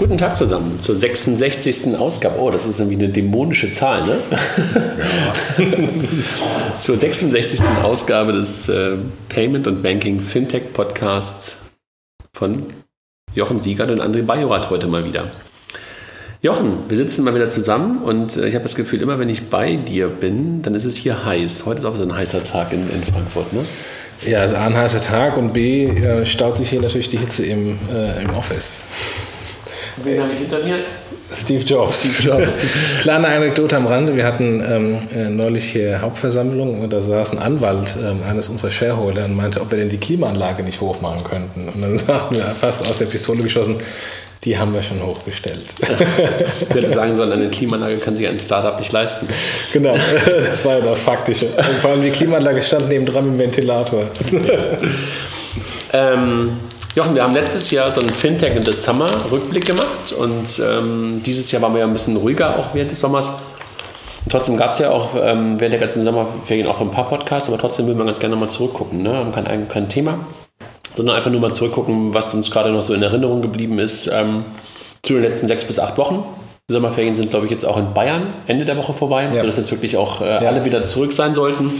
Guten 0.00 0.16
Tag 0.16 0.34
zusammen 0.34 0.80
zur 0.80 0.96
66. 0.96 1.94
Ausgabe. 1.94 2.36
Oh, 2.40 2.50
das 2.50 2.64
ist 2.64 2.80
irgendwie 2.80 3.04
eine 3.04 3.12
dämonische 3.12 3.70
Zahl, 3.70 4.00
ne? 4.06 4.16
Ja. 5.58 6.78
zur 6.78 6.96
66. 6.96 7.60
Ausgabe 7.82 8.32
des 8.32 8.70
äh, 8.70 8.96
Payment 9.28 9.66
und 9.66 9.82
Banking 9.82 10.22
Fintech 10.22 10.72
Podcasts 10.72 11.58
von 12.32 12.62
Jochen 13.34 13.60
Siegert 13.60 13.90
und 13.90 14.00
André 14.00 14.22
Bajorat 14.22 14.70
heute 14.70 14.86
mal 14.86 15.04
wieder. 15.04 15.32
Jochen, 16.40 16.78
wir 16.88 16.96
sitzen 16.96 17.22
mal 17.22 17.34
wieder 17.34 17.50
zusammen 17.50 17.98
und 17.98 18.38
äh, 18.38 18.48
ich 18.48 18.54
habe 18.54 18.62
das 18.62 18.76
Gefühl, 18.76 19.02
immer 19.02 19.18
wenn 19.18 19.28
ich 19.28 19.50
bei 19.50 19.76
dir 19.76 20.08
bin, 20.08 20.62
dann 20.62 20.74
ist 20.74 20.86
es 20.86 20.96
hier 20.96 21.26
heiß. 21.26 21.66
Heute 21.66 21.80
ist 21.80 21.84
auch 21.84 21.96
so 21.96 22.04
ein 22.04 22.16
heißer 22.16 22.42
Tag 22.42 22.72
in, 22.72 22.88
in 22.88 23.04
Frankfurt, 23.04 23.52
ne? 23.52 23.66
Ja, 24.26 24.44
es 24.44 24.52
ist 24.52 24.56
A, 24.56 24.64
ein 24.64 24.74
heißer 24.74 25.02
Tag 25.02 25.36
und 25.36 25.52
B, 25.52 25.88
äh, 25.88 26.24
staut 26.24 26.56
sich 26.56 26.70
hier 26.70 26.80
natürlich 26.80 27.10
die 27.10 27.18
Hitze 27.18 27.44
im, 27.44 27.78
äh, 27.92 28.22
im 28.22 28.30
Office. 28.30 28.80
Wen 30.04 30.22
habe 30.22 30.32
ich 30.32 30.38
hinter 30.38 30.58
mir? 30.64 30.76
Steve 31.32 31.62
Jobs. 31.62 32.14
Steve 32.14 32.38
Jobs. 32.38 32.64
Kleine 33.00 33.28
Anekdote 33.28 33.76
am 33.76 33.86
Rande. 33.86 34.16
Wir 34.16 34.24
hatten 34.24 34.64
ähm, 34.68 34.98
äh, 35.14 35.28
neulich 35.28 35.64
hier 35.64 36.00
Hauptversammlung 36.00 36.80
und 36.80 36.92
da 36.92 37.00
saß 37.00 37.32
ein 37.32 37.38
Anwalt 37.38 37.96
ähm, 38.02 38.20
eines 38.28 38.48
unserer 38.48 38.70
Shareholder 38.70 39.24
und 39.26 39.36
meinte, 39.36 39.60
ob 39.60 39.70
wir 39.70 39.78
denn 39.78 39.88
die 39.88 39.98
Klimaanlage 39.98 40.62
nicht 40.62 40.80
hochmachen 40.80 41.22
könnten. 41.24 41.68
Und 41.68 41.82
dann 41.82 41.96
sagten 41.98 42.36
wir 42.36 42.44
fast 42.44 42.88
aus 42.88 42.98
der 42.98 43.06
Pistole 43.06 43.42
geschossen, 43.42 43.76
die 44.44 44.58
haben 44.58 44.72
wir 44.72 44.82
schon 44.82 45.02
hochgestellt. 45.02 45.64
ich 45.80 46.74
hätte 46.74 46.88
sagen 46.94 47.14
sollen, 47.14 47.30
eine 47.30 47.48
Klimaanlage 47.48 47.98
kann 47.98 48.16
sich 48.16 48.26
ein 48.26 48.38
Startup 48.38 48.78
nicht 48.78 48.90
leisten. 48.90 49.28
Genau, 49.72 49.94
das 50.26 50.64
war 50.64 50.78
ja 50.78 50.80
das 50.80 51.00
Faktische. 51.00 51.46
Und 51.46 51.76
vor 51.80 51.90
allem 51.90 52.02
die 52.02 52.10
Klimaanlage 52.10 52.62
stand 52.62 52.88
neben 52.88 53.04
dran 53.04 53.24
mit 53.24 53.34
dem 53.34 53.38
Ventilator. 53.38 54.06
ähm, 55.92 56.56
Jochen, 56.96 57.14
wir 57.14 57.22
haben 57.22 57.34
letztes 57.34 57.70
Jahr 57.70 57.88
so 57.88 58.00
einen 58.00 58.10
Fintech 58.10 58.56
in 58.56 58.64
the 58.64 58.72
Summer 58.72 59.08
Rückblick 59.30 59.64
gemacht 59.64 60.12
und 60.18 60.60
ähm, 60.60 61.22
dieses 61.24 61.52
Jahr 61.52 61.62
waren 61.62 61.72
wir 61.72 61.80
ja 61.80 61.86
ein 61.86 61.92
bisschen 61.92 62.16
ruhiger 62.16 62.58
auch 62.58 62.74
während 62.74 62.90
des 62.90 62.98
Sommers. 62.98 63.30
trotzdem 64.28 64.56
gab 64.56 64.72
es 64.72 64.80
ja 64.80 64.90
auch 64.90 65.14
ähm, 65.14 65.60
während 65.60 65.74
der 65.74 65.78
ganzen 65.78 66.04
Sommerferien 66.04 66.66
auch 66.66 66.74
so 66.74 66.82
ein 66.82 66.90
paar 66.90 67.08
Podcasts, 67.08 67.48
aber 67.48 67.58
trotzdem 67.58 67.86
würden 67.86 67.98
wir 67.98 68.06
ganz 68.06 68.18
gerne 68.18 68.34
nochmal 68.34 68.50
zurückgucken. 68.50 69.04
Ne? 69.04 69.14
Haben 69.14 69.30
kein, 69.30 69.68
kein 69.68 69.88
Thema, 69.88 70.18
sondern 70.92 71.14
einfach 71.14 71.30
nur 71.30 71.38
mal 71.38 71.52
zurückgucken, 71.52 72.12
was 72.12 72.34
uns 72.34 72.50
gerade 72.50 72.72
noch 72.72 72.82
so 72.82 72.92
in 72.92 73.04
Erinnerung 73.04 73.40
geblieben 73.40 73.78
ist 73.78 74.08
ähm, 74.08 74.44
zu 75.04 75.12
den 75.12 75.22
letzten 75.22 75.46
sechs 75.46 75.64
bis 75.64 75.78
acht 75.78 75.96
Wochen. 75.96 76.24
Die 76.68 76.72
Sommerferien 76.72 77.14
sind, 77.14 77.30
glaube 77.30 77.46
ich, 77.46 77.52
jetzt 77.52 77.64
auch 77.64 77.76
in 77.76 77.94
Bayern 77.94 78.26
Ende 78.48 78.64
der 78.64 78.76
Woche 78.76 78.94
vorbei, 78.94 79.28
ja. 79.32 79.40
sodass 79.40 79.58
jetzt 79.58 79.70
wirklich 79.70 79.96
auch 79.96 80.22
äh, 80.22 80.24
ja. 80.24 80.38
alle 80.38 80.64
wieder 80.64 80.84
zurück 80.84 81.12
sein 81.12 81.34
sollten 81.34 81.70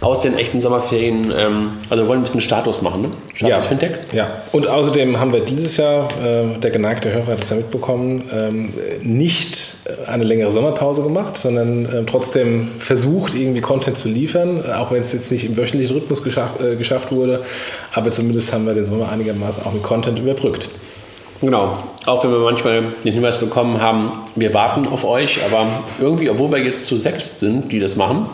aus 0.00 0.20
den 0.20 0.36
echten 0.36 0.60
Sommerferien. 0.60 1.32
Ähm, 1.36 1.70
also 1.90 2.04
wir 2.04 2.08
wollen 2.08 2.20
ein 2.20 2.22
bisschen 2.22 2.40
Status 2.40 2.82
machen, 2.82 3.02
ne? 3.02 3.10
Status 3.34 3.50
ja. 3.50 3.60
Fintech. 3.60 3.92
Ja, 4.12 4.42
und 4.52 4.68
außerdem 4.68 5.18
haben 5.18 5.32
wir 5.32 5.40
dieses 5.40 5.76
Jahr, 5.76 6.08
äh, 6.22 6.58
der 6.58 6.70
geneigte 6.70 7.12
Hörer 7.12 7.32
hat 7.32 7.42
es 7.42 7.50
ja 7.50 7.56
mitbekommen, 7.56 8.22
ähm, 8.32 8.72
nicht 9.02 9.76
eine 10.06 10.24
längere 10.24 10.52
Sommerpause 10.52 11.02
gemacht, 11.02 11.36
sondern 11.36 11.86
äh, 11.86 12.04
trotzdem 12.04 12.70
versucht, 12.78 13.34
irgendwie 13.34 13.60
Content 13.60 13.96
zu 13.96 14.08
liefern, 14.08 14.62
auch 14.72 14.90
wenn 14.90 15.02
es 15.02 15.12
jetzt 15.12 15.30
nicht 15.30 15.44
im 15.44 15.56
wöchentlichen 15.56 15.96
Rhythmus 15.96 16.22
geschafft, 16.22 16.60
äh, 16.60 16.76
geschafft 16.76 17.12
wurde. 17.12 17.42
Aber 17.92 18.10
zumindest 18.10 18.52
haben 18.52 18.66
wir 18.66 18.74
den 18.74 18.84
Sommer 18.84 19.10
einigermaßen 19.10 19.64
auch 19.64 19.72
mit 19.72 19.82
Content 19.82 20.18
überbrückt. 20.18 20.68
Genau, 21.40 21.78
auch 22.06 22.24
wenn 22.24 22.32
wir 22.32 22.40
manchmal 22.40 22.82
den 23.04 23.12
Hinweis 23.12 23.38
bekommen 23.38 23.80
haben, 23.80 24.12
wir 24.34 24.52
warten 24.54 24.88
auf 24.88 25.04
euch, 25.04 25.38
aber 25.44 25.66
irgendwie, 26.00 26.28
obwohl 26.30 26.50
wir 26.50 26.58
jetzt 26.58 26.86
zu 26.86 26.96
sechs 26.96 27.38
sind, 27.38 27.70
die 27.70 27.78
das 27.78 27.94
machen, 27.94 28.26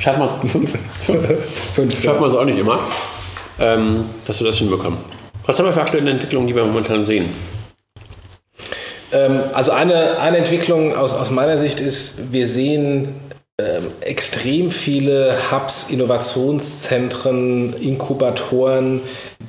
schaffen 0.00 0.20
wir 0.20 0.24
es 0.24 0.34
fünf, 1.74 2.02
schaffen 2.02 2.20
wir 2.20 2.28
es 2.28 2.34
auch 2.34 2.44
nicht 2.44 2.58
immer, 2.58 2.80
ähm, 3.60 4.06
dass 4.26 4.40
wir 4.40 4.46
das 4.46 4.56
hinbekommen. 4.56 4.98
Was 5.46 5.58
haben 5.58 5.66
wir 5.66 5.72
für 5.72 5.82
aktuelle 5.82 6.10
Entwicklungen, 6.10 6.46
die 6.46 6.54
wir 6.54 6.64
momentan 6.64 7.04
sehen? 7.04 7.28
Ähm, 9.12 9.40
also 9.52 9.72
eine, 9.72 10.18
eine 10.18 10.38
Entwicklung 10.38 10.96
aus, 10.96 11.14
aus 11.14 11.30
meiner 11.30 11.58
Sicht 11.58 11.80
ist, 11.80 12.32
wir 12.32 12.46
sehen 12.46 13.14
extrem 14.00 14.70
viele 14.70 15.36
Hubs, 15.50 15.90
Innovationszentren, 15.90 17.74
Inkubatoren, 17.74 19.02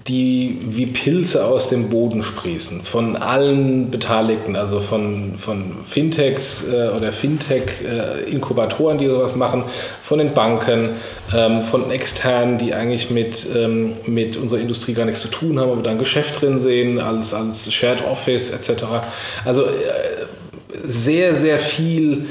die 0.08 0.58
wie 0.62 0.88
Pilze 0.88 1.46
aus 1.46 1.70
dem 1.70 1.90
Boden 1.90 2.24
sprießen. 2.24 2.82
Von 2.82 3.16
allen 3.16 3.92
Beteiligten, 3.92 4.56
also 4.56 4.80
von, 4.80 5.36
von 5.38 5.74
Fintechs 5.88 6.66
äh, 6.72 6.90
oder 6.96 7.12
Fintech-Inkubatoren, 7.12 8.98
äh, 8.98 9.00
die 9.00 9.08
sowas 9.08 9.36
machen, 9.36 9.64
von 10.02 10.18
den 10.20 10.34
Banken, 10.34 10.92
ähm, 11.36 11.62
von 11.62 11.92
externen, 11.92 12.58
die 12.58 12.74
eigentlich 12.74 13.12
mit, 13.12 13.46
ähm, 13.56 13.94
mit 14.08 14.38
unserer 14.38 14.60
Industrie 14.60 14.94
gar 14.94 15.06
nichts 15.06 15.22
zu 15.22 15.28
tun 15.28 15.60
haben, 15.60 15.72
aber 15.72 15.84
da 15.84 15.92
ein 15.92 16.00
Geschäft 16.00 16.42
drin 16.42 16.58
sehen, 16.58 17.00
als, 17.00 17.34
als 17.34 17.72
Shared 17.72 18.04
Office 18.06 18.50
etc. 18.50 18.84
Also 19.46 19.64
äh, 19.64 19.68
sehr, 20.84 21.36
sehr 21.36 21.60
viel 21.60 22.28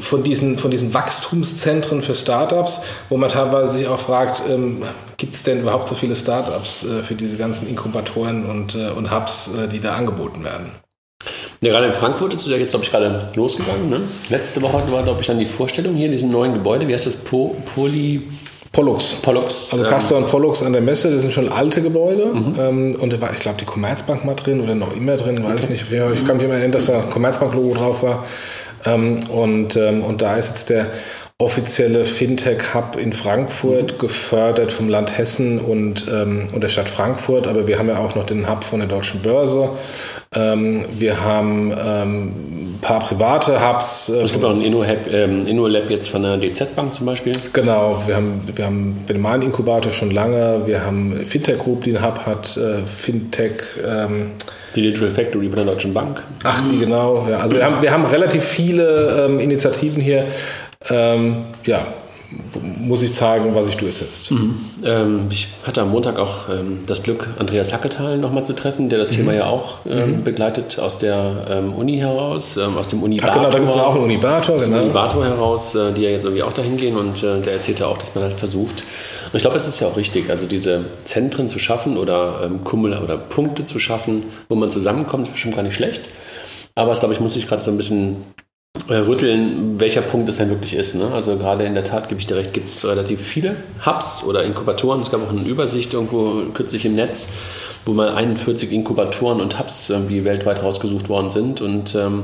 von 0.00 0.22
diesen, 0.22 0.58
von 0.58 0.70
diesen 0.70 0.92
Wachstumszentren 0.92 2.02
für 2.02 2.14
Startups, 2.14 2.82
wo 3.08 3.16
man 3.16 3.30
teilweise 3.30 3.78
sich 3.78 3.88
auch 3.88 3.98
fragt, 3.98 4.42
ähm, 4.48 4.82
gibt 5.16 5.34
es 5.34 5.42
denn 5.42 5.60
überhaupt 5.60 5.88
so 5.88 5.94
viele 5.94 6.14
Startups 6.14 6.84
äh, 6.84 7.02
für 7.02 7.14
diese 7.14 7.36
ganzen 7.36 7.66
Inkubatoren 7.68 8.44
und, 8.44 8.74
äh, 8.74 8.90
und 8.90 9.10
Hubs, 9.10 9.50
äh, 9.56 9.68
die 9.68 9.80
da 9.80 9.94
angeboten 9.94 10.44
werden? 10.44 10.72
Ja, 11.62 11.72
gerade 11.72 11.86
in 11.86 11.94
Frankfurt 11.94 12.34
ist 12.34 12.46
ja 12.46 12.58
jetzt, 12.58 12.70
glaube 12.70 12.84
ich, 12.84 12.90
gerade 12.90 13.30
losgegangen. 13.34 13.88
Ne? 13.88 14.02
Letzte 14.28 14.60
Woche 14.60 14.82
war, 14.92 15.02
glaube 15.02 15.22
ich, 15.22 15.26
dann 15.26 15.38
die 15.38 15.46
Vorstellung 15.46 15.94
hier 15.94 16.06
in 16.06 16.12
diesem 16.12 16.30
neuen 16.30 16.52
Gebäude. 16.52 16.86
Wie 16.86 16.92
heißt 16.92 17.06
das? 17.06 17.16
Po 17.16 17.56
Poly... 17.74 18.28
Pollux. 18.72 19.14
Pollux. 19.22 19.72
Also 19.72 19.84
Castor 19.84 20.18
und 20.18 20.26
Pollux 20.26 20.62
an 20.62 20.72
der 20.72 20.82
Messe, 20.82 21.10
das 21.10 21.22
sind 21.22 21.32
schon 21.32 21.48
alte 21.48 21.80
Gebäude. 21.80 22.26
Mhm. 22.26 22.54
Ähm, 22.58 22.96
und 23.00 23.12
da 23.12 23.20
war, 23.20 23.32
ich 23.32 23.38
glaube, 23.38 23.56
die 23.58 23.64
Commerzbank 23.64 24.24
mal 24.24 24.34
drin 24.34 24.60
oder 24.60 24.74
noch 24.74 24.94
immer 24.96 25.16
drin, 25.16 25.42
weiß 25.42 25.52
okay. 25.52 25.62
ich 25.62 25.70
nicht. 25.70 25.84
Ich 25.92 26.26
kann 26.26 26.36
mich 26.36 26.44
immer 26.44 26.54
erinnern, 26.54 26.72
dass 26.72 26.86
da 26.86 27.00
Commerzbank-Logo 27.00 27.74
drauf 27.74 28.02
war. 28.02 28.24
Ähm, 28.84 29.20
und, 29.30 29.76
ähm, 29.76 30.02
und 30.02 30.22
da 30.22 30.36
ist 30.36 30.48
jetzt 30.48 30.70
der 30.70 30.86
offizielle 31.38 32.04
Fintech-Hub 32.04 32.96
in 32.96 33.12
Frankfurt, 33.12 33.94
mhm. 33.94 33.98
gefördert 33.98 34.70
vom 34.70 34.88
Land 34.88 35.18
Hessen 35.18 35.58
und, 35.58 36.06
ähm, 36.08 36.46
und 36.52 36.62
der 36.62 36.68
Stadt 36.68 36.88
Frankfurt. 36.88 37.48
Aber 37.48 37.66
wir 37.66 37.76
haben 37.76 37.88
ja 37.88 37.98
auch 37.98 38.14
noch 38.14 38.24
den 38.24 38.48
Hub 38.48 38.62
von 38.62 38.78
der 38.78 38.88
Deutschen 38.88 39.20
Börse. 39.20 39.68
Ähm, 40.32 40.84
wir 40.96 41.24
haben 41.24 41.72
ähm, 41.72 42.26
ein 42.74 42.78
paar 42.80 43.00
private 43.00 43.66
Hubs. 43.66 44.08
es 44.08 44.32
gibt 44.32 44.44
auch 44.44 44.50
ein 44.50 44.62
InnoLab 44.62 45.12
ähm, 45.12 45.46
Inno 45.46 45.66
jetzt 45.66 46.08
von 46.08 46.22
der 46.22 46.36
DZ 46.38 46.76
Bank 46.76 46.94
zum 46.94 47.06
Beispiel. 47.06 47.32
Genau, 47.52 48.00
wir 48.06 48.14
haben, 48.14 48.42
wir 48.54 48.64
haben 48.64 49.04
den 49.08 49.42
Inkubator 49.42 49.90
schon 49.90 50.12
lange. 50.12 50.62
Wir 50.66 50.84
haben 50.84 51.26
Fintech 51.26 51.58
Group, 51.58 51.82
die 51.82 51.96
einen 51.96 52.06
Hub 52.06 52.26
hat. 52.26 52.56
Äh, 52.56 52.82
Fintech. 52.86 53.54
Die 54.74 54.82
Digital 54.82 55.10
Factory 55.10 55.48
von 55.48 55.56
der 55.56 55.66
Deutschen 55.66 55.94
Bank. 55.94 56.22
Ach, 56.42 56.60
die 56.68 56.78
genau. 56.78 57.26
Ja. 57.28 57.38
Also 57.38 57.56
wir 57.56 57.64
haben, 57.64 57.80
wir 57.80 57.92
haben 57.92 58.06
relativ 58.06 58.44
viele 58.44 59.26
ähm, 59.26 59.38
Initiativen 59.38 60.02
hier. 60.02 60.26
Ähm, 60.90 61.44
ja, 61.64 61.86
muss 62.78 63.02
ich 63.02 63.14
zeigen, 63.14 63.54
was 63.54 63.66
sich 63.66 63.76
durchsetzt. 63.76 64.30
Mhm. 64.30 64.56
Ähm, 64.84 65.20
ich 65.30 65.48
hatte 65.64 65.82
am 65.82 65.90
Montag 65.90 66.18
auch 66.18 66.48
ähm, 66.48 66.80
das 66.86 67.02
Glück, 67.02 67.28
Andreas 67.38 67.72
Hacketal 67.72 68.18
nochmal 68.18 68.44
zu 68.44 68.54
treffen, 68.54 68.88
der 68.88 68.98
das 68.98 69.10
mhm. 69.10 69.14
Thema 69.14 69.34
ja 69.34 69.46
auch 69.46 69.78
ähm, 69.88 70.18
mhm. 70.18 70.24
begleitet 70.24 70.78
aus 70.78 70.98
der 70.98 71.46
ähm, 71.48 71.72
Uni 71.74 71.98
heraus, 71.98 72.56
ähm, 72.56 72.76
aus 72.76 72.88
dem 72.88 73.02
Unibator. 73.02 73.30
Ach 73.30 73.36
genau, 73.36 73.50
da 73.50 73.58
gibt 73.58 73.70
es 73.70 73.78
auch 73.78 73.94
einen 73.94 74.04
Unibator. 74.04 74.56
Aus 74.56 74.64
dem 74.64 74.72
genau. 74.72 74.84
Unibator 74.84 75.24
heraus, 75.24 75.74
äh, 75.74 75.92
die 75.92 76.02
ja 76.02 76.10
jetzt 76.10 76.24
irgendwie 76.24 76.42
auch 76.42 76.52
dahin 76.52 76.76
gehen 76.76 76.96
und 76.96 77.22
äh, 77.22 77.40
der 77.40 77.54
erzählte 77.54 77.86
auch, 77.86 77.98
dass 77.98 78.14
man 78.14 78.24
halt 78.24 78.38
versucht. 78.38 78.84
Und 79.34 79.38
ich 79.38 79.42
glaube, 79.42 79.56
es 79.56 79.66
ist 79.66 79.80
ja 79.80 79.88
auch 79.88 79.96
richtig, 79.96 80.30
also 80.30 80.46
diese 80.46 80.84
Zentren 81.02 81.48
zu 81.48 81.58
schaffen 81.58 81.96
oder 81.96 82.42
ähm, 82.44 82.62
Kummel 82.62 82.96
oder 82.96 83.18
Punkte 83.18 83.64
zu 83.64 83.80
schaffen, 83.80 84.22
wo 84.48 84.54
man 84.54 84.68
zusammenkommt, 84.68 85.26
ist 85.26 85.32
bestimmt 85.32 85.56
gar 85.56 85.64
nicht 85.64 85.74
schlecht. 85.74 86.02
Aber 86.76 86.92
es, 86.92 87.00
glaube 87.00 87.14
ich, 87.14 87.20
muss 87.20 87.34
sich 87.34 87.48
gerade 87.48 87.60
so 87.60 87.72
ein 87.72 87.76
bisschen 87.76 88.18
äh, 88.88 88.94
rütteln, 88.94 89.80
welcher 89.80 90.02
Punkt 90.02 90.28
es 90.28 90.36
denn 90.36 90.50
wirklich 90.50 90.74
ist. 90.74 90.94
Ne? 90.94 91.10
Also 91.12 91.36
gerade 91.36 91.64
in 91.64 91.74
der 91.74 91.82
Tat, 91.82 92.08
gebe 92.08 92.20
ich 92.20 92.28
dir 92.28 92.36
recht, 92.36 92.54
gibt 92.54 92.68
es 92.68 92.86
relativ 92.86 93.20
viele 93.20 93.56
Hubs 93.84 94.22
oder 94.22 94.44
Inkubatoren. 94.44 95.02
Es 95.02 95.10
gab 95.10 95.20
auch 95.20 95.32
eine 95.32 95.42
Übersicht 95.42 95.94
irgendwo 95.94 96.44
kürzlich 96.54 96.84
im 96.84 96.94
Netz, 96.94 97.32
wo 97.86 97.92
mal 97.92 98.10
41 98.10 98.70
Inkubatoren 98.70 99.40
und 99.40 99.58
Hubs 99.58 99.90
irgendwie 99.90 100.24
weltweit 100.24 100.62
rausgesucht 100.62 101.08
worden 101.08 101.30
sind. 101.30 101.60
Und 101.60 101.96
ähm, 101.96 102.22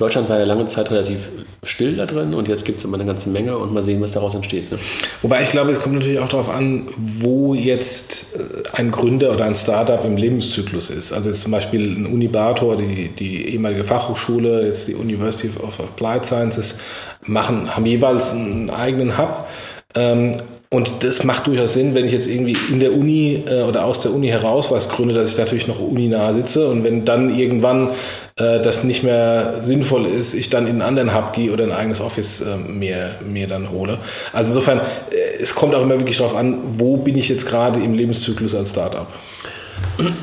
Deutschland 0.00 0.30
war 0.30 0.38
ja 0.38 0.44
lange 0.44 0.64
Zeit 0.64 0.90
relativ 0.90 1.28
still 1.62 1.94
da 1.94 2.06
drin 2.06 2.32
und 2.32 2.48
jetzt 2.48 2.64
gibt 2.64 2.78
es 2.78 2.84
immer 2.84 2.94
eine 2.94 3.04
ganze 3.04 3.28
Menge 3.28 3.58
und 3.58 3.74
mal 3.74 3.82
sehen, 3.82 4.00
was 4.00 4.12
daraus 4.12 4.34
entsteht. 4.34 4.72
Ne? 4.72 4.78
Wobei 5.20 5.42
ich 5.42 5.50
glaube, 5.50 5.70
es 5.70 5.78
kommt 5.78 5.96
natürlich 5.96 6.18
auch 6.18 6.28
darauf 6.28 6.48
an, 6.48 6.88
wo 6.96 7.52
jetzt 7.52 8.34
äh, 8.34 8.78
ein 8.78 8.90
Gründer 8.90 9.30
oder 9.32 9.44
ein 9.44 9.54
Startup 9.54 10.02
im 10.02 10.16
Lebenszyklus 10.16 10.88
ist. 10.88 11.12
Also 11.12 11.28
jetzt 11.28 11.42
zum 11.42 11.52
Beispiel 11.52 11.82
ein 11.82 12.06
Unibator, 12.06 12.76
die, 12.76 13.08
die 13.08 13.48
ehemalige 13.50 13.84
Fachhochschule, 13.84 14.66
jetzt 14.66 14.88
die 14.88 14.94
University 14.94 15.50
of 15.62 15.78
Applied 15.78 16.24
Sciences, 16.24 16.78
machen, 17.26 17.76
haben 17.76 17.84
jeweils 17.84 18.32
einen 18.32 18.70
eigenen 18.70 19.18
Hub. 19.18 19.46
Ähm, 19.94 20.36
und 20.72 21.02
das 21.02 21.24
macht 21.24 21.48
durchaus 21.48 21.72
Sinn, 21.72 21.96
wenn 21.96 22.04
ich 22.04 22.12
jetzt 22.12 22.28
irgendwie 22.28 22.56
in 22.70 22.78
der 22.78 22.92
Uni 22.94 23.42
äh, 23.44 23.62
oder 23.62 23.84
aus 23.84 24.02
der 24.02 24.14
Uni 24.14 24.28
heraus 24.28 24.70
was 24.70 24.88
gründe, 24.88 25.14
dass 25.14 25.32
ich 25.32 25.36
natürlich 25.36 25.66
noch 25.66 25.80
uninah 25.80 26.32
sitze. 26.32 26.68
Und 26.68 26.84
wenn 26.84 27.04
dann 27.04 27.36
irgendwann 27.36 27.90
das 28.40 28.84
nicht 28.84 29.02
mehr 29.02 29.60
sinnvoll 29.62 30.06
ist, 30.06 30.34
ich 30.34 30.50
dann 30.50 30.66
in 30.66 30.72
einen 30.72 30.82
anderen 30.82 31.14
Hub 31.14 31.32
gehe 31.32 31.52
oder 31.52 31.64
ein 31.64 31.72
eigenes 31.72 32.00
Office 32.00 32.40
äh, 32.40 32.56
mir, 32.56 33.16
mir 33.26 33.46
dann 33.46 33.70
hole. 33.70 33.98
Also 34.32 34.50
insofern, 34.50 34.80
äh, 35.10 35.42
es 35.42 35.54
kommt 35.54 35.74
auch 35.74 35.82
immer 35.82 35.98
wirklich 35.98 36.18
darauf 36.18 36.36
an, 36.36 36.58
wo 36.78 36.96
bin 36.96 37.16
ich 37.16 37.28
jetzt 37.28 37.46
gerade 37.46 37.80
im 37.80 37.94
Lebenszyklus 37.94 38.54
als 38.54 38.70
Startup. 38.70 39.06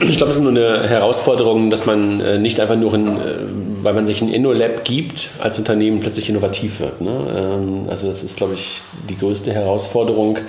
Ich 0.02 0.18
glaube, 0.18 0.32
es 0.32 0.38
ist 0.38 0.44
nur 0.44 0.52
eine 0.52 0.88
Herausforderung, 0.88 1.70
dass 1.70 1.86
man 1.86 2.20
äh, 2.20 2.38
nicht 2.40 2.60
einfach 2.60 2.76
nur, 2.76 2.94
in, 2.94 3.08
äh, 3.08 3.22
weil 3.82 3.94
man 3.94 4.06
sich 4.06 4.22
ein 4.22 4.30
InnoLab 4.30 4.84
gibt, 4.84 5.30
als 5.40 5.58
Unternehmen 5.60 6.00
plötzlich 6.00 6.30
innovativ 6.30 6.80
wird. 6.80 7.02
Ne? 7.02 7.12
Ähm, 7.36 7.86
also 7.90 8.08
das 8.08 8.24
ist, 8.24 8.38
glaube 8.38 8.54
ich, 8.56 8.82
die 9.10 9.18
größte 9.18 9.52
Herausforderung, 9.54 10.40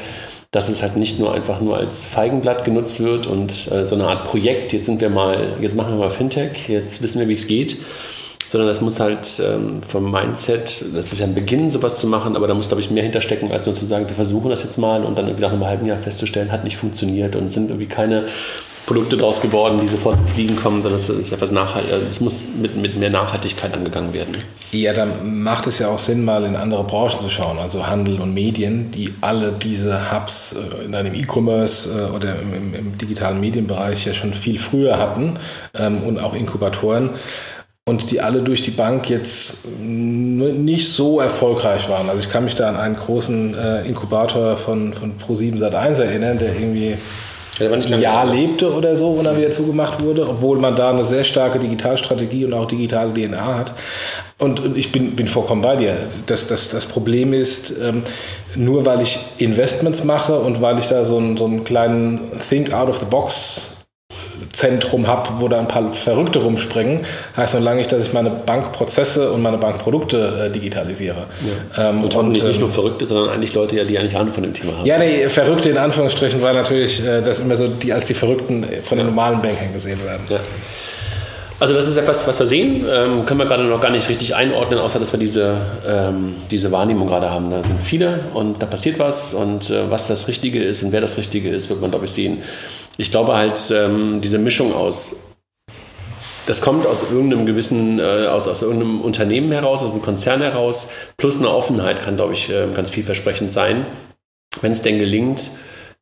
dass 0.50 0.71
es 0.71 0.83
halt 0.83 0.97
nicht 0.97 1.19
nur 1.19 1.35
einfach 1.35 1.61
nur 1.61 1.77
als 1.77 2.05
Feigenblatt 2.05 2.65
genutzt 2.65 3.00
wird 3.00 3.27
und 3.27 3.71
äh, 3.71 3.85
so 3.85 3.95
eine 3.95 4.06
Art 4.09 4.25
Projekt, 4.25 4.73
jetzt 4.73 4.87
sind 4.87 5.00
wir 5.00 5.11
mal, 5.11 5.56
jetzt 5.61 5.77
machen 5.77 5.93
wir 5.93 5.99
mal 5.99 6.11
Fintech, 6.11 6.69
jetzt 6.69 7.03
wissen 7.03 7.21
wir, 7.21 7.29
wie 7.29 7.35
es 7.35 7.47
geht, 7.47 7.77
sondern 8.47 8.67
das 8.67 8.81
muss 8.81 8.99
halt 8.99 9.43
ähm, 9.45 9.83
vom 9.83 10.11
Mindset, 10.11 10.85
das 10.95 11.12
ist 11.12 11.19
ja 11.19 11.27
ein 11.27 11.35
Beginn, 11.35 11.69
sowas 11.69 11.99
zu 11.99 12.06
machen, 12.06 12.35
aber 12.35 12.47
da 12.47 12.55
muss, 12.55 12.69
glaube 12.69 12.81
ich, 12.81 12.91
mehr 12.91 13.03
hinterstecken, 13.03 13.53
als 13.53 13.67
nur 13.67 13.75
zu 13.75 13.85
sagen, 13.85 14.09
wir 14.09 14.17
versuchen 14.17 14.49
das 14.49 14.62
jetzt 14.62 14.79
mal 14.79 15.05
und 15.05 15.19
dann 15.19 15.35
nach 15.39 15.53
einem 15.53 15.67
halben 15.67 15.85
Jahr 15.85 15.99
festzustellen, 15.99 16.50
hat 16.50 16.65
nicht 16.65 16.79
funktioniert 16.79 17.37
und 17.37 17.50
sind 17.50 17.69
irgendwie 17.69 17.87
keine 17.87 18.25
Produkte 18.88 19.19
draus 19.19 19.43
geworden, 19.43 19.81
die 19.82 19.87
sofort 19.87 20.17
zu 20.17 20.25
fliegen 20.25 20.56
kommen, 20.56 20.82
sondern 20.82 20.99
es 20.99 21.11
ist 21.11 21.31
etwas 21.31 21.50
nachhaltig, 21.50 21.93
äh, 21.93 22.08
es 22.11 22.20
muss 22.20 22.46
mit, 22.58 22.75
mit 22.75 22.96
mehr 22.96 23.11
Nachhaltigkeit 23.11 23.75
angegangen 23.75 24.14
werden. 24.14 24.38
Ja, 24.73 24.94
dann 24.94 25.43
macht 25.43 25.67
es 25.67 25.79
ja 25.79 25.88
auch 25.88 25.99
Sinn, 25.99 26.25
mal 26.25 26.43
in 26.44 26.56
andere 26.56 26.85
Branchen 26.85 27.19
zu 27.19 27.29
schauen, 27.29 27.58
also 27.58 27.87
Handel 27.87 28.19
und 28.19 28.32
Medien, 28.32 28.90
die 28.90 29.12
alle 29.20 29.52
diese 29.52 30.11
Hubs 30.11 30.56
äh, 30.56 30.87
in 30.87 30.94
einem 30.94 31.14
E-Commerce 31.14 31.90
äh, 32.00 32.17
oder 32.17 32.40
im, 32.40 32.73
im, 32.73 32.96
digitalen 32.96 33.40
Medienbereich 33.40 34.06
ja 34.06 34.14
schon 34.14 34.32
viel 34.32 34.58
früher 34.58 34.99
hatten 34.99 35.38
ähm, 35.75 35.99
und 35.99 36.19
auch 36.19 36.35
Inkubatoren 36.35 37.11
und 37.85 38.11
die 38.11 38.23
alle 38.23 38.40
durch 38.40 38.62
die 38.62 38.70
Bank 38.70 39.11
jetzt 39.11 39.67
nicht 39.81 40.90
so 40.90 41.20
erfolgreich 41.20 41.90
waren. 41.90 42.08
Also 42.08 42.20
ich 42.20 42.31
kann 42.31 42.44
mich 42.44 42.55
da 42.55 42.69
an 42.69 42.76
einen 42.76 42.96
großen 42.96 43.56
Inkubator 43.87 44.58
von, 44.58 44.93
von 44.93 45.14
Pro7 45.17 45.58
Sat1 45.58 46.02
erinnern, 46.02 46.37
der 46.37 46.55
irgendwie 46.55 46.99
Jahr 48.01 48.27
lebte 48.27 48.73
oder 48.73 48.97
so, 48.97 49.11
und 49.11 49.25
dann 49.25 49.37
wieder 49.37 49.51
zugemacht 49.51 50.03
wurde, 50.03 50.29
obwohl 50.29 50.59
man 50.59 50.77
da 50.77 50.91
eine 50.91 51.05
sehr 51.05 51.25
starke 51.25 51.59
Digitalstrategie 51.59 52.45
und 52.45 52.55
auch 52.55 52.67
digitale 52.67 53.13
DNA 53.13 53.57
hat. 53.57 53.73
Und, 54.39 54.61
und 54.61 54.77
ich 54.77 54.93
bin, 54.93 55.17
bin 55.17 55.27
vollkommen 55.27 55.63
bei 55.63 55.77
dir. 55.77 55.97
Das, 56.27 56.47
das, 56.47 56.69
das 56.69 56.87
Problem 56.87 57.33
ist, 57.33 57.75
ähm, 57.83 58.03
nur 58.55 58.87
weil 58.87 59.03
ich 59.03 59.19
Investments 59.39 60.05
mache 60.05 60.39
und 60.39 60.61
weil 60.61 60.79
ich 60.79 60.87
da 60.87 61.05
so 61.05 61.17
einen, 61.19 61.37
so 61.37 61.47
einen 61.47 61.65
kleinen 61.65 62.21
Think 62.49 62.73
out 62.73 62.89
of 62.89 62.99
the 62.99 63.07
box 63.07 63.78
Zentrum 64.52 65.06
habe, 65.06 65.29
wo 65.38 65.49
da 65.49 65.58
ein 65.58 65.69
paar 65.69 65.93
Verrückte 65.93 66.40
rumspringen, 66.40 67.00
heißt 67.37 67.55
noch 67.55 67.62
lange 67.62 67.79
nicht, 67.79 67.93
dass 67.93 68.02
ich 68.02 68.12
meine 68.12 68.31
Bankprozesse 68.31 69.32
und 69.32 69.43
meine 69.43 69.58
Bankprodukte 69.58 70.46
äh, 70.46 70.50
digitalisiere. 70.50 71.26
Ja. 71.76 71.90
Ähm, 71.90 72.05
und 72.05 72.14
hoffentlich 72.14 72.44
nicht 72.44 72.61
nur 72.61 72.70
Verrückte, 72.70 73.06
sondern 73.06 73.35
eigentlich 73.35 73.55
Leute, 73.55 73.85
die 73.85 73.99
eigentlich 73.99 74.17
Ahnung 74.17 74.32
von 74.32 74.43
dem 74.43 74.55
Thema 74.55 74.76
haben. 74.76 74.87
Ja, 74.87 74.99
nee, 74.99 75.29
Verrückte 75.29 75.70
in 75.70 75.79
Anführungsstrichen 75.79 76.40
war 76.43 76.52
natürlich, 76.52 77.05
äh, 77.05 77.23
dass 77.23 77.40
immer 77.40 77.56
so 77.56 77.69
die 77.69 77.93
als 77.93 78.06
die 78.06 78.14
Verrückten 78.14 78.64
von 78.82 78.99
den 78.99 79.06
normalen 79.06 79.40
Bankern 79.43 79.73
gesehen 79.73 80.02
werden. 80.05 80.25
Ja. 80.29 80.38
Also 81.61 81.75
das 81.75 81.88
ist 81.88 81.96
etwas, 81.96 82.25
was 82.29 82.38
wir 82.38 82.46
sehen, 82.46 82.85
ähm, 82.88 83.26
können 83.26 83.40
wir 83.40 83.46
gerade 83.46 83.64
noch 83.64 83.81
gar 83.81 83.90
nicht 83.90 84.08
richtig 84.08 84.37
einordnen, 84.37 84.79
außer 84.79 85.00
dass 85.00 85.12
wir 85.12 85.19
diese, 85.19 85.56
ähm, 85.87 86.37
diese 86.52 86.70
Wahrnehmung 86.70 87.08
gerade 87.08 87.31
haben. 87.31 87.50
Da 87.50 87.64
sind 87.64 87.82
viele 87.82 88.20
und 88.32 88.62
da 88.62 88.67
passiert 88.67 89.00
was 89.00 89.35
und 89.35 89.69
äh, 89.69 89.90
was 89.90 90.06
das 90.06 90.29
Richtige 90.29 90.62
ist 90.62 90.85
und 90.85 90.93
wer 90.93 91.00
das 91.00 91.19
Richtige 91.19 91.49
ist, 91.49 91.69
wird 91.69 91.81
man, 91.81 91.90
glaube 91.90 92.05
ich, 92.05 92.12
sehen. 92.12 92.43
Ich 92.99 93.11
glaube 93.11 93.35
halt, 93.35 93.71
ähm, 93.71 94.21
diese 94.21 94.39
Mischung 94.39 94.75
aus 94.75 95.29
das 96.49 96.62
kommt 96.62 96.87
aus 96.87 97.03
irgendeinem 97.03 97.45
gewissen, 97.45 97.99
äh, 97.99 98.27
aus, 98.27 98.49
aus 98.49 98.62
irgendeinem 98.62 99.03
Unternehmen 99.03 99.53
heraus, 99.53 99.83
aus 99.83 99.91
einem 99.93 100.00
Konzern 100.00 100.41
heraus, 100.41 100.93
plus 101.19 101.39
eine 101.39 101.50
Offenheit 101.50 102.00
kann, 102.00 102.17
glaube 102.17 102.33
ich, 102.33 102.49
äh, 102.49 102.69
ganz 102.75 102.89
vielversprechend 102.89 103.53
sein, 103.53 103.85
wenn 104.62 104.73
es 104.73 104.81
denn 104.81 104.99
gelingt, 104.99 105.50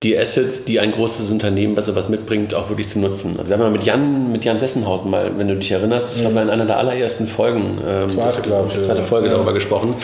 die 0.02 0.16
Assets, 0.18 0.66
die 0.66 0.78
ein 0.78 0.92
großes 0.92 1.30
Unternehmen, 1.30 1.74
was 1.76 1.94
was 1.94 2.10
mitbringt, 2.10 2.54
auch 2.54 2.68
wirklich 2.68 2.88
zu 2.88 2.98
nutzen. 2.98 3.36
Also 3.38 3.48
wir 3.48 3.54
haben 3.54 3.62
mal 3.62 3.70
mit 3.70 3.84
Jan, 3.84 4.30
mit 4.30 4.44
Jan 4.44 4.58
Sessenhausen 4.58 5.10
mal, 5.10 5.38
wenn 5.38 5.48
du 5.48 5.56
dich 5.56 5.70
erinnerst, 5.70 6.16
ich 6.16 6.20
glaube 6.20 6.34
mhm. 6.34 6.42
in 6.42 6.50
einer 6.50 6.66
der 6.66 6.76
allerersten 6.76 7.26
Folgen, 7.26 7.78
ähm, 7.86 8.08
zweite, 8.10 8.42
glaube 8.42 8.70
ich, 8.74 8.82
zweite 8.82 9.02
Folge 9.02 9.28
ja. 9.28 9.34
darüber 9.34 9.54
gesprochen, 9.54 9.94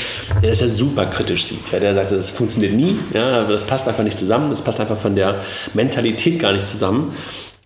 der 0.42 0.48
das 0.48 0.60
ja 0.60 0.68
super 0.68 1.04
kritisch 1.04 1.44
sieht. 1.44 1.70
Ja, 1.72 1.78
der 1.78 1.92
sagt, 1.92 2.10
das 2.10 2.30
funktioniert 2.30 2.72
nie, 2.72 2.96
ja, 3.12 3.44
das 3.44 3.64
passt 3.64 3.86
einfach 3.86 4.02
nicht 4.02 4.16
zusammen, 4.16 4.48
das 4.48 4.62
passt 4.62 4.80
einfach 4.80 4.96
von 4.96 5.14
der 5.14 5.34
Mentalität 5.74 6.38
gar 6.38 6.52
nicht 6.52 6.66
zusammen. 6.66 7.14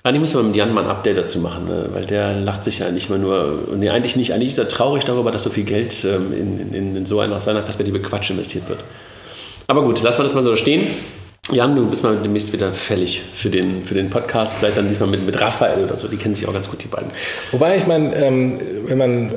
Eigentlich 0.02 0.20
müssen 0.20 0.37
wir 0.37 0.43
mit 0.43 0.56
Jan 0.56 0.75
mal 0.75 0.84
ein 0.84 0.90
Update 0.90 1.17
dazu 1.17 1.38
machen, 1.38 1.67
ne? 1.67 1.88
weil 1.93 2.06
der 2.06 2.34
lacht 2.34 2.64
sich 2.64 2.81
ja 2.81 2.90
nicht 2.90 3.08
immer 3.08 3.19
nur, 3.19 3.69
nee, 3.76 3.88
eigentlich 3.88 4.17
nicht, 4.17 4.32
eigentlich 4.32 4.49
ist 4.49 4.58
er 4.58 4.69
traurig 4.69 5.05
darüber, 5.05 5.31
dass 5.31 5.44
so 5.44 5.50
viel 5.50 5.64
Geld 5.64 6.05
ähm, 6.05 6.32
in, 6.32 6.73
in, 6.75 6.96
in 6.96 7.06
so 7.06 7.20
einer, 7.20 7.37
aus 7.37 7.44
seiner 7.44 7.62
Perspektive 7.62 8.00
Quatsch 8.00 8.31
investiert 8.31 8.69
wird. 8.69 8.81
Aber 9.69 9.82
gut, 9.82 10.02
lassen 10.02 10.19
wir 10.19 10.25
das 10.25 10.34
mal 10.34 10.44
so 10.44 10.55
stehen. 10.55 10.87
Jan, 11.52 11.76
du 11.76 11.88
bist 11.88 12.02
mal 12.02 12.16
demnächst 12.16 12.52
wieder 12.52 12.72
fällig 12.72 13.22
für 13.32 13.50
den, 13.50 13.84
für 13.84 13.94
den 13.94 14.10
Podcast. 14.10 14.56
Vielleicht 14.58 14.76
dann 14.76 14.88
diesmal 14.88 15.08
mit, 15.08 15.25
mit 15.25 15.40
Raphael 15.40 15.84
oder 15.84 15.96
so. 15.96 16.08
Die 16.08 16.16
kennen 16.16 16.34
sich 16.34 16.48
auch 16.48 16.52
ganz 16.52 16.69
gut, 16.69 16.82
die 16.82 16.88
beiden. 16.88 17.08
Wobei 17.52 17.76
ich 17.76 17.87
meine, 17.87 18.14
ähm, 18.16 18.58
wenn 18.87 18.98
man 18.98 19.31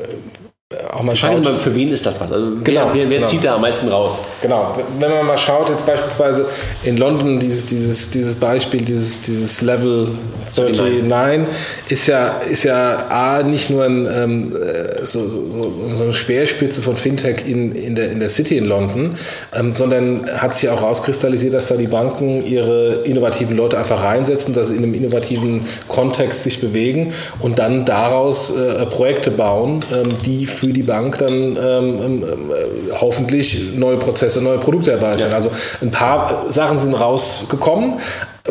auch 0.89 1.03
mal 1.03 1.15
schaut. 1.15 1.43
Mal, 1.43 1.59
für 1.59 1.73
wen 1.75 1.91
ist 1.91 2.05
das 2.05 2.19
was? 2.19 2.31
Also 2.31 2.57
genau, 2.63 2.89
wer, 2.93 3.09
wer 3.09 3.19
genau. 3.19 3.29
zieht 3.29 3.43
da 3.43 3.55
am 3.55 3.61
meisten 3.61 3.87
raus? 3.87 4.25
Genau, 4.41 4.75
wenn 4.97 5.11
man 5.11 5.25
mal 5.25 5.37
schaut, 5.37 5.69
jetzt 5.69 5.85
beispielsweise 5.85 6.47
in 6.83 6.97
London 6.97 7.39
dieses, 7.39 7.67
dieses, 7.67 8.09
dieses 8.09 8.35
Beispiel, 8.35 8.81
dieses, 8.81 9.21
dieses 9.21 9.61
Level 9.61 10.09
39 10.57 11.47
ist 11.89 12.07
ja, 12.07 12.39
ist 12.39 12.63
ja 12.63 13.05
A, 13.09 13.43
nicht 13.43 13.69
nur 13.69 13.85
ein, 13.85 14.07
ähm, 14.11 14.55
äh, 14.55 15.05
so, 15.05 15.27
so, 15.27 15.73
so, 15.95 16.03
eine 16.03 16.13
Speerspitze 16.13 16.81
von 16.81 16.95
Fintech 16.95 17.47
in, 17.47 17.71
in, 17.71 17.95
der, 17.95 18.11
in 18.11 18.19
der 18.19 18.29
City 18.29 18.57
in 18.57 18.65
London, 18.65 19.15
ähm, 19.53 19.71
sondern 19.71 20.27
hat 20.37 20.57
sich 20.57 20.69
auch 20.69 20.81
rauskristallisiert, 20.81 21.53
dass 21.53 21.67
da 21.67 21.75
die 21.75 21.87
Banken 21.87 22.45
ihre 22.45 23.03
innovativen 23.03 23.55
Leute 23.55 23.77
einfach 23.77 24.03
reinsetzen, 24.03 24.53
dass 24.53 24.69
sie 24.69 24.75
in 24.75 24.83
einem 24.83 24.93
innovativen 24.95 25.67
Kontext 25.87 26.43
sich 26.43 26.59
bewegen 26.59 27.13
und 27.39 27.59
dann 27.59 27.85
daraus 27.85 28.55
äh, 28.55 28.85
Projekte 28.87 29.29
bauen, 29.31 29.85
ähm, 29.93 30.09
die 30.25 30.47
für 30.47 30.67
die 30.67 30.78
Bank 30.83 31.17
dann 31.17 31.33
ähm, 31.33 31.57
ähm, 31.59 32.23
äh, 32.23 32.93
hoffentlich 32.99 33.75
neue 33.75 33.97
Prozesse, 33.97 34.41
neue 34.43 34.57
Produkte 34.57 34.91
herbeiführen. 34.91 35.29
Ja. 35.29 35.35
Also 35.35 35.51
ein 35.81 35.91
paar 35.91 36.45
Sachen 36.49 36.79
sind 36.79 36.93
rausgekommen. 36.93 37.99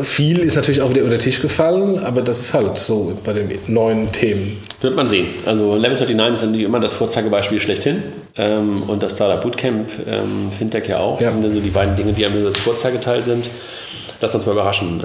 Viel 0.03 0.39
ist 0.39 0.57
natürlich 0.57 0.83
auch 0.83 0.91
wieder 0.91 1.03
unter 1.03 1.17
den 1.17 1.21
Tisch 1.21 1.41
gefallen, 1.41 1.99
aber 2.05 2.23
das 2.23 2.41
ist 2.41 2.55
halt 2.55 2.79
so 2.79 3.15
bei 3.25 3.33
den 3.33 3.51
neuen 3.67 4.13
Themen. 4.13 4.59
Wird 4.81 4.95
man 4.95 5.09
sehen. 5.09 5.27
Also 5.45 5.75
Level 5.75 5.97
39 5.97 6.35
ist 6.35 6.43
natürlich 6.43 6.67
immer 6.67 6.81
das 6.81 6.93
Vorzeigebeispiel 6.93 7.59
schlechthin 7.61 8.03
ähm, 8.37 8.85
und 8.85 9.03
das 9.03 9.17
Startup 9.17 9.43
Bootcamp, 9.43 9.91
ähm, 10.07 10.51
Fintech 10.57 10.89
ja 10.89 10.99
auch. 10.99 11.21
Ja. 11.21 11.27
Das 11.27 11.35
sind 11.35 11.45
ja 11.45 11.51
so 11.51 11.61
die 11.61 11.71
beiden 11.71 11.97
Dinge, 11.97 12.13
die 12.13 12.25
einem 12.25 12.45
das 12.45 12.59
Vorzeigeteil 12.59 13.23
sind. 13.23 13.51
Lass 14.21 14.35
uns 14.35 14.47
mal 14.47 14.53
überraschen. 14.53 15.03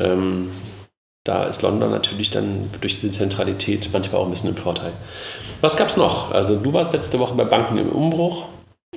Da 1.23 1.45
ist 1.45 1.61
London 1.61 1.91
natürlich 1.91 2.31
dann 2.31 2.69
durch 2.81 2.99
die 2.99 3.11
Zentralität 3.11 3.89
manchmal 3.93 4.21
auch 4.21 4.25
ein 4.25 4.31
bisschen 4.31 4.49
im 4.49 4.57
Vorteil. 4.57 4.91
Was 5.61 5.77
gab 5.77 5.87
es 5.87 5.95
noch? 5.95 6.31
Also 6.31 6.57
du 6.57 6.73
warst 6.73 6.92
letzte 6.92 7.18
Woche 7.19 7.35
bei 7.35 7.45
Banken 7.45 7.77
im 7.77 7.89
Umbruch. 7.89 8.45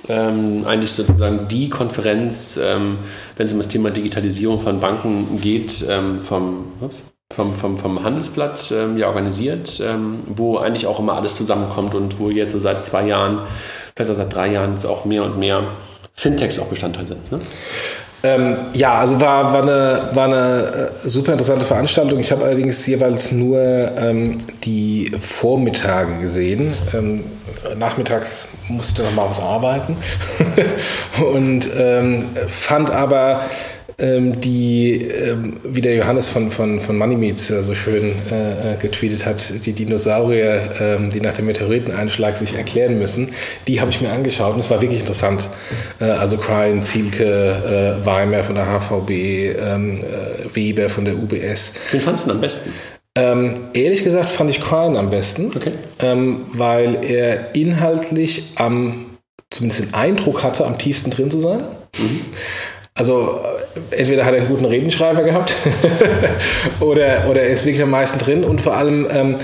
Ähm, 0.09 0.65
eigentlich 0.67 0.93
sozusagen 0.93 1.49
die 1.49 1.69
Konferenz, 1.69 2.61
ähm, 2.63 2.99
wenn 3.37 3.47
es 3.47 3.53
um 3.53 3.59
das 3.59 3.69
Thema 3.69 3.91
Digitalisierung 3.91 4.61
von 4.61 4.81
Banken 4.81 5.41
geht, 5.41 5.87
ähm, 5.89 6.21
vom, 6.21 6.73
ups, 6.81 7.15
vom, 7.33 7.55
vom, 7.55 7.79
vom 7.79 8.03
Handelsblatt 8.03 8.73
ähm, 8.73 8.99
ja 8.99 9.09
organisiert, 9.09 9.81
ähm, 9.85 10.21
wo 10.29 10.59
eigentlich 10.59 10.87
auch 10.87 10.99
immer 10.99 11.15
alles 11.15 11.37
zusammenkommt 11.37 11.95
und 11.95 12.19
wo 12.19 12.31
jetzt 12.31 12.53
so 12.53 12.59
seit 12.59 12.85
zwei 12.85 13.07
Jahren, 13.07 13.41
vielleicht 13.95 14.11
auch 14.11 14.17
seit 14.17 14.35
drei 14.35 14.53
Jahren 14.53 14.75
jetzt 14.75 14.85
auch 14.85 15.05
mehr 15.05 15.25
und 15.25 15.39
mehr 15.39 15.65
Fintechs 16.15 16.59
auch 16.59 16.67
Bestandteil 16.67 17.07
sind. 17.07 17.31
Ne? 17.31 17.39
Ähm, 18.27 18.57
ja, 18.73 18.95
also 18.95 19.21
war, 19.21 19.53
war 19.53 19.63
eine, 19.63 20.09
war 20.13 20.25
eine 20.25 20.91
äh, 21.05 21.09
super 21.09 21.33
interessante 21.33 21.65
Veranstaltung. 21.65 22.19
Ich 22.19 22.33
habe 22.33 22.45
allerdings 22.45 22.85
jeweils 22.87 23.31
nur 23.31 23.61
ähm, 23.61 24.39
die 24.65 25.13
Vormittage 25.21 26.19
gesehen. 26.19 26.73
Ähm, 26.93 27.23
nachmittags 27.79 28.49
musste 28.69 29.03
noch 29.03 29.13
mal 29.13 29.31
was 29.31 29.41
arbeiten 29.41 29.97
und 31.35 31.69
ähm, 31.77 32.25
fand 32.49 32.91
aber 32.91 33.43
ähm, 33.99 34.41
die, 34.41 35.03
ähm, 35.03 35.57
wie 35.65 35.81
der 35.81 35.95
Johannes 35.95 36.29
von, 36.29 36.51
von, 36.51 36.81
von 36.81 36.99
Moneymeets 36.99 37.51
äh, 37.51 37.63
so 37.63 37.75
schön 37.75 38.13
äh, 38.31 38.75
äh, 38.75 38.77
getweetet 38.77 39.25
hat, 39.25 39.65
die 39.65 39.73
Dinosaurier, 39.73 40.61
ähm, 40.81 41.11
die 41.11 41.21
nach 41.21 41.33
dem 41.33 41.47
Meteoriteneinschlag 41.47 42.37
sich 42.37 42.55
erklären 42.55 42.99
müssen, 42.99 43.33
die 43.67 43.81
habe 43.81 43.91
ich 43.91 44.03
mir 44.03 44.11
angeschaut 44.11 44.55
und 44.55 44.61
es 44.61 44.71
war 44.71 44.83
wirklich 44.83 45.01
interessant. 45.01 45.49
Äh, 45.99 46.05
also 46.05 46.37
Cryan, 46.37 46.83
Zielke, 46.83 47.25
äh, 48.03 48.05
Weimer 48.05 48.43
von 48.43 48.57
der 48.57 48.67
HVB, 48.67 49.11
ähm, 49.11 49.99
äh, 49.99 50.55
Weber 50.55 50.91
von 50.91 51.07
der 51.07 51.17
UBS. 51.17 51.73
Wen 51.93 52.01
fandest 52.01 52.27
du 52.27 52.33
am 52.33 52.41
besten? 52.41 52.73
Ähm, 53.15 53.55
ehrlich 53.73 54.05
gesagt 54.05 54.29
fand 54.29 54.51
ich 54.51 54.61
Cryan 54.61 54.99
am 54.99 55.09
besten, 55.09 55.51
okay. 55.57 55.73
ähm, 56.01 56.43
weil 56.53 57.03
er 57.03 57.55
inhaltlich 57.55 58.53
am, 58.57 59.07
zumindest 59.49 59.85
den 59.85 59.95
Eindruck 59.95 60.45
hatte, 60.45 60.67
am 60.67 60.77
tiefsten 60.77 61.11
drin 61.11 61.31
zu 61.31 61.41
sein. 61.41 61.61
Mhm. 61.97 62.21
Also 62.93 63.41
entweder 63.91 64.25
hat 64.25 64.35
er 64.35 64.41
einen 64.41 64.49
guten 64.49 64.65
Redenschreiber 64.65 65.23
gehabt 65.23 65.55
oder, 66.81 67.29
oder 67.29 67.43
er 67.43 67.49
ist 67.49 67.65
wirklich 67.65 67.83
am 67.83 67.91
meisten 67.91 68.19
drin 68.19 68.45
und 68.45 68.61
vor 68.61 68.77
allem 68.77 69.07
ähm, 69.11 69.37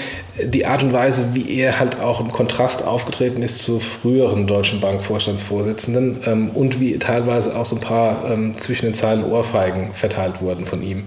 die 0.43 0.65
Art 0.65 0.83
und 0.83 0.93
Weise, 0.93 1.35
wie 1.35 1.59
er 1.59 1.79
halt 1.79 2.01
auch 2.01 2.21
im 2.21 2.31
Kontrast 2.31 2.85
aufgetreten 2.87 3.43
ist 3.43 3.59
zu 3.59 3.81
früheren 3.81 4.47
Deutschen 4.47 4.81
Bank-Vorstandsvorsitzenden 4.81 6.21
ähm, 6.27 6.51
und 6.51 6.81
wie 6.81 6.99
teilweise 6.99 7.57
auch 7.57 7.67
so 7.67 7.77
ein 7.77 7.83
paar 7.83 8.31
ähm, 8.31 8.57
zwischen 8.59 8.87
den 8.87 8.95
Zeilen 8.95 9.25
Ohrfeigen 9.25 9.93
verteilt 9.93 10.41
wurden 10.41 10.65
von 10.65 10.83
ihm. 10.83 11.05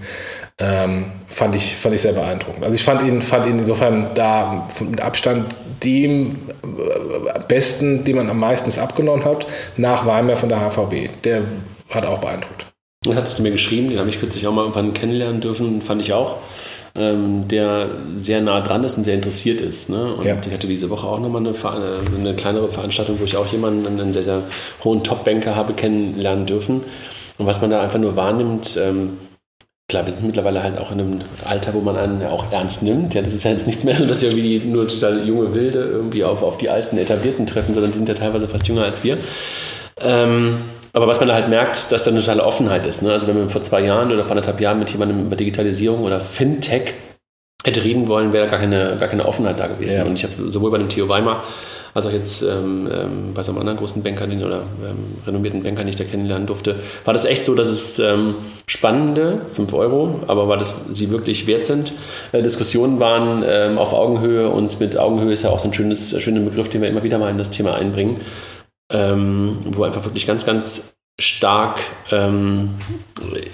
ähm, 0.58 1.12
fand, 1.28 1.54
ich, 1.54 1.76
fand 1.76 1.94
ich 1.94 2.00
sehr 2.00 2.14
beeindruckend. 2.14 2.64
Also 2.64 2.74
ich 2.74 2.84
fand 2.84 3.02
ihn, 3.02 3.20
fand 3.20 3.46
ihn 3.46 3.58
insofern 3.58 4.10
da 4.14 4.68
mit 4.80 5.00
Abstand 5.00 5.54
dem 5.82 6.36
äh, 6.62 7.40
besten, 7.46 8.04
den 8.04 8.16
man 8.16 8.30
am 8.30 8.38
meisten 8.38 8.78
abgenommen 8.80 9.24
hat, 9.24 9.46
nach 9.76 10.06
Weimar 10.06 10.36
von 10.36 10.48
der 10.48 10.60
HVB. 10.60 11.22
Der 11.24 11.42
hat 11.90 12.06
auch 12.06 12.18
beeindruckt. 12.18 12.66
Das 13.02 13.14
hattest 13.14 13.38
du 13.38 13.42
mir 13.42 13.52
geschrieben, 13.52 13.90
den 13.90 13.98
habe 13.98 14.08
ich 14.08 14.18
kürzlich 14.18 14.46
auch 14.46 14.52
mal 14.52 14.62
irgendwann 14.62 14.94
kennenlernen 14.94 15.40
dürfen, 15.40 15.80
fand 15.82 16.02
ich 16.02 16.12
auch. 16.12 16.36
Ähm, 16.94 17.46
der 17.46 17.90
sehr 18.14 18.40
nah 18.40 18.62
dran 18.62 18.82
ist 18.82 18.96
und 18.96 19.04
sehr 19.04 19.14
interessiert 19.14 19.60
ist. 19.60 19.90
Ne? 19.90 20.14
Und 20.14 20.24
ja. 20.24 20.36
ich 20.44 20.52
hatte 20.52 20.66
diese 20.66 20.88
Woche 20.88 21.06
auch 21.06 21.20
nochmal 21.20 21.46
eine, 21.46 21.54
eine 22.18 22.34
kleinere 22.34 22.68
Veranstaltung, 22.68 23.20
wo 23.20 23.24
ich 23.24 23.36
auch 23.36 23.46
jemanden, 23.52 23.86
einen 23.86 24.14
sehr, 24.14 24.22
sehr 24.22 24.42
hohen 24.82 25.04
Top-Banker 25.04 25.54
habe 25.54 25.74
kennenlernen 25.74 26.46
dürfen. 26.46 26.80
Und 27.36 27.46
was 27.46 27.60
man 27.60 27.70
da 27.70 27.82
einfach 27.82 27.98
nur 27.98 28.16
wahrnimmt, 28.16 28.78
ähm, 28.82 29.18
Klar, 29.88 30.04
wir 30.04 30.10
sind 30.10 30.26
mittlerweile 30.26 30.64
halt 30.64 30.78
auch 30.78 30.90
in 30.90 30.98
einem 30.98 31.20
Alter, 31.44 31.72
wo 31.72 31.80
man 31.80 31.96
einen 31.96 32.20
ja 32.20 32.30
auch 32.30 32.50
ernst 32.50 32.82
nimmt. 32.82 33.14
Ja, 33.14 33.22
das 33.22 33.32
ist 33.32 33.44
ja 33.44 33.52
jetzt 33.52 33.68
nichts 33.68 33.84
mehr, 33.84 33.94
dass 34.00 34.20
ja 34.20 34.34
wie 34.34 34.58
nur 34.58 34.88
total 34.88 35.24
junge 35.24 35.54
Wilde 35.54 35.78
irgendwie 35.78 36.24
auf, 36.24 36.42
auf 36.42 36.58
die 36.58 36.68
alten 36.68 36.98
Etablierten 36.98 37.46
treffen, 37.46 37.72
sondern 37.72 37.92
die 37.92 37.98
sind 37.98 38.08
ja 38.08 38.16
teilweise 38.16 38.48
fast 38.48 38.66
jünger 38.66 38.82
als 38.82 39.04
wir. 39.04 39.16
Ähm, 40.00 40.62
aber 40.96 41.06
was 41.06 41.20
man 41.20 41.28
da 41.28 41.34
halt 41.34 41.50
merkt, 41.50 41.92
dass 41.92 42.04
da 42.04 42.10
eine 42.10 42.20
totale 42.20 42.42
Offenheit 42.42 42.86
ist. 42.86 43.02
Ne? 43.02 43.12
Also 43.12 43.26
wenn 43.26 43.36
man 43.36 43.50
vor 43.50 43.62
zwei 43.62 43.82
Jahren 43.82 44.10
oder 44.10 44.22
vor 44.22 44.30
anderthalb 44.30 44.62
Jahren 44.62 44.78
mit 44.78 44.88
jemandem 44.88 45.26
über 45.26 45.36
Digitalisierung 45.36 46.02
oder 46.02 46.20
Fintech 46.20 46.94
hätte 47.62 47.84
reden 47.84 48.08
wollen, 48.08 48.32
wäre 48.32 48.46
da 48.46 48.50
gar 48.50 48.60
keine, 48.60 48.96
gar 48.98 49.08
keine 49.08 49.26
Offenheit 49.26 49.60
da 49.60 49.66
gewesen. 49.66 49.96
Ja. 49.98 50.04
Und 50.04 50.14
ich 50.14 50.24
habe 50.24 50.50
sowohl 50.50 50.70
bei 50.70 50.78
dem 50.78 50.88
Theo 50.88 51.06
Weimar 51.06 51.44
als 51.92 52.06
auch 52.06 52.12
jetzt 52.12 52.42
ähm, 52.42 52.88
ähm, 52.90 53.34
bei 53.34 53.42
so 53.42 53.52
einem 53.52 53.60
anderen 53.60 53.78
großen 53.78 54.02
Banker 54.02 54.26
den, 54.26 54.42
oder 54.42 54.62
ähm, 54.86 55.16
renommierten 55.26 55.62
Banker, 55.62 55.82
den 55.82 55.88
ich 55.88 55.96
da 55.96 56.04
kennenlernen 56.04 56.46
durfte, 56.46 56.76
war 57.04 57.12
das 57.12 57.26
echt 57.26 57.44
so, 57.44 57.54
dass 57.54 57.68
es 57.68 57.98
ähm, 57.98 58.34
spannende, 58.66 59.40
5 59.48 59.74
Euro, 59.74 60.20
aber 60.26 60.48
war 60.48 60.56
das 60.56 60.84
sie 60.90 61.10
wirklich 61.10 61.46
wert 61.46 61.66
sind, 61.66 61.92
äh, 62.32 62.42
Diskussionen 62.42 63.00
waren 63.00 63.44
ähm, 63.46 63.78
auf 63.78 63.92
Augenhöhe 63.92 64.48
und 64.48 64.78
mit 64.80 64.98
Augenhöhe 64.98 65.32
ist 65.32 65.42
ja 65.42 65.50
auch 65.50 65.58
so 65.58 65.68
ein 65.68 65.74
schönes, 65.74 66.18
schöner 66.22 66.40
Begriff, 66.40 66.68
den 66.68 66.82
wir 66.82 66.88
immer 66.88 67.02
wieder 67.02 67.18
mal 67.18 67.30
in 67.30 67.38
das 67.38 67.50
Thema 67.50 67.74
einbringen, 67.74 68.20
ähm, 68.90 69.58
wo 69.66 69.84
einfach 69.84 70.04
wirklich 70.04 70.26
ganz, 70.26 70.46
ganz 70.46 70.95
stark 71.18 71.80
ähm, 72.12 72.74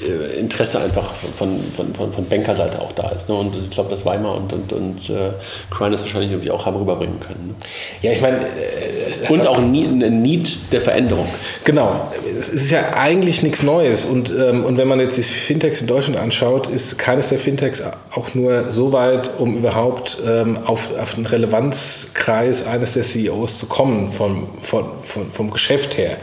äh, 0.04 0.40
Interesse 0.40 0.80
einfach 0.80 1.12
von, 1.12 1.60
von, 1.76 1.94
von, 1.94 2.12
von 2.12 2.28
Bankerseite 2.28 2.80
auch 2.80 2.90
da 2.90 3.10
ist. 3.10 3.28
Ne? 3.28 3.36
Und 3.36 3.54
ich 3.54 3.70
glaube, 3.70 3.88
dass 3.88 4.04
Weimar 4.04 4.34
und, 4.34 4.52
und, 4.52 4.72
und 4.72 5.10
äh, 5.10 5.30
Crine 5.70 5.92
das 5.92 6.02
wahrscheinlich 6.02 6.32
irgendwie 6.32 6.50
auch 6.50 6.66
haben 6.66 6.76
rüberbringen 6.76 7.20
können. 7.20 7.48
Ne? 7.48 7.54
Ja, 8.02 8.10
ich 8.10 8.20
meine. 8.20 8.38
Äh, 8.38 9.28
und 9.28 9.46
auch 9.46 9.58
ein 9.58 9.70
Need 9.70 10.72
der 10.72 10.80
Veränderung. 10.80 11.28
Genau. 11.62 12.12
Es 12.36 12.48
ist 12.48 12.70
ja 12.72 12.94
eigentlich 12.94 13.44
nichts 13.44 13.62
Neues. 13.62 14.04
Und, 14.04 14.30
ähm, 14.36 14.64
und 14.64 14.76
wenn 14.76 14.88
man 14.88 14.98
jetzt 14.98 15.16
die 15.16 15.22
Fintechs 15.22 15.80
in 15.80 15.86
Deutschland 15.86 16.18
anschaut, 16.18 16.66
ist 16.66 16.98
keines 16.98 17.28
der 17.28 17.38
Fintechs 17.38 17.80
auch 18.10 18.34
nur 18.34 18.72
so 18.72 18.92
weit, 18.92 19.30
um 19.38 19.56
überhaupt 19.56 20.18
ähm, 20.26 20.58
auf, 20.64 20.88
auf 20.98 21.14
den 21.14 21.26
Relevanzkreis 21.26 22.66
eines 22.66 22.94
der 22.94 23.04
CEOs 23.04 23.58
zu 23.58 23.66
kommen, 23.66 24.10
vom, 24.10 24.48
vom, 24.60 24.86
vom, 25.04 25.30
vom 25.30 25.50
Geschäft 25.52 25.96
her. 25.96 26.16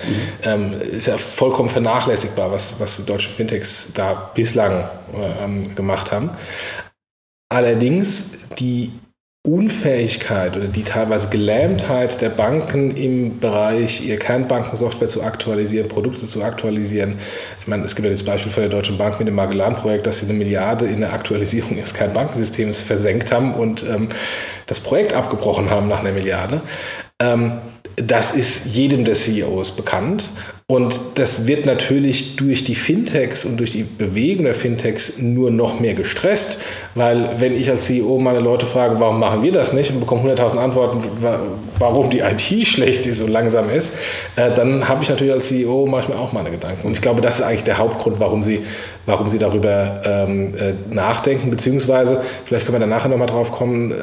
Mhm. 0.43 0.73
Ähm, 0.73 0.81
ist 0.81 1.07
ja 1.07 1.17
vollkommen 1.29 1.69
vernachlässigbar, 1.69 2.51
was, 2.51 2.79
was 2.79 2.97
die 2.97 3.05
deutschen 3.05 3.33
Fintechs 3.33 3.91
da 3.93 4.31
bislang 4.33 4.89
ähm, 5.13 5.75
gemacht 5.75 6.11
haben. 6.11 6.31
Allerdings 7.51 8.31
die 8.59 8.91
Unfähigkeit 9.47 10.57
oder 10.57 10.67
die 10.67 10.83
teilweise 10.83 11.29
Gelähmtheit 11.29 12.21
der 12.21 12.29
Banken 12.29 12.95
im 12.95 13.39
Bereich, 13.39 14.05
ihr 14.05 14.19
Kernbankensoftware 14.19 15.07
zu 15.07 15.23
aktualisieren, 15.23 15.87
Produkte 15.87 16.27
zu 16.27 16.43
aktualisieren. 16.43 17.17
Ich 17.61 17.67
meine, 17.67 17.85
es 17.85 17.95
gibt 17.95 18.05
ja 18.05 18.11
das 18.11 18.23
Beispiel 18.23 18.51
von 18.51 18.61
der 18.61 18.69
Deutschen 18.69 18.97
Bank 18.97 19.17
mit 19.17 19.29
dem 19.29 19.35
Magellan-Projekt, 19.35 20.07
dass 20.07 20.19
sie 20.19 20.25
eine 20.25 20.33
Milliarde 20.33 20.87
in 20.87 20.99
der 20.99 21.13
Aktualisierung 21.13 21.77
ihres 21.77 21.93
Kernbankensystems 21.93 22.81
versenkt 22.81 23.31
haben 23.31 23.53
und 23.53 23.83
ähm, 23.83 24.09
das 24.67 24.81
Projekt 24.81 25.13
abgebrochen 25.13 25.69
haben 25.69 25.87
nach 25.87 26.01
einer 26.01 26.11
Milliarde. 26.11 26.61
Ähm, 27.21 27.53
das 27.95 28.33
ist 28.33 28.65
jedem 28.65 29.05
der 29.05 29.15
CEOs 29.15 29.71
bekannt. 29.71 30.31
Und 30.71 31.01
das 31.15 31.47
wird 31.47 31.65
natürlich 31.65 32.35
durch 32.35 32.63
die 32.63 32.75
Fintechs 32.75 33.43
und 33.43 33.59
durch 33.59 33.71
die 33.71 33.81
Bewegung 33.81 34.45
der 34.45 34.53
Fintechs 34.53 35.17
nur 35.17 35.49
noch 35.49 35.79
mehr 35.79 35.95
gestresst, 35.95 36.61
weil 36.93 37.27
wenn 37.39 37.59
ich 37.59 37.71
als 37.71 37.85
CEO 37.85 38.19
meine 38.19 38.39
Leute 38.39 38.67
frage, 38.67 38.99
warum 38.99 39.19
machen 39.19 39.41
wir 39.41 39.51
das 39.51 39.73
nicht 39.73 39.89
und 39.89 39.99
bekomme 39.99 40.31
100.000 40.31 40.57
Antworten, 40.59 41.01
warum 41.79 42.11
die 42.11 42.19
IT 42.19 42.67
schlecht 42.67 43.07
ist 43.07 43.19
und 43.19 43.31
langsam 43.31 43.67
ist, 43.71 43.95
äh, 44.35 44.51
dann 44.53 44.87
habe 44.87 45.01
ich 45.01 45.09
natürlich 45.09 45.33
als 45.33 45.47
CEO 45.47 45.87
manchmal 45.89 46.19
auch 46.19 46.33
meine 46.33 46.51
Gedanken. 46.51 46.85
Und 46.85 46.93
ich 46.93 47.01
glaube, 47.01 47.21
das 47.21 47.39
ist 47.39 47.41
eigentlich 47.41 47.63
der 47.63 47.79
Hauptgrund, 47.79 48.19
warum 48.19 48.43
sie, 48.43 48.61
warum 49.07 49.27
sie 49.27 49.39
darüber 49.39 50.03
ähm, 50.05 50.53
äh, 50.55 50.73
nachdenken, 50.93 51.49
beziehungsweise, 51.49 52.21
vielleicht 52.45 52.67
können 52.67 52.75
wir 52.75 52.81
dann 52.81 52.89
nachher 52.89 53.09
nochmal 53.09 53.25
drauf 53.25 53.51
kommen, 53.51 53.91
äh, 53.91 53.95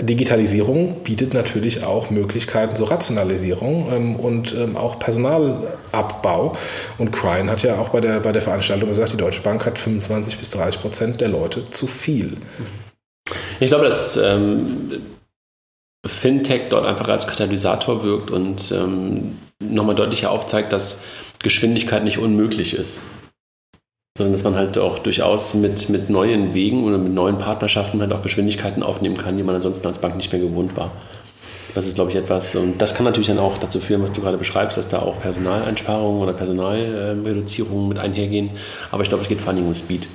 Digitalisierung 0.00 1.02
bietet 1.04 1.34
natürlich 1.34 1.84
auch 1.84 2.08
Möglichkeiten 2.08 2.74
zur 2.74 2.90
Rationalisierung 2.90 3.92
ähm, 3.92 4.16
und 4.16 4.54
ähm, 4.54 4.76
auch 4.76 4.98
Personalabbau. 4.98 6.56
Und 6.96 7.12
Crine 7.12 7.50
hat 7.50 7.62
ja 7.62 7.78
auch 7.78 7.90
bei 7.90 8.00
der, 8.00 8.20
bei 8.20 8.32
der 8.32 8.40
Veranstaltung 8.40 8.88
gesagt, 8.88 9.12
die 9.12 9.18
Deutsche 9.18 9.42
Bank 9.42 9.66
hat 9.66 9.78
25 9.78 10.38
bis 10.38 10.50
30 10.50 10.80
Prozent 10.80 11.20
der 11.20 11.28
Leute 11.28 11.70
zu 11.70 11.86
viel. 11.86 12.38
Ich 13.60 13.68
glaube, 13.68 13.84
dass 13.84 14.16
ähm, 14.16 15.02
Fintech 16.06 16.62
dort 16.70 16.86
einfach 16.86 17.08
als 17.08 17.26
Katalysator 17.26 18.02
wirkt 18.02 18.30
und 18.30 18.72
ähm, 18.72 19.36
nochmal 19.60 19.94
deutlicher 19.94 20.30
aufzeigt, 20.30 20.72
dass 20.72 21.04
Geschwindigkeit 21.38 22.02
nicht 22.02 22.16
unmöglich 22.16 22.74
ist 22.74 23.02
sondern 24.16 24.32
dass 24.32 24.44
man 24.44 24.56
halt 24.56 24.76
auch 24.76 24.98
durchaus 24.98 25.54
mit, 25.54 25.88
mit 25.88 26.10
neuen 26.10 26.52
Wegen 26.52 26.84
oder 26.84 26.98
mit 26.98 27.14
neuen 27.14 27.38
Partnerschaften 27.38 28.00
halt 28.00 28.12
auch 28.12 28.22
Geschwindigkeiten 28.22 28.82
aufnehmen 28.82 29.16
kann, 29.16 29.36
die 29.36 29.42
man 29.42 29.54
ansonsten 29.54 29.86
als 29.86 29.98
Bank 29.98 30.16
nicht 30.16 30.30
mehr 30.32 30.40
gewohnt 30.40 30.76
war. 30.76 30.90
Das 31.74 31.86
ist, 31.86 31.94
glaube 31.94 32.10
ich, 32.10 32.16
etwas, 32.16 32.54
und 32.54 32.82
das 32.82 32.94
kann 32.94 33.04
natürlich 33.04 33.28
dann 33.28 33.38
auch 33.38 33.56
dazu 33.56 33.80
führen, 33.80 34.02
was 34.02 34.12
du 34.12 34.20
gerade 34.20 34.36
beschreibst, 34.36 34.76
dass 34.76 34.88
da 34.88 34.98
auch 35.00 35.18
Personaleinsparungen 35.20 36.20
oder 36.20 36.34
Personalreduzierungen 36.34 37.88
mit 37.88 37.98
einhergehen. 37.98 38.50
Aber 38.90 39.02
ich 39.02 39.08
glaube, 39.08 39.22
es 39.22 39.28
geht 39.28 39.40
vor 39.40 39.54
allem 39.54 39.66
um 39.66 39.74
Speed. 39.74 40.06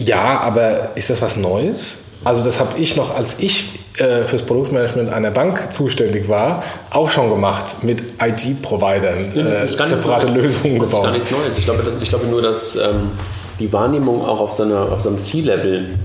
Ja, 0.00 0.40
aber 0.40 0.96
ist 0.96 1.10
das 1.10 1.20
was 1.20 1.36
Neues? 1.36 2.04
Also 2.24 2.44
das 2.44 2.60
habe 2.60 2.78
ich 2.78 2.96
noch, 2.96 3.14
als 3.14 3.36
ich 3.38 3.80
äh, 3.98 4.24
fürs 4.24 4.42
Produktmanagement 4.42 5.12
einer 5.12 5.30
Bank 5.30 5.72
zuständig 5.72 6.28
war, 6.28 6.62
auch 6.90 7.10
schon 7.10 7.28
gemacht 7.30 7.82
mit 7.82 8.02
IT-Providern, 8.20 9.32
ja, 9.34 9.46
äh, 9.46 9.66
separate 9.66 10.32
Lösungen 10.32 10.78
das 10.78 10.90
gebaut. 10.90 11.06
Das 11.08 11.18
ist 11.18 11.30
gar 11.30 11.30
nichts 11.30 11.30
Neues. 11.30 11.58
Ich 11.58 11.64
glaube, 11.64 11.82
das, 11.82 11.94
ich 12.00 12.08
glaube 12.08 12.26
nur, 12.26 12.42
dass 12.42 12.76
ähm, 12.76 13.10
die 13.58 13.72
Wahrnehmung 13.72 14.24
auch 14.24 14.40
auf 14.40 14.52
so, 14.52 14.62
einer, 14.62 14.92
auf 14.92 15.02
so 15.02 15.08
einem 15.08 15.18
C-Level, 15.18 15.98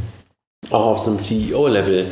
auch 0.70 0.86
auf 0.86 1.00
so 1.00 1.12
einem 1.12 1.20
CEO-Level, 1.20 2.08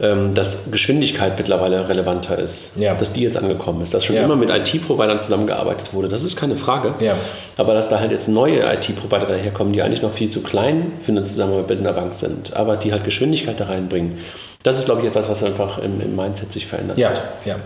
ähm, 0.00 0.34
dass 0.34 0.70
Geschwindigkeit 0.70 1.36
mittlerweile 1.36 1.88
relevanter 1.88 2.38
ist, 2.38 2.76
ja. 2.76 2.94
dass 2.94 3.12
die 3.12 3.22
jetzt 3.22 3.36
angekommen 3.36 3.82
ist, 3.82 3.92
dass 3.92 4.04
schon 4.04 4.16
ja. 4.16 4.22
immer 4.22 4.36
mit 4.36 4.48
IT-Providern 4.48 5.20
zusammengearbeitet 5.20 5.92
wurde, 5.92 6.08
das 6.08 6.22
ist 6.22 6.36
keine 6.36 6.56
Frage. 6.56 6.94
Ja. 7.00 7.16
Aber 7.58 7.74
dass 7.74 7.90
da 7.90 8.00
halt 8.00 8.10
jetzt 8.10 8.28
neue 8.28 8.60
IT-Provider 8.60 9.26
daherkommen, 9.26 9.72
die 9.72 9.82
eigentlich 9.82 10.02
noch 10.02 10.12
viel 10.12 10.30
zu 10.30 10.42
klein 10.42 10.92
für 11.00 11.12
eine 11.12 11.24
Zusammenarbeit 11.24 11.68
mit 11.68 11.78
einer 11.80 11.92
Bank 11.92 12.14
sind, 12.14 12.56
aber 12.56 12.76
die 12.76 12.92
halt 12.92 13.04
Geschwindigkeit 13.04 13.60
da 13.60 13.66
reinbringen, 13.66 14.18
das 14.62 14.78
ist, 14.78 14.86
glaube 14.86 15.02
ich, 15.02 15.06
etwas, 15.06 15.28
was 15.28 15.42
einfach 15.42 15.78
im, 15.78 16.00
im 16.00 16.16
Mindset 16.16 16.52
sich 16.52 16.66
verändert 16.66 16.98
ja. 16.98 17.10
hat. 17.10 17.22
Ja, 17.44 17.56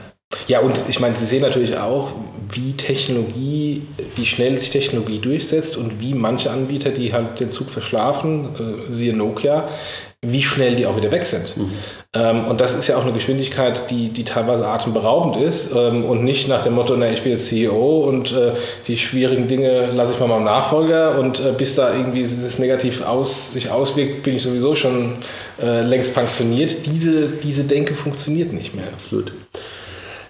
ja, 0.49 0.61
und 0.61 0.83
ich 0.89 1.01
meine, 1.01 1.17
Sie 1.17 1.27
sehen 1.27 1.43
natürlich 1.43 1.77
auch, 1.79 2.13
wie 2.51 2.73
Technologie, 2.73 3.83
wie 4.17 4.27
schnell 4.27 4.59
sich 4.59 4.71
Technologie 4.71 5.19
durchsetzt 5.19 5.77
und 5.77 6.01
wie 6.01 6.15
manche 6.15 6.51
Anbieter, 6.51 6.91
die 6.91 7.13
halt 7.13 7.41
den 7.41 7.51
Zug 7.51 7.71
verschlafen, 7.71 8.49
äh, 8.59 8.93
siehe 8.93 9.15
Nokia, 9.15 9.69
wie 10.27 10.43
schnell 10.43 10.77
die 10.77 10.87
auch 10.87 10.97
wieder 10.97 11.13
weg 11.13 11.27
sind. 11.27 11.57
Mhm. 11.57 11.71
Ähm, 12.15 12.45
und 12.45 12.61
das 12.61 12.73
ist 12.73 12.87
ja 12.87 12.97
auch 12.97 13.03
eine 13.03 13.13
Geschwindigkeit, 13.13 13.91
die, 13.91 14.09
die 14.09 14.25
teilweise 14.25 14.67
atemberaubend 14.67 15.37
ist 15.37 15.73
ähm, 15.75 16.05
und 16.05 16.25
nicht 16.25 16.49
nach 16.49 16.63
dem 16.63 16.75
Motto, 16.75 16.95
na, 16.97 17.11
ich 17.11 17.23
bin 17.23 17.33
jetzt 17.33 17.47
CEO 17.47 18.05
und 18.09 18.33
äh, 18.33 18.53
die 18.87 18.97
schwierigen 18.97 19.49
Dinge 19.49 19.91
lasse 19.93 20.15
ich 20.15 20.21
mal 20.21 20.29
meinem 20.29 20.45
Nachfolger 20.45 21.19
und 21.19 21.41
äh, 21.41 21.53
bis 21.57 21.75
da 21.75 21.93
irgendwie 21.93 22.23
das 22.23 22.59
negativ 22.59 23.05
aus, 23.05 23.53
sich 23.53 23.71
auswirkt, 23.71 24.23
bin 24.23 24.37
ich 24.37 24.43
sowieso 24.43 24.75
schon 24.75 25.17
äh, 25.61 25.83
längst 25.83 26.15
pensioniert. 26.15 26.87
Diese, 26.87 27.29
diese 27.43 27.65
Denke 27.65 27.95
funktioniert 27.95 28.53
nicht 28.53 28.75
mehr. 28.75 28.87
Absolut. 28.93 29.33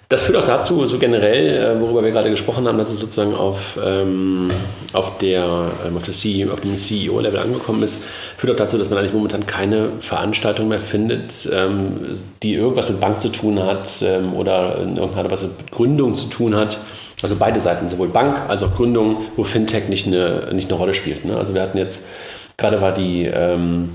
Das 0.07 0.21
führt 0.21 0.37
auch 0.37 0.45
dazu, 0.45 0.85
so 0.85 0.99
generell, 0.99 1.77
äh, 1.77 1.81
worüber 1.81 2.03
wir 2.03 2.11
gerade 2.11 2.29
gesprochen 2.29 2.67
haben, 2.67 2.77
dass 2.77 2.91
es 2.91 2.99
sozusagen 2.99 3.33
auf, 3.33 3.79
ähm, 3.83 4.51
auf, 4.93 5.17
der, 5.17 5.71
ähm, 5.85 5.97
auf, 5.97 6.03
der 6.03 6.13
CEO, 6.13 6.53
auf 6.53 6.61
dem 6.61 6.77
CEO-Level 6.77 7.39
angekommen 7.39 7.81
ist, 7.81 8.03
führt 8.37 8.53
auch 8.53 8.57
dazu, 8.57 8.77
dass 8.77 8.89
man 8.89 8.99
eigentlich 8.99 9.13
momentan 9.13 9.47
keine 9.47 9.93
Veranstaltung 9.99 10.67
mehr 10.67 10.79
findet, 10.79 11.49
ähm, 11.51 12.01
die 12.43 12.53
irgendwas 12.53 12.87
mit 12.87 12.99
Bank 12.99 13.19
zu 13.19 13.29
tun 13.29 13.63
hat 13.63 14.03
ähm, 14.03 14.33
oder 14.35 14.77
in 14.79 14.97
irgendeiner 14.97 15.31
was 15.31 15.41
mit 15.41 15.71
Gründung 15.71 16.13
zu 16.13 16.27
tun 16.27 16.55
hat. 16.55 16.77
Also 17.23 17.37
beide 17.39 17.59
Seiten, 17.59 17.89
sowohl 17.89 18.09
Bank 18.09 18.47
als 18.47 18.61
auch 18.61 18.75
Gründung, 18.75 19.25
wo 19.35 19.43
Fintech 19.43 19.89
nicht 19.89 20.05
eine, 20.05 20.53
nicht 20.53 20.69
eine 20.69 20.77
Rolle 20.77 20.93
spielt. 20.93 21.25
Ne? 21.25 21.35
Also 21.35 21.55
wir 21.55 21.61
hatten 21.63 21.79
jetzt, 21.79 22.05
gerade 22.57 22.79
war 22.81 22.93
die 22.93 23.25
ähm, 23.25 23.89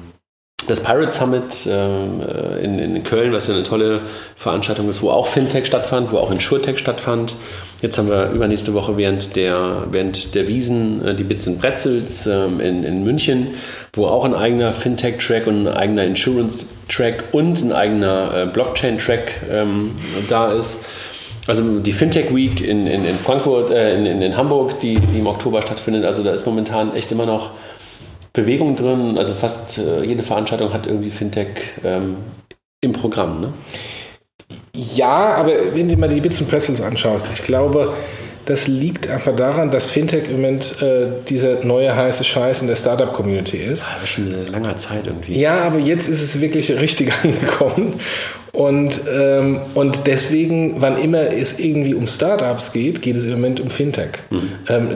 das 0.71 0.81
Pirate 0.81 1.11
Summit 1.11 1.69
ähm, 1.69 2.21
äh, 2.21 2.65
in, 2.65 2.79
in, 2.79 3.03
Köln, 3.03 3.33
was 3.33 3.49
ja 3.49 3.55
eine 3.55 3.65
tolle 3.65 4.03
Veranstaltung 4.37 4.89
ist, 4.89 5.03
wo 5.03 5.11
auch 5.11 5.27
Fintech 5.27 5.67
stattfand, 5.67 6.13
wo 6.13 6.19
auch 6.19 6.31
Insurtech 6.31 6.79
stattfand. 6.79 7.35
Jetzt 7.83 7.99
haben 7.99 8.09
wir 8.09 8.31
übernächste 8.31 8.73
Woche 8.73 8.97
während 8.97 9.37
der, 9.37 9.87
während 9.91 10.35
der 10.35 10.47
Wiesen 10.49 11.05
äh, 11.05 11.15
die 11.15 11.25
Bits 11.25 11.49
and 11.49 11.61
Bretzels 11.61 12.27
ähm, 12.27 12.61
in, 12.61 12.85
in 12.85 13.05
München, 13.05 13.55
wo 13.95 14.07
auch 14.07 14.25
ein 14.25 14.35
eigener 14.35 14.73
Fintech-Track 14.73 15.47
und 15.47 15.67
ein 15.67 15.75
eigener 15.75 16.05
Insurance-Track 16.05 17.25
und 17.33 17.63
ein 17.63 17.73
eigener 17.73 18.35
äh, 18.35 18.47
Blockchain-Track 18.47 19.43
ähm, 19.51 19.93
da 20.29 20.53
ist. 20.53 20.85
Also 21.47 21.81
die 21.81 21.93
Fintech 21.93 22.35
Week 22.35 22.61
in, 22.61 22.87
in, 22.87 23.05
in 23.05 23.19
Frankfurt, 23.19 23.73
äh, 23.73 23.97
in, 23.97 24.23
in, 24.23 24.37
Hamburg, 24.37 24.79
die, 24.81 25.01
die 25.01 25.19
im 25.19 25.27
Oktober 25.27 25.63
stattfindet, 25.63 26.05
also 26.05 26.23
da 26.23 26.33
ist 26.33 26.47
momentan 26.47 26.95
echt 26.95 27.11
immer 27.11 27.27
noch 27.27 27.51
Bewegung 28.33 28.77
drin. 28.77 29.19
Also 29.19 29.35
fast 29.35 29.79
äh, 29.79 30.03
jede 30.03 30.23
Veranstaltung 30.23 30.73
hat 30.73 30.87
irgendwie 30.87 31.11
Fintech 31.11 31.49
ähm, 31.85 32.17
im 32.81 32.93
Programm. 32.93 33.41
Ne? 33.41 33.53
Ja, 34.75 35.35
aber 35.35 35.75
wenn 35.75 35.89
du 35.89 35.97
mal 35.97 36.09
die 36.09 36.21
Bits 36.21 36.41
und 36.41 36.49
Pretzels 36.49 36.81
anschaust, 36.81 37.27
ich 37.33 37.43
glaube, 37.43 37.93
das 38.51 38.67
liegt 38.67 39.09
einfach 39.09 39.37
daran, 39.37 39.71
dass 39.71 39.87
Fintech 39.87 40.25
im 40.29 40.37
Moment 40.37 40.83
äh, 40.83 41.07
dieser 41.29 41.65
neue 41.65 41.95
heiße 41.95 42.25
Scheiß 42.25 42.63
in 42.63 42.69
der 42.69 42.75
Startup-Community 42.75 43.59
ist. 43.59 43.89
Ja, 43.89 44.07
schon 44.07 44.27
eine 44.27 44.45
lange 44.45 44.75
Zeit 44.75 45.07
irgendwie. 45.07 45.39
Ja, 45.39 45.61
aber 45.61 45.79
jetzt 45.79 46.09
ist 46.09 46.21
es 46.21 46.41
wirklich 46.41 46.71
richtig 46.73 47.13
angekommen. 47.23 47.95
Und, 48.53 49.03
ähm, 49.09 49.61
und 49.75 50.09
deswegen, 50.09 50.81
wann 50.83 51.01
immer 51.01 51.33
es 51.33 51.61
irgendwie 51.61 51.95
um 51.95 52.09
Startups 52.09 52.73
geht, 52.73 53.01
geht 53.01 53.17
es 53.17 53.25
im 53.25 53.31
Moment 53.31 53.61
um 53.61 53.71
Fintech. 53.71 54.11
Mhm. 54.31 54.53
Ähm, 54.69 54.89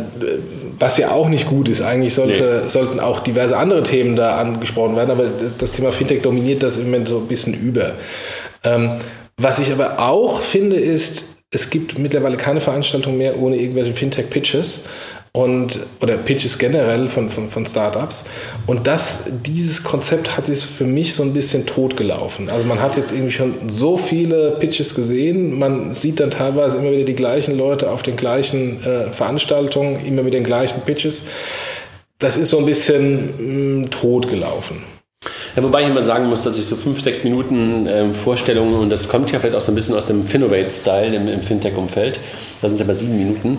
was 0.80 0.98
ja 0.98 1.12
auch 1.12 1.28
nicht 1.28 1.46
gut 1.46 1.68
ist. 1.68 1.80
Eigentlich 1.80 2.14
sollte, 2.14 2.62
nee. 2.64 2.68
sollten 2.68 2.98
auch 2.98 3.20
diverse 3.20 3.56
andere 3.56 3.84
Themen 3.84 4.16
da 4.16 4.36
angesprochen 4.36 4.96
werden, 4.96 5.12
aber 5.12 5.26
das 5.56 5.70
Thema 5.70 5.92
Fintech 5.92 6.22
dominiert 6.22 6.64
das 6.64 6.76
im 6.76 6.86
Moment 6.86 7.06
so 7.06 7.18
ein 7.18 7.28
bisschen 7.28 7.54
über. 7.54 7.92
Ähm, 8.64 8.96
was 9.36 9.60
ich 9.60 9.70
aber 9.70 10.00
auch 10.00 10.40
finde, 10.40 10.76
ist, 10.76 11.33
es 11.54 11.70
gibt 11.70 11.98
mittlerweile 11.98 12.36
keine 12.36 12.60
Veranstaltung 12.60 13.16
mehr 13.16 13.38
ohne 13.38 13.56
irgendwelche 13.56 13.94
Fintech-Pitches 13.94 14.84
und 15.32 15.80
oder 16.00 16.16
Pitches 16.16 16.58
generell 16.58 17.08
von, 17.08 17.28
von, 17.28 17.50
von 17.50 17.66
Startups. 17.66 18.24
Und 18.66 18.86
das, 18.86 19.24
dieses 19.44 19.82
Konzept 19.82 20.36
hat 20.36 20.46
sich 20.46 20.64
für 20.64 20.84
mich 20.84 21.14
so 21.14 21.24
ein 21.24 21.32
bisschen 21.32 21.66
totgelaufen. 21.66 22.48
Also 22.48 22.66
man 22.66 22.80
hat 22.80 22.96
jetzt 22.96 23.10
irgendwie 23.10 23.32
schon 23.32 23.68
so 23.68 23.96
viele 23.96 24.52
Pitches 24.60 24.94
gesehen, 24.94 25.58
man 25.58 25.92
sieht 25.94 26.20
dann 26.20 26.30
teilweise 26.30 26.78
immer 26.78 26.92
wieder 26.92 27.04
die 27.04 27.16
gleichen 27.16 27.58
Leute 27.58 27.90
auf 27.90 28.02
den 28.02 28.16
gleichen 28.16 28.84
äh, 28.84 29.12
Veranstaltungen, 29.12 30.04
immer 30.06 30.22
mit 30.22 30.34
den 30.34 30.44
gleichen 30.44 30.82
Pitches. 30.82 31.24
Das 32.20 32.36
ist 32.36 32.50
so 32.50 32.58
ein 32.58 32.66
bisschen 32.66 33.34
mh, 33.36 33.80
mm, 33.80 33.90
totgelaufen. 33.90 34.93
Ja, 35.56 35.62
wobei 35.62 35.82
ich 35.82 35.88
immer 35.88 36.02
sagen 36.02 36.28
muss, 36.28 36.42
dass 36.42 36.58
ich 36.58 36.64
so 36.64 36.74
fünf, 36.74 37.00
sechs 37.00 37.22
Minuten 37.22 37.86
ähm, 37.88 38.12
Vorstellungen, 38.12 38.74
und 38.74 38.90
das 38.90 39.08
kommt 39.08 39.30
ja 39.30 39.38
vielleicht 39.38 39.56
auch 39.56 39.60
so 39.60 39.70
ein 39.70 39.76
bisschen 39.76 39.94
aus 39.94 40.06
dem 40.06 40.26
Finovate-Style 40.26 41.14
im, 41.14 41.28
im 41.28 41.40
Fintech-Umfeld, 41.42 42.18
da 42.60 42.68
sind 42.68 42.74
es 42.74 42.80
aber 42.80 42.96
sieben 42.96 43.16
Minuten, 43.16 43.58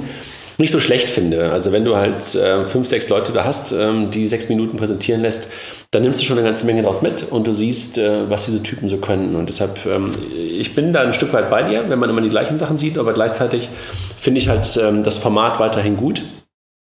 nicht 0.58 0.72
so 0.72 0.80
schlecht 0.80 1.10
finde. 1.10 1.52
Also 1.52 1.72
wenn 1.72 1.86
du 1.86 1.96
halt 1.96 2.36
äh, 2.36 2.66
fünf, 2.66 2.88
sechs 2.88 3.08
Leute 3.10 3.32
da 3.32 3.46
hast, 3.46 3.72
ähm, 3.72 4.12
die 4.12 4.28
sechs 4.28 4.50
Minuten 4.50 4.78
präsentieren 4.78 5.22
lässt, 5.22 5.48
dann 5.92 6.02
nimmst 6.04 6.20
du 6.20 6.26
schon 6.26 6.38
eine 6.38 6.46
ganze 6.46 6.66
Menge 6.66 6.82
daraus 6.82 7.02
mit 7.02 7.30
und 7.30 7.48
du 7.48 7.54
siehst, 7.54 7.98
äh, 7.98 8.30
was 8.30 8.46
diese 8.46 8.62
Typen 8.62 8.90
so 8.90 8.98
können. 8.98 9.36
Und 9.36 9.48
deshalb, 9.48 9.86
ähm, 9.86 10.12
ich 10.38 10.76
bin 10.76 10.92
da 10.92 11.02
ein 11.02 11.14
Stück 11.14 11.32
weit 11.34 11.50
bei 11.50 11.64
dir, 11.64 11.90
wenn 11.90 12.00
man 12.00 12.10
immer 12.10 12.22
die 12.22 12.30
gleichen 12.30 12.60
Sachen 12.60 12.78
sieht, 12.78 12.98
aber 12.98 13.14
gleichzeitig 13.14 13.70
finde 14.18 14.40
ich 14.40 14.50
halt 14.50 14.80
ähm, 14.82 15.04
das 15.04 15.18
Format 15.18 15.60
weiterhin 15.60 15.96
gut 15.98 16.22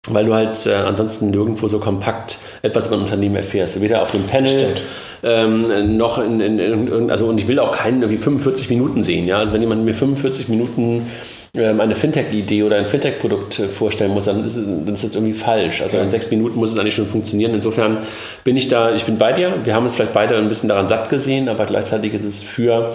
weil 0.09 0.27
du 0.27 0.35
halt 0.35 0.67
äh, 0.67 0.75
ansonsten 0.75 1.31
nirgendwo 1.31 1.69
so 1.69 1.79
kompakt 1.79 2.39
etwas 2.63 2.89
über 2.89 2.97
ein 2.97 3.03
Unternehmen 3.03 3.37
erfährst. 3.37 3.81
Weder 3.81 4.03
auf 4.03 4.11
dem 4.11 4.25
Panel 4.25 4.75
ähm, 5.23 5.97
noch 5.97 6.19
in, 6.19 6.41
in, 6.41 6.59
in, 6.59 7.11
also 7.11 7.27
und 7.27 7.39
ich 7.39 7.47
will 7.47 7.61
auch 7.61 7.71
keinen 7.71 8.03
irgendwie 8.03 8.21
45 8.21 8.69
Minuten 8.71 9.05
sehen. 9.05 9.29
Ja? 9.29 9.39
Also 9.39 9.55
wenn 9.55 9.61
jemand 9.61 9.85
mir 9.85 9.95
45 9.95 10.49
Minuten 10.49 11.07
ähm, 11.55 11.81
eine 11.81 11.95
Fintech-Idee 11.95 12.65
oder 12.65 12.79
ein 12.79 12.87
Fintech-Produkt 12.87 13.61
äh, 13.61 13.69
vorstellen 13.69 14.11
muss, 14.11 14.25
dann 14.25 14.45
ist, 14.45 14.57
dann 14.57 14.93
ist 14.93 15.05
das 15.05 15.15
irgendwie 15.15 15.35
falsch. 15.35 15.83
Also 15.83 15.99
in 15.99 16.11
sechs 16.11 16.29
Minuten 16.33 16.59
muss 16.59 16.73
es 16.73 16.79
eigentlich 16.79 16.97
schon 16.97 17.07
funktionieren. 17.07 17.55
Insofern 17.55 17.99
bin 18.43 18.57
ich 18.57 18.67
da, 18.67 18.93
ich 18.93 19.05
bin 19.05 19.19
bei 19.19 19.33
dir. 19.33 19.55
Wir 19.63 19.77
haben 19.77 19.85
uns 19.85 19.95
vielleicht 19.95 20.15
beide 20.15 20.37
ein 20.37 20.49
bisschen 20.49 20.69
daran 20.69 20.89
satt 20.89 21.11
gesehen, 21.11 21.49
aber 21.49 21.65
gleichzeitig 21.65 22.13
ist 22.13 22.25
es 22.25 22.43
für 22.43 22.93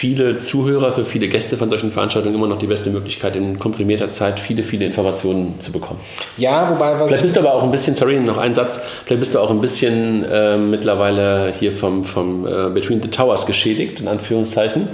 viele 0.00 0.36
Zuhörer, 0.36 0.92
für 0.92 1.04
viele 1.04 1.28
Gäste 1.28 1.56
von 1.56 1.68
solchen 1.68 1.90
Veranstaltungen 1.90 2.34
immer 2.34 2.46
noch 2.46 2.58
die 2.58 2.66
beste 2.66 2.90
Möglichkeit, 2.90 3.36
in 3.36 3.58
komprimierter 3.58 4.08
Zeit 4.10 4.40
viele, 4.40 4.62
viele 4.62 4.86
Informationen 4.86 5.60
zu 5.60 5.72
bekommen. 5.72 6.00
Ja, 6.38 6.70
wobei 6.70 6.98
was. 6.98 7.08
Vielleicht 7.08 7.22
bist 7.22 7.36
du 7.36 7.40
aber 7.40 7.54
auch 7.54 7.62
ein 7.62 7.70
bisschen, 7.70 7.94
sorry, 7.94 8.18
noch 8.18 8.38
ein 8.38 8.54
Satz, 8.54 8.80
vielleicht 9.04 9.20
bist 9.20 9.34
du 9.34 9.40
auch 9.40 9.50
ein 9.50 9.60
bisschen 9.60 10.24
äh, 10.24 10.56
mittlerweile 10.56 11.52
hier 11.58 11.72
vom, 11.72 12.04
vom 12.04 12.46
äh, 12.46 12.70
Between 12.70 13.02
the 13.02 13.08
Towers 13.08 13.46
geschädigt, 13.46 14.00
in 14.00 14.08
Anführungszeichen, 14.08 14.88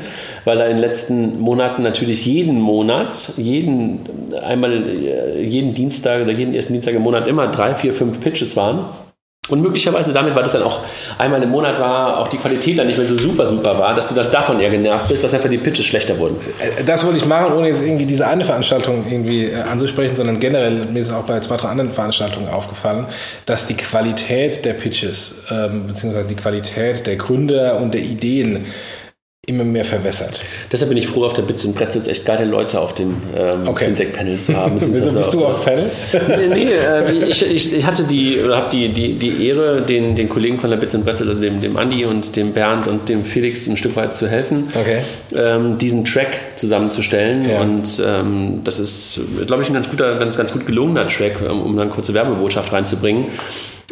weil 0.45 0.59
da 0.59 0.65
in 0.65 0.77
den 0.77 0.81
letzten 0.81 1.39
Monaten 1.39 1.83
natürlich 1.83 2.27
jeden 2.27 2.61
Monat, 2.61 3.33
jeden, 3.37 4.01
einmal, 4.43 4.73
äh, 4.73 5.43
jeden 5.43 5.75
Dienstag 5.75 6.23
oder 6.23 6.33
jeden 6.33 6.55
ersten 6.55 6.73
Dienstag 6.73 6.95
im 6.95 7.03
Monat 7.03 7.29
immer 7.29 7.49
drei, 7.49 7.75
vier, 7.75 7.93
fünf 7.93 8.21
Pitches 8.21 8.57
waren 8.57 8.87
und 9.49 9.61
möglicherweise 9.61 10.13
damit, 10.13 10.35
weil 10.35 10.43
das 10.43 10.53
dann 10.53 10.63
auch 10.63 10.81
einmal 11.19 11.43
im 11.43 11.51
Monat 11.51 11.79
war, 11.79 12.19
auch 12.19 12.29
die 12.29 12.37
Qualität 12.37 12.79
dann 12.79 12.87
nicht 12.87 12.99
mehr 12.99 13.07
so 13.07 13.17
super, 13.17 13.47
super 13.47 13.79
war, 13.79 13.95
dass 13.95 14.09
du 14.09 14.15
dann 14.15 14.31
davon 14.31 14.61
eher 14.61 14.71
genervt 14.71 15.09
bist, 15.09 15.23
dass 15.23 15.35
einfach 15.35 15.49
die 15.49 15.59
Pitches 15.59 15.85
schlechter 15.85 16.19
wurden. 16.19 16.37
Äh, 16.59 16.85
das 16.85 17.05
wollte 17.05 17.19
ich 17.19 17.27
machen, 17.27 17.53
ohne 17.53 17.69
jetzt 17.69 17.83
irgendwie 17.83 18.07
diese 18.07 18.27
eine 18.27 18.45
Veranstaltung 18.45 19.05
irgendwie 19.09 19.47
äh, 19.47 19.63
anzusprechen, 19.63 20.17
sondern 20.17 20.41
generell, 20.41 20.87
mir 20.87 21.01
ist 21.01 21.13
auch 21.13 21.25
bei 21.25 21.41
zwei, 21.41 21.57
drei 21.57 21.69
anderen 21.69 21.93
Veranstaltungen 21.93 22.49
aufgefallen, 22.49 23.07
dass 23.47 23.67
die 23.67 23.77
Qualität 23.77 24.65
der 24.65 24.75
Pitches, 24.75 25.45
ähm, 25.51 25.87
beziehungsweise 25.87 26.27
die 26.27 26.37
Qualität 26.37 27.07
der 27.07 27.17
Gründer 27.17 27.81
und 27.81 27.95
der 27.95 28.03
Ideen 28.03 28.67
immer 29.47 29.63
mehr 29.63 29.85
verwässert. 29.85 30.43
Deshalb 30.73 30.89
bin 30.89 30.99
ich 30.99 31.07
froh, 31.07 31.25
auf 31.25 31.33
der 31.33 31.43
Bits 31.43 31.65
und 31.65 31.77
Pretzels 31.77 32.09
echt 32.09 32.25
geile 32.25 32.45
Leute 32.45 32.81
auf 32.81 32.95
dem 32.95 33.17
ähm, 33.37 33.69
okay. 33.69 33.85
Fintech-Panel 33.87 34.39
zu 34.39 34.57
haben. 34.57 34.81
Wieso 34.81 35.13
bist 35.13 35.35
du 35.35 35.47
auf 35.47 35.65
Panel? 35.65 35.89
nee, 36.29 36.49
nee 36.49 36.65
äh, 36.65 37.29
ich, 37.29 37.73
ich, 37.73 37.87
hatte 37.87 38.05
die, 38.05 38.41
oder 38.45 38.57
habe 38.57 38.71
die, 38.71 38.89
die, 38.89 39.15
die 39.15 39.47
Ehre, 39.47 39.83
den, 39.83 40.17
den 40.17 40.29
Kollegen 40.29 40.59
von 40.59 40.71
der 40.71 40.77
Bits 40.77 40.97
und 40.97 41.05
Pretzels, 41.05 41.31
also 41.31 41.41
dem, 41.41 41.61
dem 41.61 41.77
Andi 41.77 42.05
und 42.05 42.35
dem 42.35 42.53
Bernd 42.53 42.89
und 42.89 43.09
dem 43.09 43.25
Felix 43.25 43.69
ein 43.69 43.77
Stück 43.77 43.95
weit 43.95 44.17
zu 44.17 44.27
helfen, 44.27 44.65
okay. 44.75 44.99
ähm, 45.33 45.79
diesen 45.79 46.05
Track 46.05 46.41
zusammenzustellen. 46.57 47.49
Ja. 47.49 47.61
Und 47.61 48.03
ähm, 48.05 48.63
das 48.65 48.81
ist, 48.81 49.21
glaube 49.47 49.63
ich, 49.63 49.69
ein 49.69 49.75
ganz, 49.75 49.89
guter, 49.89 50.19
ganz, 50.19 50.37
ganz 50.37 50.53
gut 50.53 50.67
gelungener 50.67 51.07
Track, 51.07 51.41
um, 51.49 51.63
um 51.63 51.79
eine 51.79 51.89
kurze 51.89 52.15
Werbebotschaft 52.15 52.73
reinzubringen. 52.73 53.27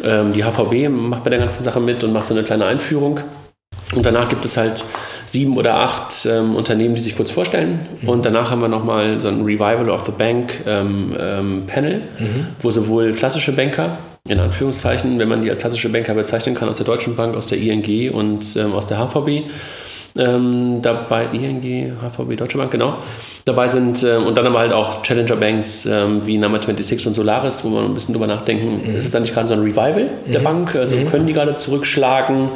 Ähm, 0.03 0.33
die 0.33 0.43
HVB 0.43 0.89
macht 0.89 1.23
bei 1.23 1.29
der 1.29 1.39
ganzen 1.39 1.63
Sache 1.63 1.79
mit 1.79 2.03
und 2.03 2.11
macht 2.11 2.27
so 2.27 2.33
eine 2.33 2.43
kleine 2.43 2.65
Einführung. 2.65 3.21
Und 3.93 4.05
danach 4.05 4.27
gibt 4.27 4.43
es 4.43 4.57
halt 4.57 4.83
sieben 5.25 5.57
oder 5.57 5.75
acht 5.75 6.25
ähm, 6.25 6.55
Unternehmen, 6.55 6.95
die 6.95 7.01
sich 7.01 7.15
kurz 7.15 7.31
vorstellen. 7.31 7.79
Mhm. 8.01 8.09
Und 8.09 8.25
danach 8.25 8.51
haben 8.51 8.61
wir 8.61 8.67
nochmal 8.67 9.19
so 9.19 9.27
ein 9.27 9.41
Revival 9.41 9.89
of 9.89 10.05
the 10.05 10.11
Bank 10.11 10.61
ähm, 10.65 11.15
ähm, 11.19 11.63
Panel, 11.67 12.01
mhm. 12.19 12.47
wo 12.61 12.71
sowohl 12.71 13.11
klassische 13.11 13.53
Banker, 13.53 13.97
in 14.27 14.39
Anführungszeichen, 14.39 15.19
wenn 15.19 15.27
man 15.27 15.41
die 15.41 15.49
als 15.49 15.59
klassische 15.59 15.89
Banker 15.89 16.13
bezeichnen 16.13 16.55
kann, 16.55 16.67
aus 16.67 16.77
der 16.77 16.85
Deutschen 16.85 17.15
Bank, 17.15 17.35
aus 17.35 17.47
der 17.47 17.59
ING 17.59 18.11
und 18.11 18.55
ähm, 18.55 18.73
aus 18.73 18.87
der 18.87 18.97
HVB, 18.97 19.49
ähm, 20.17 20.79
dabei 20.81 21.27
ING, 21.33 21.93
HVB, 21.99 22.37
Deutsche 22.37 22.57
Bank, 22.57 22.71
genau, 22.71 22.97
dabei 23.43 23.67
sind. 23.67 24.03
Äh, 24.03 24.15
und 24.15 24.37
dann 24.37 24.47
aber 24.47 24.59
halt 24.59 24.73
auch 24.73 25.01
Challenger 25.01 25.35
Banks 25.35 25.85
äh, 25.85 26.05
wie 26.25 26.37
Number 26.37 26.59
26 26.61 27.07
und 27.07 27.13
Solaris, 27.13 27.63
wo 27.63 27.69
man 27.69 27.85
ein 27.85 27.93
bisschen 27.93 28.13
drüber 28.13 28.27
nachdenken, 28.27 28.81
mhm. 28.89 28.95
ist 28.95 29.05
es 29.05 29.11
dann 29.11 29.23
nicht 29.23 29.33
gerade 29.33 29.47
so 29.47 29.53
ein 29.53 29.61
Revival 29.61 30.09
der 30.27 30.39
mhm. 30.39 30.43
Bank? 30.43 30.75
Also 30.75 30.95
mhm. 30.95 31.07
können 31.07 31.27
die 31.27 31.33
gerade 31.33 31.55
zurückschlagen? 31.55 32.49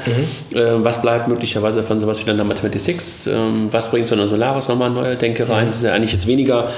Äh, 0.54 0.62
was 0.84 1.02
bleibt 1.02 1.28
möglicherweise 1.28 1.84
von 1.84 2.00
sowas 2.00 2.20
wie 2.22 2.26
der 2.26 2.36
Number 2.36 2.56
26? 2.56 3.34
Ähm, 3.34 3.68
was 3.72 3.92
bringt 3.92 4.08
so 4.08 4.16
eine 4.16 4.28
Solaris 4.28 4.68
nochmal 4.70 4.90
neue 4.90 5.16
Denke 5.16 5.50
rein? 5.50 5.66
Mhm. 5.66 5.68
Das 5.68 5.78
ist 5.78 5.84
ja 5.84 5.94
eigentlich 5.94 6.14
jetzt 6.14 6.28
weniger 6.28 6.70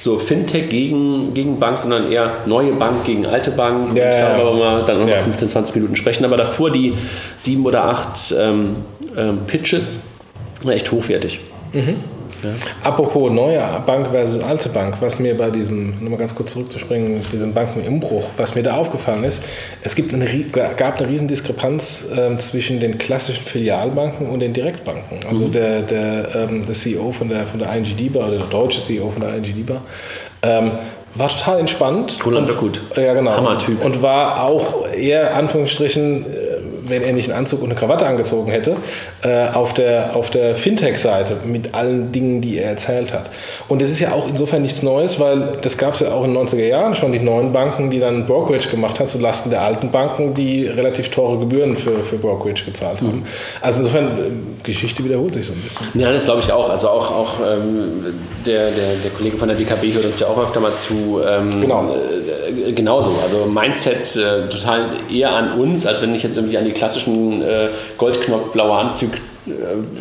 so 0.00 0.18
Fintech 0.18 0.68
gegen, 0.68 1.34
gegen 1.34 1.58
Bank, 1.58 1.78
sondern 1.78 2.12
eher 2.12 2.32
neue 2.46 2.72
Bank 2.72 3.04
gegen 3.04 3.26
alte 3.26 3.50
Bank. 3.50 3.96
Ja, 3.96 4.10
ich 4.10 4.16
glaube 4.16 4.40
aber 4.40 4.56
mal 4.56 4.84
dann 4.84 5.00
noch 5.00 5.08
ja. 5.08 5.18
15, 5.20 5.48
20 5.48 5.76
Minuten 5.76 5.96
sprechen. 5.96 6.24
Aber 6.24 6.36
davor 6.36 6.70
die 6.70 6.94
sieben 7.40 7.64
oder 7.64 7.84
acht 7.84 8.34
ähm, 8.38 8.76
ähm, 9.16 9.40
Pitches, 9.46 10.00
echt 10.64 10.90
hochwertig. 10.90 11.40
Mhm. 11.72 11.96
Ja. 12.42 12.50
Apropos 12.82 13.32
neue 13.32 13.62
Bank 13.86 14.08
versus 14.12 14.42
alte 14.42 14.68
Bank, 14.68 14.96
was 15.00 15.18
mir 15.18 15.36
bei 15.36 15.50
diesem, 15.50 15.90
nochmal 16.00 16.18
ganz 16.18 16.34
kurz 16.34 16.52
zurückzuspringen, 16.52 17.22
diesem 17.32 17.52
Bankenumbruch, 17.52 18.30
was 18.36 18.54
mir 18.54 18.62
da 18.62 18.76
aufgefallen 18.76 19.24
ist, 19.24 19.42
es 19.82 19.94
gibt 19.94 20.12
eine, 20.12 20.26
gab 20.76 20.98
eine 20.98 21.08
riesen 21.08 21.28
Diskrepanz 21.28 22.06
äh, 22.14 22.36
zwischen 22.38 22.80
den 22.80 22.98
klassischen 22.98 23.44
Filialbanken 23.44 24.28
und 24.28 24.40
den 24.40 24.52
Direktbanken. 24.52 25.20
Also 25.28 25.46
mhm. 25.46 25.52
der, 25.52 25.82
der, 25.82 26.34
ähm, 26.34 26.66
der 26.66 26.74
CEO 26.74 27.12
von 27.12 27.28
der, 27.28 27.46
von 27.46 27.58
der 27.58 27.74
ING 27.74 27.84
DIBA 27.84 28.20
oder 28.20 28.38
der 28.38 28.46
deutsche 28.46 28.80
CEO 28.80 29.10
von 29.10 29.22
der 29.22 29.34
ING 29.36 29.42
DIBA 29.42 29.80
ähm, 30.42 30.72
war 31.14 31.28
total 31.28 31.60
entspannt. 31.60 32.18
Cool 32.24 32.36
und, 32.36 32.58
gut. 32.58 32.82
Ja, 32.94 33.14
genau. 33.14 33.32
Hammer-Typ. 33.32 33.82
Und 33.84 34.02
war 34.02 34.44
auch 34.44 34.86
eher, 34.92 35.34
Anführungsstrichen, 35.34 36.26
wenn 36.88 37.02
er 37.02 37.12
nicht 37.12 37.30
einen 37.30 37.40
Anzug 37.40 37.62
und 37.62 37.70
eine 37.70 37.78
Krawatte 37.78 38.06
angezogen 38.06 38.50
hätte, 38.50 38.76
äh, 39.22 39.48
auf 39.48 39.74
der, 39.74 40.16
auf 40.16 40.30
der 40.30 40.56
Fintech-Seite 40.56 41.36
mit 41.44 41.74
allen 41.74 42.12
Dingen, 42.12 42.40
die 42.40 42.58
er 42.58 42.70
erzählt 42.70 43.12
hat. 43.12 43.30
Und 43.68 43.82
das 43.82 43.90
ist 43.90 44.00
ja 44.00 44.12
auch 44.12 44.28
insofern 44.28 44.62
nichts 44.62 44.82
Neues, 44.82 45.18
weil 45.20 45.58
das 45.60 45.78
gab 45.78 45.94
es 45.94 46.00
ja 46.00 46.12
auch 46.12 46.24
in 46.24 46.34
den 46.34 46.46
90er 46.46 46.66
Jahren 46.66 46.94
schon, 46.94 47.12
die 47.12 47.18
neuen 47.18 47.52
Banken, 47.52 47.90
die 47.90 47.98
dann 47.98 48.26
Brokerage 48.26 48.68
gemacht 48.68 48.98
haben, 49.00 49.08
zulasten 49.08 49.50
der 49.50 49.62
alten 49.62 49.90
Banken, 49.90 50.34
die 50.34 50.66
relativ 50.66 51.10
teure 51.10 51.38
Gebühren 51.38 51.76
für, 51.76 52.02
für 52.04 52.16
Brokerage 52.16 52.64
gezahlt 52.64 53.00
haben. 53.00 53.18
Mhm. 53.18 53.26
Also 53.60 53.80
insofern, 53.80 54.06
äh, 54.06 54.64
Geschichte 54.64 55.04
wiederholt 55.04 55.34
sich 55.34 55.46
so 55.46 55.52
ein 55.52 55.60
bisschen. 55.60 55.86
Ja, 55.94 56.12
das 56.12 56.24
glaube 56.24 56.40
ich 56.40 56.52
auch. 56.52 56.68
Also 56.68 56.88
auch, 56.88 57.10
auch 57.10 57.40
ähm, 57.40 58.14
der, 58.44 58.70
der, 58.70 58.94
der 59.02 59.10
Kollege 59.10 59.36
von 59.36 59.48
der 59.48 59.56
DKB 59.56 59.94
hört 59.94 60.04
uns 60.04 60.20
ja 60.20 60.26
auch 60.26 60.38
öfter 60.38 60.60
mal 60.60 60.74
zu. 60.74 61.20
Ähm, 61.26 61.60
genau. 61.60 61.94
Äh, 61.94 62.72
genauso. 62.72 63.12
Also 63.22 63.46
Mindset 63.46 64.16
äh, 64.16 64.48
total 64.48 64.86
eher 65.12 65.32
an 65.32 65.58
uns, 65.58 65.86
als 65.86 66.02
wenn 66.02 66.14
ich 66.14 66.22
jetzt 66.22 66.36
irgendwie 66.36 66.58
an 66.58 66.64
die 66.64 66.72
klassischen 66.76 67.42
äh, 67.42 67.68
Goldknopf, 67.98 68.52
blaue 68.52 68.76
Anzug, 68.76 69.14
äh, 69.46 69.50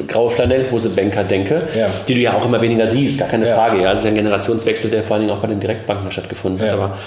graue 0.08 0.30
Flanellhose 0.30 0.90
Banker 0.90 1.24
denke, 1.24 1.68
ja. 1.78 1.88
die 2.08 2.16
du 2.16 2.22
ja 2.22 2.34
auch 2.34 2.46
immer 2.46 2.62
weniger 2.62 2.88
siehst, 2.88 3.20
gar 3.20 3.28
keine 3.28 3.48
ja. 3.48 3.56
Frage. 3.56 3.82
Ja, 3.82 3.92
es 3.92 4.00
ist 4.00 4.06
ein 4.06 4.16
Generationswechsel, 4.16 4.92
der 4.92 5.04
vor 5.04 5.16
allen 5.16 5.28
Dingen 5.28 5.38
auch 5.38 5.42
bei 5.42 5.48
den 5.48 5.60
Direktbanken 5.60 6.12
stattgefunden 6.12 6.66
hat. 6.66 6.74
Aber 6.74 6.98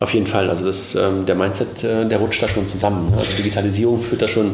auf 0.00 0.14
jeden 0.14 0.26
Fall, 0.26 0.48
also 0.48 0.64
das, 0.64 0.94
ähm, 0.94 1.26
der 1.26 1.34
Mindset, 1.34 1.82
äh, 1.82 2.06
der 2.06 2.18
rutscht 2.18 2.40
da 2.40 2.48
schon 2.48 2.66
zusammen. 2.66 3.12
Also 3.18 3.36
Digitalisierung 3.36 4.00
führt 4.00 4.22
da 4.22 4.28
schon 4.28 4.52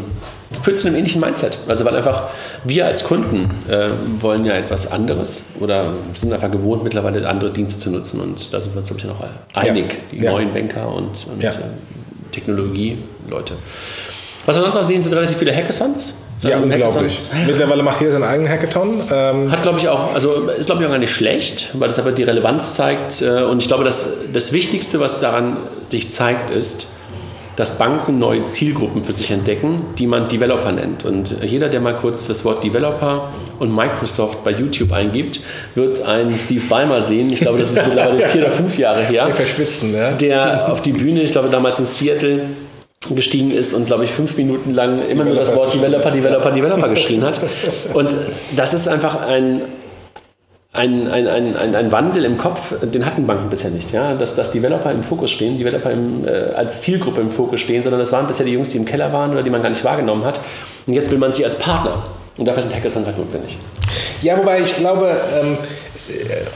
führt 0.63 0.79
zu 0.79 0.89
einem 0.89 0.97
ähnlichen 0.97 1.21
Mindset. 1.21 1.59
Also 1.69 1.85
weil 1.85 1.95
einfach 1.97 2.29
wir 2.65 2.87
als 2.87 3.05
Kunden 3.05 3.51
äh, 3.69 3.89
wollen 4.21 4.47
ja 4.47 4.55
etwas 4.55 4.91
anderes 4.91 5.43
oder 5.61 5.93
sind 6.15 6.33
einfach 6.33 6.51
gewohnt, 6.51 6.83
mittlerweile 6.83 7.29
andere 7.29 7.51
Dienste 7.51 7.79
zu 7.79 7.91
nutzen. 7.91 8.21
Und 8.21 8.55
da 8.55 8.61
sind 8.61 8.75
wir 8.75 8.79
uns, 8.79 8.89
glaube 8.89 9.01
ich, 9.01 9.07
noch 9.07 9.23
einig, 9.53 9.93
ja. 9.93 9.99
die 10.13 10.25
ja. 10.25 10.31
neuen 10.31 10.55
Banker 10.55 10.89
und, 10.89 11.27
und 11.31 11.43
ja. 11.43 11.51
äh, 11.51 11.55
Technologie-Leute. 12.33 13.55
Was 14.47 14.57
wir 14.57 14.63
sonst 14.63 14.75
noch 14.75 14.83
sehen, 14.83 15.01
sind 15.03 15.13
relativ 15.15 15.39
viele 15.39 15.55
Hackathons. 15.55 16.15
Ja, 16.43 16.57
ähm, 16.57 16.65
unglaublich. 16.65 17.31
Mittlerweile 17.47 17.83
macht 17.83 18.01
jeder 18.01 18.13
seinen 18.13 18.25
eigenen 18.25 18.51
Hackathon. 18.51 19.03
Ähm 19.11 19.51
Hat, 19.51 19.63
glaube 19.63 19.79
ich, 19.79 19.89
auch, 19.89 20.15
also 20.15 20.49
ist, 20.51 20.67
glaube 20.67 20.83
ich, 20.83 20.87
auch 20.87 20.93
gar 20.93 20.99
nicht 20.99 21.15
schlecht, 21.15 21.71
weil 21.75 21.89
das 21.89 21.99
aber 21.99 22.13
die 22.13 22.23
Relevanz 22.23 22.75
zeigt. 22.75 23.23
Äh, 23.23 23.45
und 23.45 23.63
ich 23.63 23.69
glaube, 23.69 23.85
dass 23.85 24.09
das 24.33 24.53
Wichtigste, 24.53 25.01
was 25.01 25.21
daran 25.21 25.57
sich 25.85 26.13
zeigt, 26.13 26.51
ist, 26.51 26.95
dass 27.57 27.79
Banken 27.79 28.19
neue 28.19 28.45
Zielgruppen 28.47 29.05
für 29.05 29.13
sich 29.13 29.31
entdecken, 29.31 29.83
die 29.97 30.07
man 30.07 30.29
Developer 30.29 30.73
nennt. 30.73 31.05
Und 31.05 31.37
jeder, 31.43 31.69
der 31.69 31.81
mal 31.81 31.95
kurz 31.95 32.27
das 32.27 32.45
Wort 32.45 32.65
Developer 32.65 33.31
und 33.59 33.75
Microsoft 33.75 34.43
bei 34.45 34.51
YouTube 34.51 34.93
eingibt, 34.93 35.41
wird 35.75 36.03
einen 36.03 36.37
Steve 36.37 36.65
Ballmer 36.69 37.01
sehen. 37.01 37.33
Ich 37.33 37.41
glaube, 37.41 37.59
das 37.59 37.71
ist 37.71 37.87
mittlerweile 37.87 38.27
vier 38.29 38.43
oder 38.43 38.53
fünf 38.53 38.77
Jahre 38.77 39.03
her. 39.03 39.27
Der 39.27 39.35
Verschwitzen, 39.35 39.95
ja. 39.95 40.11
Der 40.13 40.73
auf 40.73 40.83
die 40.83 40.93
Bühne, 40.93 41.23
ich 41.23 41.33
glaube 41.33 41.49
damals 41.49 41.79
in 41.79 41.87
Seattle, 41.87 42.43
gestiegen 43.11 43.51
ist 43.51 43.75
und, 43.75 43.87
glaube 43.87 44.05
ich, 44.05 44.11
fünf 44.11 44.37
Minuten 44.37 44.73
lang 44.75 45.01
immer 45.09 45.25
nur 45.25 45.35
das 45.35 45.55
Wort 45.55 45.75
Developer, 45.75 46.11
Developer, 46.11 46.51
Developer 46.51 46.89
geschrien 46.89 47.23
hat. 47.25 47.41
Und 47.93 48.17
das 48.57 48.73
ist 48.73 48.89
einfach 48.89 49.21
ein, 49.21 49.63
ein, 50.73 51.07
ein, 51.09 51.29
ein, 51.29 51.75
ein, 51.75 51.93
Wandel 51.93 52.25
im 52.25 52.37
Kopf, 52.39 52.75
den 52.83 53.07
hatten 53.07 53.27
Banken 53.27 53.49
bisher 53.51 53.71
nicht. 53.71 53.93
Ja? 53.93 54.15
Dass, 54.15 54.35
dass 54.35 54.51
Developer 54.51 54.91
im 54.91 55.03
Fokus 55.03 55.31
stehen, 55.31 55.59
Developer 55.59 55.91
im, 55.91 56.27
äh, 56.27 56.31
als 56.55 56.83
Zielgruppe 56.83 57.21
im 57.21 57.31
Fokus 57.31 57.61
stehen, 57.61 57.83
sondern 57.83 58.01
das 58.01 58.13
waren 58.13 58.27
bisher 58.27 58.47
die 58.47 58.53
Jungs, 58.53 58.71
die 58.71 58.79
im 58.79 58.85
Keller 58.85 59.13
waren 59.13 59.33
oder 59.33 59.43
die 59.43 59.51
man 59.51 59.63
gar 59.63 59.71
nicht 59.71 59.85
wahrgenommen 59.85 60.25
hat. 60.25 60.41
Und 60.87 60.95
jetzt 60.95 61.11
will 61.11 61.19
man 61.19 61.33
sie 61.33 61.45
als 61.45 61.59
Partner. 61.59 62.03
Und 62.37 62.47
dafür 62.47 62.63
sind 62.63 62.75
Hackathons 62.75 63.07
halt 63.07 63.17
notwendig. 63.17 63.57
Ja, 64.23 64.37
wobei 64.37 64.61
ich 64.61 64.77
glaube, 64.77 65.15
ähm, 65.41 65.53
äh, 65.53 65.57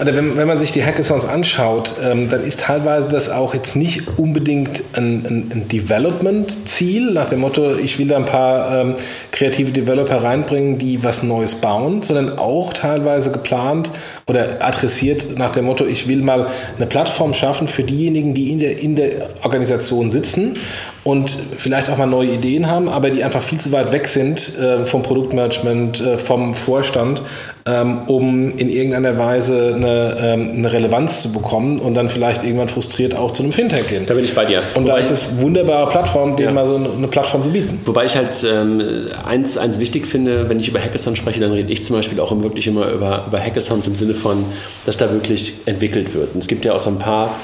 oder 0.00 0.14
wenn, 0.14 0.36
wenn 0.36 0.46
man 0.46 0.58
sich 0.58 0.72
die 0.72 0.84
Hackathons 0.84 1.24
anschaut, 1.24 1.94
ähm, 2.02 2.28
dann 2.28 2.44
ist 2.44 2.60
teilweise 2.60 3.08
das 3.08 3.30
auch 3.30 3.54
jetzt 3.54 3.76
nicht 3.76 4.18
unbedingt 4.18 4.82
ein, 4.92 5.24
ein, 5.24 5.50
ein 5.52 5.68
Development-Ziel, 5.68 7.12
nach 7.12 7.30
dem 7.30 7.40
Motto, 7.40 7.74
ich 7.76 7.98
will 7.98 8.08
da 8.08 8.16
ein 8.16 8.26
paar 8.26 8.80
ähm, 8.80 8.94
kreative 9.32 9.72
Developer 9.72 10.22
reinbringen, 10.22 10.76
die 10.76 11.02
was 11.02 11.22
Neues 11.22 11.54
bauen, 11.54 12.02
sondern 12.02 12.38
auch 12.38 12.74
teilweise 12.74 13.32
geplant 13.32 13.90
oder 14.28 14.58
adressiert 14.60 15.38
nach 15.38 15.50
dem 15.50 15.64
Motto, 15.64 15.86
ich 15.86 16.06
will 16.06 16.20
mal 16.20 16.48
eine 16.76 16.86
Plattform 16.86 17.32
schaffen 17.32 17.66
für 17.66 17.82
diejenigen, 17.82 18.34
die 18.34 18.52
in 18.52 18.58
der, 18.58 18.78
in 18.78 18.94
der 18.94 19.30
Organisation 19.42 20.10
sitzen 20.10 20.56
und 21.02 21.34
vielleicht 21.56 21.88
auch 21.88 21.96
mal 21.96 22.06
neue 22.06 22.32
Ideen 22.32 22.70
haben, 22.70 22.90
aber 22.90 23.08
die 23.08 23.24
einfach 23.24 23.42
viel 23.42 23.58
zu 23.58 23.72
weit 23.72 23.92
weg 23.92 24.06
sind 24.06 24.58
äh, 24.58 24.84
vom 24.84 25.02
Produktmanagement, 25.02 26.00
äh, 26.00 26.18
vom 26.18 26.52
Vorstand, 26.52 27.22
ähm, 27.64 28.02
um 28.06 28.50
in 28.58 28.68
irgendeiner 28.68 29.16
Weise 29.16 29.72
eine, 29.74 30.16
ähm, 30.20 30.50
eine, 30.54 30.72
Relevanz 30.72 31.22
zu 31.22 31.32
bekommen 31.32 31.80
und 31.80 31.94
dann 31.94 32.10
vielleicht 32.10 32.42
irgendwann 32.42 32.68
frustriert 32.68 33.16
auch 33.16 33.30
zu 33.30 33.42
einem 33.42 33.52
Fintech 33.52 33.88
gehen. 33.88 34.04
Da 34.06 34.14
bin 34.14 34.24
ich 34.24 34.34
bei 34.34 34.44
dir. 34.44 34.62
Und 34.74 34.84
Wobei 34.84 34.94
da 34.94 34.98
ist 34.98 35.10
es 35.10 35.28
eine 35.28 35.42
wunderbare 35.42 35.88
Plattform, 35.90 36.36
denen 36.36 36.48
ja. 36.48 36.54
mal 36.54 36.66
so 36.66 36.76
eine 36.76 37.08
Plattform 37.08 37.42
zu 37.42 37.50
bieten. 37.50 37.80
Wobei 37.86 38.04
ich 38.04 38.16
halt 38.16 38.44
ähm, 38.46 39.08
eins, 39.26 39.56
eins 39.56 39.78
wichtig 39.78 40.06
finde, 40.06 40.48
wenn 40.48 40.60
ich 40.60 40.68
über 40.68 40.80
Hackathons 40.80 41.16
spreche, 41.16 41.40
dann 41.40 41.52
rede 41.52 41.72
ich 41.72 41.84
zum 41.84 41.96
Beispiel 41.96 42.20
auch 42.20 42.38
wirklich 42.42 42.66
immer 42.66 42.88
über, 42.90 43.24
über 43.26 43.40
Hackathons 43.40 43.86
im 43.86 43.94
Sinne 43.94 44.14
von, 44.18 44.44
dass 44.84 44.96
da 44.96 45.10
wirklich 45.10 45.54
entwickelt 45.66 46.14
wird. 46.14 46.34
Und 46.34 46.40
es 46.40 46.48
gibt 46.48 46.64
ja 46.64 46.74
auch 46.74 46.78
so 46.78 46.90
ein 46.90 46.98
paar 46.98 47.36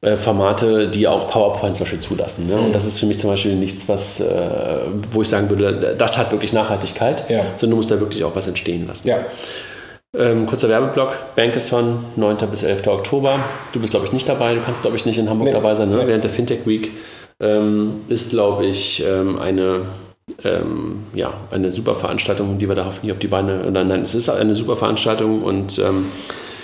äh, 0.00 0.16
Formate, 0.16 0.88
die 0.88 1.08
auch 1.08 1.28
PowerPoint 1.28 1.74
zum 1.74 1.84
Beispiel 1.84 1.98
zulassen. 1.98 2.46
Ne? 2.46 2.54
Und 2.54 2.68
mhm. 2.68 2.72
das 2.72 2.86
ist 2.86 3.00
für 3.00 3.06
mich 3.06 3.18
zum 3.18 3.30
Beispiel 3.30 3.56
nichts, 3.56 3.88
was, 3.88 4.20
äh, 4.20 4.82
wo 5.10 5.22
ich 5.22 5.28
sagen 5.28 5.50
würde, 5.50 5.96
das 5.98 6.16
hat 6.16 6.30
wirklich 6.30 6.52
Nachhaltigkeit, 6.52 7.28
ja. 7.28 7.40
sondern 7.56 7.70
du 7.70 7.76
musst 7.76 7.90
da 7.90 7.98
wirklich 7.98 8.22
auch 8.22 8.36
was 8.36 8.46
entstehen 8.46 8.86
lassen. 8.86 9.08
Ja. 9.08 9.18
Ähm, 10.16 10.46
kurzer 10.46 10.68
Werbeblock, 10.68 11.34
Bankathon, 11.36 12.04
9. 12.16 12.36
bis 12.50 12.62
11. 12.62 12.86
Oktober. 12.86 13.40
Du 13.72 13.80
bist, 13.80 13.90
glaube 13.90 14.06
ich, 14.06 14.12
nicht 14.12 14.28
dabei. 14.28 14.54
Du 14.54 14.60
kannst, 14.62 14.82
glaube 14.82 14.96
ich, 14.96 15.04
nicht 15.04 15.18
in 15.18 15.28
Hamburg 15.28 15.48
nee. 15.48 15.54
dabei 15.54 15.74
sein, 15.74 15.90
ne? 15.90 16.06
während 16.06 16.24
der 16.24 16.30
Fintech 16.30 16.64
Week. 16.64 16.92
Ähm, 17.40 18.02
ist, 18.08 18.30
glaube 18.30 18.66
ich, 18.66 19.04
ähm, 19.04 19.38
eine, 19.38 19.82
ähm, 20.44 21.04
ja, 21.14 21.34
eine 21.50 21.70
super 21.72 21.94
Veranstaltung, 21.94 22.58
die 22.58 22.68
wir 22.68 22.74
da 22.74 22.84
hoffentlich 22.84 23.12
auf 23.12 23.18
die 23.18 23.28
Beine. 23.28 23.64
Oder 23.64 23.84
nein, 23.84 24.02
es 24.02 24.14
ist 24.14 24.28
eine 24.28 24.54
super 24.54 24.76
Veranstaltung 24.76 25.42
und 25.42 25.78
ähm, 25.78 26.06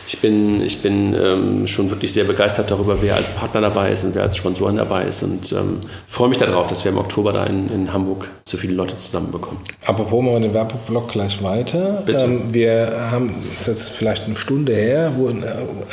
ich 0.07 0.19
bin, 0.19 0.63
ich 0.63 0.83
bin 0.83 1.15
ähm, 1.15 1.67
schon 1.67 1.91
wirklich 1.91 2.13
sehr 2.13 2.25
begeistert 2.25 2.71
darüber, 2.71 3.01
wer 3.01 3.17
als 3.17 3.31
Partner 3.33 3.63
dabei 3.63 3.91
ist 3.91 4.05
und 4.05 4.15
wer 4.15 4.23
als 4.23 4.37
Sponsoren 4.37 4.77
dabei 4.77 5.05
ist 5.05 5.23
und 5.23 5.51
ähm, 5.53 5.81
freue 6.09 6.29
mich 6.29 6.39
darauf, 6.39 6.67
dass 6.67 6.85
wir 6.85 6.93
im 6.93 6.99
Oktober 6.99 7.33
da 7.33 7.45
in, 7.45 7.71
in 7.71 7.93
Hamburg 7.93 8.29
so 8.45 8.59
viele 8.59 8.75
Leute 8.75 8.97
zusammenbekommen. 8.97 9.61
Apropos 9.87 10.23
mal 10.23 10.41
den 10.41 10.53
Werbeblock 10.53 11.09
gleich 11.09 11.43
weiter. 11.43 12.03
Bitte. 12.05 12.25
Ähm, 12.25 12.43
wir 12.53 13.09
haben, 13.11 13.29
das 13.29 13.63
ist 13.63 13.67
jetzt 13.67 13.91
vielleicht 13.91 14.27
eine 14.27 14.37
Stunde 14.37 14.75
her, 14.75 15.13
wo, 15.17 15.29
äh, 15.29 15.33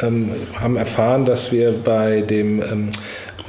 ähm, 0.01 0.31
haben 0.59 0.75
erfahren, 0.75 1.25
dass 1.25 1.51
wir 1.51 1.71
bei 1.71 2.21
dem 2.21 2.91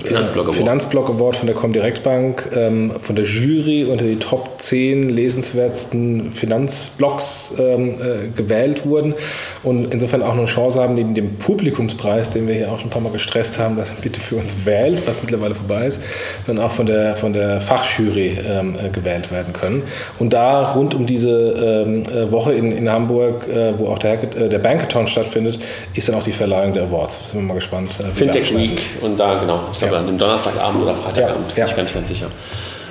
Finanzblock 0.05 0.47
Award. 0.47 0.57
Finanzblock 0.57 1.09
Award 1.11 1.37
von 1.37 1.47
der 1.47 1.55
Comdirect 1.55 2.03
Bank, 2.03 2.49
ähm, 2.55 2.93
von 3.01 3.17
der 3.17 3.25
Jury 3.25 3.85
unter 3.85 4.05
die 4.05 4.17
Top 4.17 4.51
10 4.59 5.09
lesenswertesten 5.09 6.33
Finanzblocks 6.33 7.55
ähm, 7.59 7.95
äh, 8.01 8.29
gewählt 8.37 8.85
wurden 8.87 9.15
und 9.63 9.93
insofern 9.93 10.23
auch 10.23 10.33
eine 10.33 10.47
Chance 10.47 10.81
haben, 10.81 10.95
neben 10.95 11.15
dem 11.15 11.37
Publikumspreis, 11.37 12.31
den 12.31 12.49
wir 12.49 12.55
hier 12.55 12.71
auch 12.71 12.79
schon 12.79 12.89
ein 12.89 12.93
paar 12.93 13.03
Mal 13.03 13.13
gestresst 13.13 13.59
haben, 13.59 13.77
dass 13.77 13.91
bitte 13.93 14.21
für 14.21 14.37
uns 14.37 14.65
wählt, 14.65 15.07
was 15.07 15.17
mittlerweile 15.23 15.55
vorbei 15.55 15.87
ist, 15.87 16.03
dann 16.47 16.59
auch 16.59 16.73
von 16.73 16.87
der, 16.87 17.17
von 17.17 17.33
der 17.33 17.61
Fachjury 17.61 18.39
ähm, 18.49 18.77
äh, 18.77 18.89
gewählt 18.89 19.31
werden 19.31 19.53
können. 19.53 19.83
Und 20.19 20.33
da 20.33 20.73
rund 20.73 20.95
um 20.95 21.07
diese 21.07 21.85
ähm, 21.87 22.03
äh, 22.05 22.31
Woche 22.31 22.53
in, 22.53 22.73
in 22.73 22.91
Hamburg, 22.91 23.49
äh, 23.49 23.79
wo 23.79 23.89
auch 23.89 23.99
der, 23.99 24.15
äh, 24.15 24.49
der 24.49 24.59
Bankathon 24.59 25.07
stattfindet, 25.07 25.59
ist 25.95 26.09
dann 26.09 26.17
auch 26.17 26.25
die 26.25 26.33
Verleihung 26.33 26.73
der 26.73 26.85
Awards. 26.85 27.31
Sind 27.31 27.41
wir 27.41 27.47
mal 27.47 27.55
gespannt. 27.55 27.99
Äh, 28.01 28.11
Fintech 28.15 28.57
Week 28.57 28.81
und 29.01 29.19
da 29.19 29.39
genau. 29.41 29.61
Glaube, 29.89 29.99
an 29.99 30.07
dem 30.07 30.19
Donnerstagabend 30.19 30.83
oder 30.83 30.95
Freitagabend, 30.95 31.49
ja. 31.49 31.55
bin 31.55 31.65
ich 31.65 31.77
gar 31.77 31.83
nicht 31.83 31.95
ganz 31.95 32.09
sicher. 32.09 32.27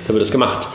Da 0.06 0.12
wird 0.12 0.22
es 0.22 0.30
gemacht. 0.30 0.66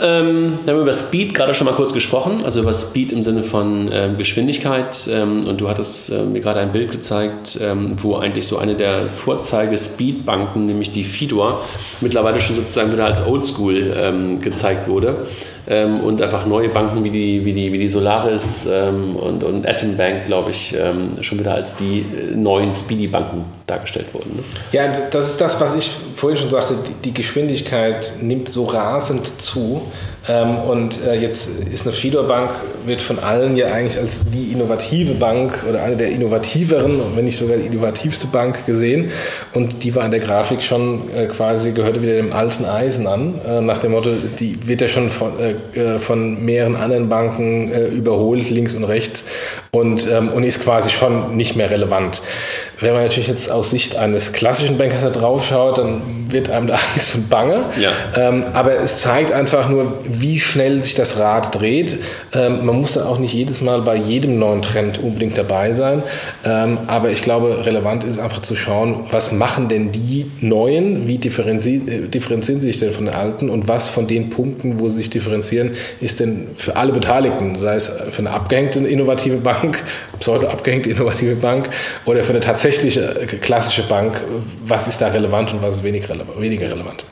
Ähm, 0.00 0.58
wir 0.64 0.74
haben 0.74 0.80
über 0.80 0.92
Speed 0.92 1.32
gerade 1.32 1.54
schon 1.54 1.66
mal 1.66 1.74
kurz 1.74 1.92
gesprochen, 1.92 2.44
also 2.44 2.60
über 2.60 2.74
Speed 2.74 3.12
im 3.12 3.22
Sinne 3.22 3.44
von 3.44 3.88
ähm, 3.92 4.18
Geschwindigkeit. 4.18 5.08
Ähm, 5.12 5.42
und 5.46 5.60
du 5.60 5.68
hattest 5.68 6.10
äh, 6.10 6.22
mir 6.24 6.40
gerade 6.40 6.60
ein 6.60 6.72
Bild 6.72 6.90
gezeigt, 6.90 7.58
ähm, 7.62 7.96
wo 8.02 8.16
eigentlich 8.16 8.46
so 8.46 8.58
eine 8.58 8.74
der 8.74 9.06
Vorzeige-Speed-Banken, 9.06 10.66
nämlich 10.66 10.90
die 10.90 11.04
Fidor, 11.04 11.62
mittlerweile 12.00 12.40
schon 12.40 12.56
sozusagen 12.56 12.90
wieder 12.90 13.04
als 13.04 13.24
Oldschool 13.24 13.94
ähm, 13.96 14.40
gezeigt 14.40 14.88
wurde 14.88 15.26
ähm, 15.68 16.00
und 16.00 16.20
einfach 16.20 16.46
neue 16.46 16.68
Banken 16.68 17.04
wie 17.04 17.10
die, 17.10 17.44
wie 17.44 17.52
die, 17.52 17.72
wie 17.72 17.78
die 17.78 17.88
Solaris 17.88 18.66
ähm, 18.70 19.16
und, 19.16 19.44
und 19.44 19.68
Atom 19.68 19.96
Bank, 19.96 20.24
glaube 20.26 20.50
ich, 20.50 20.76
ähm, 20.78 21.22
schon 21.22 21.38
wieder 21.38 21.54
als 21.54 21.76
die 21.76 22.00
äh, 22.00 22.34
neuen 22.34 22.74
Speedy-Banken 22.74 23.44
dargestellt 23.66 24.12
wurden. 24.12 24.36
Ne? 24.36 24.42
Ja, 24.72 24.88
das 24.88 25.30
ist 25.30 25.40
das, 25.40 25.60
was 25.60 25.76
ich 25.76 25.90
vorhin 26.16 26.38
schon 26.38 26.50
sagte, 26.50 26.76
die, 26.86 27.10
die 27.10 27.14
Geschwindigkeit 27.14 28.14
nimmt 28.20 28.48
so 28.48 28.64
rasend 28.64 29.40
zu. 29.40 29.82
Ähm, 30.28 30.58
und 30.58 31.04
äh, 31.04 31.14
jetzt 31.14 31.48
ist 31.72 31.84
eine 31.84 31.92
Fidor 31.92 32.28
Bank, 32.28 32.50
wird 32.84 33.02
von 33.02 33.18
allen 33.18 33.56
ja 33.56 33.72
eigentlich 33.72 33.98
als 33.98 34.20
die 34.30 34.52
innovative 34.52 35.14
Bank 35.14 35.64
oder 35.68 35.82
eine 35.82 35.96
der 35.96 36.10
innovativeren, 36.10 37.00
wenn 37.16 37.24
nicht 37.24 37.36
sogar 37.36 37.56
die 37.56 37.66
innovativste 37.66 38.28
Bank 38.28 38.64
gesehen. 38.66 39.10
Und 39.52 39.82
die 39.82 39.94
war 39.96 40.04
in 40.04 40.12
der 40.12 40.20
Grafik 40.20 40.62
schon 40.62 41.10
äh, 41.14 41.26
quasi, 41.26 41.72
gehörte 41.72 42.02
wieder 42.02 42.14
dem 42.14 42.32
alten 42.32 42.64
Eisen 42.64 43.06
an, 43.06 43.34
äh, 43.46 43.60
nach 43.60 43.78
dem 43.78 43.92
Motto, 43.92 44.12
die 44.38 44.66
wird 44.66 44.80
ja 44.80 44.88
schon 44.88 45.10
von, 45.10 45.32
von 45.98 46.44
mehreren 46.44 46.76
anderen 46.76 47.08
Banken 47.08 47.72
überholt, 47.72 48.50
links 48.50 48.74
und 48.74 48.84
rechts, 48.84 49.24
und, 49.70 50.08
ähm, 50.10 50.28
und 50.28 50.44
ist 50.44 50.62
quasi 50.62 50.90
schon 50.90 51.36
nicht 51.36 51.56
mehr 51.56 51.70
relevant. 51.70 52.22
Wenn 52.82 52.92
man 52.92 53.02
natürlich 53.02 53.28
jetzt 53.28 53.50
aus 53.50 53.70
Sicht 53.70 53.96
eines 53.96 54.32
klassischen 54.32 54.76
Bankers 54.76 55.00
da 55.02 55.10
drauf 55.10 55.46
schaut, 55.46 55.78
dann 55.78 56.02
wird 56.32 56.50
einem 56.50 56.66
da 56.66 56.74
Angst 56.94 57.14
und 57.14 57.30
Bange. 57.30 57.64
Ja. 57.80 57.90
Ähm, 58.16 58.44
aber 58.52 58.76
es 58.76 59.00
zeigt 59.00 59.32
einfach 59.32 59.68
nur, 59.68 59.98
wie 60.04 60.38
schnell 60.38 60.82
sich 60.82 60.94
das 60.94 61.18
Rad 61.18 61.54
dreht. 61.54 61.98
Ähm, 62.34 62.66
man 62.66 62.80
muss 62.80 62.94
da 62.94 63.04
auch 63.04 63.18
nicht 63.18 63.32
jedes 63.32 63.60
Mal 63.60 63.82
bei 63.82 63.96
jedem 63.96 64.38
neuen 64.38 64.62
Trend 64.62 64.98
unbedingt 64.98 65.38
dabei 65.38 65.72
sein. 65.74 66.02
Ähm, 66.44 66.78
aber 66.86 67.10
ich 67.10 67.22
glaube, 67.22 67.64
relevant 67.64 68.04
ist 68.04 68.18
einfach 68.18 68.40
zu 68.40 68.56
schauen, 68.56 69.06
was 69.10 69.32
machen 69.32 69.68
denn 69.68 69.92
die 69.92 70.30
Neuen, 70.40 71.06
wie 71.06 71.18
differenzi 71.18 71.82
äh, 71.86 72.08
differenzieren 72.08 72.60
sie 72.60 72.68
sich 72.68 72.80
denn 72.80 72.92
von 72.92 73.06
den 73.06 73.14
Alten 73.14 73.48
und 73.48 73.68
was 73.68 73.88
von 73.88 74.06
den 74.06 74.30
Punkten, 74.30 74.80
wo 74.80 74.88
sie 74.88 74.96
sich 74.96 75.10
differenzieren, 75.10 75.72
ist 76.00 76.20
denn 76.20 76.48
für 76.56 76.76
alle 76.76 76.92
Beteiligten, 76.92 77.58
sei 77.58 77.76
es 77.76 77.90
für 78.10 78.18
eine 78.18 78.30
abgehängte 78.30 78.80
innovative 78.80 79.36
Bank, 79.36 79.82
pseudo 80.22 80.46
abgehängte 80.46 80.90
innovative 80.90 81.34
Bank 81.34 81.68
oder 82.04 82.22
für 82.22 82.30
eine 82.30 82.40
tatsächliche 82.40 83.20
äh, 83.20 83.26
klassische 83.26 83.82
Bank, 83.82 84.20
was 84.64 84.86
ist 84.86 85.00
da 85.00 85.08
relevant 85.08 85.52
und 85.52 85.62
was 85.62 85.78
ist 85.78 85.82
weniger 85.82 86.08
relevant? 86.08 86.40
Weniger 86.40 86.70
relevant. 86.70 87.04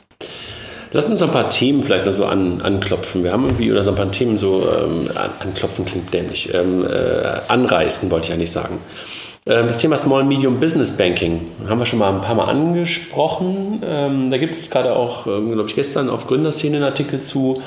Lass 0.93 1.09
uns 1.09 1.21
ein 1.21 1.31
paar 1.31 1.49
Themen 1.49 1.83
vielleicht 1.83 2.05
noch 2.05 2.13
so 2.13 2.25
an, 2.25 2.61
anklopfen. 2.61 3.23
Wir 3.23 3.31
haben 3.31 3.45
irgendwie, 3.45 3.71
oder 3.71 3.83
so 3.83 3.91
ein 3.91 3.95
paar 3.95 4.11
Themen 4.11 4.37
so, 4.37 4.63
ähm, 4.63 5.09
anklopfen 5.39 5.85
klingt 5.85 6.13
dämlich, 6.13 6.53
ähm, 6.53 6.85
äh, 6.85 7.51
anreißen 7.51 8.09
wollte 8.11 8.27
ich 8.27 8.33
eigentlich 8.33 8.51
sagen. 8.51 8.77
Ähm, 9.45 9.67
das 9.67 9.77
Thema 9.77 9.97
Small 9.97 10.23
Medium 10.23 10.59
Business 10.59 10.91
Banking 10.91 11.47
haben 11.67 11.79
wir 11.79 11.85
schon 11.85 11.99
mal 11.99 12.13
ein 12.13 12.21
paar 12.21 12.35
Mal 12.35 12.45
angesprochen. 12.45 13.81
Ähm, 13.85 14.29
da 14.29 14.37
gibt 14.37 14.55
es 14.55 14.69
gerade 14.69 14.95
auch, 14.95 15.27
ähm, 15.27 15.51
glaube 15.51 15.69
ich, 15.69 15.75
gestern 15.75 16.09
auf 16.09 16.27
Gründerszene 16.27 16.77
einen 16.77 16.85
Artikel 16.85 17.19
zu, 17.19 17.61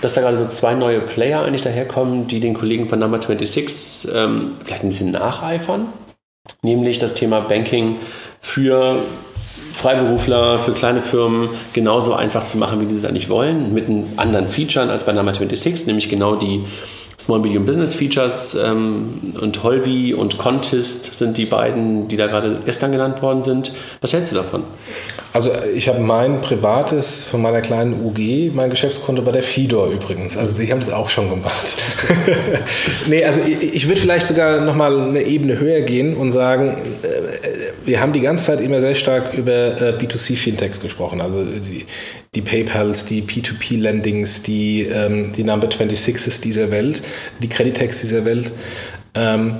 dass 0.00 0.14
da 0.14 0.20
gerade 0.20 0.36
so 0.36 0.46
zwei 0.46 0.74
neue 0.74 1.00
Player 1.00 1.42
eigentlich 1.42 1.62
daherkommen, 1.62 2.26
die 2.26 2.40
den 2.40 2.54
Kollegen 2.54 2.88
von 2.88 2.98
Number 2.98 3.20
26 3.20 4.12
ähm, 4.14 4.52
vielleicht 4.64 4.82
ein 4.82 4.88
bisschen 4.88 5.10
nacheifern. 5.10 5.86
Nämlich 6.62 6.98
das 6.98 7.14
Thema 7.14 7.40
Banking 7.40 7.96
für 8.40 9.02
Freiberufler, 9.74 10.58
für 10.58 10.72
kleine 10.72 11.00
Firmen 11.00 11.48
genauso 11.72 12.14
einfach 12.14 12.44
zu 12.44 12.58
machen, 12.58 12.80
wie 12.80 12.86
die 12.86 12.94
es 12.94 13.04
eigentlich 13.04 13.28
wollen, 13.28 13.72
mit 13.72 13.86
anderen 14.16 14.48
Features 14.48 14.90
als 14.90 15.04
bei 15.04 15.12
Number 15.12 15.32
26, 15.32 15.86
nämlich 15.86 16.08
genau 16.08 16.36
die 16.36 16.64
Small 17.20 17.40
Medium 17.40 17.66
Business 17.66 17.94
Features 17.94 18.54
ähm, 18.54 19.34
und 19.38 19.62
Holvi 19.62 20.14
und 20.14 20.38
Contest 20.38 21.14
sind 21.14 21.36
die 21.36 21.44
beiden, 21.44 22.08
die 22.08 22.16
da 22.16 22.26
gerade 22.26 22.60
gestern 22.64 22.92
genannt 22.92 23.20
worden 23.20 23.42
sind. 23.42 23.72
Was 24.00 24.14
hältst 24.14 24.32
du 24.32 24.36
davon? 24.36 24.62
Also 25.34 25.50
ich 25.76 25.86
habe 25.88 26.00
mein 26.00 26.40
privates 26.40 27.24
von 27.24 27.42
meiner 27.42 27.60
kleinen 27.60 28.04
UG, 28.04 28.52
mein 28.54 28.70
Geschäftskonto 28.70 29.20
bei 29.22 29.32
der 29.32 29.42
Fidor 29.42 29.90
übrigens. 29.90 30.36
Also 30.36 30.54
Sie 30.54 30.72
haben 30.72 30.80
das 30.80 30.90
auch 30.90 31.10
schon 31.10 31.28
gemacht. 31.28 31.76
nee, 33.06 33.22
also 33.22 33.40
ich, 33.46 33.74
ich 33.74 33.86
würde 33.86 34.00
vielleicht 34.00 34.26
sogar 34.26 34.60
nochmal 34.62 34.98
eine 34.98 35.22
Ebene 35.22 35.58
höher 35.58 35.82
gehen 35.82 36.16
und 36.16 36.32
sagen, 36.32 36.78
äh, 37.02 37.49
wir 37.84 38.00
haben 38.00 38.12
die 38.12 38.20
ganze 38.20 38.46
Zeit 38.46 38.60
immer 38.60 38.80
sehr 38.80 38.94
stark 38.94 39.34
über 39.34 39.80
äh, 39.80 39.92
B2C-Fintechs 39.98 40.80
gesprochen. 40.80 41.20
Also 41.20 41.44
die, 41.44 41.86
die 42.34 42.42
PayPals, 42.42 43.04
die 43.06 43.22
P2P-Lendings, 43.22 44.42
die, 44.42 44.82
ähm, 44.82 45.32
die 45.32 45.44
Number 45.44 45.68
26s 45.68 46.40
dieser 46.40 46.70
Welt, 46.70 47.02
die 47.42 47.48
Creditex 47.48 48.00
dieser 48.00 48.24
Welt. 48.24 48.52
Ähm, 49.14 49.56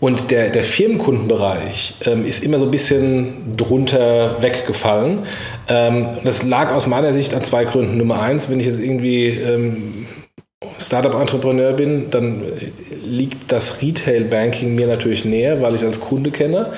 und 0.00 0.32
der, 0.32 0.50
der 0.50 0.64
Firmenkundenbereich 0.64 1.94
ähm, 2.06 2.26
ist 2.26 2.42
immer 2.42 2.58
so 2.58 2.64
ein 2.64 2.72
bisschen 2.72 3.56
drunter 3.56 4.42
weggefallen. 4.42 5.20
Ähm, 5.68 6.08
das 6.24 6.42
lag 6.42 6.74
aus 6.74 6.88
meiner 6.88 7.12
Sicht 7.12 7.34
an 7.34 7.44
zwei 7.44 7.64
Gründen. 7.64 7.98
Nummer 7.98 8.20
eins, 8.20 8.50
wenn 8.50 8.58
ich 8.58 8.66
jetzt 8.66 8.80
irgendwie 8.80 9.28
ähm, 9.28 10.06
Startup-Entrepreneur 10.78 11.72
bin, 11.74 12.10
dann 12.10 12.42
liegt 13.12 13.52
das 13.52 13.82
Retail-Banking 13.82 14.74
mir 14.74 14.86
natürlich 14.86 15.24
näher, 15.24 15.60
weil 15.60 15.74
ich 15.74 15.84
als 15.84 16.00
Kunde 16.00 16.30
kenne. 16.30 16.72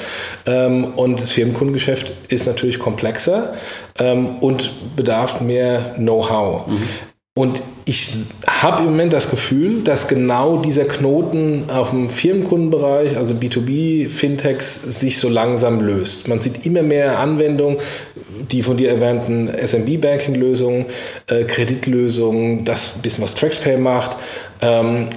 Ähm, 0.46 0.84
und 0.96 1.20
das 1.20 1.30
Firmenkundengeschäft 1.30 2.12
ist 2.28 2.46
natürlich 2.46 2.78
komplexer 2.78 3.54
ähm, 3.98 4.38
und 4.40 4.72
bedarf 4.96 5.40
mehr 5.40 5.94
Know-how. 5.96 6.66
Mhm. 6.66 6.82
Und 7.36 7.62
ich 7.84 8.12
habe 8.46 8.84
im 8.84 8.90
Moment 8.90 9.12
das 9.12 9.28
Gefühl, 9.28 9.82
dass 9.82 10.06
genau 10.06 10.58
dieser 10.58 10.84
Knoten 10.84 11.64
auf 11.68 11.90
dem 11.90 12.08
Firmenkundenbereich, 12.08 13.16
also 13.16 13.34
B2B, 13.34 14.08
Fintechs, 14.08 14.80
sich 15.00 15.18
so 15.18 15.28
langsam 15.28 15.80
löst. 15.80 16.28
Man 16.28 16.40
sieht 16.40 16.64
immer 16.64 16.82
mehr 16.82 17.18
Anwendungen, 17.18 17.78
die 18.52 18.62
von 18.62 18.76
dir 18.76 18.88
erwähnten 18.88 19.48
SMB-Banking-Lösungen, 19.48 20.86
äh, 21.26 21.42
Kreditlösungen, 21.42 22.64
das 22.64 22.90
bisschen 23.02 23.24
was 23.24 23.34
TraxPay 23.34 23.78
macht, 23.78 24.16
ähm, 24.64 25.08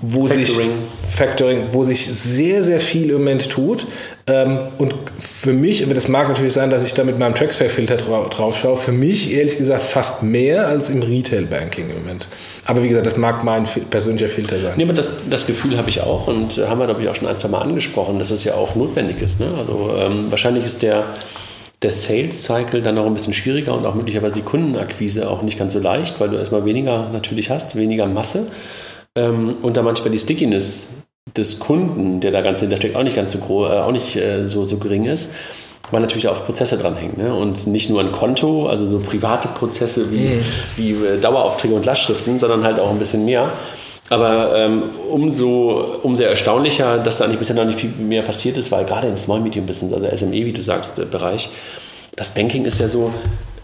wo 0.00 0.26
Factoring. 0.26 0.46
sich 0.46 0.56
Factoring, 1.08 1.64
wo 1.72 1.82
sich 1.82 2.06
sehr, 2.06 2.62
sehr 2.62 2.80
viel 2.80 3.10
im 3.10 3.18
Moment 3.18 3.50
tut. 3.50 3.86
Ähm, 4.28 4.58
und 4.78 4.94
für 5.18 5.52
mich, 5.52 5.84
aber 5.84 5.94
das 5.94 6.08
mag 6.08 6.28
natürlich 6.28 6.52
sein, 6.52 6.70
dass 6.70 6.84
ich 6.84 6.94
da 6.94 7.04
mit 7.04 7.18
meinem 7.18 7.34
TraxPay-Filter 7.34 7.96
drauf 7.96 8.56
schaue, 8.56 8.76
für 8.76 8.92
mich 8.92 9.32
ehrlich 9.32 9.58
gesagt 9.58 9.82
fast 9.82 10.22
mehr 10.22 10.66
als 10.66 10.88
im 10.88 11.02
Retail-Banking 11.02 11.90
im 11.90 11.98
Moment. 11.98 12.28
Aber 12.64 12.82
wie 12.82 12.88
gesagt, 12.88 13.06
das 13.06 13.16
mag 13.16 13.44
mein 13.44 13.64
persönlicher 13.90 14.28
Filter 14.28 14.58
sein. 14.60 14.74
Nee, 14.76 14.84
aber 14.84 14.92
das, 14.92 15.10
das 15.28 15.46
Gefühl 15.46 15.76
habe 15.78 15.88
ich 15.88 16.00
auch 16.00 16.26
und 16.26 16.58
haben 16.58 16.78
wir, 16.78 16.86
glaube 16.86 17.02
ich, 17.02 17.08
auch 17.08 17.14
schon 17.14 17.28
ein, 17.28 17.36
zwei 17.36 17.48
Mal 17.48 17.62
angesprochen, 17.62 18.18
dass 18.18 18.30
es 18.30 18.44
ja 18.44 18.54
auch 18.54 18.74
notwendig 18.74 19.20
ist. 19.22 19.40
Ne? 19.40 19.48
Also 19.58 19.94
ähm, 19.96 20.26
wahrscheinlich 20.30 20.64
ist 20.64 20.82
der 20.82 21.04
der 21.82 21.92
Sales 21.92 22.44
Cycle 22.44 22.82
dann 22.82 22.94
noch 22.94 23.06
ein 23.06 23.14
bisschen 23.14 23.34
schwieriger 23.34 23.74
und 23.74 23.84
auch 23.84 23.94
möglicherweise 23.94 24.34
die 24.34 24.42
Kundenakquise 24.42 25.28
auch 25.30 25.42
nicht 25.42 25.58
ganz 25.58 25.74
so 25.74 25.78
leicht, 25.78 26.20
weil 26.20 26.30
du 26.30 26.36
erstmal 26.36 26.64
weniger 26.64 27.10
natürlich 27.10 27.50
hast, 27.50 27.76
weniger 27.76 28.06
Masse 28.06 28.50
ähm, 29.16 29.56
und 29.62 29.76
dann 29.76 29.84
manchmal 29.84 30.10
die 30.10 30.18
Stickiness 30.18 31.04
des 31.36 31.58
Kunden, 31.58 32.20
der 32.20 32.30
da 32.30 32.40
ganz 32.40 32.60
hintersteckt, 32.60 32.96
auch 32.96 33.02
nicht 33.02 33.16
ganz 33.16 33.32
so 33.32 33.38
groß, 33.38 33.70
äh, 33.70 33.72
auch 33.74 33.92
nicht 33.92 34.16
äh, 34.16 34.48
so, 34.48 34.64
so 34.64 34.78
gering 34.78 35.04
ist, 35.04 35.34
weil 35.90 36.00
natürlich 36.00 36.28
auf 36.28 36.46
Prozesse 36.46 36.78
dranhängen 36.78 37.18
ne? 37.18 37.34
und 37.34 37.66
nicht 37.66 37.90
nur 37.90 38.00
ein 38.00 38.12
Konto, 38.12 38.68
also 38.68 38.86
so 38.86 38.98
private 38.98 39.48
Prozesse 39.48 40.10
wie, 40.10 40.28
mhm. 40.28 40.44
wie 40.76 40.90
äh, 40.92 41.20
Daueraufträge 41.20 41.74
und 41.74 41.84
Lastschriften, 41.84 42.38
sondern 42.38 42.64
halt 42.64 42.80
auch 42.80 42.90
ein 42.90 42.98
bisschen 42.98 43.24
mehr. 43.24 43.50
Aber 44.08 44.54
ähm, 44.54 44.84
umso, 45.10 45.98
umso 46.02 46.22
erstaunlicher, 46.22 46.98
dass 46.98 47.18
da 47.18 47.24
eigentlich 47.24 47.40
bisher 47.40 47.56
noch 47.56 47.64
nicht 47.64 47.78
viel 47.78 47.90
mehr 47.90 48.22
passiert 48.22 48.56
ist, 48.56 48.70
weil 48.70 48.84
gerade 48.84 49.08
im 49.08 49.16
Small 49.16 49.40
Medium 49.40 49.66
Business, 49.66 49.92
also 49.92 50.08
SME, 50.14 50.44
wie 50.44 50.52
du 50.52 50.62
sagst, 50.62 50.98
äh, 50.98 51.04
Bereich, 51.04 51.48
das 52.14 52.32
Banking 52.32 52.64
ist 52.64 52.80
ja 52.80 52.88
so 52.88 53.12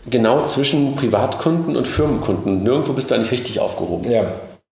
genau 0.09 0.43
zwischen 0.45 0.97
Privatkunden 0.97 1.77
und 1.77 1.87
Firmenkunden. 1.87 2.63
Nirgendwo 2.63 2.93
bist 2.93 3.11
du 3.11 3.15
eigentlich 3.15 3.33
richtig 3.33 3.61
aufgehoben. 3.61 4.11
Ja. 4.11 4.33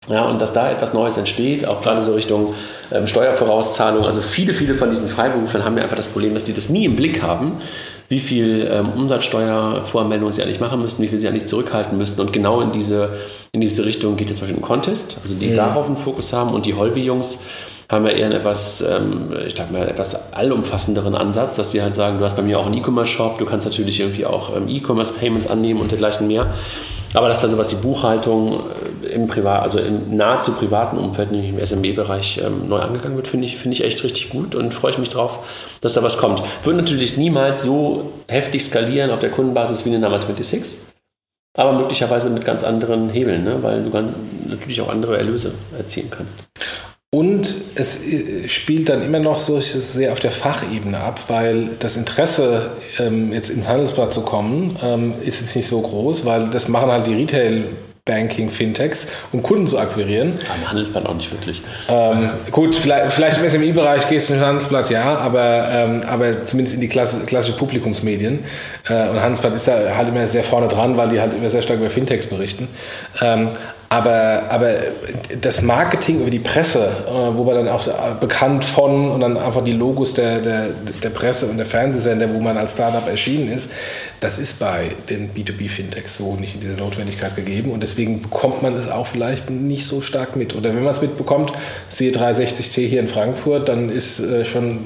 Ja, 0.08 0.26
und 0.26 0.42
dass 0.42 0.52
da 0.52 0.70
etwas 0.70 0.92
Neues 0.92 1.16
entsteht, 1.16 1.66
auch 1.66 1.80
gerade 1.80 2.02
so 2.02 2.12
Richtung 2.12 2.54
ähm, 2.92 3.06
Steuervorauszahlung. 3.06 4.04
Also 4.04 4.20
viele, 4.20 4.52
viele 4.52 4.74
von 4.74 4.90
diesen 4.90 5.08
Freiberuflern 5.08 5.64
haben 5.64 5.78
ja 5.78 5.82
einfach 5.84 5.96
das 5.96 6.08
Problem, 6.08 6.34
dass 6.34 6.44
die 6.44 6.52
das 6.52 6.68
nie 6.68 6.84
im 6.84 6.94
Blick 6.94 7.22
haben, 7.22 7.52
wie 8.08 8.20
viel 8.20 8.68
ähm, 8.70 8.90
Umsatzsteuervoranmeldungen 8.90 10.32
sie 10.32 10.42
eigentlich 10.42 10.60
machen 10.60 10.80
müssten, 10.80 11.02
wie 11.02 11.08
viel 11.08 11.18
sie 11.18 11.28
eigentlich 11.28 11.46
zurückhalten 11.46 11.96
müssten. 11.96 12.20
Und 12.20 12.32
genau 12.32 12.60
in 12.60 12.72
diese, 12.72 13.10
in 13.52 13.60
diese 13.60 13.84
Richtung 13.84 14.16
geht 14.16 14.28
jetzt 14.28 14.38
zum 14.38 14.46
Beispiel 14.46 14.62
ein 14.62 14.66
Contest, 14.66 15.18
also 15.22 15.34
die 15.34 15.48
ja. 15.48 15.56
darauf 15.56 15.86
einen 15.86 15.96
Fokus 15.96 16.32
haben. 16.32 16.52
Und 16.52 16.66
die 16.66 16.74
Holvi-Jungs 16.74 17.44
haben 17.88 18.06
ja 18.06 18.12
eher 18.12 18.26
einen 18.26 18.36
etwas, 18.36 18.82
ähm, 18.82 19.30
ich 19.46 19.54
glaube 19.54 19.72
mal, 19.72 19.88
etwas 19.88 20.32
allumfassenderen 20.32 21.14
Ansatz, 21.14 21.56
dass 21.56 21.70
die 21.70 21.82
halt 21.82 21.94
sagen, 21.94 22.18
du 22.18 22.24
hast 22.24 22.36
bei 22.36 22.42
mir 22.42 22.58
auch 22.58 22.66
einen 22.66 22.76
E-Commerce-Shop, 22.76 23.38
du 23.38 23.46
kannst 23.46 23.66
natürlich 23.66 24.00
irgendwie 24.00 24.26
auch 24.26 24.56
ähm, 24.56 24.68
E-Commerce-Payments 24.68 25.46
annehmen 25.46 25.80
und 25.80 25.90
dergleichen 25.90 26.26
mehr. 26.26 26.54
Aber 27.14 27.28
dass 27.28 27.40
da 27.40 27.48
sowas 27.48 27.70
wie 27.70 27.76
Buchhaltung 27.76 28.64
äh, 29.02 29.06
im 29.06 29.28
Privat, 29.28 29.62
also 29.62 29.78
im 29.78 30.16
nahezu 30.16 30.52
privaten 30.52 30.98
Umfeld, 30.98 31.30
nämlich 31.30 31.50
im 31.50 31.64
SMB-Bereich, 31.64 32.40
ähm, 32.44 32.68
neu 32.68 32.80
angegangen 32.80 33.16
wird, 33.16 33.28
finde 33.28 33.46
ich, 33.46 33.56
finde 33.56 33.76
ich 33.76 33.84
echt 33.84 34.02
richtig 34.02 34.30
gut 34.30 34.54
und 34.54 34.74
freue 34.74 34.90
ich 34.90 34.98
mich 34.98 35.08
drauf, 35.08 35.38
dass 35.80 35.94
da 35.94 36.02
was 36.02 36.18
kommt. 36.18 36.42
Wird 36.64 36.76
natürlich 36.76 37.16
niemals 37.16 37.62
so 37.62 38.12
heftig 38.28 38.64
skalieren 38.64 39.10
auf 39.10 39.20
der 39.20 39.30
Kundenbasis 39.30 39.84
wie 39.84 39.90
eine 39.90 40.00
Number 40.00 40.20
26, 40.20 40.80
aber 41.56 41.72
möglicherweise 41.72 42.30
mit 42.30 42.44
ganz 42.44 42.64
anderen 42.64 43.08
Hebeln, 43.08 43.44
ne? 43.44 43.62
weil 43.62 43.84
du 43.84 43.90
dann 43.90 44.12
natürlich 44.48 44.80
auch 44.80 44.88
andere 44.88 45.16
Erlöse 45.16 45.52
erzielen 45.78 46.10
kannst. 46.10 46.42
Und 47.14 47.54
es 47.76 48.04
äh, 48.04 48.48
spielt 48.48 48.88
dann 48.88 49.00
immer 49.00 49.20
noch 49.20 49.38
so 49.38 49.60
sehr 49.60 50.10
auf 50.10 50.18
der 50.18 50.32
Fachebene 50.32 50.98
ab, 50.98 51.20
weil 51.28 51.68
das 51.78 51.96
Interesse, 51.96 52.72
ähm, 52.98 53.32
jetzt 53.32 53.50
ins 53.50 53.68
Handelsblatt 53.68 54.12
zu 54.12 54.22
kommen, 54.22 54.76
ähm, 54.82 55.14
ist 55.24 55.54
nicht 55.54 55.68
so 55.68 55.80
groß, 55.80 56.26
weil 56.26 56.48
das 56.48 56.66
machen 56.66 56.90
halt 56.90 57.06
die 57.06 57.14
Retail- 57.14 57.66
Banking, 58.06 58.50
Fintechs, 58.50 59.06
um 59.32 59.42
Kunden 59.42 59.66
zu 59.66 59.78
akquirieren. 59.78 60.34
Am 60.52 60.68
Handelsblatt 60.68 61.06
auch 61.06 61.14
nicht 61.14 61.32
wirklich. 61.32 61.62
Ähm, 61.88 62.28
gut, 62.50 62.74
vielleicht, 62.74 63.14
vielleicht 63.14 63.38
im 63.38 63.48
SMI-Bereich 63.48 64.06
gehst 64.10 64.28
du 64.28 64.34
ins 64.34 64.42
Handelsblatt, 64.42 64.90
ja, 64.90 65.16
aber, 65.16 65.68
ähm, 65.72 66.02
aber 66.06 66.42
zumindest 66.42 66.74
in 66.74 66.82
die 66.82 66.88
klasse, 66.88 67.20
klassische 67.20 67.56
Publikumsmedien. 67.56 68.40
Äh, 68.86 69.08
und 69.08 69.22
Handelsblatt 69.22 69.54
ist 69.54 69.68
da 69.68 69.96
halt 69.96 70.08
immer 70.08 70.26
sehr 70.26 70.44
vorne 70.44 70.68
dran, 70.68 70.98
weil 70.98 71.08
die 71.08 71.18
halt 71.18 71.32
immer 71.32 71.48
sehr 71.48 71.62
stark 71.62 71.78
über 71.78 71.88
Fintechs 71.88 72.26
berichten. 72.26 72.68
Ähm, 73.22 73.48
Aber, 73.94 74.42
aber 74.48 74.70
das 75.40 75.62
Marketing 75.62 76.20
über 76.22 76.30
die 76.30 76.40
Presse, 76.40 76.88
äh, 77.06 77.36
wo 77.36 77.44
man 77.44 77.54
dann 77.54 77.68
auch 77.68 77.86
bekannt 78.18 78.64
von 78.64 79.12
und 79.12 79.20
dann 79.20 79.36
einfach 79.36 79.62
die 79.62 79.70
Logos 79.70 80.14
der, 80.14 80.40
der, 80.40 80.70
der 81.00 81.10
Presse 81.10 81.46
und 81.46 81.58
der 81.58 81.66
Fernsehsender, 81.66 82.28
wo 82.34 82.40
man 82.40 82.58
als 82.58 82.72
Startup 82.72 83.06
erschienen 83.06 83.52
ist, 83.52 83.70
das 84.18 84.38
ist 84.38 84.58
bei 84.58 84.90
den 85.08 85.30
B2B-Fintechs 85.30 86.16
so 86.16 86.34
nicht 86.34 86.56
in 86.56 86.60
dieser 86.62 86.76
Notwendigkeit 86.76 87.36
gegeben 87.36 87.70
und 87.70 87.84
deswegen 87.84 88.20
bekommt 88.20 88.62
man 88.62 88.76
es 88.76 88.90
auch 88.90 89.06
vielleicht 89.06 89.48
nicht 89.50 89.86
so 89.86 90.00
stark 90.00 90.34
mit. 90.34 90.56
Oder 90.56 90.74
wenn 90.74 90.82
man 90.82 90.92
es 90.92 91.00
mitbekommt, 91.00 91.52
siehe 91.88 92.10
360T 92.10 92.88
hier 92.88 92.98
in 92.98 93.06
Frankfurt, 93.06 93.68
dann 93.68 93.90
ist 93.90 94.18
äh, 94.18 94.44
schon 94.44 94.80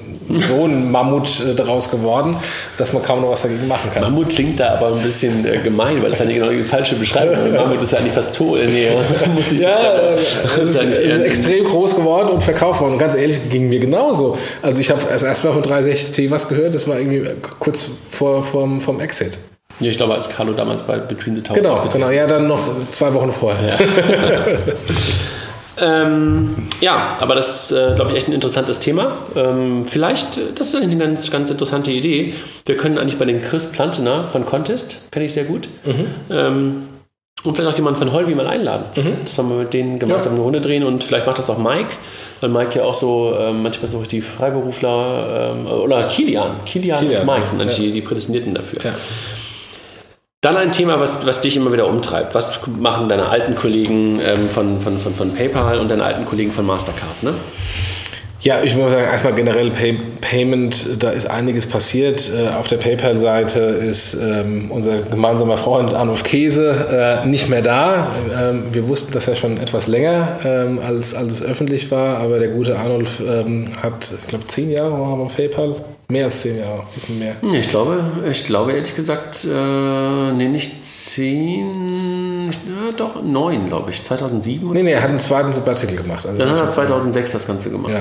so 0.46 0.66
ein 0.66 0.90
Mammut 0.92 1.40
äh, 1.40 1.54
daraus 1.54 1.90
geworden, 1.90 2.36
dass 2.76 2.92
man 2.92 3.02
kaum 3.02 3.22
noch 3.22 3.30
was 3.30 3.40
dagegen 3.40 3.66
machen 3.68 3.90
kann. 3.90 4.02
Mammut 4.02 4.28
klingt 4.28 4.60
da 4.60 4.74
aber 4.74 4.94
ein 4.94 5.02
bisschen 5.02 5.46
äh, 5.46 5.56
gemein, 5.58 6.02
weil 6.02 6.10
das 6.10 6.20
ist 6.20 6.28
ja 6.28 6.34
genau 6.34 6.50
die 6.50 6.62
falsche 6.62 6.96
Beschreibung. 6.96 7.50
Mammut 7.54 7.80
ist 7.80 7.92
ja 7.92 8.00
eigentlich 8.00 8.12
fast 8.12 8.34
tot. 8.34 8.58
Nee, 8.66 8.97
muss 9.34 9.50
nicht 9.50 9.62
ja, 9.62 10.12
es 10.14 10.36
ist, 10.56 10.82
ist, 10.82 11.22
extrem 11.22 11.64
groß 11.64 11.96
geworden 11.96 12.30
und 12.30 12.42
verkauft 12.42 12.80
worden. 12.80 12.94
Und 12.94 12.98
ganz 12.98 13.14
ehrlich, 13.14 13.48
ging 13.48 13.68
mir 13.68 13.80
genauso. 13.80 14.38
Also 14.62 14.80
ich 14.80 14.90
habe 14.90 15.00
erst 15.10 15.24
erstmal 15.24 15.52
von 15.52 15.62
360T 15.62 16.30
was 16.30 16.48
gehört, 16.48 16.74
das 16.74 16.86
war 16.86 16.98
irgendwie 16.98 17.28
kurz 17.58 17.90
vor, 18.10 18.44
vom, 18.44 18.80
vom 18.80 19.00
Exit. 19.00 19.38
Ja, 19.80 19.90
ich 19.90 19.96
glaube, 19.96 20.14
als 20.14 20.28
Carlo 20.28 20.52
damals 20.52 20.84
bei 20.84 20.96
Between 20.98 21.36
the 21.36 21.42
Towers. 21.42 21.62
Genau, 21.62 21.84
genau. 21.92 22.10
Ja, 22.10 22.26
dann 22.26 22.48
noch 22.48 22.60
zwei 22.90 23.14
Wochen 23.14 23.32
vorher. 23.32 23.68
Ja. 23.68 23.76
Ähm, 25.80 26.56
ja, 26.80 27.16
aber 27.20 27.34
das 27.34 27.70
ist, 27.70 27.72
äh, 27.72 27.94
glaube 27.94 28.10
ich, 28.10 28.16
echt 28.16 28.28
ein 28.28 28.32
interessantes 28.32 28.80
Thema. 28.80 29.16
Ähm, 29.36 29.84
vielleicht, 29.84 30.58
das 30.58 30.74
ist 30.74 30.76
eine 30.76 30.96
ganz, 30.96 31.30
ganz 31.30 31.50
interessante 31.50 31.90
Idee. 31.90 32.34
Wir 32.66 32.76
können 32.76 32.98
eigentlich 32.98 33.18
bei 33.18 33.24
den 33.24 33.42
Chris 33.42 33.66
Plantener 33.66 34.26
von 34.26 34.44
Contest, 34.44 34.96
kenne 35.10 35.26
ich 35.26 35.32
sehr 35.32 35.44
gut, 35.44 35.68
mhm. 35.84 36.06
ähm, 36.30 36.82
und 37.44 37.54
vielleicht 37.54 37.72
auch 37.72 37.76
jemanden 37.76 37.98
von 37.98 38.12
Holby 38.12 38.34
mal 38.34 38.46
einladen. 38.46 38.84
Mhm. 38.96 39.24
Dass 39.24 39.36
wir 39.36 39.44
mal 39.44 39.58
mit 39.58 39.72
denen 39.72 39.98
gemeinsam 39.98 40.32
ja. 40.32 40.36
eine 40.36 40.44
Runde 40.44 40.60
drehen 40.60 40.84
und 40.84 41.04
vielleicht 41.04 41.26
macht 41.26 41.38
das 41.38 41.48
auch 41.50 41.58
Mike, 41.58 41.90
weil 42.40 42.50
Mike 42.50 42.78
ja 42.78 42.84
auch 42.84 42.94
so 42.94 43.34
ähm, 43.38 43.62
manchmal 43.62 43.90
so 43.90 44.02
die 44.02 44.20
Freiberufler 44.20 45.54
ähm, 45.54 45.66
oder 45.66 46.04
Kilian, 46.08 46.64
Kilian, 46.64 46.98
Kilian 47.00 47.20
und 47.20 47.26
Mike 47.26 47.46
sind 47.46 47.60
eigentlich 47.60 47.78
ja. 47.78 47.84
die, 47.84 47.92
die 47.92 48.00
Prädestinierten 48.00 48.54
dafür. 48.54 48.80
Ja. 48.84 48.94
Dann 50.40 50.56
ein 50.56 50.70
Thema, 50.70 51.00
was, 51.00 51.26
was 51.26 51.40
dich 51.40 51.56
immer 51.56 51.72
wieder 51.72 51.88
umtreibt. 51.88 52.34
Was 52.36 52.60
machen 52.66 53.08
deine 53.08 53.28
alten 53.28 53.56
Kollegen 53.56 54.20
ähm, 54.20 54.48
von, 54.48 54.80
von, 54.80 54.96
von, 54.96 55.12
von 55.12 55.34
PayPal 55.34 55.80
und 55.80 55.90
deine 55.90 56.04
alten 56.04 56.24
Kollegen 56.26 56.52
von 56.52 56.64
Mastercard? 56.64 57.24
Ne? 57.24 57.34
Ja, 58.48 58.62
ich 58.62 58.74
muss 58.74 58.90
sagen, 58.90 59.04
erstmal 59.04 59.34
generell 59.34 59.70
Pay 59.70 59.98
Payment, 60.22 61.02
da 61.02 61.10
ist 61.10 61.26
einiges 61.26 61.66
passiert. 61.66 62.32
Äh, 62.34 62.48
auf 62.56 62.66
der 62.66 62.78
PayPal-Seite 62.78 63.60
ist 63.60 64.14
ähm, 64.14 64.70
unser 64.70 65.02
gemeinsamer 65.02 65.58
Freund 65.58 65.92
Arnulf 65.92 66.22
Käse 66.22 67.20
äh, 67.22 67.26
nicht 67.26 67.50
mehr 67.50 67.60
da. 67.60 68.10
Ähm, 68.34 68.62
wir 68.72 68.88
wussten 68.88 69.12
das 69.12 69.26
ja 69.26 69.36
schon 69.36 69.58
etwas 69.58 69.86
länger, 69.86 70.38
ähm, 70.46 70.78
als, 70.78 71.12
als 71.12 71.34
es 71.34 71.42
öffentlich 71.42 71.90
war, 71.90 72.20
aber 72.20 72.38
der 72.38 72.48
gute 72.48 72.78
Arnulf 72.78 73.20
ähm, 73.20 73.68
hat, 73.82 74.14
ich 74.18 74.28
glaube, 74.28 74.46
zehn 74.46 74.70
Jahre 74.70 74.98
war 74.98 75.14
bei 75.18 75.24
PayPal 75.24 75.74
Mehr 76.10 76.24
als 76.24 76.40
zehn 76.40 76.58
Jahre, 76.58 76.80
ein 76.80 76.86
bisschen 76.94 77.18
mehr. 77.18 77.36
Ich 77.52 77.68
glaube, 77.68 78.00
ich 78.30 78.46
glaube 78.46 78.72
ehrlich 78.72 78.96
gesagt, 78.96 79.44
äh, 79.44 80.32
nee, 80.32 80.48
nicht 80.48 80.82
zehn, 80.82 82.17
ja, 82.54 82.92
doch 82.96 83.22
neun, 83.22 83.68
glaube 83.68 83.90
ich, 83.90 84.02
2007. 84.04 84.72
Nee, 84.72 84.82
nee, 84.82 84.92
er 84.92 85.02
hat 85.02 85.10
einen 85.10 85.20
zweiten 85.20 85.52
Sabbatical 85.52 85.96
gemacht. 85.96 86.26
Also 86.26 86.38
Dann 86.38 86.50
hat 86.50 86.58
er 86.58 86.68
2006 86.68 87.32
das 87.32 87.46
Ganze 87.46 87.70
gemacht. 87.70 87.92
Ja. 87.92 88.00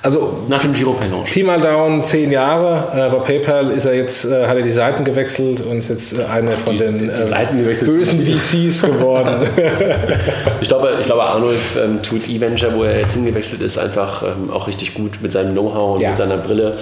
Also 0.00 0.44
nach 0.48 0.62
dem 0.62 0.72
Giro 0.72 0.92
Paylaunch. 0.92 1.32
Pi 1.32 1.42
mal 1.42 1.60
Down 1.60 2.04
zehn 2.04 2.30
Jahre. 2.30 3.08
Äh, 3.08 3.10
bei 3.10 3.18
PayPal 3.18 3.72
ist 3.72 3.84
er 3.84 3.94
jetzt, 3.94 4.24
äh, 4.24 4.46
hat 4.46 4.56
er 4.56 4.62
die 4.62 4.70
Seiten 4.70 5.04
gewechselt 5.04 5.60
und 5.60 5.78
ist 5.78 5.88
jetzt 5.88 6.12
äh, 6.16 6.24
einer 6.24 6.52
von 6.52 6.78
den 6.78 6.98
die, 6.98 7.06
die 7.08 7.84
bösen 7.84 8.24
VCs 8.24 8.82
geworden. 8.82 9.48
ich 10.60 10.68
glaube, 10.68 10.96
ich 11.00 11.06
glaube 11.06 11.24
Arnulf 11.24 11.76
ähm, 11.76 12.00
tut 12.02 12.28
E-Venture, 12.28 12.74
wo 12.74 12.84
er 12.84 13.00
jetzt 13.00 13.14
hingewechselt 13.14 13.60
ist, 13.60 13.76
einfach 13.76 14.22
ähm, 14.22 14.50
auch 14.52 14.68
richtig 14.68 14.94
gut 14.94 15.18
mit 15.20 15.32
seinem 15.32 15.52
Know-how 15.52 15.96
und 15.96 16.00
ja. 16.00 16.10
mit 16.10 16.16
seiner 16.16 16.36
Brille 16.36 16.78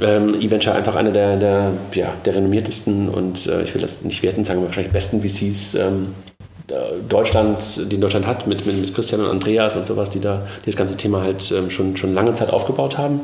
ähm, 0.00 0.34
eVenture 0.40 0.74
einfach 0.74 0.96
einer 0.96 1.10
der, 1.10 1.36
der, 1.36 1.72
ja, 1.94 2.12
der 2.24 2.34
renommiertesten 2.34 3.08
und 3.08 3.46
äh, 3.46 3.62
ich 3.62 3.74
will 3.74 3.82
das 3.82 4.04
nicht 4.04 4.22
werten 4.22 4.44
sagen, 4.44 4.64
wahrscheinlich 4.64 4.92
besten 4.92 5.20
VCs 5.22 5.74
ähm, 5.74 6.08
Deutschland, 7.08 7.92
die 7.92 8.00
Deutschland 8.00 8.26
hat, 8.26 8.46
mit, 8.46 8.64
mit, 8.64 8.80
mit, 8.80 8.94
Christian 8.94 9.20
und 9.20 9.30
Andreas 9.30 9.76
und 9.76 9.86
sowas, 9.86 10.08
die 10.10 10.20
da 10.20 10.46
die 10.62 10.70
das 10.70 10.76
ganze 10.76 10.96
Thema 10.96 11.20
halt 11.20 11.52
ähm, 11.52 11.68
schon, 11.68 11.96
schon 11.96 12.14
lange 12.14 12.32
Zeit 12.32 12.50
aufgebaut 12.50 12.96
haben. 12.96 13.20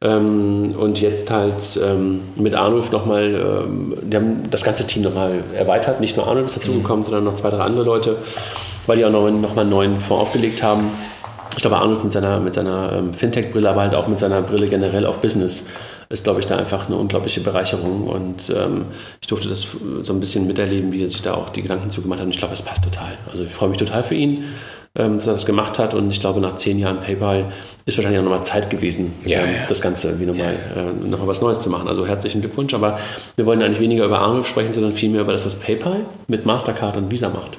Ähm, 0.00 0.76
und 0.78 1.00
jetzt 1.00 1.28
halt 1.30 1.80
ähm, 1.84 2.20
mit 2.36 2.54
Arnulf 2.54 2.92
nochmal, 2.92 3.34
ähm, 3.34 3.96
die 4.00 4.16
haben 4.16 4.48
das 4.48 4.62
ganze 4.62 4.86
Team 4.86 5.02
nochmal 5.02 5.42
erweitert. 5.54 6.00
Nicht 6.00 6.16
nur 6.16 6.28
Arnulf 6.28 6.46
ist 6.46 6.56
dazugekommen, 6.56 7.00
mhm. 7.00 7.04
sondern 7.04 7.24
noch 7.24 7.34
zwei, 7.34 7.50
drei 7.50 7.64
andere 7.64 7.82
Leute, 7.82 8.16
weil 8.86 8.98
die 8.98 9.04
auch 9.04 9.10
noch, 9.10 9.28
noch 9.28 9.56
einen 9.56 9.70
neuen 9.70 9.98
Fonds 9.98 10.22
aufgelegt 10.22 10.62
haben. 10.62 10.90
Ich 11.56 11.62
glaube, 11.62 11.78
Arnulf 11.78 12.04
mit 12.04 12.12
seiner, 12.12 12.38
mit 12.38 12.54
seiner 12.54 12.92
ähm, 12.92 13.12
Fintech-Brille, 13.12 13.68
aber 13.68 13.80
halt 13.80 13.96
auch 13.96 14.06
mit 14.06 14.20
seiner 14.20 14.40
Brille 14.40 14.68
generell 14.68 15.04
auf 15.04 15.18
Business 15.20 15.66
ist, 16.10 16.24
glaube 16.24 16.40
ich, 16.40 16.46
da 16.46 16.56
einfach 16.56 16.86
eine 16.86 16.96
unglaubliche 16.96 17.40
Bereicherung. 17.40 18.06
Und 18.08 18.52
ähm, 18.56 18.86
ich 19.20 19.26
durfte 19.26 19.48
das 19.48 19.66
so 20.02 20.12
ein 20.12 20.20
bisschen 20.20 20.46
miterleben, 20.46 20.92
wie 20.92 21.02
er 21.02 21.08
sich 21.08 21.22
da 21.22 21.34
auch 21.34 21.50
die 21.50 21.62
Gedanken 21.62 21.90
zugemacht 21.90 22.20
hat. 22.20 22.26
Und 22.26 22.32
ich 22.32 22.38
glaube, 22.38 22.54
es 22.54 22.62
passt 22.62 22.84
total. 22.84 23.12
Also 23.30 23.44
ich 23.44 23.50
freue 23.50 23.68
mich 23.68 23.78
total 23.78 24.02
für 24.02 24.14
ihn, 24.14 24.44
ähm, 24.94 25.14
dass 25.14 25.26
er 25.26 25.34
das 25.34 25.44
gemacht 25.44 25.78
hat. 25.78 25.92
Und 25.92 26.10
ich 26.10 26.20
glaube, 26.20 26.40
nach 26.40 26.56
zehn 26.56 26.78
Jahren 26.78 27.00
PayPal 27.00 27.52
ist 27.84 27.98
wahrscheinlich 27.98 28.20
auch 28.20 28.24
nochmal 28.24 28.44
Zeit 28.44 28.70
gewesen, 28.70 29.12
ja, 29.24 29.40
ähm, 29.40 29.46
ja. 29.46 29.66
das 29.68 29.82
Ganze 29.82 30.08
irgendwie 30.08 30.26
nochmal 30.26 30.56
ja. 30.74 30.82
äh, 30.82 30.92
noch 30.92 31.26
was 31.26 31.42
Neues 31.42 31.60
zu 31.60 31.68
machen. 31.68 31.88
Also 31.88 32.06
herzlichen 32.06 32.40
Glückwunsch. 32.40 32.72
Aber 32.72 32.98
wir 33.36 33.44
wollen 33.44 33.62
eigentlich 33.62 33.80
weniger 33.80 34.04
über 34.06 34.20
Arnulf 34.20 34.48
sprechen, 34.48 34.72
sondern 34.72 34.92
vielmehr 34.92 35.20
über 35.20 35.32
das, 35.32 35.44
was 35.44 35.56
PayPal 35.56 36.00
mit 36.26 36.46
Mastercard 36.46 36.96
und 36.96 37.10
Visa 37.10 37.28
macht. 37.28 37.58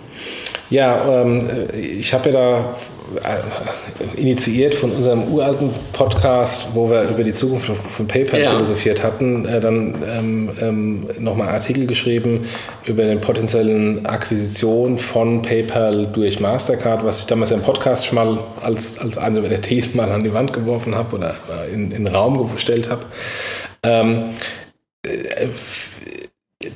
Ja, 0.69 1.21
ähm, 1.21 1.47
ich 1.75 2.13
habe 2.13 2.29
ja 2.29 2.35
da 2.35 2.75
äh, 3.23 4.19
initiiert 4.21 4.75
von 4.75 4.91
unserem 4.91 5.33
uralten 5.33 5.71
Podcast, 5.93 6.69
wo 6.75 6.89
wir 6.91 7.03
über 7.09 7.23
die 7.23 7.31
Zukunft 7.31 7.65
von 7.67 8.07
PayPal 8.07 8.39
ja. 8.39 8.51
philosophiert 8.51 9.03
hatten, 9.03 9.45
äh, 9.45 9.59
dann 9.59 9.95
ähm, 10.07 10.49
ähm, 10.61 11.07
nochmal 11.17 11.47
einen 11.47 11.55
Artikel 11.55 11.87
geschrieben 11.87 12.45
über 12.85 13.03
den 13.03 13.19
potenziellen 13.19 14.05
Akquisition 14.05 14.99
von 14.99 15.41
PayPal 15.41 16.05
durch 16.13 16.39
Mastercard, 16.39 17.03
was 17.03 17.21
ich 17.21 17.25
damals 17.25 17.49
im 17.49 17.61
Podcast 17.61 18.05
schon 18.05 18.15
mal 18.15 18.39
als, 18.61 18.99
als 18.99 19.17
eine 19.17 19.41
der 19.41 19.61
Thesen 19.61 19.97
mal 19.97 20.11
an 20.11 20.23
die 20.23 20.33
Wand 20.33 20.53
geworfen 20.53 20.93
habe 20.93 21.15
oder 21.15 21.35
in, 21.73 21.91
in 21.91 22.05
den 22.05 22.13
Raum 22.13 22.47
gestellt 22.53 22.91
habe. 22.91 23.07
Ähm, 23.81 24.35
äh, 25.03 25.47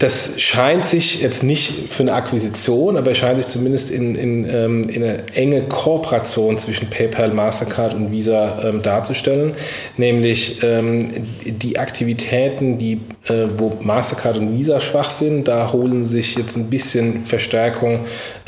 das 0.04 0.34
scheint 0.36 0.84
sich 0.84 1.22
jetzt 1.22 1.44
nicht 1.44 1.89
für 1.89 2.04
eine 2.04 2.12
Akquisition, 2.12 2.98
aber 2.98 3.12
es 3.12 3.20
scheint 3.20 3.38
sich 3.38 3.48
zumindest 3.48 3.89
in, 3.89 4.16
in, 4.16 4.50
ähm, 4.54 4.89
in 4.89 5.02
eine 5.02 5.28
enge 5.34 5.62
Kooperation 5.62 6.58
zwischen 6.58 6.89
PayPal, 6.89 7.32
Mastercard 7.32 7.94
und 7.94 8.12
Visa 8.12 8.62
ähm, 8.66 8.82
darzustellen. 8.82 9.54
Nämlich 9.96 10.62
ähm, 10.62 11.13
die 11.46 11.80
Aktivitäten, 11.80 12.78
die, 12.78 13.00
äh, 13.28 13.46
wo 13.56 13.78
Mastercard 13.82 14.38
und 14.38 14.58
Visa 14.58 14.80
schwach 14.80 15.10
sind, 15.10 15.48
da 15.48 15.72
holen 15.72 16.06
sich 16.06 16.36
jetzt 16.36 16.58
ein 16.58 16.70
bisschen 16.70 17.24
Verstärkung 17.24 18.02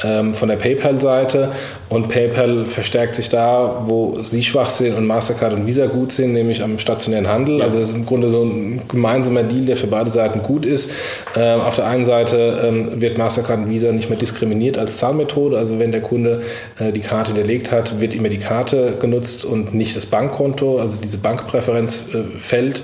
ähm, 0.04 0.34
von 0.34 0.50
der 0.50 0.58
PayPal-Seite 0.58 1.52
und 1.90 2.10
PayPal 2.10 2.66
verstärkt 2.66 3.16
sich 3.16 3.30
da, 3.30 3.84
wo 3.86 4.22
sie 4.22 4.44
schwach 4.44 4.70
sind 4.70 4.98
und 4.98 5.08
Mastercard 5.08 5.54
und 5.54 5.66
Visa 5.66 5.86
gut 5.86 6.12
sind, 6.12 6.34
nämlich 6.34 6.62
am 6.62 6.78
stationären 6.80 7.28
Handel. 7.28 7.62
Also 7.62 7.80
das 7.80 7.90
ist 7.90 7.96
im 7.96 8.06
Grunde 8.06 8.30
so 8.30 8.44
ein 8.44 8.82
gemeinsamer 8.88 9.44
Deal, 9.44 9.66
der 9.66 9.78
für 9.78 9.88
beide 9.88 10.10
Seiten 10.10 10.42
gut 10.42 10.66
ist. 10.66 10.92
Ähm, 11.36 11.62
auf 11.62 11.76
der 11.76 11.88
einen 11.88 12.04
Seite 12.04 12.62
ähm, 12.66 13.02
wird 13.02 13.18
Mastercard 13.18 13.60
und 13.60 13.70
Visa 13.70 13.92
nicht 13.92 14.10
mehr 14.10 14.20
diskriminiert 14.20 14.78
als 14.78 14.98
Zahlmethode. 14.98 15.58
Also 15.58 15.80
wenn 15.80 15.92
der 15.92 16.02
Kunde 16.02 16.42
äh, 16.80 16.92
die 16.92 17.02
Karte 17.02 17.34
hinterlegt 17.34 17.72
hat, 17.72 18.02
wird 18.02 18.14
immer 18.14 18.30
die 18.30 18.40
Karte 18.40 18.96
genutzt 19.00 19.46
und 19.46 19.74
nicht 19.74 19.96
das 19.96 20.06
Bankkonto. 20.06 20.80
Also 20.80 21.00
diese 21.00 21.20
Bankpräferenz 21.20 22.06
äh, 22.14 22.40
fällt, 22.40 22.84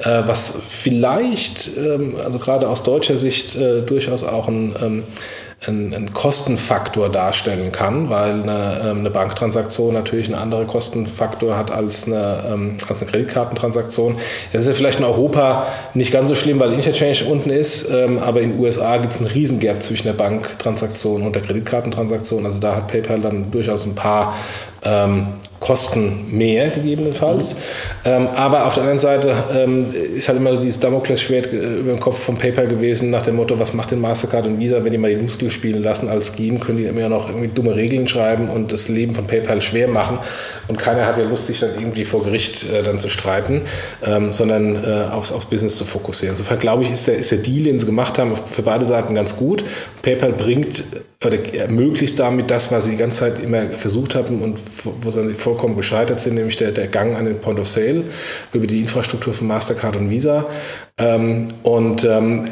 äh, 0.00 0.22
was 0.26 0.54
vielleicht, 0.68 1.29
ähm, 1.76 2.16
also 2.22 2.38
gerade 2.38 2.68
aus 2.68 2.82
deutscher 2.82 3.16
Sicht, 3.16 3.56
äh, 3.56 3.82
durchaus 3.82 4.24
auch 4.24 4.48
ein 4.48 4.74
ähm, 4.80 5.04
einen, 5.66 5.92
einen 5.92 6.12
Kostenfaktor 6.12 7.10
darstellen 7.10 7.70
kann, 7.70 8.08
weil 8.08 8.42
eine, 8.42 8.80
ähm, 8.82 9.00
eine, 9.00 9.10
Banktransaktion 9.10 9.92
natürlich 9.92 10.26
einen 10.26 10.36
anderen 10.36 10.66
Kostenfaktor 10.66 11.56
hat 11.56 11.70
als 11.70 12.06
eine, 12.06 12.76
als 12.88 13.02
eine 13.02 13.10
Kreditkartentransaktion. 13.10 14.16
Das 14.52 14.62
ist 14.62 14.68
ja 14.68 14.72
vielleicht 14.72 15.00
in 15.00 15.04
Europa 15.04 15.66
nicht 15.92 16.12
ganz 16.12 16.30
so 16.30 16.34
schlimm, 16.34 16.60
weil 16.60 16.72
Interchange 16.72 17.24
unten 17.28 17.50
ist, 17.50 17.90
aber 17.90 18.40
in 18.40 18.52
den 18.52 18.60
USA 18.60 18.96
gibt 18.96 19.12
es 19.12 19.18
einen 19.18 19.28
Riesengap 19.28 19.82
zwischen 19.82 20.06
der 20.06 20.14
Banktransaktion 20.14 21.22
und 21.22 21.34
der 21.34 21.42
Kreditkartentransaktion. 21.42 22.46
Also 22.46 22.60
da 22.60 22.76
hat 22.76 22.88
PayPal 22.88 23.20
dann 23.20 23.50
durchaus 23.50 23.84
ein 23.84 23.94
paar 23.94 24.34
ähm, 24.82 25.26
Kosten 25.60 26.36
mehr 26.36 26.68
gegebenenfalls. 26.70 27.56
Ähm, 28.06 28.28
aber 28.34 28.66
auf 28.66 28.74
der 28.74 28.84
anderen 28.84 28.98
Seite 28.98 29.34
ähm, 29.54 29.94
ist 30.16 30.26
halt 30.28 30.38
immer 30.38 30.56
dieses 30.56 30.80
Damoklesschwert 30.80 31.52
äh, 31.52 31.76
über 31.80 31.92
dem 31.92 32.00
Kopf 32.00 32.18
von 32.18 32.38
PayPal 32.38 32.66
gewesen, 32.66 33.10
nach 33.10 33.22
dem 33.22 33.36
Motto, 33.36 33.58
was 33.58 33.74
macht 33.74 33.90
denn 33.90 34.00
Mastercard 34.00 34.46
und 34.46 34.58
Visa, 34.58 34.82
wenn 34.82 34.90
die 34.90 34.98
mal 34.98 35.14
die 35.14 35.20
Muskeln 35.20 35.50
spielen 35.50 35.82
lassen 35.82 36.08
als 36.08 36.34
Scheme, 36.34 36.58
können 36.58 36.78
die 36.78 36.84
immer 36.84 37.10
noch 37.10 37.28
irgendwie 37.28 37.48
dumme 37.48 37.76
Regeln 37.76 38.08
schreiben 38.08 38.48
und 38.48 38.72
das 38.72 38.88
Leben 38.88 39.14
von 39.14 39.26
PayPal 39.26 39.60
schwer 39.60 39.88
machen. 39.88 40.18
Und 40.66 40.78
keiner 40.78 41.04
hat 41.06 41.18
ja 41.18 41.24
Lust, 41.24 41.46
sich 41.46 41.60
dann 41.60 41.74
irgendwie 41.78 42.06
vor 42.06 42.24
Gericht 42.24 42.72
äh, 42.72 42.82
dann 42.82 42.98
zu 42.98 43.10
streiten, 43.10 43.62
ähm, 44.02 44.32
sondern 44.32 44.82
äh, 44.82 45.10
aufs, 45.12 45.30
aufs 45.30 45.44
Business 45.44 45.76
zu 45.76 45.84
fokussieren. 45.84 46.34
Insofern 46.34 46.58
glaube 46.58 46.84
ich, 46.84 46.90
ist 46.90 47.06
der, 47.06 47.18
ist 47.18 47.30
der 47.30 47.38
Deal, 47.38 47.64
den 47.64 47.78
sie 47.78 47.84
gemacht 47.84 48.18
haben, 48.18 48.32
für 48.50 48.62
beide 48.62 48.86
Seiten 48.86 49.14
ganz 49.14 49.36
gut. 49.36 49.62
PayPal 50.00 50.32
bringt 50.32 50.84
oder 51.24 51.38
ermöglicht 51.54 52.18
damit 52.18 52.50
das, 52.50 52.72
was 52.72 52.84
sie 52.84 52.92
die 52.92 52.96
ganze 52.96 53.18
Zeit 53.20 53.42
immer 53.42 53.68
versucht 53.68 54.14
haben 54.14 54.40
und 54.40 54.58
wo 55.02 55.10
sie 55.10 55.34
vollkommen 55.34 55.76
gescheitert 55.76 56.18
sind, 56.18 56.34
nämlich 56.34 56.56
der, 56.56 56.72
der 56.72 56.86
Gang 56.86 57.14
an 57.14 57.26
den 57.26 57.40
Point 57.40 57.60
of 57.60 57.68
Sale 57.68 58.04
über 58.54 58.66
die 58.66 58.80
Infrastruktur 58.80 59.34
von 59.34 59.46
Mastercard 59.46 59.96
und 59.96 60.08
Visa. 60.08 60.46
Ähm, 60.96 61.48
und 61.62 62.04
ähm, 62.04 62.46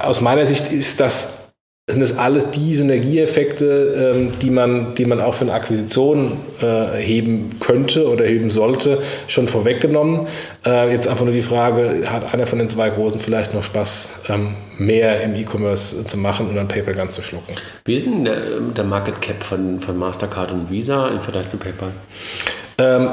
aus 0.00 0.20
meiner 0.20 0.46
Sicht 0.46 0.70
ist 0.70 1.00
das 1.00 1.43
sind 1.86 2.00
das 2.00 2.16
alles 2.16 2.50
die 2.50 2.74
Synergieeffekte, 2.74 4.14
ähm, 4.16 4.32
die, 4.40 4.48
man, 4.48 4.94
die 4.94 5.04
man 5.04 5.20
auch 5.20 5.34
für 5.34 5.42
eine 5.42 5.52
Akquisition 5.52 6.32
äh, 6.62 6.96
heben 6.96 7.60
könnte 7.60 8.08
oder 8.08 8.24
heben 8.24 8.48
sollte, 8.48 9.02
schon 9.26 9.48
vorweggenommen. 9.48 10.26
Äh, 10.64 10.90
jetzt 10.92 11.06
einfach 11.06 11.26
nur 11.26 11.34
die 11.34 11.42
Frage, 11.42 12.10
hat 12.10 12.32
einer 12.32 12.46
von 12.46 12.58
den 12.58 12.70
zwei 12.70 12.88
Großen 12.88 13.20
vielleicht 13.20 13.52
noch 13.52 13.62
Spaß, 13.62 14.22
ähm, 14.30 14.56
mehr 14.78 15.22
im 15.22 15.34
E-Commerce 15.34 16.06
zu 16.06 16.16
machen 16.16 16.48
und 16.48 16.56
dann 16.56 16.68
PayPal 16.68 16.94
ganz 16.94 17.14
zu 17.14 17.22
schlucken? 17.22 17.54
Wie 17.84 17.94
ist 17.94 18.06
denn 18.06 18.24
der, 18.24 18.40
der 18.74 18.84
Market 18.84 19.20
Cap 19.20 19.42
von, 19.42 19.78
von 19.80 19.98
Mastercard 19.98 20.52
und 20.52 20.70
Visa 20.70 21.08
im 21.08 21.20
Vergleich 21.20 21.48
zu 21.48 21.58
PayPal? 21.58 21.92
Ähm, 22.78 23.08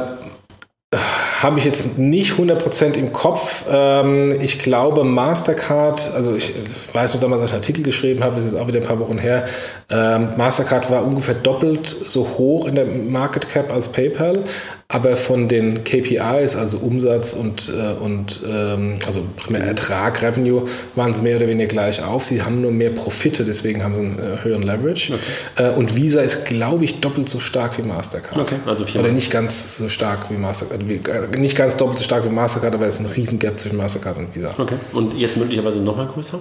habe 0.94 1.58
ich 1.58 1.66
jetzt 1.66 1.98
nicht 1.98 2.34
100% 2.34 2.96
im 2.96 3.14
Kopf. 3.14 3.64
Ähm, 3.72 4.40
ich 4.42 4.60
glaube, 4.60 5.06
Mastercard, 5.06 6.12
also 6.14 6.36
ich 6.36 6.54
weiß 6.92 7.14
noch 7.14 7.22
damals, 7.22 7.42
als 7.42 7.52
ich 7.52 7.56
einen 7.56 7.64
Artikel 7.64 7.84
geschrieben 7.84 8.24
habe, 8.24 8.36
das 8.36 8.46
ist 8.46 8.56
auch 8.56 8.68
wieder 8.68 8.80
ein 8.82 8.86
paar 8.86 9.00
Wochen 9.00 9.18
her, 9.18 9.48
ähm, 9.90 10.30
Mastercard 10.36 10.92
war 10.92 11.06
ungefähr 11.06 11.36
doppelt 11.36 11.88
so 11.88 12.28
hoch 12.38 12.68
in 12.68 12.76
der 12.76 12.86
Market 12.86 13.50
Cap 13.50 13.72
als 13.72 13.90
PayPal, 13.90 14.44
aber 14.92 15.16
von 15.16 15.48
den 15.48 15.86
KPIs, 15.86 16.58
also 16.58 16.78
Umsatz 16.80 17.32
und, 17.32 17.70
äh, 17.70 17.94
und 17.94 18.42
ähm, 18.46 18.96
also 19.06 19.22
primär 19.38 19.64
Ertrag, 19.64 20.22
Revenue, 20.22 20.66
waren 20.96 21.14
sie 21.14 21.22
mehr 21.22 21.38
oder 21.38 21.48
weniger 21.48 21.68
gleich 21.68 22.04
auf. 22.04 22.26
Sie 22.26 22.42
haben 22.42 22.60
nur 22.60 22.72
mehr 22.72 22.90
Profite, 22.90 23.46
deswegen 23.46 23.84
haben 23.84 23.96
sie 23.96 24.02
einen 24.02 24.20
äh, 24.20 24.44
höheren 24.44 24.64
Leverage. 24.64 25.14
Okay. 25.14 25.70
Äh, 25.70 25.72
und 25.72 25.96
Visa 25.96 26.20
ist, 26.20 26.46
glaube 26.46 26.84
ich, 26.84 27.00
doppelt 27.00 27.30
so 27.30 27.40
stark 27.40 27.78
wie 27.78 27.84
Mastercard. 27.84 28.38
Okay, 28.38 28.58
also 28.66 28.86
viermal. 28.86 29.06
Oder 29.06 29.14
nicht 29.14 29.32
ganz 29.32 29.78
so 29.78 29.88
stark 29.88 30.30
wie 30.30 30.36
Mastercard. 30.36 30.82
Äh, 30.82 31.40
nicht 31.40 31.56
ganz 31.56 31.78
doppelt 31.78 31.98
so 31.98 32.04
stark 32.04 32.26
wie 32.26 32.30
Mastercard, 32.30 32.74
aber 32.74 32.88
es 32.88 32.96
ist 32.96 33.02
ein 33.02 33.12
riesen 33.12 33.40
Gap 33.40 33.60
zwischen 33.60 33.78
Mastercard 33.78 34.18
und 34.18 34.36
Visa. 34.36 34.54
Okay. 34.58 34.76
Und 34.92 35.14
jetzt 35.14 35.38
möglicherweise 35.38 35.80
nochmal 35.80 36.08
größer? 36.08 36.40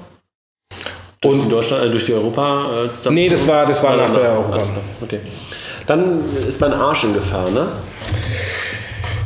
Durch 1.21 1.37
und 1.37 1.45
die 1.45 1.49
Deutschland, 1.51 1.85
äh, 1.85 1.91
durch 1.91 2.07
die 2.07 2.15
Europa? 2.15 2.87
Äh, 2.87 3.11
nee, 3.11 3.29
das 3.29 3.47
war, 3.47 3.65
das 3.65 3.81
war 3.81 3.97
nach 3.97 4.13
der 4.13 4.33
Europa. 4.33 4.61
Okay. 5.03 5.21
Dann 5.87 6.21
ist 6.49 6.61
mein 6.61 6.73
Arsch 6.73 7.05
in 7.05 7.15
Gefahr, 7.15 7.51
ne? 7.51 7.69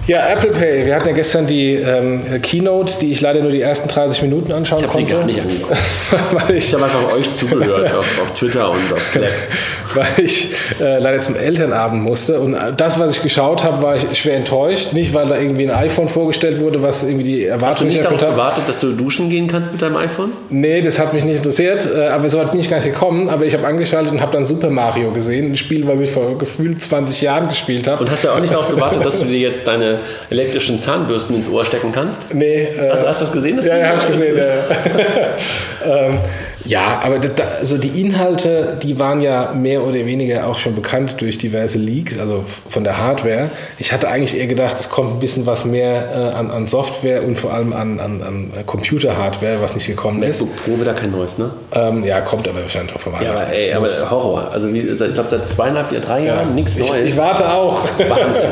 Ja, 0.06 0.28
Apple 0.28 0.50
Pay. 0.50 0.84
Wir 0.84 0.96
hatten 0.96 1.08
ja 1.08 1.14
gestern 1.14 1.46
die 1.46 1.76
ähm, 1.76 2.20
Keynote, 2.42 2.98
die 3.00 3.12
ich 3.12 3.22
leider 3.22 3.40
nur 3.40 3.50
die 3.50 3.62
ersten 3.62 3.88
30 3.88 4.20
Minuten 4.22 4.52
anschauen 4.52 4.84
ich 4.84 4.90
konnte. 4.90 5.08
Ich 5.08 5.14
habe 5.14 5.32
sie 5.32 5.38
gar 5.38 5.46
nicht 5.46 5.62
angeguckt. 5.62 6.50
ich, 6.50 6.56
ich 6.56 6.74
habe 6.74 6.84
einfach 6.84 7.14
euch 7.14 7.30
zugehört 7.30 7.94
auf, 7.94 8.22
auf, 8.22 8.30
Twitter 8.34 8.70
und 8.70 8.92
auf 8.92 9.06
Slack. 9.06 9.30
Weil 9.94 10.24
ich 10.24 10.50
äh, 10.78 10.98
leider 10.98 11.20
zum 11.20 11.36
Elternabend 11.36 12.02
musste. 12.02 12.38
Und 12.38 12.54
das, 12.76 12.98
was 12.98 13.16
ich 13.16 13.22
geschaut 13.22 13.64
habe, 13.64 13.82
war 13.82 13.96
ich 13.96 14.18
schwer 14.18 14.36
enttäuscht. 14.36 14.92
Nicht, 14.92 15.14
weil 15.14 15.28
da 15.28 15.38
irgendwie 15.38 15.70
ein 15.70 15.74
iPhone 15.74 16.08
vorgestellt 16.08 16.60
wurde, 16.60 16.82
was 16.82 17.04
irgendwie 17.04 17.24
die 17.24 17.44
Erwartungen 17.46 17.70
Hast 17.70 17.80
du 17.80 17.84
nicht 17.86 18.04
darauf 18.04 18.20
gewartet, 18.20 18.64
dass 18.66 18.80
du 18.80 18.92
duschen 18.92 19.30
gehen 19.30 19.46
kannst 19.46 19.72
mit 19.72 19.80
deinem 19.80 19.96
iPhone? 19.96 20.32
Nee, 20.50 20.80
das 20.80 20.98
hat 20.98 21.14
mich 21.14 21.24
nicht 21.24 21.36
interessiert. 21.36 21.86
Äh, 21.86 22.08
aber 22.08 22.28
so 22.28 22.40
hat 22.40 22.50
bin 22.50 22.60
ich 22.60 22.68
gar 22.68 22.78
nicht 22.78 22.86
gekommen. 22.86 23.30
Aber 23.30 23.44
ich 23.44 23.54
habe 23.54 23.66
angeschaltet 23.66 24.12
und 24.12 24.20
habe 24.20 24.32
dann 24.32 24.44
Super 24.44 24.68
Mario 24.68 25.12
gesehen. 25.12 25.52
Ein 25.52 25.56
Spiel, 25.56 25.86
was 25.86 26.00
ich 26.00 26.10
vor 26.10 26.36
gefühlt 26.36 26.82
20 26.82 27.22
Jahren 27.22 27.48
gespielt 27.48 27.86
habe. 27.86 28.02
Und 28.02 28.10
hast 28.10 28.24
du 28.24 28.30
auch 28.30 28.40
nicht 28.40 28.52
darauf 28.52 28.68
gewartet, 28.68 29.04
dass 29.04 29.20
du 29.20 29.26
dir 29.26 29.38
jetzt 29.38 29.66
deine 29.66 29.93
elektrischen 30.30 30.78
Zahnbürsten 30.78 31.36
ins 31.36 31.48
Ohr 31.48 31.64
stecken 31.64 31.92
kannst? 31.92 32.34
Nee. 32.34 32.62
Äh, 32.62 32.90
hast, 32.90 33.06
hast, 33.06 33.20
du 33.20 33.24
das 33.24 33.32
gesehen? 33.32 33.56
Das 33.56 33.66
ja, 33.66 33.78
ja 33.78 33.88
habe 33.88 33.98
ich 33.98 34.06
gesehen. 34.06 34.36
Ja. 34.36 35.96
ähm, 36.06 36.18
ja, 36.66 37.00
aber 37.02 37.18
da, 37.18 37.44
also 37.60 37.76
die 37.76 38.00
Inhalte, 38.00 38.76
die 38.82 38.98
waren 38.98 39.20
ja 39.20 39.52
mehr 39.52 39.82
oder 39.82 40.06
weniger 40.06 40.46
auch 40.46 40.58
schon 40.58 40.74
bekannt 40.74 41.20
durch 41.20 41.36
diverse 41.36 41.78
Leaks, 41.78 42.18
also 42.18 42.44
von 42.68 42.84
der 42.84 42.98
Hardware. 42.98 43.50
Ich 43.78 43.92
hatte 43.92 44.08
eigentlich 44.08 44.38
eher 44.38 44.46
gedacht, 44.46 44.76
es 44.80 44.88
kommt 44.88 45.12
ein 45.12 45.18
bisschen 45.18 45.44
was 45.44 45.66
mehr 45.66 46.32
äh, 46.32 46.36
an, 46.36 46.50
an, 46.50 46.66
Software 46.66 47.22
und 47.24 47.36
vor 47.36 47.52
allem 47.52 47.74
an, 47.74 48.00
an, 48.00 48.22
an 48.22 48.52
Computer-Hardware, 48.64 49.60
was 49.60 49.74
nicht 49.74 49.86
gekommen 49.86 50.20
MacBook 50.20 50.30
ist. 50.30 50.40
MacBook 50.40 50.64
Pro 50.64 50.80
wieder 50.80 50.94
kein 50.94 51.10
neues, 51.10 51.36
ne? 51.36 51.50
Ähm, 51.72 52.02
ja, 52.04 52.22
kommt 52.22 52.48
aber 52.48 52.62
wahrscheinlich 52.62 52.94
auch 52.96 53.00
vor 53.00 53.12
Weihnachten. 53.12 53.36
Ja, 53.36 53.42
aber, 53.42 53.52
ey, 53.52 53.72
aber 53.74 54.10
Horror. 54.10 54.50
Also 54.50 54.68
ich 54.68 54.96
glaube 54.96 55.28
seit 55.28 55.48
zweieinhalb, 55.48 55.90
drei 56.02 56.24
Jahren 56.24 56.48
ja. 56.48 56.54
nichts 56.54 56.78
Neues. 56.78 57.04
Ich, 57.04 57.12
ich, 57.12 57.16
warte 57.18 57.52
auch. 57.52 57.84
Wahnsinn. 58.08 58.44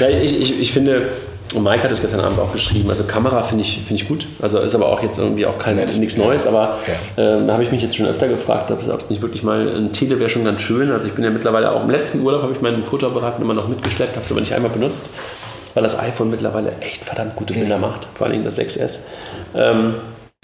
ich, 0.22 0.40
ich, 0.40 0.60
ich 0.60 0.72
finde 0.72 0.83
und 1.54 1.62
Mike 1.62 1.84
hat 1.84 1.90
es 1.92 2.00
gestern 2.00 2.20
Abend 2.20 2.38
auch 2.38 2.52
geschrieben. 2.52 2.90
Also 2.90 3.04
Kamera 3.04 3.42
finde 3.42 3.62
ich, 3.62 3.82
find 3.86 4.00
ich 4.00 4.08
gut. 4.08 4.26
Also 4.42 4.58
ist 4.58 4.74
aber 4.74 4.86
auch 4.86 5.02
jetzt 5.02 5.18
irgendwie 5.18 5.46
auch 5.46 5.58
kein, 5.58 5.76
nichts 5.76 6.16
Neues. 6.16 6.46
Aber 6.46 6.80
ja. 7.16 7.36
äh, 7.36 7.46
da 7.46 7.52
habe 7.52 7.62
ich 7.62 7.70
mich 7.70 7.80
jetzt 7.82 7.96
schon 7.96 8.06
öfter 8.06 8.26
gefragt, 8.28 8.70
ob 8.70 8.80
es 8.80 9.10
nicht 9.10 9.22
wirklich 9.22 9.42
mal 9.42 9.68
ein 9.68 9.92
Tele 9.92 10.18
wäre 10.18 10.28
schon 10.28 10.44
ganz 10.44 10.62
schön. 10.62 10.90
Also 10.90 11.06
ich 11.06 11.14
bin 11.14 11.22
ja 11.22 11.30
mittlerweile 11.30 11.72
auch 11.72 11.84
im 11.84 11.90
letzten 11.90 12.20
Urlaub 12.22 12.42
habe 12.42 12.52
ich 12.52 12.60
meinen 12.60 12.82
Fotoapparat 12.82 13.40
immer 13.40 13.54
noch 13.54 13.68
mitgeschleppt, 13.68 14.16
habe 14.16 14.24
es 14.24 14.32
aber 14.32 14.40
nicht 14.40 14.52
einmal 14.52 14.70
benutzt, 14.70 15.10
weil 15.74 15.82
das 15.84 15.98
iPhone 15.98 16.30
mittlerweile 16.30 16.72
echt 16.80 17.04
verdammt 17.04 17.36
gute 17.36 17.54
Bilder 17.54 17.76
mhm. 17.76 17.82
macht. 17.82 18.08
Vor 18.14 18.26
allem 18.26 18.42
das 18.42 18.58
6S. 18.58 19.00
Ähm, 19.54 19.94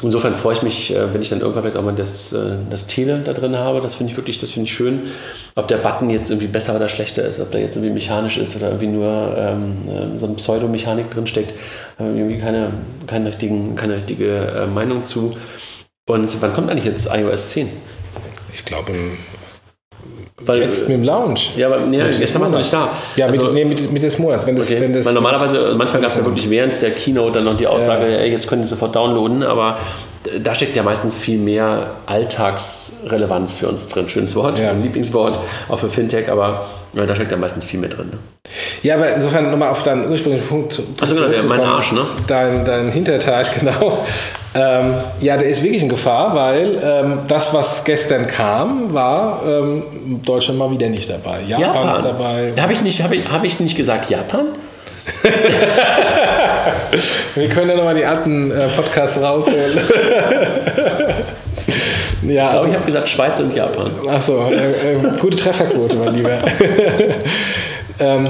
Insofern 0.02 0.34
freue 0.34 0.54
ich 0.54 0.62
mich, 0.62 0.94
äh, 0.94 1.12
wenn 1.12 1.20
ich 1.20 1.28
dann 1.28 1.40
irgendwann 1.40 1.62
vielleicht 1.62 1.76
auch 1.76 1.82
mal 1.82 1.94
das, 1.94 2.32
äh, 2.32 2.56
das 2.70 2.86
Tele 2.86 3.20
da 3.24 3.32
drin 3.32 3.56
habe. 3.56 3.80
Das 3.80 3.94
finde 3.94 4.12
ich 4.12 4.16
wirklich, 4.16 4.38
das 4.38 4.50
finde 4.50 4.66
ich 4.66 4.74
schön. 4.74 5.10
Ob 5.54 5.68
der 5.68 5.76
Button 5.76 6.08
jetzt 6.10 6.30
irgendwie 6.30 6.46
besser 6.46 6.74
oder 6.76 6.88
schlechter 6.88 7.22
ist, 7.24 7.40
ob 7.40 7.50
der 7.50 7.60
jetzt 7.60 7.76
irgendwie 7.76 7.94
mechanisch 7.94 8.38
ist 8.38 8.56
oder 8.56 8.68
irgendwie 8.68 8.86
nur 8.86 9.34
ähm, 9.36 9.88
äh, 9.88 10.18
so 10.18 10.26
eine 10.26 10.36
Pseudomechanik 10.36 11.10
drin 11.10 11.26
steckt, 11.26 11.52
habe 11.98 12.10
irgendwie 12.10 12.38
keine, 12.38 12.70
keine, 13.06 13.28
richtigen, 13.28 13.76
keine 13.76 13.96
richtige 13.96 14.46
äh, 14.46 14.66
Meinung 14.66 15.04
zu. 15.04 15.36
Und 16.08 16.42
wann 16.42 16.54
kommt 16.54 16.70
eigentlich 16.70 16.86
jetzt 16.86 17.08
iOS 17.12 17.50
10? 17.50 17.68
Ich 18.54 18.64
glaube 18.64 18.92
im 18.92 19.18
weil, 20.46 20.62
jetzt 20.62 20.88
mit 20.88 20.98
dem 20.98 21.04
Lounge. 21.04 21.40
Ja, 21.56 21.66
aber 21.66 21.80
nee, 21.80 21.98
jetzt 21.98 22.34
haben 22.34 22.42
wir 22.42 22.46
es 22.46 22.52
noch 22.52 22.58
nicht 22.58 22.72
da. 22.72 22.88
Ja, 23.16 23.26
also, 23.26 23.44
mit, 23.44 23.54
nee, 23.54 23.64
mit, 23.64 23.92
mit 23.92 24.02
des 24.02 24.18
Monats. 24.18 24.46
Wenn 24.46 24.56
das, 24.56 24.70
okay. 24.70 24.80
wenn 24.80 24.92
das, 24.92 25.06
Weil 25.06 25.14
normalerweise, 25.14 25.74
manchmal 25.76 26.02
gab 26.02 26.10
es 26.10 26.16
ja 26.16 26.24
wirklich 26.24 26.48
während 26.48 26.80
der 26.80 26.90
Keynote 26.90 27.34
dann 27.34 27.44
noch 27.44 27.56
die 27.56 27.66
Aussage, 27.66 28.10
ja. 28.10 28.18
ey, 28.18 28.30
jetzt 28.30 28.48
können 28.48 28.62
Sie 28.62 28.68
sofort 28.68 28.96
downloaden, 28.96 29.42
aber 29.42 29.78
da 30.42 30.54
steckt 30.54 30.76
ja 30.76 30.82
meistens 30.82 31.16
viel 31.16 31.38
mehr 31.38 31.92
Alltagsrelevanz 32.06 33.56
für 33.56 33.68
uns 33.68 33.88
drin. 33.88 34.08
Schönes 34.08 34.36
Wort, 34.36 34.58
ja. 34.58 34.72
Lieblingswort, 34.72 35.38
auch 35.68 35.78
für 35.78 35.90
Fintech, 35.90 36.30
aber 36.30 36.66
ja, 36.92 37.06
da 37.06 37.14
steckt 37.14 37.30
ja 37.30 37.36
meistens 37.36 37.64
viel 37.64 37.78
mehr 37.78 37.90
drin. 37.90 38.08
Ne? 38.10 38.18
Ja, 38.82 38.96
aber 38.96 39.14
insofern 39.14 39.50
nochmal 39.50 39.68
auf 39.68 39.82
deinen 39.82 40.10
ursprünglichen 40.10 40.48
Punkt. 40.48 40.82
Achso, 41.00 41.14
genau, 41.14 41.28
der, 41.28 41.44
mein 41.44 41.60
Arsch, 41.60 41.92
ne? 41.92 42.06
Dein, 42.26 42.64
dein 42.64 42.90
Hinterteil, 42.90 43.46
genau. 43.58 44.04
Ähm, 44.54 44.94
ja, 45.20 45.36
der 45.36 45.48
ist 45.48 45.62
wirklich 45.62 45.82
in 45.82 45.88
Gefahr, 45.88 46.34
weil 46.34 46.80
ähm, 46.82 47.20
das, 47.28 47.54
was 47.54 47.84
gestern 47.84 48.26
kam, 48.26 48.92
war 48.92 49.42
ähm, 49.46 49.84
Deutschland 50.24 50.58
mal 50.58 50.70
wieder 50.72 50.88
nicht 50.88 51.08
dabei. 51.08 51.42
Japan, 51.46 51.60
Japan. 51.60 51.92
ist 51.92 52.02
dabei. 52.02 52.52
Habe 52.60 52.72
ich, 52.72 52.82
nicht, 52.82 53.02
hab 53.02 53.12
ich, 53.12 53.28
hab 53.28 53.44
ich 53.44 53.60
nicht 53.60 53.76
gesagt 53.76 54.10
Japan? 54.10 54.46
Wir 57.34 57.48
können 57.48 57.70
ja 57.70 57.76
nochmal 57.76 57.94
die 57.94 58.04
alten 58.04 58.50
äh, 58.50 58.68
Podcasts 58.68 59.20
rausholen. 59.20 59.78
ja, 62.30 62.50
ich, 62.50 62.56
also, 62.56 62.68
ich 62.68 62.74
habe 62.74 62.86
gesagt 62.86 63.08
Schweiz 63.08 63.40
und 63.40 63.54
Japan. 63.54 63.90
Achso, 64.08 64.50
äh, 64.50 64.94
äh, 64.94 65.18
gute 65.20 65.36
Trefferquote, 65.36 65.96
mein 65.96 66.14
Lieber. 66.14 66.38
ähm, 67.98 68.28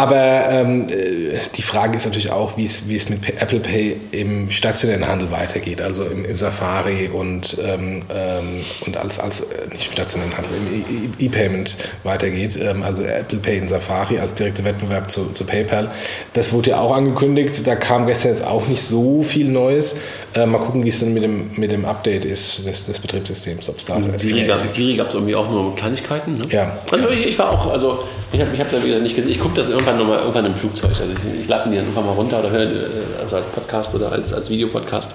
aber 0.00 0.48
ähm, 0.48 0.88
äh, 0.88 1.38
die 1.54 1.62
Frage 1.62 1.98
ist 1.98 2.06
natürlich 2.06 2.30
auch, 2.30 2.56
wie 2.56 2.64
es, 2.64 2.88
wie 2.88 2.96
es 2.96 3.10
mit 3.10 3.28
Apple 3.38 3.60
Pay 3.60 3.96
im 4.12 4.50
stationären 4.50 5.06
Handel 5.06 5.30
weitergeht, 5.30 5.82
also 5.82 6.04
im, 6.04 6.24
im 6.24 6.36
Safari 6.38 7.08
und, 7.08 7.58
ähm, 7.62 8.00
ähm 8.10 8.62
und 8.86 8.96
als, 8.96 9.18
als 9.18 9.40
äh, 9.42 9.44
nicht 9.70 9.92
stationären 9.92 10.34
Handel, 10.34 10.52
im 10.88 11.12
E-Payment 11.18 11.76
weitergeht. 12.02 12.58
Ähm, 12.58 12.82
also 12.82 13.02
Apple 13.02 13.40
Pay 13.40 13.58
in 13.58 13.68
Safari 13.68 14.18
als 14.18 14.32
direkter 14.32 14.64
Wettbewerb 14.64 15.10
zu, 15.10 15.32
zu 15.34 15.44
PayPal. 15.44 15.90
Das 16.32 16.54
wurde 16.54 16.70
ja 16.70 16.80
auch 16.80 16.96
angekündigt. 16.96 17.66
Da 17.66 17.74
kam 17.74 18.06
gestern 18.06 18.30
jetzt 18.30 18.46
auch 18.46 18.68
nicht 18.68 18.82
so 18.82 19.22
viel 19.22 19.50
Neues. 19.50 19.98
Äh, 20.34 20.46
mal 20.46 20.60
gucken, 20.60 20.82
wie 20.82 20.88
es 20.88 21.00
dann 21.00 21.12
mit 21.12 21.22
dem, 21.22 21.50
mit 21.56 21.70
dem 21.70 21.84
Update 21.84 22.24
ist 22.24 22.66
des, 22.66 22.86
des 22.86 22.98
Betriebssystems. 23.00 23.68
Ob's 23.68 23.84
da 23.84 24.00
Siri 24.16 24.96
gab 24.96 25.08
es 25.08 25.14
irgendwie 25.14 25.36
auch 25.36 25.50
nur 25.50 25.74
Kleinigkeiten. 25.76 26.32
Ne? 26.32 26.46
Ja. 26.50 26.78
Also 26.90 27.10
ich, 27.10 27.26
ich, 27.26 27.38
war 27.38 27.50
auch, 27.50 27.70
also 27.70 28.04
ich 28.32 28.40
habe 28.40 28.50
ich 28.54 28.60
hab 28.60 28.70
da 28.70 28.82
wieder 28.82 29.00
nicht 29.00 29.14
gesehen. 29.14 29.32
Ich 29.32 29.40
gucke 29.40 29.56
das 29.56 29.70
irgendwann 29.70 29.89
nochmal 29.98 30.18
irgendwann 30.18 30.46
im 30.46 30.54
Flugzeug. 30.54 30.90
Also 30.90 31.04
ich, 31.12 31.40
ich 31.42 31.48
lade 31.48 31.68
mir 31.68 31.72
die 31.72 31.78
dann 31.78 31.86
irgendwann 31.86 32.06
mal 32.06 32.12
runter 32.12 32.40
oder 32.40 32.50
höre, 32.50 32.62
äh, 32.62 33.20
also 33.20 33.36
als 33.36 33.46
Podcast 33.48 33.94
oder 33.94 34.12
als, 34.12 34.32
als 34.32 34.50
Videopodcast. 34.50 35.12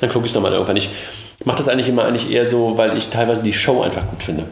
Dann 0.00 0.10
gucke 0.10 0.26
ich 0.26 0.30
es 0.30 0.34
nochmal 0.34 0.52
irgendwann. 0.52 0.76
Ich 0.76 0.90
mache 1.44 1.58
das 1.58 1.68
eigentlich 1.68 1.88
immer 1.88 2.04
eigentlich 2.04 2.30
eher 2.30 2.48
so, 2.48 2.76
weil 2.76 2.96
ich 2.96 3.08
teilweise 3.08 3.42
die 3.42 3.52
Show 3.52 3.82
einfach 3.82 4.06
gut 4.08 4.22
finde. 4.22 4.44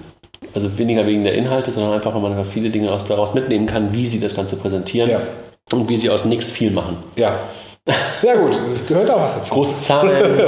Also 0.54 0.78
weniger 0.78 1.06
wegen 1.06 1.24
der 1.24 1.34
Inhalte, 1.34 1.70
sondern 1.70 1.94
einfach, 1.94 2.14
weil 2.14 2.20
man 2.20 2.32
einfach 2.32 2.50
viele 2.50 2.70
Dinge 2.70 2.96
daraus 3.08 3.34
mitnehmen 3.34 3.66
kann, 3.66 3.92
wie 3.92 4.06
sie 4.06 4.20
das 4.20 4.36
Ganze 4.36 4.56
präsentieren 4.56 5.10
ja. 5.10 5.20
und 5.72 5.88
wie 5.88 5.96
sie 5.96 6.10
aus 6.10 6.24
nichts 6.24 6.50
viel 6.50 6.70
machen. 6.70 6.98
Ja, 7.16 7.40
ja 8.22 8.34
gut, 8.36 8.54
das 8.70 8.86
gehört 8.86 9.10
auch 9.10 9.20
was 9.20 9.34
dazu. 9.34 9.52
Große 9.52 9.78
Zahlen. 9.82 10.42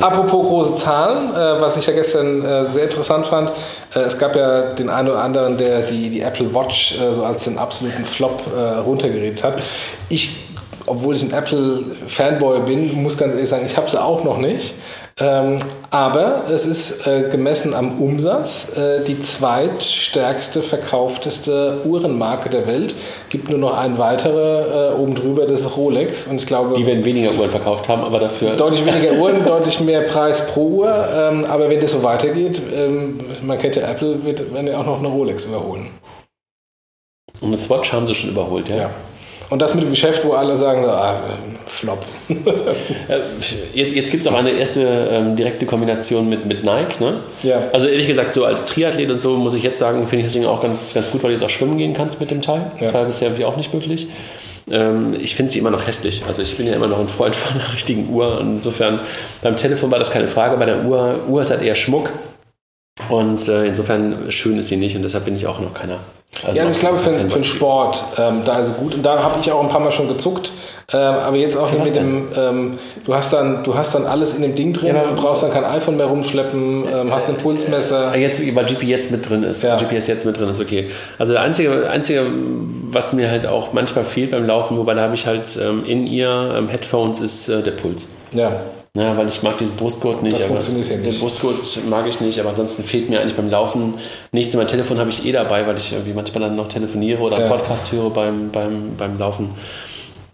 Apropos 0.00 0.46
große 0.46 0.76
Zahlen, 0.76 1.34
äh, 1.34 1.60
was 1.60 1.76
ich 1.76 1.86
ja 1.86 1.92
gestern 1.92 2.44
äh, 2.44 2.68
sehr 2.68 2.84
interessant 2.84 3.26
fand, 3.26 3.50
äh, 3.94 4.00
es 4.00 4.16
gab 4.16 4.36
ja 4.36 4.72
den 4.74 4.88
einen 4.88 5.08
oder 5.08 5.22
anderen, 5.22 5.56
der 5.58 5.82
die, 5.82 6.08
die 6.08 6.20
Apple 6.20 6.54
Watch 6.54 7.00
äh, 7.00 7.12
so 7.12 7.24
als 7.24 7.44
den 7.44 7.58
absoluten 7.58 8.04
Flop 8.04 8.42
äh, 8.54 8.60
runtergeredet 8.78 9.42
hat. 9.42 9.60
Ich, 10.08 10.50
obwohl 10.86 11.16
ich 11.16 11.24
ein 11.24 11.32
Apple-Fanboy 11.32 12.60
bin, 12.60 13.02
muss 13.02 13.18
ganz 13.18 13.34
ehrlich 13.34 13.48
sagen, 13.48 13.66
ich 13.66 13.76
habe 13.76 13.90
sie 13.90 14.00
auch 14.00 14.22
noch 14.22 14.38
nicht. 14.38 14.74
Ähm, 15.20 15.58
aber 15.90 16.44
es 16.50 16.64
ist 16.64 17.06
äh, 17.06 17.28
gemessen 17.30 17.74
am 17.74 18.00
Umsatz 18.00 18.76
äh, 18.78 19.04
die 19.04 19.20
zweitstärkste 19.20 20.62
verkaufteste 20.62 21.82
Uhrenmarke 21.84 22.48
der 22.48 22.66
Welt. 22.66 22.94
Gibt 23.28 23.50
nur 23.50 23.58
noch 23.58 23.76
eine 23.76 23.98
weitere 23.98 24.92
äh, 24.92 24.94
oben 24.94 25.14
drüber, 25.14 25.46
das 25.46 25.60
ist 25.60 25.76
Rolex. 25.76 26.26
Und 26.26 26.36
ich 26.36 26.46
glaube, 26.46 26.74
die 26.74 26.86
werden 26.86 27.04
weniger 27.04 27.32
Uhren 27.32 27.50
verkauft 27.50 27.88
haben, 27.88 28.02
aber 28.02 28.20
dafür. 28.20 28.56
Deutlich 28.56 28.86
weniger 28.86 29.12
Uhren, 29.12 29.44
deutlich 29.46 29.80
mehr 29.80 30.02
Preis 30.02 30.46
pro 30.46 30.62
Uhr. 30.62 31.08
Ähm, 31.14 31.44
aber 31.44 31.68
wenn 31.68 31.80
das 31.80 31.92
so 31.92 32.02
weitergeht, 32.02 32.60
ähm, 32.74 33.18
man 33.42 33.58
kennt 33.58 33.76
ja 33.76 33.90
Apple, 33.90 34.24
wird, 34.24 34.52
werden 34.54 34.68
ja 34.68 34.78
auch 34.78 34.86
noch 34.86 34.98
eine 34.98 35.08
Rolex 35.08 35.44
überholen. 35.44 35.90
Und 37.40 37.48
eine 37.48 37.56
Swatch 37.56 37.92
haben 37.92 38.06
sie 38.06 38.14
schon 38.14 38.30
überholt, 38.30 38.68
ja. 38.68 38.76
ja. 38.76 38.90
Und 39.50 39.60
das 39.60 39.74
mit 39.74 39.84
dem 39.84 39.90
Geschäft, 39.90 40.24
wo 40.24 40.32
alle 40.32 40.56
sagen, 40.56 40.86
ah, 40.88 41.16
Flop. 41.72 42.04
Äh, 42.28 43.18
jetzt 43.74 43.94
jetzt 43.94 44.10
gibt 44.10 44.24
es 44.24 44.26
auch 44.30 44.36
eine 44.36 44.50
erste 44.50 44.82
ähm, 45.10 45.36
direkte 45.36 45.66
Kombination 45.66 46.28
mit, 46.28 46.44
mit 46.44 46.64
Nike. 46.64 47.00
Ne? 47.00 47.20
Ja. 47.42 47.62
Also 47.72 47.86
ehrlich 47.86 48.06
gesagt, 48.06 48.34
so 48.34 48.44
als 48.44 48.66
Triathlet 48.66 49.10
und 49.10 49.18
so 49.18 49.36
muss 49.36 49.54
ich 49.54 49.62
jetzt 49.62 49.78
sagen, 49.78 50.06
finde 50.06 50.18
ich 50.18 50.24
das 50.24 50.32
Ding 50.34 50.44
auch 50.44 50.60
ganz, 50.60 50.92
ganz 50.92 51.10
gut, 51.10 51.22
weil 51.22 51.30
du 51.30 51.34
jetzt 51.34 51.44
auch 51.44 51.50
schwimmen 51.50 51.78
gehen 51.78 51.94
kannst 51.94 52.20
mit 52.20 52.30
dem 52.30 52.42
Teil. 52.42 52.70
Das 52.78 52.88
ja. 52.88 52.94
war 52.94 53.04
bisher 53.06 53.28
irgendwie 53.28 53.46
auch 53.46 53.56
nicht 53.56 53.72
möglich. 53.72 54.08
Ähm, 54.70 55.16
ich 55.18 55.34
finde 55.34 55.50
sie 55.50 55.58
immer 55.58 55.70
noch 55.70 55.86
hässlich. 55.86 56.22
Also 56.26 56.42
ich 56.42 56.56
bin 56.56 56.66
ja 56.66 56.74
immer 56.74 56.88
noch 56.88 57.00
ein 57.00 57.08
Freund 57.08 57.34
von 57.36 57.58
einer 57.58 57.72
richtigen 57.72 58.10
Uhr. 58.10 58.38
Insofern, 58.40 59.00
beim 59.40 59.56
Telefon 59.56 59.90
war 59.90 59.98
das 59.98 60.10
keine 60.10 60.28
Frage. 60.28 60.56
Bei 60.58 60.66
der 60.66 60.84
Uhr, 60.84 61.20
Uhr 61.26 61.40
ist 61.40 61.50
halt 61.50 61.62
eher 61.62 61.74
Schmuck. 61.74 62.10
Und 63.08 63.48
äh, 63.48 63.66
insofern 63.66 64.30
schön 64.30 64.58
ist 64.58 64.68
sie 64.68 64.76
nicht 64.76 64.94
und 64.94 65.02
deshalb 65.02 65.24
bin 65.24 65.34
ich 65.34 65.46
auch 65.46 65.60
noch 65.60 65.72
keiner. 65.72 66.00
Also 66.44 66.56
ja, 66.56 66.64
also 66.64 66.76
ich 66.76 66.80
glaube 66.80 66.98
für, 66.98 67.12
für 67.12 67.38
den 67.38 67.44
Sport, 67.44 68.04
ähm, 68.18 68.42
da 68.44 68.58
ist 68.58 68.76
gut. 68.76 68.94
Und 68.94 69.02
da 69.02 69.22
habe 69.22 69.38
ich 69.40 69.52
auch 69.52 69.62
ein 69.62 69.68
paar 69.68 69.80
Mal 69.80 69.92
schon 69.92 70.08
gezuckt. 70.08 70.50
Ähm, 70.92 70.98
aber 70.98 71.36
jetzt 71.36 71.56
auch 71.56 71.70
mit 71.72 71.94
dem, 71.94 72.28
ähm, 72.36 72.78
du 73.04 73.14
hast 73.14 73.32
dann, 73.32 73.62
du 73.64 73.74
hast 73.74 73.94
dann 73.94 74.06
alles 74.06 74.34
in 74.34 74.42
dem 74.42 74.54
Ding 74.54 74.72
drin, 74.72 74.94
ja, 74.94 75.04
du 75.04 75.14
brauchst 75.14 75.42
dann 75.42 75.52
kein 75.52 75.64
iPhone 75.64 75.96
mehr 75.96 76.06
rumschleppen, 76.06 76.84
ähm, 76.92 77.12
hast 77.12 77.28
ein 77.28 77.36
Pulsmesser. 77.36 78.16
Jetzt, 78.16 78.40
weil 78.54 78.64
GPS 78.64 79.10
mit 79.10 79.28
drin 79.28 79.42
ist. 79.42 79.62
Ja. 79.62 79.76
GPS 79.76 80.06
jetzt 80.06 80.26
mit 80.26 80.38
drin 80.38 80.48
ist, 80.48 80.60
okay. 80.60 80.90
Also 81.18 81.34
der 81.34 81.42
einzige, 81.42 81.88
einzige, 81.88 82.26
was 82.90 83.12
mir 83.12 83.30
halt 83.30 83.46
auch 83.46 83.72
manchmal 83.72 84.04
fehlt 84.04 84.32
beim 84.32 84.44
Laufen, 84.44 84.76
wobei 84.76 84.94
da 84.94 85.02
habe 85.02 85.14
ich 85.14 85.26
halt 85.26 85.58
ähm, 85.62 85.84
in 85.86 86.06
ihr 86.06 86.54
ähm, 86.56 86.68
Headphones, 86.68 87.20
ist 87.20 87.48
äh, 87.48 87.62
der 87.62 87.72
Puls. 87.72 88.08
Ja. 88.32 88.60
Ja, 88.94 89.16
weil 89.16 89.28
ich 89.28 89.42
mag 89.42 89.56
diesen 89.56 89.74
Brustgurt 89.76 90.22
nicht. 90.22 90.36
Das 90.36 90.44
funktioniert 90.44 90.90
ja 90.90 90.96
nicht. 90.98 91.12
Den 91.12 91.18
Brustgurt 91.18 91.56
mag 91.88 92.06
ich 92.06 92.20
nicht, 92.20 92.38
aber 92.38 92.50
ansonsten 92.50 92.82
fehlt 92.82 93.08
mir 93.08 93.20
eigentlich 93.20 93.36
beim 93.36 93.48
Laufen 93.48 93.94
nichts. 94.32 94.54
Mein 94.54 94.68
Telefon 94.68 94.98
habe 94.98 95.08
ich 95.08 95.24
eh 95.24 95.32
dabei, 95.32 95.66
weil 95.66 95.78
ich 95.78 95.92
irgendwie 95.92 96.12
manchmal 96.12 96.42
dann 96.42 96.56
noch 96.56 96.68
telefoniere 96.68 97.22
oder 97.22 97.40
ja. 97.40 97.48
Podcast 97.48 97.90
höre 97.90 98.10
beim, 98.10 98.50
beim, 98.50 98.94
beim 98.98 99.18
Laufen. 99.18 99.50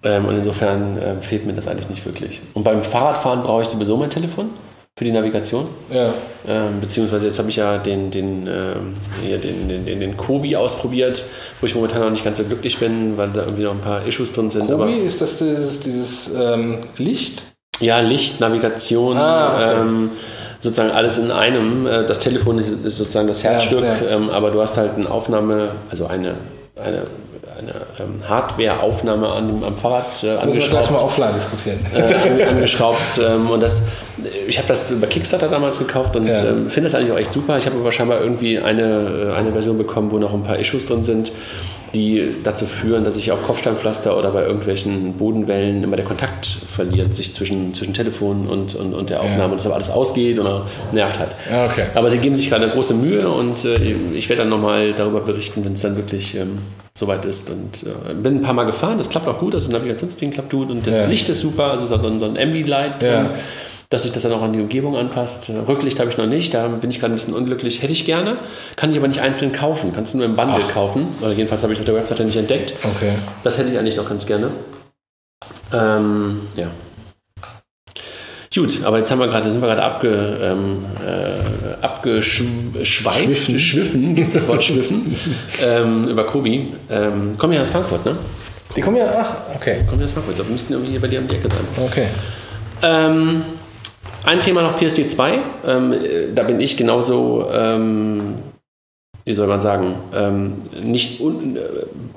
Ähm, 0.02 0.26
und 0.26 0.36
insofern 0.36 0.98
äh, 0.98 1.14
fehlt 1.16 1.46
mir 1.46 1.52
das 1.52 1.68
eigentlich 1.68 1.88
nicht 1.88 2.04
wirklich. 2.04 2.40
Und 2.54 2.64
beim 2.64 2.82
Fahrradfahren 2.82 3.42
brauche 3.42 3.62
ich 3.62 3.68
sowieso 3.68 3.96
mein 3.96 4.10
Telefon 4.10 4.50
für 4.96 5.04
die 5.04 5.12
Navigation. 5.12 5.68
Ja. 5.92 6.12
Ähm, 6.48 6.80
beziehungsweise 6.80 7.26
jetzt 7.26 7.38
habe 7.38 7.50
ich 7.50 7.56
ja 7.56 7.78
den, 7.78 8.10
den, 8.10 8.48
ähm, 8.48 8.96
hier 9.24 9.38
den, 9.38 9.68
den, 9.68 9.86
den, 9.86 10.00
den 10.00 10.16
Kobi 10.16 10.56
ausprobiert, 10.56 11.22
wo 11.60 11.66
ich 11.66 11.76
momentan 11.76 12.00
noch 12.00 12.10
nicht 12.10 12.24
ganz 12.24 12.38
so 12.38 12.44
glücklich 12.44 12.78
bin, 12.78 13.16
weil 13.16 13.28
da 13.28 13.42
irgendwie 13.42 13.62
noch 13.62 13.72
ein 13.72 13.80
paar 13.80 14.04
Issues 14.04 14.32
drin 14.32 14.50
sind. 14.50 14.68
Kobi, 14.68 14.96
ist 14.96 15.20
das 15.20 15.38
dieses, 15.38 15.78
dieses 15.78 16.34
ähm, 16.34 16.78
Licht? 16.96 17.44
Ja, 17.80 18.00
Licht, 18.00 18.40
Navigation, 18.40 19.16
ah, 19.16 19.54
okay. 19.54 19.80
ähm, 19.80 20.10
sozusagen 20.58 20.90
alles 20.90 21.18
in 21.18 21.30
einem. 21.30 21.86
Äh, 21.86 22.06
das 22.06 22.18
Telefon 22.20 22.58
ist, 22.58 22.72
ist 22.72 22.96
sozusagen 22.96 23.28
das 23.28 23.44
Herzstück, 23.44 23.82
ja, 23.82 23.94
ja. 23.94 24.16
Ähm, 24.16 24.30
aber 24.30 24.50
du 24.50 24.60
hast 24.60 24.76
halt 24.76 24.96
eine 24.96 25.10
Aufnahme, 25.10 25.72
also 25.90 26.06
eine, 26.06 26.34
eine, 26.76 27.04
eine 27.58 27.74
ähm, 28.00 28.28
Hardware-Aufnahme 28.28 29.28
an, 29.28 29.62
am 29.64 29.76
Fahrrad 29.76 30.06
äh, 30.22 30.30
angeschraubt. 30.30 30.46
Müssen 30.46 30.60
wir 30.60 30.68
gleich 30.68 30.90
mal 30.90 31.00
offline 31.00 31.34
diskutieren. 31.34 31.78
Äh, 31.94 32.42
angeschraubt 32.48 33.20
ähm, 33.22 33.50
und 33.50 33.62
das, 33.62 33.84
ich 34.46 34.58
habe 34.58 34.68
das 34.68 34.90
über 34.90 35.06
Kickstarter 35.06 35.48
damals 35.48 35.78
gekauft 35.78 36.16
und 36.16 36.26
ja. 36.26 36.34
ähm, 36.44 36.68
finde 36.68 36.88
das 36.88 36.94
eigentlich 36.94 37.12
auch 37.12 37.18
echt 37.18 37.32
super. 37.32 37.58
Ich 37.58 37.66
habe 37.66 37.76
aber 37.76 37.92
scheinbar 37.92 38.20
irgendwie 38.20 38.58
eine, 38.58 39.32
äh, 39.32 39.36
eine 39.36 39.52
Version 39.52 39.78
bekommen, 39.78 40.10
wo 40.10 40.18
noch 40.18 40.34
ein 40.34 40.42
paar 40.42 40.58
Issues 40.58 40.86
drin 40.86 41.04
sind 41.04 41.32
die 41.94 42.34
dazu 42.44 42.66
führen, 42.66 43.04
dass 43.04 43.14
sich 43.14 43.32
auf 43.32 43.42
Kopfsteinpflaster 43.42 44.16
oder 44.16 44.30
bei 44.30 44.44
irgendwelchen 44.44 45.14
Bodenwellen 45.14 45.82
immer 45.82 45.96
der 45.96 46.04
Kontakt 46.04 46.46
verliert, 46.46 47.14
sich 47.14 47.32
zwischen, 47.32 47.74
zwischen 47.74 47.94
Telefon 47.94 48.46
und, 48.46 48.74
und, 48.74 48.94
und 48.94 49.10
der 49.10 49.20
Aufnahme, 49.20 49.38
ja. 49.38 49.46
und 49.46 49.56
das 49.56 49.66
aber 49.66 49.76
alles 49.76 49.90
ausgeht 49.90 50.38
oder 50.38 50.66
nervt 50.92 51.18
halt. 51.18 51.30
Ja, 51.50 51.66
okay. 51.66 51.86
Aber 51.94 52.10
sie 52.10 52.18
geben 52.18 52.36
sich 52.36 52.48
gerade 52.48 52.68
große 52.68 52.94
Mühe 52.94 53.28
und 53.28 53.64
äh, 53.64 53.94
ich 54.14 54.28
werde 54.28 54.42
dann 54.42 54.50
nochmal 54.50 54.92
darüber 54.92 55.20
berichten, 55.20 55.64
wenn 55.64 55.72
es 55.72 55.80
dann 55.80 55.96
wirklich 55.96 56.34
ähm, 56.36 56.58
soweit 56.94 57.24
ist. 57.24 57.50
Und 57.50 57.84
äh, 57.84 58.14
bin 58.14 58.36
ein 58.36 58.42
paar 58.42 58.54
Mal 58.54 58.64
gefahren, 58.64 58.98
das 58.98 59.08
klappt 59.08 59.28
auch 59.28 59.38
gut, 59.38 59.54
das 59.54 59.68
Navigationsding 59.68 60.30
klappt 60.30 60.50
gut 60.50 60.70
und 60.70 60.86
das 60.86 61.04
ja. 61.04 61.06
Licht 61.06 61.28
ist 61.28 61.40
super, 61.40 61.70
also 61.70 61.86
so 61.86 61.94
ein, 62.06 62.18
so 62.18 62.26
ein 62.26 62.36
Ambilight 62.36 63.02
drin 63.02 63.30
dass 63.90 64.02
sich 64.02 64.12
das 64.12 64.22
dann 64.22 64.32
auch 64.32 64.42
an 64.42 64.52
die 64.52 64.60
Umgebung 64.60 64.96
anpasst. 64.96 65.50
Rücklicht 65.66 65.98
habe 65.98 66.10
ich 66.10 66.18
noch 66.18 66.26
nicht, 66.26 66.52
da 66.52 66.68
bin 66.68 66.90
ich 66.90 67.00
gerade 67.00 67.14
ein 67.14 67.16
bisschen 67.16 67.34
unglücklich. 67.34 67.82
Hätte 67.82 67.92
ich 67.92 68.04
gerne, 68.04 68.36
kann 68.76 68.90
ich 68.90 68.98
aber 68.98 69.08
nicht 69.08 69.20
einzeln 69.20 69.52
kaufen. 69.52 69.92
Kannst 69.94 70.12
du 70.12 70.18
nur 70.18 70.26
im 70.26 70.36
Bundle 70.36 70.62
Ach. 70.62 70.72
kaufen. 70.72 71.08
Oder 71.20 71.32
jedenfalls 71.32 71.62
habe 71.62 71.72
ich 71.72 71.78
es 71.78 71.82
auf 71.82 71.86
der 71.86 71.94
Webseite 71.94 72.24
nicht 72.24 72.36
entdeckt. 72.36 72.74
Okay. 72.82 73.12
Das 73.44 73.56
hätte 73.56 73.70
ich 73.70 73.78
eigentlich 73.78 73.96
noch 73.96 74.08
ganz 74.08 74.26
gerne. 74.26 74.50
Ähm, 75.72 76.40
ja. 76.56 76.70
Gut, 78.54 78.84
aber 78.84 78.98
jetzt 78.98 79.10
haben 79.10 79.20
wir 79.20 79.28
gerade, 79.28 79.52
sind 79.52 79.60
wir 79.60 79.68
gerade 79.68 79.82
abge, 79.82 80.38
ähm, 80.42 80.84
äh, 81.04 81.84
abgeschweift. 81.84 82.86
Schwiffen, 82.86 83.58
schwiffen 83.58 84.14
gibt 84.14 84.28
es 84.28 84.34
das 84.34 84.48
Wort 84.48 84.64
schwiffen? 84.64 85.16
ähm, 85.64 86.08
über 86.08 86.24
Kobi. 86.24 86.74
Ähm, 86.90 87.38
kommen 87.38 87.52
ja 87.52 87.60
aus 87.60 87.70
Frankfurt, 87.70 88.04
ne? 88.04 88.16
Die 88.74 88.80
kommen 88.80 88.96
ja, 88.96 89.06
ach, 89.16 89.54
okay. 89.54 89.84
Kommen 89.86 90.00
ja 90.00 90.06
aus 90.06 90.12
Frankfurt. 90.12 90.38
Die 90.38 90.50
müssten 90.50 90.72
irgendwie 90.72 90.90
hier 90.92 91.00
bei 91.00 91.08
dir 91.08 91.20
um 91.20 91.28
die 91.28 91.36
Ecke 91.36 91.48
sein. 91.48 91.60
Okay. 91.76 92.08
Ähm, 92.82 93.42
ein 94.24 94.40
Thema 94.40 94.62
noch 94.62 94.76
PSD 94.76 95.06
2. 95.06 95.38
Ähm, 95.66 95.94
da 96.34 96.42
bin 96.42 96.60
ich 96.60 96.76
genauso, 96.76 97.46
ähm, 97.52 98.34
wie 99.28 99.34
soll 99.34 99.46
man 99.46 99.60
sagen, 99.60 99.96
ähm, 100.14 100.54
nicht 100.82 101.20
un, 101.20 101.54
äh, 101.56 101.60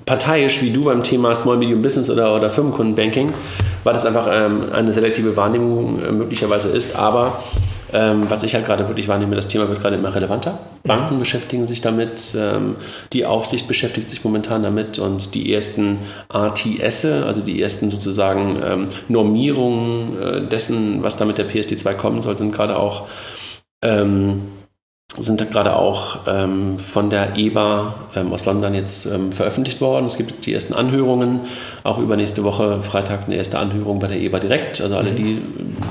parteiisch 0.06 0.62
wie 0.62 0.72
du 0.72 0.86
beim 0.86 1.04
Thema 1.04 1.36
Small 1.36 1.58
Medium 1.58 1.82
Business 1.82 2.10
oder, 2.10 2.34
oder 2.34 2.50
Firmenkundenbanking, 2.50 3.34
weil 3.84 3.92
das 3.92 4.06
einfach 4.06 4.30
ähm, 4.32 4.72
eine 4.72 4.94
selektive 4.94 5.36
Wahrnehmung 5.36 6.02
äh, 6.02 6.12
möglicherweise 6.14 6.70
ist. 6.70 6.96
Aber 6.96 7.44
ähm, 7.92 8.30
was 8.30 8.44
ich 8.44 8.56
halt 8.56 8.66
gerade 8.66 8.88
wirklich 8.88 9.10
wahrnehme, 9.10 9.36
das 9.36 9.50
Thema 9.50 9.68
wird 9.68 9.82
gerade 9.82 9.98
immer 9.98 10.16
relevanter. 10.16 10.58
Banken 10.84 11.20
beschäftigen 11.20 11.68
sich 11.68 11.82
damit, 11.82 12.34
ähm, 12.38 12.78
die 13.12 13.26
Aufsicht 13.26 13.68
beschäftigt 13.68 14.10
sich 14.10 14.24
momentan 14.24 14.64
damit 14.64 14.98
und 14.98 15.36
die 15.36 15.54
ersten 15.54 15.98
ATS, 16.30 17.04
also 17.04 17.42
die 17.42 17.62
ersten 17.62 17.90
sozusagen 17.90 18.58
ähm, 18.64 18.88
Normierungen 19.10 20.18
äh, 20.18 20.42
dessen, 20.48 21.04
was 21.04 21.18
da 21.18 21.26
mit 21.26 21.38
der 21.38 21.50
PSD2 21.50 21.94
kommen 21.96 22.22
soll, 22.22 22.38
sind 22.38 22.54
gerade 22.54 22.78
auch 22.78 23.08
ähm, 23.84 24.44
sind 25.20 25.52
gerade 25.52 25.76
auch 25.76 26.20
ähm, 26.26 26.80
von 26.80 27.10
der 27.10 27.36
EBA 27.36 27.96
ähm, 28.16 28.32
aus 28.32 28.46
London 28.46 28.74
jetzt 28.74 29.06
ähm, 29.06 29.34
veröffentlicht 29.34 29.82
worden. 29.82 30.06
Es 30.06 30.16
gibt 30.16 30.32
jetzt 30.32 30.46
die 30.46 30.54
ersten 30.54 30.74
Anhörungen, 30.74 31.42
auch 31.84 31.98
übernächste 31.98 32.46
Woche 32.46 32.82
Freitag 32.82 33.26
eine 33.26 33.36
erste 33.36 33.60
Anhörung 33.60 34.00
bei 34.00 34.08
der 34.08 34.18
EBA 34.18 34.40
direkt. 34.40 34.80
Also 34.80 34.96
alle, 34.96 35.12
die 35.12 35.42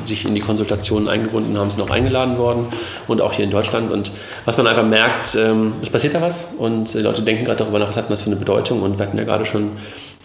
sich 0.05 0.25
in 0.25 0.35
die 0.35 0.41
Konsultationen 0.41 1.09
eingebunden 1.09 1.59
haben, 1.59 1.71
sind 1.71 1.83
auch 1.83 1.91
eingeladen 1.91 2.39
worden 2.39 2.66
und 3.09 3.21
auch 3.21 3.35
hier 3.35 3.45
in 3.45 3.51
Deutschland. 3.51 3.91
Und 3.91 4.11
was 4.47 4.57
man 4.57 4.66
einfach 4.66 4.87
merkt, 4.87 5.35
ähm, 5.35 5.75
es 5.83 5.91
passiert 5.91 6.14
da 6.14 6.23
was 6.23 6.55
und 6.57 6.95
die 6.95 7.01
Leute 7.01 7.21
denken 7.21 7.45
gerade 7.45 7.59
darüber 7.59 7.79
nach, 7.79 7.89
was 7.89 7.99
hat 7.99 8.11
das 8.11 8.23
für 8.23 8.31
eine 8.31 8.37
Bedeutung. 8.37 8.81
Und 8.81 8.99
wir 8.99 9.07
hatten 9.07 9.18
ja 9.18 9.25
gerade 9.25 9.45
schon 9.45 9.73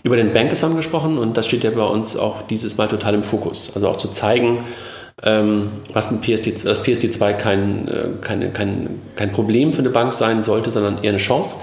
über 0.04 0.16
den 0.16 0.32
Bankathon 0.32 0.76
gesprochen 0.76 1.18
und 1.18 1.36
das 1.36 1.48
steht 1.48 1.64
ja 1.66 1.72
bei 1.72 1.84
uns 1.84 2.16
auch 2.16 2.44
dieses 2.44 2.78
Mal 2.78 2.88
total 2.88 3.16
im 3.16 3.24
Fokus. 3.24 3.72
Also 3.76 3.90
auch 3.90 3.98
zu 3.98 4.08
zeigen, 4.08 4.60
ähm, 5.24 5.72
was 5.94 6.12
mit 6.12 6.22
PSD, 6.22 6.52
dass 6.64 6.84
PSD2 6.84 7.34
kein, 7.34 7.88
äh, 7.88 8.08
kein, 8.22 8.54
kein, 8.54 9.02
kein 9.16 9.32
Problem 9.32 9.74
für 9.74 9.80
eine 9.80 9.90
Bank 9.90 10.14
sein 10.14 10.44
sollte, 10.44 10.72
sondern 10.72 11.04
eher 11.04 11.10
eine 11.10 11.18
Chance. 11.18 11.58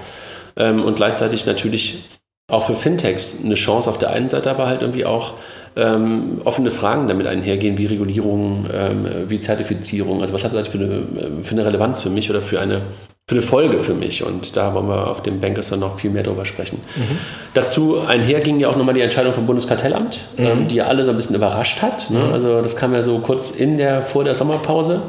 Ähm, 0.55 0.83
und 0.83 0.95
gleichzeitig 0.95 1.45
natürlich 1.45 2.05
auch 2.47 2.67
für 2.67 2.75
Fintechs 2.75 3.39
eine 3.43 3.55
Chance 3.55 3.89
auf 3.89 3.97
der 3.97 4.09
einen 4.09 4.29
Seite, 4.29 4.49
aber 4.49 4.67
halt 4.67 4.81
irgendwie 4.81 5.05
auch 5.05 5.33
ähm, 5.75 6.41
offene 6.43 6.71
Fragen 6.71 7.07
damit 7.07 7.25
einhergehen, 7.25 7.77
wie 7.77 7.85
Regulierung, 7.85 8.67
ähm, 8.71 9.07
wie 9.27 9.39
Zertifizierung. 9.39 10.21
Also 10.21 10.33
was 10.33 10.43
hat 10.43 10.53
das 10.53 10.67
für 10.67 10.77
eine, 10.77 10.85
äh, 10.85 11.43
für 11.43 11.51
eine 11.51 11.65
Relevanz 11.65 12.01
für 12.01 12.09
mich 12.09 12.29
oder 12.29 12.41
für 12.41 12.59
eine 12.59 12.81
für 13.29 13.35
eine 13.35 13.41
Folge 13.41 13.79
für 13.79 13.93
mich. 13.93 14.23
Und 14.23 14.57
da 14.57 14.73
wollen 14.73 14.87
wir 14.87 15.07
auf 15.07 15.23
dem 15.23 15.39
Bankers 15.39 15.69
dann 15.69 15.79
noch 15.79 15.99
viel 15.99 16.09
mehr 16.09 16.23
darüber 16.23 16.45
sprechen. 16.45 16.81
Mhm. 16.95 17.17
Dazu 17.53 17.99
einher 18.05 18.41
ging 18.41 18.59
ja 18.59 18.69
auch 18.69 18.75
nochmal 18.75 18.93
die 18.93 19.01
Entscheidung 19.01 19.33
vom 19.33 19.45
Bundeskartellamt, 19.45 20.19
mhm. 20.37 20.45
ähm, 20.45 20.67
die 20.67 20.75
ja 20.75 20.87
alle 20.87 21.05
so 21.05 21.11
ein 21.11 21.15
bisschen 21.15 21.35
überrascht 21.35 21.81
hat. 21.81 22.09
Ne? 22.09 22.19
Mhm. 22.19 22.33
Also 22.33 22.61
das 22.61 22.75
kam 22.75 22.93
ja 22.93 23.01
so 23.01 23.19
kurz 23.19 23.51
in 23.51 23.77
der, 23.77 24.01
vor 24.01 24.25
der 24.25 24.35
Sommerpause. 24.35 25.01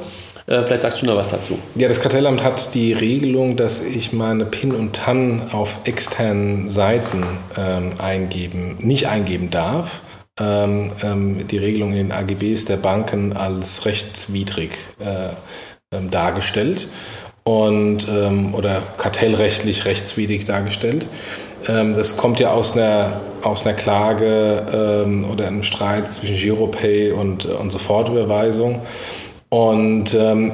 Äh, 0.46 0.62
vielleicht 0.64 0.82
sagst 0.82 1.02
du 1.02 1.06
noch 1.06 1.16
was 1.16 1.28
dazu. 1.28 1.58
Ja, 1.74 1.88
das 1.88 2.00
Kartellamt 2.00 2.44
hat 2.44 2.74
die 2.74 2.92
Regelung, 2.92 3.56
dass 3.56 3.80
ich 3.80 4.12
meine 4.12 4.44
PIN 4.44 4.72
und 4.72 4.94
TAN 4.94 5.42
auf 5.52 5.78
externen 5.84 6.68
Seiten 6.68 7.24
ähm, 7.56 7.90
eingeben, 7.98 8.76
nicht 8.78 9.08
eingeben 9.08 9.50
darf. 9.50 10.02
Ähm, 10.38 10.90
ähm, 11.02 11.46
die 11.46 11.58
Regelung 11.58 11.92
in 11.92 12.08
den 12.08 12.12
AGBs 12.12 12.64
der 12.64 12.76
Banken 12.76 13.36
als 13.36 13.86
rechtswidrig 13.86 14.72
äh, 14.98 15.30
ähm, 15.92 16.10
dargestellt 16.10 16.88
und 17.44 18.08
ähm, 18.08 18.54
oder 18.54 18.82
kartellrechtlich 18.96 19.84
rechtswidrig 19.84 20.46
dargestellt. 20.46 21.06
Ähm, 21.68 21.94
das 21.94 22.16
kommt 22.16 22.40
ja 22.40 22.52
aus 22.52 22.76
einer, 22.76 23.20
aus 23.42 23.66
einer 23.66 23.76
Klage 23.76 24.66
ähm, 25.04 25.26
oder 25.30 25.46
einem 25.46 25.62
Streit 25.62 26.10
zwischen 26.10 26.36
Giropay 26.36 27.12
und, 27.12 27.44
und 27.44 27.70
Sofortüberweisung. 27.70 28.80
Und 29.50 30.14
ähm, 30.14 30.52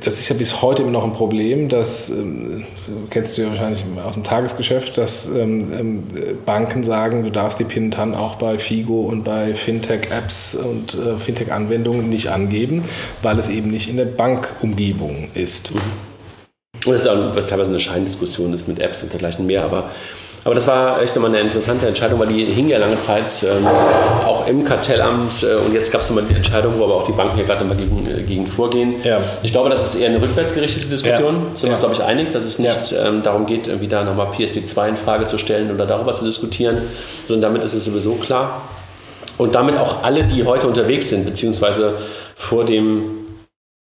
das 0.00 0.18
ist 0.18 0.28
ja 0.28 0.34
bis 0.34 0.62
heute 0.62 0.82
immer 0.82 0.92
noch 0.92 1.04
ein 1.04 1.12
Problem, 1.12 1.68
das 1.68 2.10
ähm, 2.10 2.64
kennst 3.10 3.36
du 3.36 3.42
ja 3.42 3.48
wahrscheinlich 3.48 3.84
aus 4.04 4.14
dem 4.14 4.24
Tagesgeschäft, 4.24 4.96
dass 4.96 5.26
ähm, 5.26 5.72
ähm, 5.72 6.02
Banken 6.46 6.84
sagen, 6.84 7.22
du 7.22 7.30
darfst 7.30 7.58
die 7.58 7.64
PIN 7.64 7.90
dann 7.90 8.14
auch 8.14 8.36
bei 8.36 8.58
Figo 8.58 9.02
und 9.02 9.24
bei 9.24 9.54
Fintech-Apps 9.54 10.54
und 10.54 10.94
äh, 10.94 11.16
Fintech-Anwendungen 11.18 12.08
nicht 12.08 12.28
angeben, 12.28 12.82
weil 13.22 13.38
es 13.38 13.48
eben 13.48 13.70
nicht 13.70 13.90
in 13.90 13.96
der 13.96 14.06
Bankumgebung 14.06 15.28
ist. 15.34 15.74
Mhm. 15.74 15.80
Und 16.86 16.92
das 16.94 17.02
ist 17.02 17.08
auch 17.08 17.36
was 17.36 17.48
teilweise 17.48 17.70
eine 17.70 17.80
Scheindiskussion 17.80 18.54
ist 18.54 18.66
mit 18.66 18.78
Apps 18.78 19.02
und 19.02 19.12
dergleichen 19.12 19.46
mehr, 19.46 19.64
aber 19.64 19.90
aber 20.44 20.54
das 20.54 20.66
war 20.66 21.02
echt 21.02 21.14
nochmal 21.14 21.30
eine 21.30 21.40
interessante 21.40 21.86
Entscheidung, 21.86 22.18
weil 22.18 22.28
die 22.28 22.44
hing 22.44 22.68
ja 22.68 22.78
lange 22.78 22.98
Zeit 22.98 23.44
ähm, 23.44 23.66
auch 24.26 24.46
im 24.46 24.64
Kartellamt 24.64 25.42
äh, 25.42 25.54
und 25.66 25.74
jetzt 25.74 25.92
gab 25.92 26.00
es 26.00 26.08
nochmal 26.08 26.24
die 26.24 26.34
Entscheidung, 26.34 26.78
wo 26.78 26.84
aber 26.84 26.96
auch 26.96 27.04
die 27.04 27.12
Banken 27.12 27.38
ja 27.38 27.44
gerade 27.44 27.64
nochmal 27.64 27.76
gegen, 27.76 28.06
äh, 28.06 28.22
gegen 28.22 28.46
vorgehen. 28.46 28.94
Ja. 29.04 29.20
Ich 29.42 29.52
glaube, 29.52 29.68
das 29.68 29.94
ist 29.94 30.00
eher 30.00 30.08
eine 30.08 30.22
rückwärtsgerichtete 30.22 30.86
Diskussion. 30.86 31.34
Ja. 31.34 31.56
Sind 31.56 31.68
wir 31.68 31.72
uns, 31.72 31.80
glaube 31.80 31.94
ich, 31.94 32.02
einig, 32.02 32.32
dass 32.32 32.44
es 32.44 32.58
nicht 32.58 32.94
ähm, 32.98 33.22
darum 33.22 33.44
geht, 33.44 33.68
irgendwie 33.68 33.88
da 33.88 34.02
nochmal 34.02 34.28
PSD2 34.28 34.88
in 34.88 34.96
Frage 34.96 35.26
zu 35.26 35.36
stellen 35.36 35.70
oder 35.74 35.84
darüber 35.84 36.14
zu 36.14 36.24
diskutieren, 36.24 36.78
sondern 37.26 37.52
damit 37.52 37.64
ist 37.64 37.74
es 37.74 37.84
sowieso 37.84 38.14
klar. 38.14 38.62
Und 39.36 39.54
damit 39.54 39.78
auch 39.78 40.02
alle, 40.04 40.24
die 40.24 40.44
heute 40.44 40.66
unterwegs 40.66 41.10
sind, 41.10 41.24
beziehungsweise 41.24 41.94
vor 42.34 42.64
dem 42.64 43.20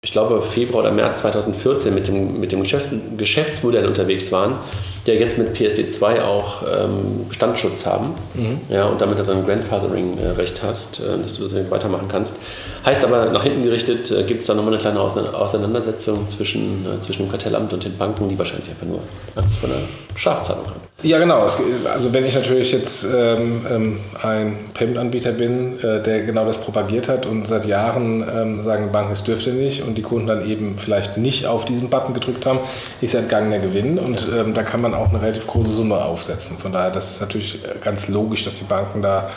ich 0.04 0.12
glaube, 0.12 0.42
Februar 0.42 0.82
oder 0.82 0.92
März 0.92 1.20
2014 1.20 1.94
mit 1.94 2.06
dem, 2.08 2.38
mit 2.38 2.52
dem 2.52 2.60
Geschäfts 2.60 2.88
Geschäftsmodell 3.16 3.86
unterwegs 3.86 4.30
waren, 4.32 4.58
der 5.06 5.16
jetzt 5.16 5.38
mit 5.38 5.56
PSD2 5.56 6.22
auch 6.22 6.62
ähm, 6.62 7.26
Bestandsschutz 7.28 7.86
haben 7.86 8.14
mhm. 8.34 8.60
ja, 8.68 8.86
und 8.86 9.00
damit 9.00 9.18
also 9.18 9.32
ein 9.32 9.44
Grandfathering-Recht 9.44 10.62
hast, 10.62 11.00
äh, 11.00 11.18
dass 11.20 11.36
du 11.36 11.44
das 11.44 11.70
weitermachen 11.70 12.08
kannst. 12.08 12.38
Heißt 12.84 13.04
aber, 13.04 13.26
nach 13.26 13.42
hinten 13.42 13.62
gerichtet 13.62 14.10
äh, 14.10 14.24
gibt 14.24 14.40
es 14.40 14.46
da 14.46 14.54
nochmal 14.54 14.74
eine 14.74 14.80
kleine 14.80 15.00
Auseinandersetzung 15.00 16.28
zwischen, 16.28 16.86
äh, 16.86 17.00
zwischen 17.00 17.24
dem 17.24 17.30
Kartellamt 17.30 17.72
und 17.72 17.84
den 17.84 17.96
Banken, 17.96 18.28
die 18.28 18.38
wahrscheinlich 18.38 18.68
einfach 18.68 18.86
nur 18.86 19.00
Angst 19.36 19.56
vor 19.56 19.70
einer 19.70 19.78
Strafzahlung 20.16 20.66
haben. 20.66 20.80
Ja, 21.02 21.18
genau. 21.18 21.40
Also 21.40 22.14
wenn 22.14 22.24
ich 22.24 22.34
natürlich 22.34 22.72
jetzt 22.72 23.04
ähm, 23.04 23.66
ähm, 23.70 24.00
ein 24.22 24.56
Payment-Anbieter 24.72 25.32
bin, 25.32 25.78
äh, 25.80 26.02
der 26.02 26.22
genau 26.22 26.46
das 26.46 26.58
propagiert 26.58 27.10
hat 27.10 27.26
und 27.26 27.46
seit 27.46 27.66
Jahren 27.66 28.24
ähm, 28.34 28.62
sagen 28.62 28.90
Banken, 28.90 29.12
es 29.12 29.22
dürfte 29.22 29.50
nicht 29.50 29.82
und 29.86 29.98
die 29.98 30.02
Kunden 30.02 30.26
dann 30.26 30.48
eben 30.48 30.78
vielleicht 30.78 31.18
nicht 31.18 31.46
auf 31.46 31.66
diesen 31.66 31.90
Button 31.90 32.14
gedrückt 32.14 32.46
haben, 32.46 32.58
ist 33.02 33.12
ja 33.12 33.20
entgangener 33.20 33.58
Gewinn 33.58 33.98
und 33.98 34.28
ähm, 34.34 34.54
da 34.54 34.62
kann 34.62 34.80
man 34.80 34.93
auch 34.96 35.08
eine 35.08 35.20
relativ 35.20 35.46
große 35.46 35.70
Summe 35.70 36.02
aufsetzen. 36.02 36.56
Von 36.56 36.72
daher 36.72 36.90
das 36.90 37.12
ist 37.12 37.20
natürlich 37.20 37.60
ganz 37.80 38.08
logisch, 38.08 38.44
dass 38.44 38.56
die 38.56 38.64
Banken 38.64 39.02
da 39.02 39.30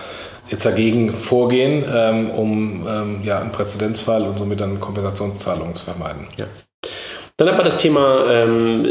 jetzt 0.49 0.65
dagegen 0.65 1.13
vorgehen, 1.13 1.83
ähm, 1.93 2.29
um 2.29 2.87
ähm, 2.87 3.21
ja, 3.23 3.39
einen 3.39 3.51
Präzedenzfall 3.51 4.23
und 4.23 4.37
somit 4.37 4.61
dann 4.61 4.79
Kompensationszahlungen 4.79 5.75
zu 5.75 5.83
vermeiden. 5.83 6.27
Ja. 6.37 6.45
Dann 7.37 7.49
hat 7.49 7.57
man 7.57 7.65
das 7.65 7.77
Thema, 7.77 8.25
ähm, 8.31 8.83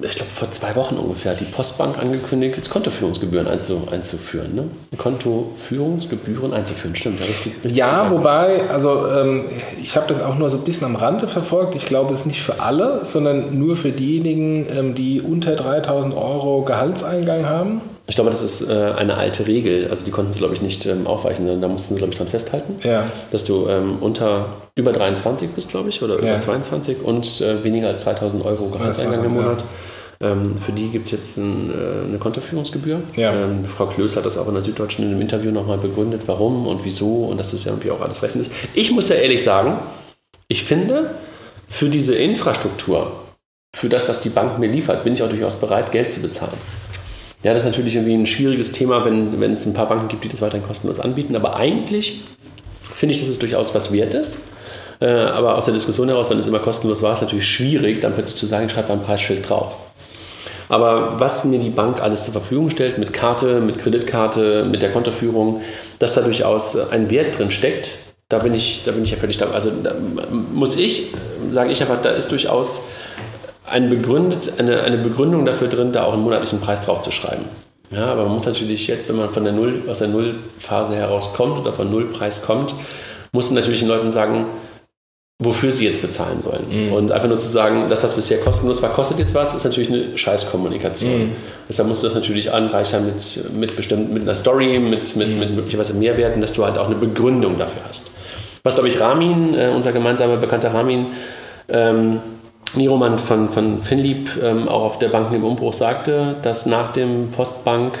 ich 0.00 0.16
glaube 0.16 0.30
vor 0.34 0.50
zwei 0.50 0.74
Wochen 0.76 0.96
ungefähr, 0.96 1.34
die 1.34 1.44
Postbank 1.44 1.98
angekündigt, 1.98 2.56
jetzt 2.56 2.70
Kontoführungsgebühren 2.70 3.46
einzu, 3.46 3.86
einzuführen. 3.90 4.54
Ne? 4.54 4.70
Kontoführungsgebühren 4.96 6.54
einzuführen, 6.54 6.96
stimmt, 6.96 7.20
ja, 7.20 7.26
richtig. 7.26 7.52
Ja, 7.64 8.10
wobei, 8.10 8.66
also 8.70 9.06
ähm, 9.08 9.44
ich 9.78 9.94
habe 9.94 10.06
das 10.08 10.22
auch 10.22 10.38
nur 10.38 10.48
so 10.48 10.56
ein 10.56 10.64
bisschen 10.64 10.86
am 10.86 10.96
Rande 10.96 11.28
verfolgt. 11.28 11.74
Ich 11.74 11.84
glaube, 11.84 12.14
es 12.14 12.20
ist 12.20 12.26
nicht 12.26 12.40
für 12.40 12.60
alle, 12.60 13.04
sondern 13.04 13.58
nur 13.58 13.76
für 13.76 13.90
diejenigen, 13.90 14.66
ähm, 14.74 14.94
die 14.94 15.20
unter 15.20 15.54
3000 15.54 16.14
Euro 16.14 16.62
Gehaltseingang 16.62 17.46
haben. 17.46 17.82
Ich 18.08 18.14
glaube, 18.14 18.30
das 18.30 18.42
ist 18.42 18.68
äh, 18.68 18.92
eine 18.96 19.16
alte 19.16 19.46
Regel. 19.46 19.88
Also 19.90 20.04
die 20.04 20.12
konnten 20.12 20.32
sie, 20.32 20.38
glaube 20.38 20.54
ich, 20.54 20.62
nicht 20.62 20.86
ähm, 20.86 21.06
aufweichen. 21.06 21.60
Da 21.60 21.68
mussten 21.68 21.94
sie, 21.94 21.98
glaube 21.98 22.12
ich, 22.12 22.18
dran 22.18 22.28
festhalten. 22.28 22.78
Ja. 22.82 23.10
Dass 23.32 23.44
du 23.44 23.68
ähm, 23.68 23.98
unter 24.00 24.48
über 24.76 24.92
23 24.92 25.50
bist, 25.50 25.70
glaube 25.70 25.88
ich, 25.88 26.02
oder 26.02 26.14
ja. 26.22 26.30
über 26.30 26.38
22 26.38 27.02
und 27.02 27.40
äh, 27.40 27.64
weniger 27.64 27.88
als 27.88 28.02
2000 28.02 28.44
Euro 28.44 28.66
Gehaltseingang 28.66 29.24
im 29.24 29.34
Monat. 29.34 29.62
Ja. 29.62 29.66
Ähm, 30.28 30.56
für 30.56 30.72
die 30.72 30.88
gibt 30.88 31.06
es 31.06 31.12
jetzt 31.12 31.36
ein, 31.36 31.70
äh, 31.70 32.08
eine 32.08 32.18
Kontoführungsgebühr. 32.18 33.00
Ja. 33.16 33.34
Ähm, 33.34 33.64
Frau 33.64 33.86
Klöß 33.86 34.16
hat 34.16 34.24
das 34.24 34.38
auch 34.38 34.48
in 34.48 34.54
der 34.54 34.62
Süddeutschen 34.62 35.04
in 35.04 35.10
einem 35.10 35.20
Interview 35.20 35.50
nochmal 35.50 35.78
begründet, 35.78 36.22
warum 36.26 36.66
und 36.66 36.84
wieso 36.84 37.26
und 37.26 37.38
dass 37.38 37.50
das 37.50 37.64
ja 37.64 37.72
irgendwie 37.72 37.90
auch 37.90 38.00
alles 38.00 38.22
recht 38.22 38.36
ist. 38.36 38.50
Ich 38.72 38.92
muss 38.92 39.08
ja 39.08 39.16
ehrlich 39.16 39.42
sagen, 39.42 39.78
ich 40.48 40.64
finde, 40.64 41.10
für 41.68 41.88
diese 41.88 42.14
Infrastruktur, 42.14 43.12
für 43.74 43.88
das, 43.88 44.08
was 44.08 44.20
die 44.20 44.30
Bank 44.30 44.58
mir 44.58 44.68
liefert, 44.68 45.04
bin 45.04 45.12
ich 45.12 45.22
auch 45.22 45.28
durchaus 45.28 45.56
bereit, 45.56 45.92
Geld 45.92 46.10
zu 46.10 46.20
bezahlen. 46.20 46.56
Ja, 47.42 47.52
das 47.52 47.64
ist 47.64 47.70
natürlich 47.70 47.94
irgendwie 47.94 48.14
ein 48.14 48.26
schwieriges 48.26 48.72
Thema, 48.72 49.04
wenn, 49.04 49.40
wenn 49.40 49.52
es 49.52 49.66
ein 49.66 49.74
paar 49.74 49.88
Banken 49.88 50.08
gibt, 50.08 50.24
die 50.24 50.28
das 50.28 50.42
weiterhin 50.42 50.66
kostenlos 50.66 50.98
anbieten. 50.98 51.36
Aber 51.36 51.56
eigentlich 51.56 52.22
finde 52.94 53.14
ich, 53.14 53.20
dass 53.20 53.28
es 53.28 53.38
durchaus 53.38 53.74
was 53.74 53.92
wert 53.92 54.14
ist. 54.14 54.48
Äh, 55.00 55.06
aber 55.06 55.56
aus 55.56 55.66
der 55.66 55.74
Diskussion 55.74 56.08
heraus, 56.08 56.30
wenn 56.30 56.38
es 56.38 56.46
immer 56.46 56.58
kostenlos 56.58 57.02
war, 57.02 57.12
ist 57.12 57.18
es 57.18 57.22
natürlich 57.22 57.46
schwierig, 57.46 58.00
dann 58.00 58.14
plötzlich 58.14 58.36
zu 58.36 58.46
sagen, 58.46 58.68
schreibt 58.68 58.88
mal 58.88 58.94
ein 58.94 59.02
Preisschild 59.02 59.48
drauf. 59.48 59.78
Aber 60.68 61.20
was 61.20 61.44
mir 61.44 61.58
die 61.58 61.70
Bank 61.70 62.02
alles 62.02 62.24
zur 62.24 62.32
Verfügung 62.32 62.70
stellt, 62.70 62.98
mit 62.98 63.12
Karte, 63.12 63.60
mit 63.60 63.78
Kreditkarte, 63.78 64.64
mit 64.64 64.82
der 64.82 64.90
Kontoführung, 64.90 65.60
dass 65.98 66.14
da 66.14 66.22
durchaus 66.22 66.76
ein 66.90 67.10
Wert 67.10 67.38
drin 67.38 67.50
steckt, 67.50 67.90
da 68.28 68.38
bin 68.38 68.54
ich, 68.54 68.82
da 68.84 68.92
bin 68.92 69.04
ich 69.04 69.12
ja 69.12 69.16
völlig 69.16 69.38
da. 69.38 69.50
Also 69.50 69.70
da 69.70 69.94
muss 70.52 70.76
ich, 70.76 71.08
sage 71.52 71.70
ich 71.70 71.80
einfach, 71.80 72.02
da 72.02 72.10
ist 72.10 72.32
durchaus 72.32 72.86
ein 73.70 73.88
begründet, 73.88 74.54
eine, 74.58 74.82
eine 74.82 74.98
Begründung 74.98 75.44
dafür 75.44 75.68
drin, 75.68 75.92
da 75.92 76.04
auch 76.04 76.12
einen 76.12 76.22
monatlichen 76.22 76.60
Preis 76.60 76.80
drauf 76.80 77.00
zu 77.00 77.10
schreiben. 77.10 77.44
Ja, 77.90 78.06
aber 78.06 78.24
man 78.24 78.34
muss 78.34 78.46
natürlich 78.46 78.86
jetzt, 78.88 79.08
wenn 79.08 79.16
man 79.16 79.30
von 79.30 79.44
der 79.44 79.52
Null, 79.52 79.82
aus 79.88 80.00
der 80.00 80.08
Nullphase 80.08 80.94
herauskommt 80.94 81.58
oder 81.58 81.72
von 81.72 81.90
Nullpreis 81.90 82.42
kommt, 82.42 82.74
muss 83.32 83.50
man 83.50 83.56
natürlich 83.56 83.80
den 83.80 83.88
Leuten 83.88 84.10
sagen, 84.10 84.46
wofür 85.38 85.70
sie 85.70 85.84
jetzt 85.84 86.00
bezahlen 86.00 86.40
sollen. 86.40 86.64
Mhm. 86.70 86.92
Und 86.92 87.12
einfach 87.12 87.28
nur 87.28 87.38
zu 87.38 87.46
sagen, 87.46 87.84
das, 87.90 88.02
was 88.02 88.14
bisher 88.14 88.38
kostenlos 88.38 88.80
war, 88.80 88.90
kostet 88.90 89.18
jetzt 89.18 89.34
was, 89.34 89.54
ist 89.54 89.64
natürlich 89.64 89.90
eine 89.90 90.16
Scheißkommunikation. 90.16 91.26
Mhm. 91.26 91.32
Deshalb 91.68 91.88
musst 91.88 92.02
du 92.02 92.06
das 92.06 92.14
natürlich 92.14 92.52
anreichern 92.52 93.06
mit, 93.06 93.50
mit, 93.54 93.76
bestimmt, 93.76 94.12
mit 94.12 94.22
einer 94.22 94.34
Story, 94.34 94.78
mit, 94.78 95.14
mit, 95.14 95.28
mhm. 95.28 95.38
mit 95.38 95.54
möglicherweise 95.54 95.94
Mehrwerten, 95.94 96.40
dass 96.40 96.54
du 96.54 96.64
halt 96.64 96.78
auch 96.78 96.86
eine 96.86 96.94
Begründung 96.94 97.58
dafür 97.58 97.82
hast. 97.86 98.10
Was, 98.62 98.74
glaube 98.74 98.88
ich, 98.88 98.98
Ramin, 98.98 99.54
äh, 99.54 99.70
unser 99.74 99.92
gemeinsamer 99.92 100.38
bekannter 100.38 100.72
Ramin, 100.72 101.06
ähm, 101.68 102.20
Niroman 102.74 103.18
von, 103.18 103.48
von 103.48 103.82
Finlieb 103.82 104.30
ähm, 104.42 104.68
auch 104.68 104.82
auf 104.82 104.98
der 104.98 105.08
Banken 105.08 105.36
im 105.36 105.44
Umbruch 105.44 105.72
sagte, 105.72 106.36
dass 106.42 106.66
nach 106.66 106.92
dem 106.92 107.30
Postbank 107.30 107.98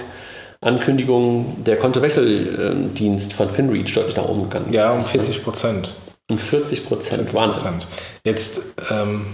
Ankündigung 0.60 1.62
der 1.64 1.76
Kontowechseldienst 1.76 3.32
von 3.32 3.50
FinReach 3.50 3.92
deutlich 3.92 4.16
nach 4.16 4.28
oben 4.28 4.44
gegangen 4.44 4.66
ist. 4.66 4.74
Ja, 4.74 4.92
um 4.92 5.00
40 5.00 5.44
Prozent. 5.44 5.94
Um 6.28 6.38
40 6.38 6.86
Prozent, 6.86 7.34
Wahnsinn. 7.34 7.74
Jetzt 8.24 8.60
ähm, 8.90 9.26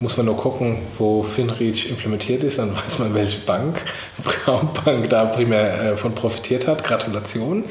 muss 0.00 0.16
man 0.16 0.26
nur 0.26 0.36
gucken, 0.36 0.78
wo 0.96 1.24
FinReach 1.24 1.90
implementiert 1.90 2.44
ist, 2.44 2.60
dann 2.60 2.72
weiß 2.72 3.00
man, 3.00 3.14
welche 3.14 3.40
Bank, 3.40 3.82
Braunbank 4.24 5.10
da 5.10 5.24
primär 5.24 5.80
äh, 5.80 5.96
von 5.96 6.14
profitiert 6.14 6.68
hat. 6.68 6.84
Gratulation. 6.84 7.64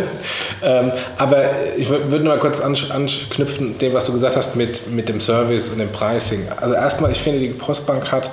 ähm, 0.62 0.92
aber 1.18 1.76
ich 1.76 1.90
würde 1.90 2.20
nur 2.20 2.36
mal 2.36 2.38
kurz 2.38 2.62
anknüpfen, 2.62 3.76
dem, 3.76 3.92
was 3.92 4.06
du 4.06 4.14
gesagt 4.14 4.36
hast 4.36 4.56
mit, 4.56 4.90
mit 4.92 5.10
dem 5.10 5.20
Service 5.20 5.68
und 5.68 5.78
dem 5.78 5.92
Pricing. 5.92 6.40
Also 6.58 6.74
erstmal, 6.74 7.12
ich 7.12 7.20
finde, 7.20 7.40
die 7.40 7.48
Postbank 7.48 8.10
hat 8.12 8.30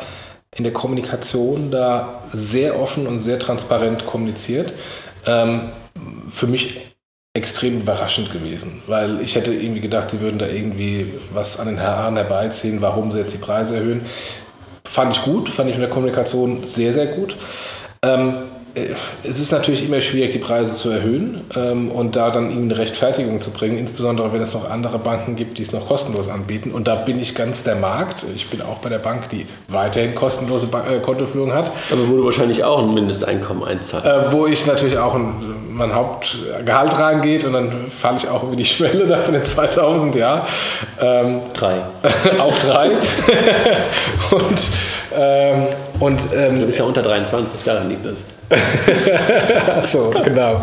in 0.56 0.64
der 0.64 0.72
Kommunikation 0.72 1.72
da 1.72 2.22
sehr 2.32 2.80
offen 2.80 3.06
und 3.06 3.20
sehr 3.20 3.38
transparent 3.38 4.06
kommuniziert. 4.06 4.74
Ähm, 5.26 5.72
für 6.30 6.48
mich 6.48 6.85
extrem 7.36 7.82
überraschend 7.82 8.32
gewesen, 8.32 8.82
weil 8.88 9.20
ich 9.22 9.36
hätte 9.36 9.54
irgendwie 9.54 9.82
gedacht, 9.82 10.12
die 10.14 10.22
würden 10.22 10.40
da 10.40 10.48
irgendwie 10.48 11.14
was 11.34 11.60
an 11.60 11.68
den 11.68 11.82
Haaren 11.82 12.16
herbeiziehen, 12.16 12.82
warum 12.82 13.12
sie 13.12 13.20
jetzt 13.20 13.34
die 13.34 13.38
Preise 13.38 13.76
erhöhen. 13.76 14.06
Fand 14.86 15.18
ich 15.18 15.24
gut, 15.24 15.50
fand 15.50 15.70
ich 15.70 15.76
in 15.76 15.82
der 15.82 15.90
Kommunikation 15.90 16.64
sehr, 16.64 16.94
sehr 16.94 17.08
gut. 17.08 17.36
Ähm, 18.02 18.30
äh, 18.30 18.55
es 19.24 19.40
ist 19.40 19.52
natürlich 19.52 19.86
immer 19.86 20.02
schwierig, 20.02 20.32
die 20.32 20.38
Preise 20.38 20.76
zu 20.76 20.90
erhöhen 20.90 21.42
ähm, 21.56 21.92
und 21.92 22.16
da 22.16 22.30
dann 22.30 22.52
ihnen 22.52 22.70
eine 22.70 22.78
Rechtfertigung 22.78 23.40
zu 23.40 23.52
bringen, 23.52 23.78
insbesondere 23.78 24.34
wenn 24.34 24.42
es 24.42 24.54
noch 24.54 24.70
andere 24.70 25.00
Banken 25.00 25.36
gibt, 25.36 25.58
die 25.58 25.64
es 25.64 25.72
noch 25.72 25.88
kostenlos 25.88 26.28
anbieten. 26.28 26.72
Und 26.72 26.88
da 26.88 26.96
bin 26.96 27.20
ich 27.20 27.36
ganz 27.36 27.64
der 27.64 27.76
Markt. 27.76 28.26
Ich 28.36 28.50
bin 28.50 28.62
auch 28.62 28.80
bei 28.80 28.90
der 28.90 29.00
Bank, 29.00 29.30
die 29.30 29.46
weiterhin 29.70 30.14
kostenlose 30.14 30.68
ba 30.68 30.86
äh, 30.88 31.00
Kontoführung 31.00 31.54
hat. 31.54 31.72
Aber 31.92 32.10
wo 32.10 32.18
du 32.18 32.26
wahrscheinlich 32.26 32.64
auch 32.64 32.80
ein 32.80 32.94
Mindesteinkommen 32.94 33.64
einzahlst. 33.64 34.06
Äh, 34.06 34.36
wo 34.36 34.46
ich 34.46 34.66
natürlich 34.66 34.98
auch 34.98 35.16
ein, 35.16 35.34
mein 35.72 35.94
Hauptgehalt 35.94 37.00
reingeht 37.00 37.46
und 37.46 37.54
dann 37.54 37.88
falle 37.88 38.18
ich 38.18 38.28
auch 38.28 38.44
über 38.44 38.56
die 38.56 38.66
Schwelle 38.66 39.08
da 39.08 39.22
von 39.22 39.34
den 39.34 39.44
2000, 39.44 40.16
ja. 40.16 40.46
Ähm, 41.00 41.42
drei. 41.54 41.82
auch 42.40 42.58
drei. 42.60 42.90
und 44.32 44.60
ähm, 45.18 45.64
und, 46.00 46.28
ähm, 46.36 46.60
du 46.60 46.66
bist 46.66 46.78
ja 46.78 46.86
unter 46.86 47.02
23, 47.02 47.64
daran 47.64 47.90
liegt 47.90 48.06
das. 48.06 48.26
Achso, 49.68 50.12
genau. 50.24 50.62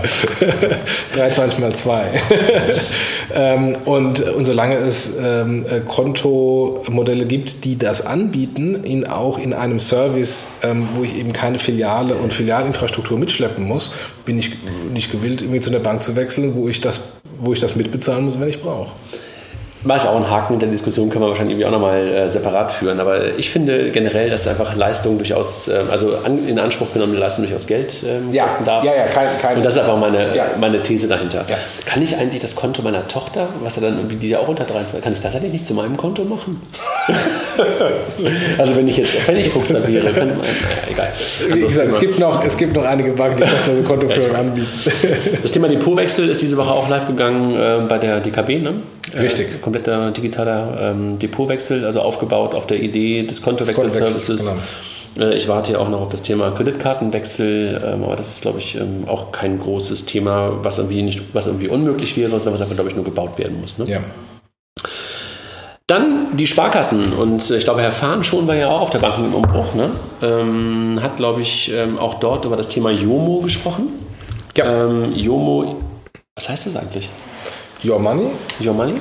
23 1.14 1.58
mal 1.58 1.74
2. 1.74 2.04
ähm, 3.34 3.76
und, 3.84 4.20
und 4.20 4.44
solange 4.44 4.76
es 4.76 5.16
ähm, 5.20 5.66
Kontomodelle 5.88 7.26
gibt, 7.26 7.64
die 7.64 7.76
das 7.76 8.06
anbieten, 8.06 8.84
ihn 8.84 9.06
auch 9.06 9.38
in 9.38 9.52
einem 9.52 9.80
Service, 9.80 10.52
ähm, 10.62 10.88
wo 10.94 11.02
ich 11.02 11.16
eben 11.16 11.32
keine 11.32 11.58
Filiale 11.58 12.14
und 12.14 12.32
Filialinfrastruktur 12.32 13.18
mitschleppen 13.18 13.66
muss, 13.66 13.92
bin 14.24 14.38
ich 14.38 14.52
nicht 14.92 15.10
gewillt, 15.10 15.42
irgendwie 15.42 15.60
zu 15.60 15.70
einer 15.70 15.80
Bank 15.80 16.02
zu 16.02 16.14
wechseln, 16.14 16.54
wo 16.54 16.68
ich 16.68 16.80
das, 16.80 17.00
wo 17.40 17.52
ich 17.52 17.60
das 17.60 17.74
mitbezahlen 17.74 18.24
muss, 18.24 18.38
wenn 18.38 18.48
ich 18.48 18.62
brauche. 18.62 18.92
Mache 19.84 19.98
ich 19.98 20.04
auch 20.04 20.16
einen 20.16 20.30
Haken 20.30 20.54
in 20.54 20.60
der 20.60 20.68
Diskussion, 20.68 21.10
können 21.10 21.24
wir 21.24 21.28
wahrscheinlich 21.28 21.54
irgendwie 21.54 21.66
auch 21.66 21.72
nochmal 21.72 22.06
äh, 22.08 22.28
separat 22.28 22.70
führen. 22.72 23.00
Aber 23.00 23.36
ich 23.36 23.50
finde 23.50 23.90
generell, 23.90 24.30
dass 24.30 24.46
einfach 24.46 24.76
Leistung 24.76 25.18
durchaus, 25.18 25.68
äh, 25.68 25.80
also 25.90 26.16
an, 26.24 26.46
in 26.46 26.58
Anspruch 26.58 26.92
genommene 26.92 27.18
Leistung 27.18 27.44
durchaus 27.44 27.66
Geld 27.66 28.04
ähm, 28.06 28.32
Ja. 28.32 28.44
kosten 28.44 28.64
darf. 28.64 28.84
Ja, 28.84 28.94
ja, 28.94 29.04
kein- 29.06 29.38
kein- 29.40 29.56
Und 29.56 29.64
das 29.64 29.74
ist 29.74 29.80
einfach 29.80 29.96
meine, 29.98 30.34
Ja. 30.36 30.46
meine 30.60 30.82
These 30.82 31.08
dahinter. 31.08 31.44
Ja. 31.48 31.56
Kann 31.86 32.02
ich 32.02 32.16
eigentlich 32.16 32.40
das 32.40 32.54
Konto 32.54 32.82
meiner 32.82 33.06
Tochter, 33.08 33.48
was 33.62 33.76
er 33.76 33.82
dann 33.82 33.96
irgendwie, 33.96 34.16
die 34.16 34.28
ja 34.28 34.38
auch 34.38 34.48
unter 34.48 34.64
23, 34.64 35.02
kann 35.02 35.12
ich 35.12 35.20
das 35.20 35.34
eigentlich 35.34 35.52
nicht 35.52 35.66
zu 35.66 35.74
meinem 35.74 35.96
Konto 35.96 36.24
machen? 36.24 36.60
also 38.58 38.76
wenn 38.76 38.88
ich 38.88 38.96
jetzt 38.96 39.10
Pfennigfuchser 39.20 39.86
wäre, 39.86 40.12
könnte 40.12 40.34
man, 40.34 40.38
naja, 40.38 40.90
egal. 40.90 41.08
Wie 41.56 41.60
gesagt, 41.60 41.88
es 41.88 41.98
gibt, 42.00 42.18
noch, 42.18 42.44
es 42.44 42.56
gibt 42.56 42.76
noch 42.76 42.84
einige 42.84 43.10
Banken, 43.12 43.42
die 43.42 43.48
kostenlose 43.50 43.82
Kontoführung 43.82 44.34
anbieten. 44.36 44.68
Das 45.42 45.50
Thema 45.50 45.68
Depotwechsel 45.68 46.28
ist 46.28 46.40
diese 46.42 46.56
Woche 46.56 46.70
auch 46.70 46.88
live 46.88 47.06
gegangen 47.06 47.54
äh, 47.56 47.80
bei 47.88 47.98
der 47.98 48.20
DKB, 48.20 48.60
ne? 48.62 48.74
Richtig. 49.20 49.60
Kompletter 49.72 50.10
digitaler 50.10 50.78
ähm, 50.80 51.18
Depotwechsel, 51.18 51.86
also 51.86 52.00
aufgebaut 52.00 52.54
auf 52.54 52.66
der 52.66 52.82
Idee 52.82 53.22
des 53.22 53.40
Kontowechselservices. 53.40 54.54
Genau. 55.14 55.30
Äh, 55.30 55.34
ich 55.34 55.48
warte 55.48 55.72
ja 55.72 55.78
auch 55.78 55.88
noch 55.88 56.02
auf 56.02 56.08
das 56.10 56.20
Thema 56.20 56.50
Kreditkartenwechsel, 56.50 57.80
ähm, 57.84 58.04
aber 58.04 58.16
das 58.16 58.28
ist, 58.28 58.42
glaube 58.42 58.58
ich, 58.58 58.76
ähm, 58.76 59.04
auch 59.06 59.32
kein 59.32 59.58
großes 59.58 60.04
Thema, 60.04 60.52
was 60.62 60.78
irgendwie, 60.78 61.02
nicht, 61.02 61.22
was 61.32 61.46
irgendwie 61.46 61.68
unmöglich 61.68 62.16
wäre, 62.18 62.30
sondern 62.32 62.54
was 62.54 62.60
einfach, 62.60 62.74
glaube 62.74 62.90
ich, 62.90 62.96
nur 62.96 63.04
gebaut 63.04 63.38
werden 63.38 63.60
muss. 63.60 63.78
Ne? 63.78 63.86
Ja. 63.86 64.00
Dann 65.86 66.36
die 66.36 66.46
Sparkassen 66.46 67.14
und 67.14 67.50
äh, 67.50 67.56
ich 67.56 67.64
glaube, 67.64 67.80
Herr 67.80 67.92
Fahn 67.92 68.24
schon 68.24 68.46
war 68.46 68.54
ja 68.54 68.68
auch 68.68 68.82
auf 68.82 68.90
der 68.90 68.98
Bank 68.98 69.18
im 69.18 69.34
Umbruch, 69.34 69.74
ne? 69.74 69.90
ähm, 70.20 70.98
hat, 71.02 71.16
glaube 71.16 71.40
ich, 71.40 71.72
ähm, 71.72 71.98
auch 71.98 72.14
dort 72.14 72.44
über 72.44 72.56
das 72.56 72.68
Thema 72.68 72.90
Jomo 72.90 73.40
gesprochen. 73.40 73.88
Ja. 74.54 74.86
Ähm, 74.86 75.14
Jomo, 75.14 75.76
was 76.34 76.48
heißt 76.48 76.66
das 76.66 76.76
eigentlich? 76.76 77.08
Your 77.84 77.98
Money, 77.98 78.28
Your 78.60 78.74
Money? 78.74 78.94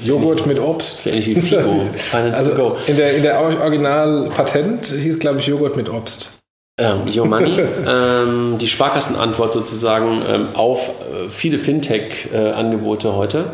Joghurt 0.00 0.46
mit 0.46 0.58
Obst. 0.58 1.06
Ja 1.06 1.12
ähnlich 1.12 1.26
wie 1.26 1.40
Figo. 1.40 1.82
Also 2.12 2.52
to 2.52 2.56
go. 2.56 2.76
in 2.86 2.96
der, 2.96 3.16
in 3.16 3.22
der 3.22 3.40
Original-Patent 3.40 4.86
hieß, 4.86 5.18
glaube 5.18 5.38
ich, 5.38 5.46
Joghurt 5.46 5.76
mit 5.76 5.88
Obst. 5.88 6.38
Ähm, 6.78 7.02
Your 7.12 7.26
Money, 7.26 7.60
ähm, 7.86 8.56
die 8.58 8.68
Sparkassenantwort 8.68 9.52
sozusagen 9.52 10.22
ähm, 10.28 10.48
auf 10.54 10.88
äh, 10.88 11.28
viele 11.28 11.58
Fintech-Angebote 11.58 13.16
heute. 13.16 13.52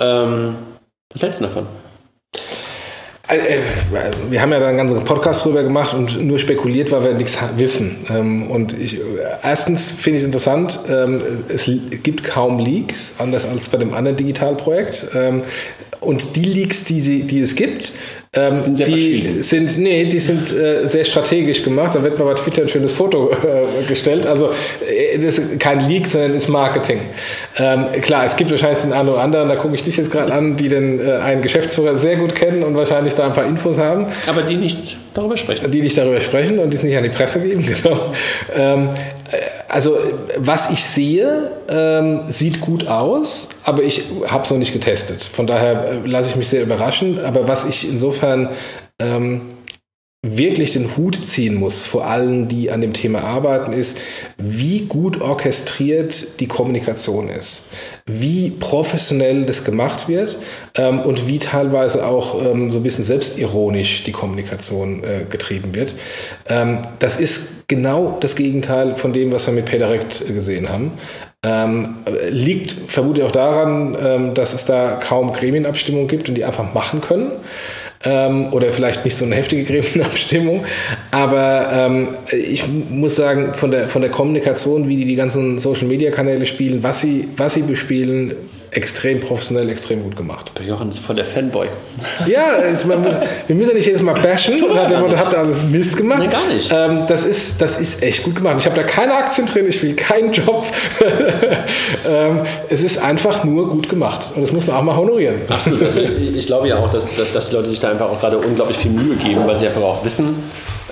Ähm, 0.00 0.56
was 1.12 1.22
hältst 1.22 1.40
du 1.40 1.44
davon? 1.44 1.66
Äh, 3.28 3.60
Wir 4.30 4.40
haben 4.40 4.52
ja 4.52 4.58
da 4.58 4.68
einen 4.68 4.78
ganzen 4.78 5.04
Podcast 5.04 5.44
drüber 5.44 5.62
gemacht 5.62 5.94
und 5.94 6.22
nur 6.24 6.38
spekuliert, 6.38 6.90
weil 6.90 7.04
wir 7.04 7.12
nichts 7.14 7.38
wissen. 7.56 8.06
Ähm, 8.10 8.50
Und 8.50 8.78
ich, 8.78 8.98
äh, 8.98 9.02
erstens 9.42 9.90
finde 9.90 10.16
ich 10.16 10.22
es 10.22 10.24
interessant, 10.24 10.80
ähm, 10.90 11.20
es 11.48 11.70
gibt 12.02 12.24
kaum 12.24 12.58
Leaks, 12.58 13.14
anders 13.18 13.44
als 13.44 13.68
bei 13.68 13.78
dem 13.78 13.92
anderen 13.92 14.16
Digitalprojekt. 14.16 15.08
Ähm, 15.14 15.42
Und 16.00 16.36
die 16.36 16.44
Leaks, 16.44 16.84
die, 16.84 17.00
sie, 17.00 17.24
die 17.24 17.40
es 17.40 17.54
gibt, 17.54 17.92
ähm, 18.34 18.60
Sind 18.60 18.76
sehr 18.76 18.86
die 18.86 19.42
sind, 19.42 19.78
nee, 19.78 20.04
die 20.04 20.18
sind 20.18 20.52
äh, 20.52 20.86
sehr 20.86 21.04
strategisch 21.04 21.62
gemacht. 21.62 21.94
Da 21.94 22.02
wird 22.02 22.18
mal 22.18 22.26
bei 22.26 22.34
Twitter 22.34 22.62
ein 22.62 22.68
schönes 22.68 22.92
Foto 22.92 23.30
äh, 23.30 23.84
gestellt. 23.86 24.26
Also 24.26 24.50
äh, 24.86 25.18
das 25.18 25.38
ist 25.38 25.58
kein 25.58 25.88
Leak, 25.88 26.06
sondern 26.06 26.34
ist 26.34 26.48
Marketing. 26.48 27.00
Ähm, 27.58 27.86
klar, 28.02 28.26
es 28.26 28.36
gibt 28.36 28.50
wahrscheinlich 28.50 28.80
den 28.80 28.92
einen 28.92 29.08
oder 29.08 29.20
anderen, 29.22 29.48
da 29.48 29.56
gucke 29.56 29.74
ich 29.74 29.82
dich 29.82 29.96
jetzt 29.96 30.10
gerade 30.10 30.32
an, 30.32 30.56
die 30.58 30.68
den 30.68 31.00
äh, 31.00 31.12
einen 31.12 31.40
Geschäftsführer 31.40 31.96
sehr 31.96 32.16
gut 32.16 32.34
kennen 32.34 32.62
und 32.62 32.76
wahrscheinlich 32.76 33.14
da 33.14 33.24
ein 33.26 33.32
paar 33.32 33.46
Infos 33.46 33.78
haben, 33.78 34.06
Aber 34.26 34.42
die 34.42 34.56
nichts 34.56 34.94
darüber 35.14 35.36
sprechen. 35.36 35.70
die 35.70 35.80
nicht 35.80 35.96
darüber 35.96 36.20
sprechen 36.20 36.58
und 36.58 36.70
die 36.70 36.76
es 36.76 36.82
nicht 36.82 36.96
an 36.96 37.04
die 37.04 37.08
Presse 37.08 37.40
geben. 37.40 37.64
Genau. 37.82 38.12
Ähm, 38.56 38.88
äh, 39.30 39.36
also 39.68 39.98
was 40.36 40.70
ich 40.70 40.84
sehe, 40.84 41.52
ähm, 41.68 42.22
sieht 42.28 42.60
gut 42.60 42.86
aus, 42.86 43.50
aber 43.64 43.82
ich 43.82 44.04
habe 44.26 44.44
es 44.44 44.50
noch 44.50 44.58
nicht 44.58 44.72
getestet. 44.72 45.22
Von 45.24 45.46
daher 45.46 45.84
äh, 45.84 46.06
lasse 46.06 46.30
ich 46.30 46.36
mich 46.36 46.48
sehr 46.48 46.62
überraschen. 46.62 47.24
Aber 47.24 47.48
was 47.48 47.64
ich 47.64 47.88
insofern 47.88 48.48
ähm, 48.98 49.42
wirklich 50.26 50.72
den 50.72 50.96
Hut 50.96 51.14
ziehen 51.14 51.54
muss 51.54 51.82
vor 51.84 52.06
allen, 52.06 52.48
die 52.48 52.70
an 52.70 52.80
dem 52.80 52.92
Thema 52.92 53.22
arbeiten, 53.22 53.72
ist, 53.72 53.98
wie 54.36 54.86
gut 54.86 55.20
orchestriert 55.20 56.40
die 56.40 56.48
Kommunikation 56.48 57.28
ist, 57.28 57.68
wie 58.06 58.50
professionell 58.50 59.44
das 59.44 59.64
gemacht 59.64 60.08
wird 60.08 60.38
ähm, 60.74 61.00
und 61.00 61.28
wie 61.28 61.38
teilweise 61.38 62.06
auch 62.06 62.42
ähm, 62.42 62.72
so 62.72 62.80
ein 62.80 62.82
bisschen 62.82 63.04
selbstironisch 63.04 64.04
die 64.04 64.12
Kommunikation 64.12 65.04
äh, 65.04 65.24
getrieben 65.28 65.74
wird. 65.74 65.94
Ähm, 66.48 66.80
das 66.98 67.16
ist 67.20 67.57
genau 67.68 68.16
das 68.20 68.34
Gegenteil 68.34 68.96
von 68.96 69.12
dem, 69.12 69.30
was 69.30 69.46
wir 69.46 69.54
mit 69.54 69.66
PayDirect 69.66 70.26
gesehen 70.26 70.70
haben. 70.70 70.92
Ähm, 71.44 71.96
liegt 72.30 72.90
vermutlich 72.90 73.24
auch 73.24 73.30
daran, 73.30 73.96
ähm, 74.02 74.34
dass 74.34 74.54
es 74.54 74.64
da 74.64 74.98
kaum 75.00 75.32
Gremienabstimmung 75.32 76.08
gibt 76.08 76.28
und 76.28 76.34
die 76.34 76.44
einfach 76.44 76.74
machen 76.74 77.00
können 77.00 77.30
ähm, 78.04 78.52
oder 78.52 78.72
vielleicht 78.72 79.04
nicht 79.04 79.14
so 79.14 79.24
eine 79.24 79.36
heftige 79.36 79.62
Gremienabstimmung. 79.72 80.64
Aber 81.10 81.68
ähm, 81.72 82.08
ich 82.32 82.64
muss 82.66 83.14
sagen, 83.14 83.54
von 83.54 83.70
der, 83.70 83.88
von 83.88 84.02
der 84.02 84.10
Kommunikation, 84.10 84.88
wie 84.88 84.96
die 84.96 85.04
die 85.04 85.14
ganzen 85.14 85.60
Social-Media-Kanäle 85.60 86.46
spielen, 86.46 86.82
was 86.82 87.02
sie, 87.02 87.28
was 87.36 87.54
sie 87.54 87.62
bespielen, 87.62 88.34
extrem 88.70 89.20
professionell, 89.20 89.68
extrem 89.70 90.02
gut 90.02 90.16
gemacht. 90.16 90.52
Der 90.58 90.66
Jochen 90.66 90.88
ist 90.90 90.98
voll 90.98 91.16
der 91.16 91.24
Fanboy. 91.24 91.68
Ja, 92.26 92.62
jetzt, 92.68 92.86
muss, 92.86 93.16
wir 93.46 93.56
müssen 93.56 93.70
ja 93.70 93.76
nicht 93.76 93.86
jedes 93.86 94.02
Mal 94.02 94.20
bashen. 94.20 94.56
Wir 94.60 94.74
Hat 95.18 95.32
ihr 95.32 95.38
alles 95.38 95.62
Mist 95.62 95.96
gemacht? 95.96 96.20
Nee, 96.20 96.28
gar 96.28 96.48
nicht. 96.48 96.70
Ähm, 96.72 97.04
das, 97.06 97.24
ist, 97.24 97.60
das 97.60 97.78
ist 97.78 98.02
echt 98.02 98.22
gut 98.24 98.36
gemacht. 98.36 98.56
Ich 98.58 98.66
habe 98.66 98.76
da 98.76 98.82
keine 98.82 99.14
Aktien 99.14 99.46
drin, 99.46 99.66
ich 99.68 99.82
will 99.82 99.94
keinen 99.94 100.32
Job. 100.32 100.66
ähm, 102.06 102.42
es 102.68 102.82
ist 102.82 102.98
einfach 102.98 103.44
nur 103.44 103.70
gut 103.70 103.88
gemacht. 103.88 104.30
Und 104.34 104.42
das 104.42 104.52
muss 104.52 104.66
man 104.66 104.76
auch 104.76 104.82
mal 104.82 104.96
honorieren. 104.96 105.42
Absolut. 105.48 105.82
Also 105.82 106.00
ich, 106.00 106.36
ich 106.36 106.46
glaube 106.46 106.68
ja 106.68 106.76
auch, 106.76 106.90
dass, 106.90 107.06
dass, 107.16 107.32
dass 107.32 107.50
die 107.50 107.56
Leute 107.56 107.70
sich 107.70 107.80
da 107.80 107.90
einfach 107.90 108.10
auch 108.10 108.20
gerade 108.20 108.38
unglaublich 108.38 108.76
viel 108.76 108.90
Mühe 108.90 109.16
geben, 109.16 109.46
weil 109.46 109.58
sie 109.58 109.66
einfach 109.66 109.82
auch 109.82 110.04
wissen, 110.04 110.34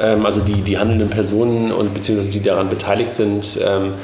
ähm, 0.00 0.24
also 0.24 0.40
die, 0.40 0.62
die 0.62 0.78
handelnden 0.78 1.10
Personen 1.10 1.72
und 1.72 1.94
beziehungsweise 1.94 2.30
die 2.30 2.42
daran 2.42 2.68
beteiligt 2.68 3.16
sind, 3.16 3.58
ähm, 3.64 3.94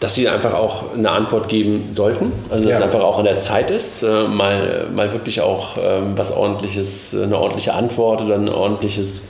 dass 0.00 0.14
sie 0.16 0.28
einfach 0.28 0.54
auch 0.54 0.94
eine 0.96 1.10
Antwort 1.10 1.48
geben 1.48 1.86
sollten. 1.90 2.32
Also 2.50 2.64
dass 2.64 2.72
Ja. 2.72 2.78
es 2.78 2.84
einfach 2.84 3.04
auch 3.04 3.18
an 3.18 3.24
der 3.24 3.38
Zeit 3.38 3.70
ist, 3.70 4.02
äh, 4.02 4.24
mal, 4.26 4.86
mal 4.94 5.12
wirklich 5.12 5.40
auch 5.40 5.76
ähm, 5.80 6.12
was 6.16 6.36
ordentliches, 6.36 7.14
eine 7.14 7.38
ordentliche 7.38 7.74
Antwort 7.74 8.20
oder 8.22 8.34
ein 8.34 8.48
ordentliches 8.48 9.28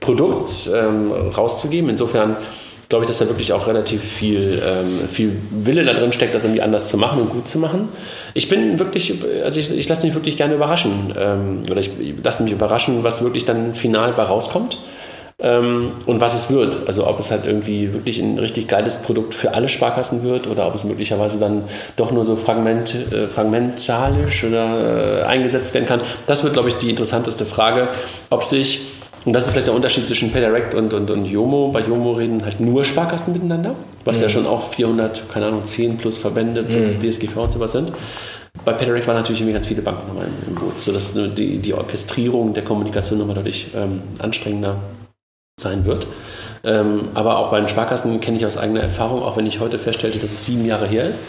Produkt 0.00 0.70
ähm, 0.74 1.12
rauszugeben. 1.36 1.90
Insofern 1.90 2.36
glaube 2.88 3.04
ich, 3.04 3.08
dass 3.08 3.18
da 3.18 3.26
wirklich 3.28 3.52
auch 3.52 3.66
relativ 3.66 4.02
viel, 4.02 4.62
ähm, 4.64 5.06
viel 5.10 5.36
Wille 5.50 5.84
da 5.84 5.92
drin 5.92 6.12
steckt, 6.14 6.34
das 6.34 6.44
irgendwie 6.44 6.62
anders 6.62 6.88
zu 6.88 6.96
machen 6.96 7.20
und 7.20 7.30
gut 7.30 7.46
zu 7.46 7.58
machen. 7.58 7.90
Ich 8.32 8.48
bin 8.48 8.78
wirklich, 8.78 9.12
also 9.44 9.60
ich, 9.60 9.70
ich 9.70 9.86
lasse 9.90 10.06
mich 10.06 10.14
wirklich 10.14 10.38
gerne 10.38 10.54
überraschen. 10.54 11.12
Oder 11.70 11.80
ich 11.80 11.90
lasse 12.24 12.42
mich 12.42 12.52
überraschen, 12.52 13.04
was 13.04 13.22
wirklich 13.22 13.44
dann 13.44 13.74
final 13.74 14.12
bei 14.14 14.22
rauskommt. 14.22 14.78
Ähm, 15.40 15.92
und 16.06 16.20
was 16.20 16.34
es 16.34 16.50
wird. 16.50 16.88
Also 16.88 17.06
ob 17.06 17.20
es 17.20 17.30
halt 17.30 17.46
irgendwie 17.46 17.92
wirklich 17.94 18.18
ein 18.18 18.38
richtig 18.40 18.66
geiles 18.66 19.02
Produkt 19.02 19.34
für 19.34 19.54
alle 19.54 19.68
Sparkassen 19.68 20.24
wird 20.24 20.48
oder 20.48 20.66
ob 20.66 20.74
es 20.74 20.82
möglicherweise 20.82 21.38
dann 21.38 21.62
doch 21.94 22.10
nur 22.10 22.24
so 22.24 22.34
fragment, 22.34 23.12
äh, 23.12 23.28
fragmentalisch 23.28 24.42
oder 24.42 25.20
äh, 25.20 25.22
eingesetzt 25.22 25.74
werden 25.74 25.86
kann. 25.86 26.00
Das 26.26 26.42
wird, 26.42 26.54
glaube 26.54 26.70
ich, 26.70 26.74
die 26.74 26.90
interessanteste 26.90 27.44
Frage, 27.44 27.86
ob 28.30 28.42
sich, 28.42 28.80
und 29.24 29.32
das 29.32 29.44
ist 29.44 29.50
vielleicht 29.50 29.68
der 29.68 29.74
Unterschied 29.74 30.08
zwischen 30.08 30.32
PayDirect 30.32 30.74
und, 30.74 30.92
und, 30.92 31.08
und 31.08 31.24
Yomo, 31.26 31.68
bei 31.68 31.82
Yomo 31.82 32.12
reden 32.12 32.44
halt 32.44 32.58
nur 32.58 32.84
Sparkassen 32.84 33.32
miteinander, 33.32 33.76
was 34.04 34.20
ja 34.20 34.28
schon 34.28 34.44
auch 34.44 34.62
400, 34.62 35.30
keine 35.32 35.46
Ahnung, 35.46 35.62
10 35.62 35.98
plus 35.98 36.18
Verbände 36.18 36.64
plus 36.64 36.98
DSGV 36.98 37.36
und 37.36 37.52
sowas 37.52 37.70
sind. 37.70 37.92
Bei 38.64 38.72
PayDirect 38.72 39.06
waren 39.06 39.14
natürlich 39.14 39.40
irgendwie 39.40 39.54
ganz 39.54 39.66
viele 39.66 39.82
Banken 39.82 40.08
nochmal 40.08 40.26
im, 40.26 40.48
im 40.48 40.54
Boot, 40.56 40.80
sodass 40.80 41.12
die, 41.14 41.58
die 41.58 41.74
Orchestrierung 41.74 42.54
der 42.54 42.64
Kommunikation 42.64 43.20
nochmal 43.20 43.36
deutlich 43.36 43.68
ähm, 43.76 44.02
anstrengender 44.18 44.78
sein 45.60 45.84
wird. 45.84 46.06
Ähm, 46.64 47.08
aber 47.14 47.38
auch 47.38 47.50
bei 47.50 47.58
den 47.60 47.68
Sparkassen 47.68 48.20
kenne 48.20 48.36
ich 48.38 48.46
aus 48.46 48.56
eigener 48.56 48.80
Erfahrung, 48.80 49.22
auch 49.22 49.36
wenn 49.36 49.46
ich 49.46 49.60
heute 49.60 49.78
feststellte, 49.78 50.18
dass 50.18 50.30
es 50.32 50.44
sieben 50.44 50.66
Jahre 50.66 50.86
her 50.86 51.08
ist, 51.08 51.26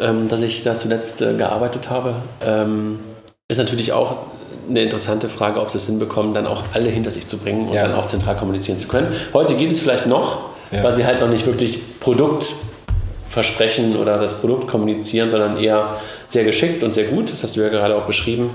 ähm, 0.00 0.28
dass 0.28 0.42
ich 0.42 0.62
da 0.64 0.78
zuletzt 0.78 1.20
äh, 1.22 1.34
gearbeitet 1.34 1.90
habe, 1.90 2.14
ähm, 2.44 3.00
ist 3.48 3.58
natürlich 3.58 3.92
auch 3.92 4.16
eine 4.68 4.82
interessante 4.82 5.28
Frage, 5.28 5.60
ob 5.60 5.70
sie 5.70 5.76
es 5.78 5.86
hinbekommen, 5.86 6.32
dann 6.34 6.46
auch 6.46 6.62
alle 6.72 6.88
hinter 6.88 7.10
sich 7.10 7.26
zu 7.26 7.36
bringen 7.36 7.68
und 7.68 7.74
Ja. 7.74 7.82
dann 7.86 7.94
auch 7.94 8.06
zentral 8.06 8.36
kommunizieren 8.36 8.78
zu 8.78 8.88
können. 8.88 9.08
Heute 9.34 9.54
geht 9.54 9.72
es 9.72 9.80
vielleicht 9.80 10.06
noch, 10.06 10.50
Ja. 10.70 10.82
weil 10.84 10.94
sie 10.94 11.04
halt 11.04 11.20
noch 11.20 11.28
nicht 11.28 11.46
wirklich 11.46 11.98
Produkt 12.00 12.46
versprechen 13.28 13.96
oder 13.96 14.18
das 14.18 14.40
Produkt 14.40 14.68
kommunizieren, 14.68 15.30
sondern 15.30 15.56
eher 15.58 15.96
sehr 16.28 16.44
geschickt 16.44 16.82
und 16.82 16.94
sehr 16.94 17.04
gut. 17.04 17.32
Das 17.32 17.42
hast 17.42 17.56
du 17.56 17.60
ja 17.60 17.68
gerade 17.68 17.96
auch 17.96 18.02
beschrieben. 18.04 18.50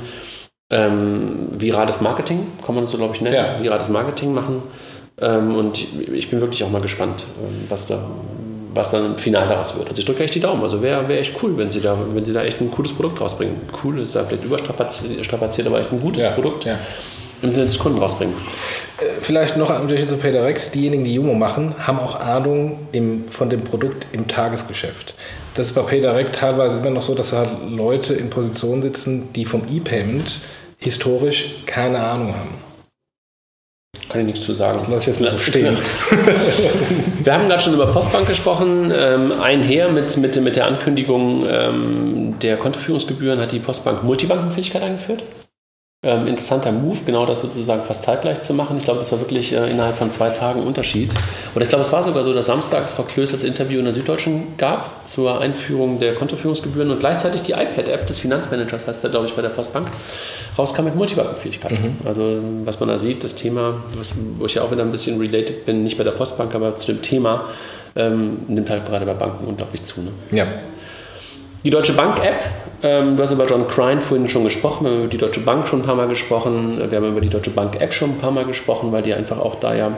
Ähm, 0.69 1.47
virales 1.57 2.01
Marketing, 2.01 2.47
kann 2.65 2.75
man 2.75 2.83
das 2.83 2.91
so, 2.91 2.97
glaube 2.97 3.15
ich, 3.15 3.21
nennen. 3.21 3.35
Ja. 3.35 3.61
Virales 3.61 3.89
Marketing 3.89 4.33
machen. 4.33 4.63
Ähm, 5.19 5.55
und 5.55 5.85
ich 6.13 6.29
bin 6.29 6.41
wirklich 6.41 6.63
auch 6.63 6.69
mal 6.69 6.81
gespannt, 6.81 7.23
ähm, 7.41 7.65
was 7.69 7.87
da 7.87 7.99
was 8.77 8.91
dann 8.91 9.05
im 9.05 9.17
Final 9.17 9.47
daraus 9.47 9.75
wird. 9.75 9.89
Also 9.89 9.99
ich 9.99 10.05
drücke 10.05 10.23
echt 10.23 10.35
die 10.35 10.39
Daumen. 10.39 10.61
Also 10.61 10.81
wäre 10.81 11.07
wär 11.07 11.19
echt 11.19 11.33
cool, 11.41 11.57
wenn 11.57 11.71
sie, 11.71 11.81
da, 11.81 11.97
wenn 12.13 12.23
sie 12.23 12.31
da 12.31 12.43
echt 12.43 12.61
ein 12.61 12.71
cooles 12.71 12.93
Produkt 12.93 13.19
rausbringen. 13.19 13.55
Cool 13.83 13.99
ist 13.99 14.15
da 14.15 14.23
vielleicht 14.23 14.43
überstrapaziert, 14.43 15.25
strapaziert, 15.25 15.67
aber 15.67 15.79
echt 15.79 15.91
ein 15.91 15.99
gutes 15.99 16.23
Ja, 16.23 16.29
Produkt. 16.31 16.65
ja. 16.65 16.77
im 17.41 17.49
Sinne 17.49 17.65
des 17.65 17.77
Kunden 17.79 17.97
rausbringen. 17.97 18.35
Äh, 18.99 19.21
vielleicht 19.21 19.57
noch 19.57 19.69
ein 19.69 19.89
zu 19.89 20.17
PayDirect. 20.17 20.75
Diejenigen, 20.75 21.03
die 21.03 21.13
Jumo 21.15 21.33
machen, 21.33 21.75
haben 21.79 21.99
auch 21.99 22.19
Ahnung 22.19 22.79
im, 22.91 23.27
von 23.29 23.49
dem 23.49 23.63
Produkt 23.63 24.05
im 24.11 24.27
Tagesgeschäft. 24.27 25.15
Das 25.55 25.67
ist 25.67 25.73
bei 25.73 25.81
PayDirect 25.81 26.35
teilweise 26.35 26.77
immer 26.77 26.91
noch 26.91 27.01
so, 27.01 27.15
dass 27.15 27.33
halt 27.33 27.49
Leute 27.69 28.13
in 28.13 28.29
Positionen 28.29 28.83
sitzen, 28.83 29.33
die 29.33 29.45
vom 29.45 29.63
E-Payment 29.67 30.39
historisch 30.77 31.55
keine 31.65 31.99
Ahnung 31.99 32.35
haben. 32.35 32.66
Kann 34.09 34.21
ich 34.21 34.27
nichts 34.27 34.45
zu 34.45 34.53
sagen. 34.53 34.77
Das 34.79 34.87
lasse 34.87 35.11
ich 35.11 35.17
jetzt 35.17 35.21
mal 35.21 35.29
so 35.29 35.37
stehen. 35.51 35.77
Wir 37.23 37.33
haben 37.33 37.47
gerade 37.47 37.61
schon 37.61 37.73
über 37.73 37.87
Postbank 37.87 38.27
gesprochen. 38.27 38.91
Ähm, 38.95 39.33
einher 39.41 39.89
mit, 39.89 40.15
mit, 40.17 40.41
mit 40.41 40.55
der 40.55 40.65
Ankündigung 40.67 41.45
ähm, 41.49 42.35
der 42.41 42.57
Kontoführungsgebühren 42.57 43.39
hat 43.39 43.51
die 43.51 43.59
Postbank 43.59 44.03
Multibankenfähigkeit 44.03 44.81
eingeführt. 44.81 45.23
Ähm, 46.03 46.27
interessanter 46.27 46.71
Move, 46.71 46.99
genau 47.07 47.25
das 47.25 47.41
sozusagen 47.41 47.83
fast 47.83 48.03
zeitgleich 48.03 48.43
zu 48.43 48.53
machen. 48.53 48.77
Ich 48.77 48.83
glaube, 48.83 48.99
das 48.99 49.11
war 49.11 49.19
wirklich 49.19 49.51
äh, 49.51 49.71
innerhalb 49.71 49.97
von 49.97 50.11
zwei 50.11 50.29
Tagen 50.29 50.61
Unterschied. 50.61 51.11
Oder 51.55 51.63
ich 51.63 51.69
glaube, 51.69 51.81
es 51.81 51.91
war 51.91 52.03
sogar 52.03 52.23
so, 52.23 52.35
dass 52.35 52.45
samstags 52.45 52.91
Frau 52.91 53.01
Klöß 53.01 53.31
das 53.31 53.43
Interview 53.43 53.79
in 53.79 53.85
der 53.85 53.95
Süddeutschen 53.95 54.43
gab 54.59 55.07
zur 55.07 55.41
Einführung 55.41 55.99
der 55.99 56.13
Kontoführungsgebühren 56.13 56.91
und 56.91 56.99
gleichzeitig 56.99 57.41
die 57.41 57.53
iPad-App 57.53 58.05
des 58.05 58.19
Finanzmanagers, 58.19 58.87
heißt 58.87 59.01
der, 59.01 59.09
glaube 59.09 59.25
ich, 59.25 59.33
bei 59.33 59.41
der 59.41 59.49
Postbank, 59.49 59.87
rauskam 60.55 60.83
mit 60.83 60.95
Multibankenfähigkeit. 60.95 61.71
Mhm. 61.71 61.95
Also, 62.05 62.41
was 62.63 62.79
man 62.79 62.89
da 62.89 62.99
sieht, 62.99 63.23
das 63.23 63.33
Thema, 63.33 63.81
was, 63.97 64.13
wo 64.37 64.45
ich 64.45 64.53
ja 64.53 64.61
auch 64.61 64.71
wieder 64.71 64.83
ein 64.83 64.91
bisschen 64.91 65.19
related 65.19 65.65
bin, 65.65 65.81
nicht 65.81 65.97
bei 65.97 66.03
der 66.03 66.11
Postbank, 66.11 66.53
aber 66.53 66.75
zu 66.75 66.93
dem 66.93 67.01
Thema, 67.01 67.45
ähm, 67.95 68.41
nimmt 68.47 68.69
halt 68.69 68.85
gerade 68.85 69.03
bei 69.07 69.15
Banken 69.15 69.47
unglaublich 69.47 69.81
zu. 69.81 70.01
Ne? 70.01 70.11
Ja. 70.29 70.45
Die 71.63 71.71
Deutsche 71.71 71.93
Bank-App, 71.93 72.43
ähm, 72.83 73.17
du 73.17 73.23
hast 73.23 73.31
über 73.31 73.45
John 73.47 73.67
Crine 73.67 73.99
vorhin 73.99 74.29
schon 74.29 74.43
gesprochen, 74.43 74.85
wir 74.85 74.91
haben 74.91 74.99
über 74.99 75.09
die 75.09 75.17
Deutsche 75.17 75.41
Bank 75.41 75.67
schon 75.67 75.79
ein 75.79 75.83
paar 75.83 75.95
Mal 75.95 76.07
gesprochen, 76.07 76.77
wir 76.77 76.97
haben 76.97 77.09
über 77.09 77.21
die 77.21 77.29
Deutsche 77.29 77.49
Bank-App 77.49 77.93
schon 77.93 78.11
ein 78.11 78.17
paar 78.19 78.31
Mal 78.31 78.45
gesprochen, 78.45 78.91
weil 78.91 79.01
die 79.01 79.13
einfach 79.13 79.39
auch 79.39 79.55
da 79.55 79.73
ja 79.73 79.91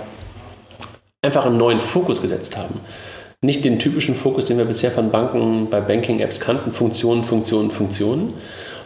einfach 1.21 1.45
einen 1.45 1.57
neuen 1.57 1.81
Fokus 1.81 2.21
gesetzt 2.21 2.57
haben. 2.57 2.79
Nicht 3.41 3.65
den 3.65 3.77
typischen 3.77 4.15
Fokus, 4.15 4.45
den 4.45 4.57
wir 4.57 4.65
bisher 4.65 4.89
von 4.89 5.11
Banken 5.11 5.69
bei 5.69 5.81
Banking-Apps 5.81 6.39
kannten, 6.39 6.71
Funktionen, 6.71 7.23
Funktionen, 7.23 7.71
Funktionen, 7.71 8.33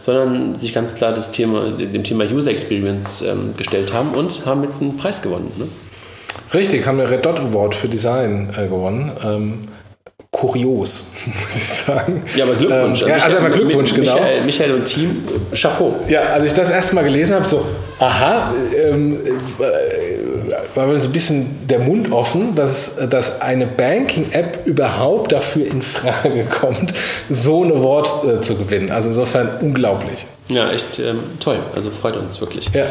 sondern 0.00 0.54
sich 0.56 0.74
ganz 0.74 0.96
klar 0.96 1.12
das 1.12 1.30
Thema, 1.30 1.70
dem 1.70 2.02
Thema 2.02 2.24
User 2.24 2.50
Experience 2.50 3.22
ähm, 3.22 3.56
gestellt 3.56 3.92
haben 3.92 4.14
und 4.14 4.46
haben 4.46 4.64
jetzt 4.64 4.82
einen 4.82 4.96
Preis 4.96 5.22
gewonnen. 5.22 5.50
Ne? 5.56 5.68
Richtig, 6.52 6.86
haben 6.86 6.98
wir 6.98 7.10
Red 7.10 7.24
Dot 7.24 7.40
Award 7.40 7.74
für 7.74 7.88
Design 7.88 8.50
äh, 8.56 8.64
gewonnen. 8.64 9.12
Ähm, 9.24 9.60
kurios, 10.30 11.10
muss 11.26 11.56
ich 11.56 11.62
sagen. 11.62 12.22
Ja, 12.36 12.44
aber 12.44 12.54
Glückwunsch. 12.54 13.02
Ähm, 13.02 13.08
ja, 13.08 13.14
also 13.16 13.36
einmal 13.36 13.52
Glückwunsch, 13.52 13.96
Michael, 13.96 14.16
genau. 14.16 14.26
Michael, 14.26 14.44
Michael 14.44 14.74
und 14.74 14.84
Team, 14.84 15.24
Chapeau. 15.54 15.94
Ja, 16.08 16.22
als 16.24 16.44
ich 16.44 16.52
das 16.52 16.68
erste 16.68 16.94
Mal 16.94 17.04
gelesen 17.04 17.34
habe, 17.34 17.44
so, 17.44 17.64
aha, 17.98 18.52
ähm, 18.76 19.18
äh, 19.58 20.76
war 20.76 20.86
mir 20.86 20.98
so 20.98 21.08
ein 21.08 21.12
bisschen 21.12 21.66
der 21.68 21.78
Mund 21.78 22.10
offen, 22.10 22.54
dass, 22.54 22.96
dass 23.08 23.40
eine 23.40 23.66
Banking-App 23.66 24.66
überhaupt 24.66 25.32
dafür 25.32 25.66
in 25.66 25.82
Frage 25.82 26.44
kommt, 26.50 26.94
so 27.30 27.64
ein 27.64 27.72
Award 27.72 28.08
äh, 28.24 28.40
zu 28.40 28.56
gewinnen. 28.56 28.90
Also 28.90 29.08
insofern 29.08 29.58
unglaublich. 29.60 30.26
Ja, 30.48 30.70
echt 30.70 30.98
ähm, 30.98 31.20
toll. 31.40 31.58
Also 31.74 31.90
freut 31.90 32.16
uns 32.16 32.40
wirklich. 32.40 32.68
Ja. 32.74 32.86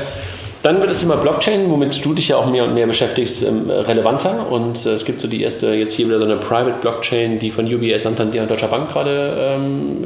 Dann 0.64 0.80
wird 0.80 0.90
das 0.92 1.00
Thema 1.00 1.18
Blockchain, 1.18 1.70
womit 1.70 2.04
du 2.06 2.14
dich 2.14 2.30
ja 2.30 2.38
auch 2.38 2.46
mehr 2.50 2.64
und 2.64 2.74
mehr 2.74 2.88
beschäftigst, 2.88 3.44
ähm, 3.44 3.70
relevanter. 3.70 4.50
Und 4.50 4.86
äh, 4.86 4.92
es 4.94 5.04
gibt 5.04 5.20
so 5.20 5.28
die 5.28 5.42
erste, 5.44 5.74
jetzt 5.74 5.94
hier 5.94 6.08
wieder 6.08 6.20
so 6.20 6.24
eine 6.26 6.38
Private 6.38 6.78
Blockchain, 6.80 7.38
die 7.38 7.52
von 7.52 7.66
UBS 7.66 8.04
Santander 8.04 8.42
und 8.44 8.50
Deutscher 8.50 8.70
Bank 8.70 8.90
gerade 8.90 9.36
ähm, 9.58 9.98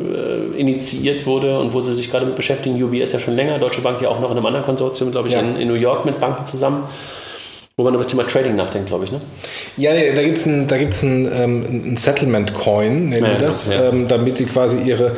äh, 0.56 0.60
initiiert 0.60 1.28
wurde 1.28 1.60
und 1.60 1.74
wo 1.74 1.82
sie 1.82 1.94
sich 1.94 2.10
gerade 2.10 2.26
mit 2.26 2.36
beschäftigen. 2.36 2.82
UBS 2.84 3.12
ja 3.12 3.20
schon 3.20 3.36
länger, 3.36 3.60
Deutsche 3.60 3.82
Bank 3.82 4.02
ja 4.02 4.10
auch 4.10 4.20
noch 4.20 4.32
in 4.32 4.38
einem 4.38 4.46
anderen 4.48 4.66
Konsortium, 4.66 5.12
glaube 5.12 5.28
ich, 5.28 5.36
Ja. 5.36 5.42
in, 5.42 5.56
in 5.58 5.68
New 5.68 5.76
York 5.76 6.06
mit 6.06 6.20
Banken 6.20 6.46
zusammen. 6.48 6.84
Wo 7.80 7.84
man 7.84 7.94
über 7.94 8.02
das 8.02 8.12
Thema 8.12 8.26
Trading 8.26 8.56
nachdenkt, 8.56 8.88
glaube 8.88 9.06
ich. 9.06 9.12
Ne? 9.12 9.22
Ja, 9.78 9.94
da 9.94 10.24
gibt 10.24 10.38
es 10.38 10.48
ein, 10.48 10.68
da 10.68 10.80
gibt's 10.80 11.04
ähm, 11.04 11.28
ein 11.92 11.96
Settlement-Coin, 11.96 13.10
nennen 13.10 13.24
Ja, 13.24 13.32
wir 13.34 13.38
das, 13.38 13.68
ja. 13.70 13.90
ähm, 13.90 14.08
damit 14.08 14.40
die 14.40 14.46
quasi 14.46 14.78
ihre, 14.78 15.16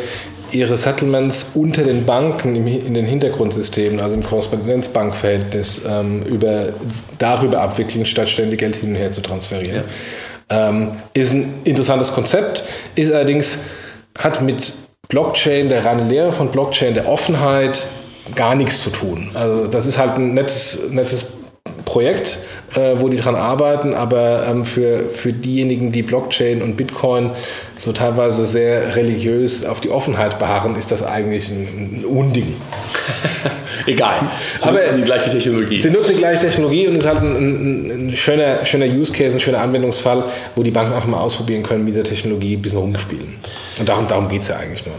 ihre 0.52 0.78
Settlements 0.78 1.52
unter 1.54 1.84
den 1.84 2.06
Banken 2.06 2.56
im, 2.56 2.68
in 2.68 2.94
den 2.94 3.06
Hintergrundsystemen, 3.06 4.00
also 4.00 4.16
im 4.16 4.24
Korrespondenzbankverhältnis, 4.24 5.82
ähm, 5.88 6.24
über, 6.24 6.74
darüber 7.18 7.62
abwickeln, 7.62 8.06
statt 8.06 8.30
ständig 8.30 8.60
Geld 8.60 8.78
hin 8.78 8.90
und 8.90 8.96
her 8.96 9.12
zu 9.12 9.22
transferieren. 9.22 9.84
Ähm, 10.50 10.92
ist 11.14 11.34
ein 11.34 11.54
interessantes 11.64 12.12
Konzept, 12.12 12.64
ist 12.96 13.14
allerdings, 13.14 13.60
hat 14.18 14.42
mit 14.42 14.74
Blockchain, 15.08 15.70
der 15.70 15.86
reinen 15.86 16.10
Lehre 16.10 16.32
von 16.32 16.50
Blockchain, 16.50 16.94
der 16.94 17.08
Offenheit 17.08 17.88
gar 18.36 18.56
nichts 18.56 18.82
zu 18.84 18.90
tun. 18.90 19.32
Also 19.34 19.68
das 19.68 19.86
ist 19.86 19.98
halt 19.98 20.14
ein 20.14 20.34
nettes, 20.34 20.90
nettes 20.92 21.26
Projekt, 21.90 22.38
äh, 22.76 22.94
wo 23.00 23.10
die 23.10 23.18
dran 23.18 23.34
arbeiten, 23.36 23.96
aber 23.96 24.46
ähm, 24.48 24.64
für, 24.64 25.10
für 25.10 25.34
diejenigen, 25.34 25.92
die 25.92 26.04
Blockchain 26.04 26.62
und 26.62 26.76
Bitcoin 26.78 27.32
so 27.78 27.92
teilweise 27.94 28.46
sehr 28.46 28.96
religiös 28.96 29.66
auf 29.66 29.80
die 29.82 29.90
Offenheit 29.90 30.38
beharren, 30.38 30.76
ist 30.76 30.92
das 30.92 31.02
eigentlich 31.02 31.50
ein, 31.50 32.02
ein 32.02 32.06
Unding. 32.06 32.56
Egal. 33.88 34.20
Sie 34.60 34.68
Aber- 34.70 34.78
nutzen 34.78 34.98
die 34.98 35.02
gleiche 35.02 35.30
Technologie. 35.32 35.80
Sie 35.80 35.90
nutzen 35.90 36.12
die 36.12 36.20
gleiche 36.20 36.46
Technologie 36.46 36.88
und 36.88 36.94
es 36.94 37.00
ist 37.00 37.08
halt 37.08 37.22
ein, 37.22 37.36
ein, 37.36 38.10
ein 38.10 38.16
schöner, 38.16 38.64
schöner 38.66 38.86
Use 38.86 39.12
Case, 39.12 39.36
ein 39.38 39.40
schöner 39.40 39.62
Anwendungsfall, 39.62 40.24
wo 40.56 40.62
die 40.62 40.72
Banken 40.72 40.94
einfach 40.94 41.10
mal 41.10 41.20
ausprobieren 41.22 41.64
können, 41.64 41.86
mit 41.86 41.96
der 41.96 42.04
Technologie 42.04 42.56
ein 42.56 42.62
bisschen 42.62 42.78
rumspielen. 42.78 43.34
Und 43.80 43.90
darum, 43.90 44.08
darum 44.08 44.28
geht 44.28 44.44
es 44.44 44.50
ja 44.50 44.58
eigentlich 44.58 44.86
nur. 44.86 44.96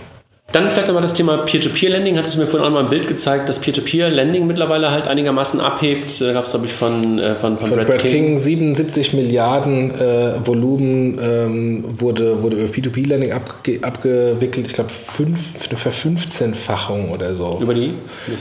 Dann 0.53 0.71
vielleicht 0.71 0.89
nochmal 0.89 1.03
das 1.03 1.15
Thema 1.15 1.39
Peer-to-Peer-Lending. 1.39 2.19
Hattest 2.19 2.35
du 2.35 2.41
mir 2.41 2.47
vorhin 2.47 2.67
auch 2.67 2.73
mal 2.73 2.83
ein 2.83 2.89
Bild 2.89 3.07
gezeigt, 3.07 3.49
dass 3.49 3.61
Peer-to-Peer-Lending 3.61 4.47
mittlerweile 4.47 4.91
halt 4.91 5.07
einigermaßen 5.07 5.61
abhebt. 5.61 6.21
Da 6.21 6.33
gab 6.33 6.45
es, 6.45 6.51
glaube 6.51 6.67
ich, 6.67 6.73
von, 6.73 7.19
äh, 7.21 7.37
von, 7.37 7.57
von, 7.57 7.69
Von 7.69 7.85
Brad 7.85 8.01
King 8.01 8.37
77 8.37 9.13
Milliarden 9.13 9.95
äh, 9.95 10.45
Volumen 10.45 11.19
ähm, 11.23 11.85
wurde, 12.01 12.43
wurde 12.43 12.57
über 12.57 12.73
P2P-Lending 12.73 13.33
abge 13.33 13.79
abgewickelt. 13.83 14.67
Ich 14.67 14.73
glaube, 14.73 14.91
eine 15.19 15.77
Verfünfzehnfachung 15.77 17.11
oder 17.11 17.37
so. 17.37 17.59
Über 17.61 17.75
die? 17.75 17.95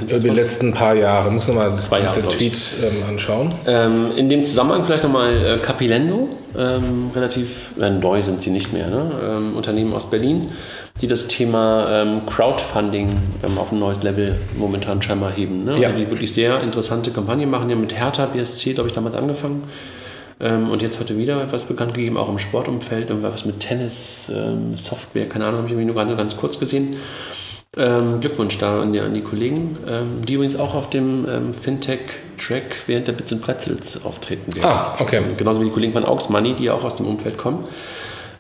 Über 0.10 0.20
die 0.20 0.30
letzten 0.30 0.74
paar 0.74 0.96
Jahre. 0.96 1.30
Muss 1.30 1.48
nochmal 1.48 1.70
das 1.70 1.90
Jahre, 1.92 2.22
den. 2.22 2.30
Tweet 2.30 2.58
ähm, 2.82 3.04
anschauen. 3.08 3.52
Ähm, 3.68 4.12
in 4.16 4.30
dem 4.30 4.44
Zusammenhang 4.44 4.84
vielleicht 4.84 5.04
nochmal 5.04 5.46
äh, 5.46 5.58
Capilendo, 5.60 6.30
ähm, 6.58 7.12
relativ 7.14 7.72
äh, 7.80 7.90
neu 7.90 8.22
sind 8.22 8.42
sie 8.42 8.50
nicht 8.50 8.74
mehr, 8.74 8.88
ne? 8.88 9.12
ähm, 9.24 9.56
Unternehmen 9.56 9.94
aus 9.94 10.10
Berlin, 10.10 10.52
die 11.02 11.08
das 11.08 11.28
Thema 11.28 11.88
ähm, 11.90 12.26
Crowdfunding 12.26 13.10
ähm, 13.44 13.58
auf 13.58 13.72
ein 13.72 13.80
neues 13.80 14.04
Level 14.04 14.36
momentan 14.58 15.02
scheinbar 15.02 15.32
heben. 15.32 15.64
Ne? 15.64 15.80
Ja. 15.80 15.90
Also 15.90 16.00
die 16.00 16.12
wirklich 16.12 16.34
sehr 16.34 16.62
interessante 16.62 17.12
Kampagnen 17.12 17.50
machen, 17.50 17.70
die 17.70 17.74
haben 17.74 17.82
mit 17.82 17.98
Hertha 17.98 18.26
BSC, 18.26 18.74
glaube 18.74 18.90
ich, 18.90 18.96
damals 18.96 19.16
angefangen. 19.16 19.64
Ähm, 20.42 20.70
und 20.70 20.82
jetzt 20.82 21.00
heute 21.00 21.18
wieder 21.18 21.42
etwas 21.42 21.66
bekannt 21.66 21.94
gegeben, 21.94 22.18
auch 22.18 22.30
im 22.30 22.40
Sportumfeld, 22.40 23.10
irgendwas 23.10 23.46
mit 23.46 23.60
Tennis, 23.60 24.32
ähm, 24.34 24.76
Software, 24.76 25.28
keine 25.28 25.46
Ahnung, 25.46 25.60
habe 25.60 25.68
ich 25.68 25.74
irgendwie 25.74 25.86
nur 25.86 25.96
gerade 25.96 26.16
ganz 26.16 26.38
kurz 26.38 26.60
gesehen. 26.60 26.98
Ähm, 27.78 28.20
Glückwunsch 28.20 28.58
da 28.58 28.82
an 28.82 28.94
die, 28.94 29.00
an 29.00 29.14
die 29.14 29.22
Kollegen, 29.22 29.78
ähm, 29.88 30.26
die 30.26 30.34
übrigens 30.34 30.58
auch 30.58 30.74
auf 30.74 30.90
dem 30.90 31.54
Fintech-Track 31.54 32.76
während 32.88 33.08
der 33.08 33.14
Bits 33.14 33.32
und 33.32 33.42
Pretzels 33.42 34.04
auftreten 34.04 34.56
werden. 34.56 34.70
Ah, 34.70 34.96
okay. 35.00 35.22
Genauso 35.38 35.62
wie 35.62 35.66
die 35.66 35.72
Kollegen 35.72 35.94
von 35.94 36.04
Aux 36.04 36.30
Money, 36.30 36.56
die 36.56 36.70
auch 36.70 36.84
aus 36.84 36.96
dem 36.96 37.06
Umfeld 37.06 37.38
kommen. 37.38 37.66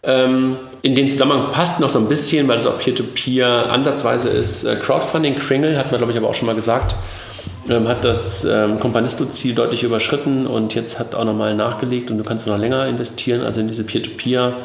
Ähm, 0.01 0.57
in 0.81 0.95
den 0.95 1.09
Zusammenhang 1.09 1.51
passt 1.51 1.79
noch 1.79 1.89
so 1.89 1.99
ein 1.99 2.07
bisschen, 2.07 2.47
weil 2.47 2.57
es 2.57 2.65
auch 2.65 2.79
Peer-to-Peer 2.79 3.71
ansatzweise 3.71 4.29
ist. 4.29 4.63
Äh, 4.63 4.75
Crowdfunding, 4.75 5.35
Kringle, 5.35 5.77
hat 5.77 5.91
man 5.91 5.99
glaube 5.99 6.11
ich 6.13 6.17
aber 6.17 6.29
auch 6.29 6.35
schon 6.35 6.45
mal 6.45 6.55
gesagt, 6.55 6.95
ähm, 7.69 7.87
hat 7.87 8.05
das 8.05 8.45
ähm, 8.45 8.79
Companisto-Ziel 8.79 9.55
deutlich 9.55 9.83
überschritten 9.83 10.47
und 10.47 10.73
jetzt 10.75 10.99
hat 10.99 11.15
auch 11.15 11.25
nochmal 11.25 11.55
nachgelegt 11.55 12.11
und 12.11 12.17
du 12.17 12.23
kannst 12.23 12.47
noch 12.47 12.57
länger 12.57 12.87
investieren, 12.87 13.43
also 13.43 13.59
in 13.59 13.67
diese 13.67 13.83
Peer-to-Peer 13.83 14.55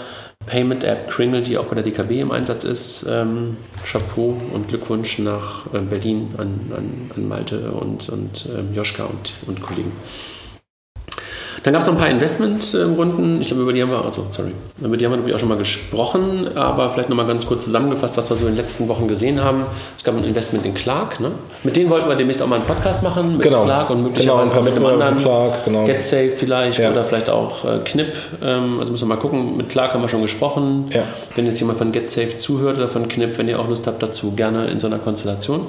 Payment-App 0.47 1.09
Kringle, 1.09 1.43
die 1.43 1.57
auch 1.59 1.65
bei 1.65 1.75
der 1.75 1.85
DKB 1.85 2.21
im 2.21 2.31
Einsatz 2.31 2.65
ist. 2.65 3.07
Ähm, 3.09 3.57
Chapeau 3.85 4.41
und 4.53 4.69
Glückwunsch 4.69 5.19
nach 5.19 5.73
äh, 5.73 5.81
Berlin 5.81 6.35
an, 6.37 6.61
an, 6.77 7.11
an 7.17 7.29
Malte 7.29 7.71
und, 7.73 8.09
und 8.09 8.47
ähm, 8.57 8.75
Joschka 8.75 9.05
und, 9.05 9.33
und 9.47 9.63
Kollegen. 9.63 9.93
Dann 11.65 11.73
gab 11.73 11.81
es 11.81 11.87
noch 11.89 11.95
ein 11.95 11.99
paar 12.01 12.11
Investmentrunden. 12.11 13.41
Ich 13.41 13.49
glaube, 13.49 13.63
über 13.63 13.73
die 13.73 13.81
haben 13.83 13.91
wir, 13.91 14.05
also 14.05 14.27
sorry, 14.29 14.51
über 14.83 14.99
die 14.99 15.07
haben 15.07 15.27
wir 15.27 15.35
auch 15.35 15.39
schon 15.39 15.49
mal 15.49 15.57
gesprochen, 15.57 16.57
aber 16.57 16.91
vielleicht 16.91 17.09
nochmal 17.09 17.27
ganz 17.27 17.47
kurz 17.47 17.65
zusammengefasst, 17.65 18.19
was 18.19 18.29
wir 18.29 18.37
so 18.37 18.47
in 18.47 18.53
den 18.55 18.59
letzten 18.63 18.87
Wochen 18.89 19.09
gesehen 19.09 19.43
haben. 19.43 19.65
Es 19.97 20.05
gab 20.05 20.15
ein 20.15 20.25
Investment 20.25 20.67
in 20.67 20.75
Clark, 20.75 21.21
ne? 21.21 21.31
Mit 21.63 21.75
denen 21.77 21.89
wollten 21.89 22.07
wir 22.07 22.17
demnächst 22.17 22.43
auch 22.43 22.47
mal 22.49 22.57
einen 22.57 22.67
Podcast 22.67 23.03
machen, 23.03 23.33
mit 23.39 23.43
Genau. 23.43 23.65
Clark 23.65 23.89
und 23.89 23.97
Genau, 23.97 24.09
möglicherweise 24.11 24.59
auch 24.59 24.63
mit 24.63 24.73
einem 24.75 24.83
von 24.83 24.93
anderen. 25.03 25.19
Clark, 25.23 25.65
genau. 25.65 25.85
GetSafe 25.87 26.33
vielleicht 26.37 26.79
Ja. 26.81 26.91
oder 26.91 27.03
vielleicht 27.03 27.31
auch 27.31 27.65
äh, 27.65 27.79
Knip. 27.83 28.15
Ähm, 28.43 28.79
also 28.79 28.93
müssen 28.93 29.09
wir 29.09 29.15
mal 29.15 29.21
gucken. 29.21 29.57
Mit 29.57 29.71
Clark 29.71 29.95
haben 29.95 30.03
wir 30.03 30.09
schon 30.09 30.21
gesprochen. 30.23 30.89
Ja. 30.91 31.03
Wenn 31.35 31.47
jetzt 31.47 31.61
jemand 31.61 31.79
von 31.79 31.93
GetSafe 31.93 32.37
zuhört 32.37 32.77
oder 32.77 32.89
von 32.89 33.09
Knip, 33.09 33.39
wenn 33.39 33.49
ihr 33.49 33.59
auch 33.59 33.69
Lust 33.71 33.87
habt 33.87 34.03
dazu, 34.03 34.33
gerne 34.33 34.67
in 34.67 34.81
so 34.81 34.87
einer 34.87 34.99
Konstellation. 34.99 35.63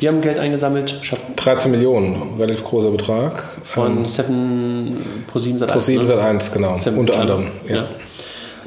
Die 0.00 0.08
haben 0.08 0.20
Geld 0.20 0.38
eingesammelt. 0.38 1.00
Chapeau 1.02 1.22
13 1.36 1.70
Millionen, 1.70 2.34
relativ 2.38 2.62
großer 2.64 2.90
Betrag. 2.90 3.42
von 3.62 4.06
Seven 4.06 5.24
Pro 5.26 5.38
7 5.38 5.58
Sat 5.58 5.70
Pro 5.72 5.78
7 5.78 6.00
ne? 6.00 6.06
Sat 6.06 6.18
1, 6.18 6.52
genau. 6.52 6.76
Seven 6.76 6.98
Unter 6.98 7.18
anderem. 7.20 7.46
Ja. 7.68 7.86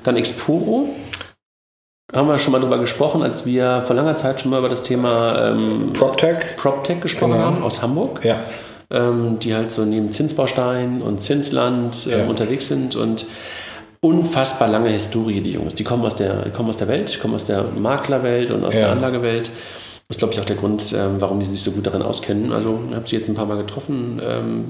Dann 0.04 0.16
Exporo. 0.18 0.90
Haben 2.12 2.28
wir 2.28 2.40
schon 2.40 2.54
mal 2.54 2.60
drüber 2.60 2.80
gesprochen, 2.80 3.22
als 3.22 3.46
wir 3.46 3.84
vor 3.86 3.96
langer 3.96 4.16
Zeit 4.16 4.42
schon 4.42 4.50
mal 4.50 4.58
über 4.60 4.70
das 4.70 4.82
Thema 4.82 5.50
ähm, 5.52 5.94
PropTech. 5.94 6.58
PropTech 6.58 7.02
gesprochen 7.02 7.34
Genau. 7.34 7.44
haben 7.46 7.64
aus 7.64 7.82
Hamburg. 7.84 8.26
Ja. 8.26 8.40
ähm, 8.92 9.38
die 9.38 9.54
halt 9.54 9.70
so 9.70 9.86
neben 9.86 10.12
Zinsbaustein 10.12 11.04
und 11.04 11.22
Zinsland 11.22 12.08
äh, 12.08 12.22
Ja. 12.24 12.26
unterwegs 12.28 12.68
sind 12.68 12.96
und 12.96 13.28
unfassbar 14.02 14.68
lange 14.70 14.90
Historie, 14.90 15.42
die 15.42 15.52
Jungs. 15.52 15.76
Die 15.76 15.84
kommen 15.84 16.04
aus 16.04 16.16
der, 16.16 16.50
kommen 16.56 16.70
aus 16.70 16.78
der 16.78 16.88
Welt, 16.88 17.20
kommen 17.22 17.36
aus 17.36 17.46
der 17.46 17.66
Maklerwelt 17.78 18.50
und 18.50 18.66
aus 18.66 18.74
Ja. 18.74 18.82
der 18.82 18.92
Anlagewelt. 18.94 19.52
Das 20.10 20.16
ist, 20.16 20.22
glaube 20.22 20.34
ich, 20.34 20.40
auch 20.40 20.46
der 20.46 20.56
Grund, 20.56 20.92
ähm, 20.98 21.18
warum 21.22 21.40
die 21.40 21.46
sich 21.46 21.62
so 21.62 21.70
gut 21.70 21.86
darin 21.86 22.02
auskennen. 22.02 22.52
Also, 22.52 22.80
ich 22.90 22.96
habe 22.96 23.08
sie 23.08 23.16
jetzt 23.16 23.30
ein 23.30 23.36
paar 23.36 23.46
Mal 23.46 23.58
getroffen. 23.58 24.20
Ähm, 24.26 24.66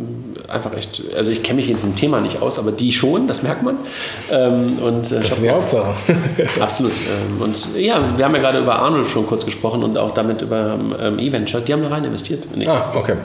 einfach 0.49 0.75
echt, 0.75 1.01
also 1.15 1.31
ich 1.31 1.43
kenne 1.43 1.61
mich 1.61 1.69
in 1.69 1.77
diesem 1.77 1.95
Thema 1.95 2.19
nicht 2.19 2.41
aus, 2.41 2.59
aber 2.59 2.73
die 2.73 2.91
schon, 2.91 3.25
das 3.25 3.41
merkt 3.41 3.63
man. 3.63 3.77
Ähm, 4.29 4.79
und, 4.79 5.09
äh, 5.13 5.21
Das 5.21 5.29
ist 5.29 5.41
die 5.41 5.49
Hauptsache. 5.49 5.93
Absolut. 6.59 6.91
Und 7.39 7.73
ja, 7.77 8.03
wir 8.17 8.25
haben 8.25 8.35
ja 8.35 8.41
gerade 8.41 8.59
über 8.59 8.79
Arnold 8.79 9.07
schon 9.07 9.25
kurz 9.27 9.45
gesprochen 9.45 9.81
und 9.81 9.97
auch 9.97 10.13
damit 10.13 10.41
über 10.41 10.77
ähm, 10.99 11.19
eVenture. 11.19 11.63
Die 11.63 11.71
haben 11.71 11.83
da 11.83 11.87
rein 11.87 12.03
investiert. 12.03 12.43
in 12.53 12.67
ah, 12.67 12.91
okay. 12.93 13.15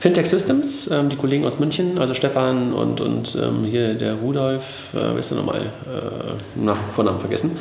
Fintech 0.00 0.26
Systems, 0.26 0.90
ähm, 0.90 1.10
die 1.10 1.16
Kollegen 1.16 1.44
aus 1.44 1.58
München, 1.58 1.98
also 1.98 2.14
Stefan 2.14 2.72
und, 2.72 3.02
und 3.02 3.36
ähm, 3.40 3.64
hier 3.64 3.92
der 3.94 4.14
Rudolf, 4.14 4.94
äh, 4.94 4.96
wer 5.12 5.18
ist 5.18 5.30
der 5.30 5.36
nochmal? 5.38 5.60
Äh, 5.60 6.58
nach 6.58 6.78
Vornamen 6.94 7.20
vergessen. 7.20 7.58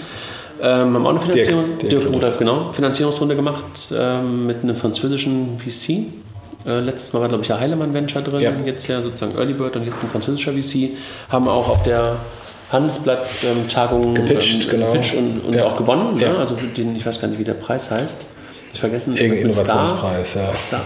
Ähm, 0.62 0.94
haben 0.96 1.06
auch 1.06 1.10
eine 1.12 1.20
Finanzierung, 1.20 1.66
Dirk 1.80 1.90
Dirk, 1.90 1.94
Rudolf. 2.06 2.16
Rudolf, 2.16 2.38
genau, 2.40 2.72
Finanzierungsrunde 2.72 3.36
gemacht 3.36 3.94
ähm, 3.94 4.48
mit 4.48 4.64
einem 4.64 4.78
französischen 4.78 5.60
VC. 5.60 6.06
Äh, 6.66 6.80
letztes 6.80 7.12
Mal 7.12 7.20
war, 7.22 7.28
glaube 7.28 7.42
ich, 7.42 7.48
der 7.50 7.60
Heilemann 7.60 7.94
Venture 7.94 8.22
drin, 8.22 8.40
Ja. 8.42 8.52
jetzt 8.66 8.88
ja 8.88 9.02
sozusagen 9.02 9.38
Early 9.38 9.54
Bird 9.54 9.76
und 9.76 9.86
jetzt 9.86 10.02
ein 10.02 10.10
französischer 10.10 10.54
VC. 10.54 10.92
Haben 11.30 11.50
auch 11.50 11.68
auf 11.68 11.84
der 11.84 12.16
Handelsblatt-Tagung 12.72 14.14
Gepitcht, 14.14 14.70
genau. 14.70 14.92
gepitcht 14.94 15.16
und, 15.16 15.42
und 15.46 15.56
Ja. 15.56 15.66
auch 15.66 15.78
gewonnen. 15.78 16.18
Ja. 16.20 16.34
Ne? 16.34 16.40
Also 16.40 16.56
den, 16.56 16.96
ich 16.96 17.06
weiß 17.06 17.20
gar 17.20 17.28
nicht, 17.28 17.40
wie 17.40 17.44
der 17.44 17.54
Preis 17.54 17.92
heißt. 17.92 18.26
Ich 18.74 18.80
vergessen. 18.80 19.16
Irgendein 19.16 19.40
irgendwas 19.40 19.58
mit 19.58 19.66
Star. 19.66 19.84
Innovationspreis, 19.84 20.34
ja. 20.36 20.56
Star. 20.56 20.82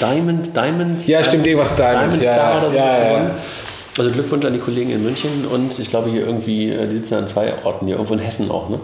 Diamond, 0.00 0.56
Diamond. 0.56 1.08
Ja, 1.08 1.24
stimmt, 1.24 1.46
irgendwas 1.46 1.74
Diamond. 1.74 2.12
Diamond 2.12 2.22
ja, 2.22 2.34
Star 2.34 2.58
oder 2.58 2.70
so 2.70 2.78
ja, 2.78 3.08
gewonnen. 3.08 3.30
Also 3.98 4.10
Glückwunsch 4.10 4.44
an 4.46 4.52
die 4.54 4.58
Kollegen 4.58 4.90
in 4.90 5.02
München 5.02 5.46
und 5.46 5.78
ich 5.78 5.90
glaube 5.90 6.10
hier 6.10 6.26
irgendwie, 6.26 6.70
äh, 6.70 6.86
die 6.86 6.94
sitzen 6.94 7.14
an 7.14 7.28
zwei 7.28 7.52
Orten 7.62 7.86
hier, 7.86 7.96
irgendwo 7.96 8.14
in 8.14 8.20
Hessen 8.20 8.50
auch, 8.50 8.70
ne? 8.70 8.78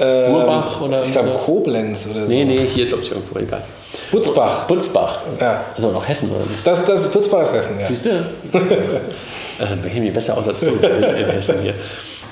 Ähm, 0.00 0.34
Urbach 0.34 0.80
oder 0.80 1.04
Ich 1.04 1.12
glaube 1.12 1.28
sowas? 1.28 1.44
Koblenz 1.44 2.06
oder 2.10 2.22
so. 2.22 2.28
Nee, 2.28 2.44
nee, 2.44 2.66
hier 2.66 2.86
glaube 2.86 3.02
ich 3.02 3.10
irgendwo, 3.10 3.38
egal. 3.38 3.62
Butzbach. 4.10 4.66
Butzbach. 4.66 5.20
Ja. 5.40 5.64
Also 5.74 5.90
noch 5.90 6.06
Hessen 6.06 6.30
oder 6.30 6.44
nicht? 6.44 6.66
Das, 6.66 6.84
das 6.84 7.06
ist 7.06 7.12
Butzbach 7.12 7.42
ist 7.42 7.54
Hessen, 7.54 7.78
ja. 7.78 7.86
Siehst 7.86 8.06
du? 8.06 8.10
äh, 8.52 9.82
wir 9.82 9.90
kennen 9.90 10.04
mich 10.04 10.12
besser 10.12 10.36
aus 10.36 10.48
als 10.48 10.60
du 10.60 10.66
in, 10.82 11.02
in 11.02 11.30
Hessen 11.30 11.62
hier. 11.62 11.74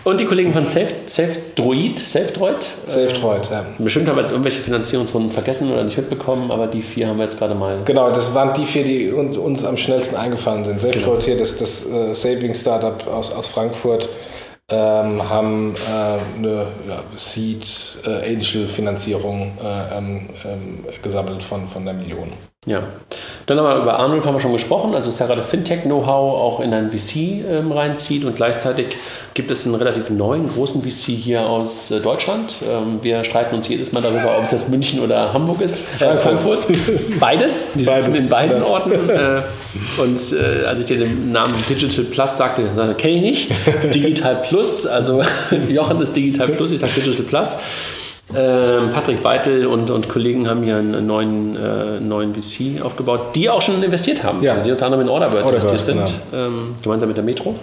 Und 0.06 0.20
die 0.20 0.24
Kollegen 0.24 0.52
von 0.52 0.64
Safe, 0.64 0.86
Safe 1.06 1.36
Droid, 1.56 1.98
Safe 1.98 2.32
Droid. 2.32 2.64
Safe 2.86 3.08
Treut, 3.08 3.50
ja. 3.50 3.66
Bestimmt 3.76 4.08
haben 4.08 4.14
wir 4.14 4.20
jetzt 4.20 4.30
irgendwelche 4.30 4.62
Finanzierungsrunden 4.62 5.32
vergessen 5.32 5.72
oder 5.72 5.82
nicht 5.82 5.96
mitbekommen, 5.96 6.52
aber 6.52 6.68
die 6.68 6.80
vier 6.80 7.08
haben 7.08 7.18
wir 7.18 7.24
jetzt 7.24 7.40
gerade 7.40 7.56
mal. 7.56 7.80
Genau, 7.84 8.12
das 8.12 8.32
waren 8.32 8.54
die 8.54 8.66
vier, 8.66 8.84
die 8.84 9.10
uns, 9.10 9.36
uns 9.36 9.64
am 9.64 9.76
schnellsten 9.76 10.14
eingefallen 10.14 10.64
sind. 10.64 10.80
Genau. 10.80 11.06
Treut 11.06 11.24
hier, 11.24 11.36
das, 11.36 11.56
das 11.56 11.84
äh, 11.86 12.14
Savings-Startup 12.14 13.04
aus, 13.08 13.32
aus 13.32 13.48
Frankfurt, 13.48 14.08
ähm, 14.70 15.28
haben 15.28 15.74
äh, 15.74 16.18
eine 16.38 16.68
ja, 16.88 17.02
Seed-Angel-Finanzierung 17.16 19.58
äh, 19.60 19.98
ähm, 19.98 20.28
ähm, 20.44 20.84
gesammelt 21.02 21.42
von, 21.42 21.66
von 21.66 21.84
der 21.84 21.94
Million. 21.94 22.30
Ja. 22.66 22.82
Dann 23.46 23.58
haben 23.58 23.68
wir 23.68 23.82
über 23.82 23.96
Arnold 23.96 24.26
haben 24.26 24.34
wir 24.34 24.40
schon 24.40 24.52
gesprochen, 24.52 24.92
also 24.96 25.10
er 25.16 25.28
gerade 25.28 25.44
Fintech-Know-how 25.44 26.08
auch 26.08 26.58
in 26.58 26.74
ein 26.74 26.90
VC 26.90 27.44
ähm, 27.48 27.70
reinzieht 27.70 28.24
und 28.24 28.34
gleichzeitig 28.34 28.86
gibt 29.34 29.52
es 29.52 29.66
einen 29.66 29.76
relativ 29.76 30.10
neuen 30.10 30.48
großen 30.48 30.82
VC 30.82 31.12
hier 31.12 31.48
aus 31.48 31.92
äh, 31.92 32.00
Deutschland. 32.00 32.56
Ähm, 32.68 32.98
wir 33.02 33.22
streiten 33.22 33.54
uns 33.54 33.68
jedes 33.68 33.92
Mal 33.92 34.00
darüber, 34.02 34.36
ob 34.36 34.42
es 34.42 34.50
jetzt 34.50 34.68
München 34.68 34.98
oder 34.98 35.32
Hamburg 35.32 35.60
ist. 35.60 35.84
Äh, 36.02 36.16
Frankfurt. 36.16 36.66
Beides. 37.20 37.68
Die 37.76 37.84
Beides. 37.84 38.06
sitzen 38.06 38.24
in 38.24 38.28
beiden. 38.28 38.62
Orten. 38.64 39.10
Äh, 39.10 39.42
und 40.02 40.18
äh, 40.32 40.64
als 40.66 40.80
ich 40.80 40.86
dir 40.86 40.98
den 40.98 41.30
Namen 41.30 41.54
Digital 41.68 42.04
Plus 42.04 42.36
sagte, 42.36 42.94
kenne 42.98 43.14
ich 43.14 43.22
nicht. 43.22 43.50
Digital 43.94 44.42
Plus, 44.42 44.86
also 44.86 45.22
Jochen 45.68 46.00
ist 46.00 46.16
Digital 46.16 46.48
Plus, 46.48 46.72
ich 46.72 46.80
sage 46.80 46.94
Digital 46.96 47.24
Plus. 47.26 47.56
Ähm, 48.34 48.90
Patrick 48.90 49.22
Beitel 49.22 49.66
und, 49.66 49.90
und 49.90 50.08
Kollegen 50.08 50.48
haben 50.48 50.64
hier 50.64 50.76
einen 50.76 51.06
neuen, 51.06 51.56
äh, 51.56 52.00
neuen 52.00 52.34
VC 52.34 52.82
aufgebaut, 52.82 53.36
die 53.36 53.48
auch 53.48 53.62
schon 53.62 53.82
investiert 53.82 54.24
haben. 54.24 54.42
Ja. 54.42 54.52
Also 54.52 54.64
die 54.64 54.72
unter 54.72 54.86
anderem 54.86 55.04
in 55.04 55.08
Orderbird, 55.08 55.44
Orderbird, 55.44 55.72
investiert 55.72 56.08
sind, 56.08 56.20
ähm, 56.34 56.74
gemeinsam 56.82 57.08
mit 57.08 57.16
der 57.16 57.24
Metro. 57.24 57.54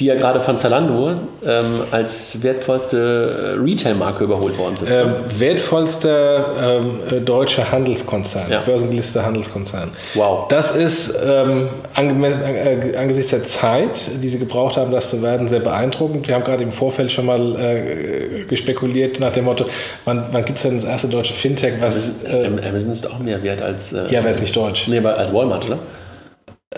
Die 0.00 0.04
ja 0.06 0.14
gerade 0.14 0.40
von 0.40 0.56
Zalando 0.58 1.14
ähm, 1.44 1.80
als 1.90 2.40
wertvollste 2.44 3.56
äh, 3.56 3.60
Retail-Marke 3.60 4.22
überholt 4.22 4.56
worden 4.56 4.76
sind. 4.76 4.88
Ähm, 4.92 5.14
wertvollster 5.40 6.44
ähm, 6.62 7.00
äh, 7.10 7.20
deutscher 7.20 7.72
Handelskonzern, 7.72 8.48
Ja. 8.48 8.60
börsengelisteter 8.60 9.26
Handelskonzern. 9.26 9.90
Wow. 10.14 10.46
Das 10.50 10.76
ist 10.76 11.18
ähm, 11.26 11.68
angemessen, 11.94 12.44
äh, 12.44 12.96
angesichts 12.96 13.32
der 13.32 13.42
Zeit, 13.42 14.08
die 14.22 14.28
sie 14.28 14.38
gebraucht 14.38 14.76
haben, 14.76 14.92
das 14.92 15.10
zu 15.10 15.20
werden, 15.20 15.48
sehr 15.48 15.58
beeindruckend. 15.58 16.28
Wir 16.28 16.36
haben 16.36 16.44
gerade 16.44 16.62
im 16.62 16.70
Vorfeld 16.70 17.10
schon 17.10 17.26
mal 17.26 17.56
äh, 17.60 18.44
gespekuliert 18.44 19.18
nach 19.18 19.32
dem 19.32 19.46
Motto, 19.46 19.64
wann, 20.04 20.26
wann 20.30 20.44
gibt 20.44 20.58
es 20.58 20.62
denn 20.62 20.76
das 20.76 20.84
erste 20.84 21.08
deutsche 21.08 21.34
Fintech, 21.34 21.74
was... 21.80 21.96
Ist, 22.08 22.34
Äh, 22.34 22.46
Amazon 22.68 22.92
ist 22.92 23.10
auch 23.10 23.18
mehr 23.18 23.42
wert 23.42 23.60
als, 23.62 23.92
äh, 23.92 24.02
ja, 24.10 24.22
wer 24.22 24.30
ist 24.30 24.40
nicht 24.40 24.54
deutsch? 24.54 24.86
nee, 24.86 24.98
aber 24.98 25.18
als 25.18 25.34
Walmart, 25.34 25.66
oder? 25.66 25.78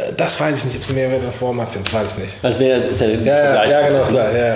Äh, 0.09 0.13
Das 0.17 0.41
weiß 0.41 0.59
ich 0.59 0.65
nicht, 0.67 0.77
ob 0.77 0.85
sie 0.85 0.95
mehr 0.95 1.11
wert 1.11 1.23
als 1.27 1.41
Walmart 1.43 1.71
sind, 1.71 1.93
weiß 1.93 2.13
ich 2.15 2.19
nicht. 2.25 2.45
Als 2.45 2.59
wäre 2.61 2.81
ist 2.81 3.01
ja, 3.01 3.09
Ja, 3.09 3.65
ja, 3.65 3.89
genau, 3.89 4.03
klar. 4.03 4.29
Ja. 4.37 4.55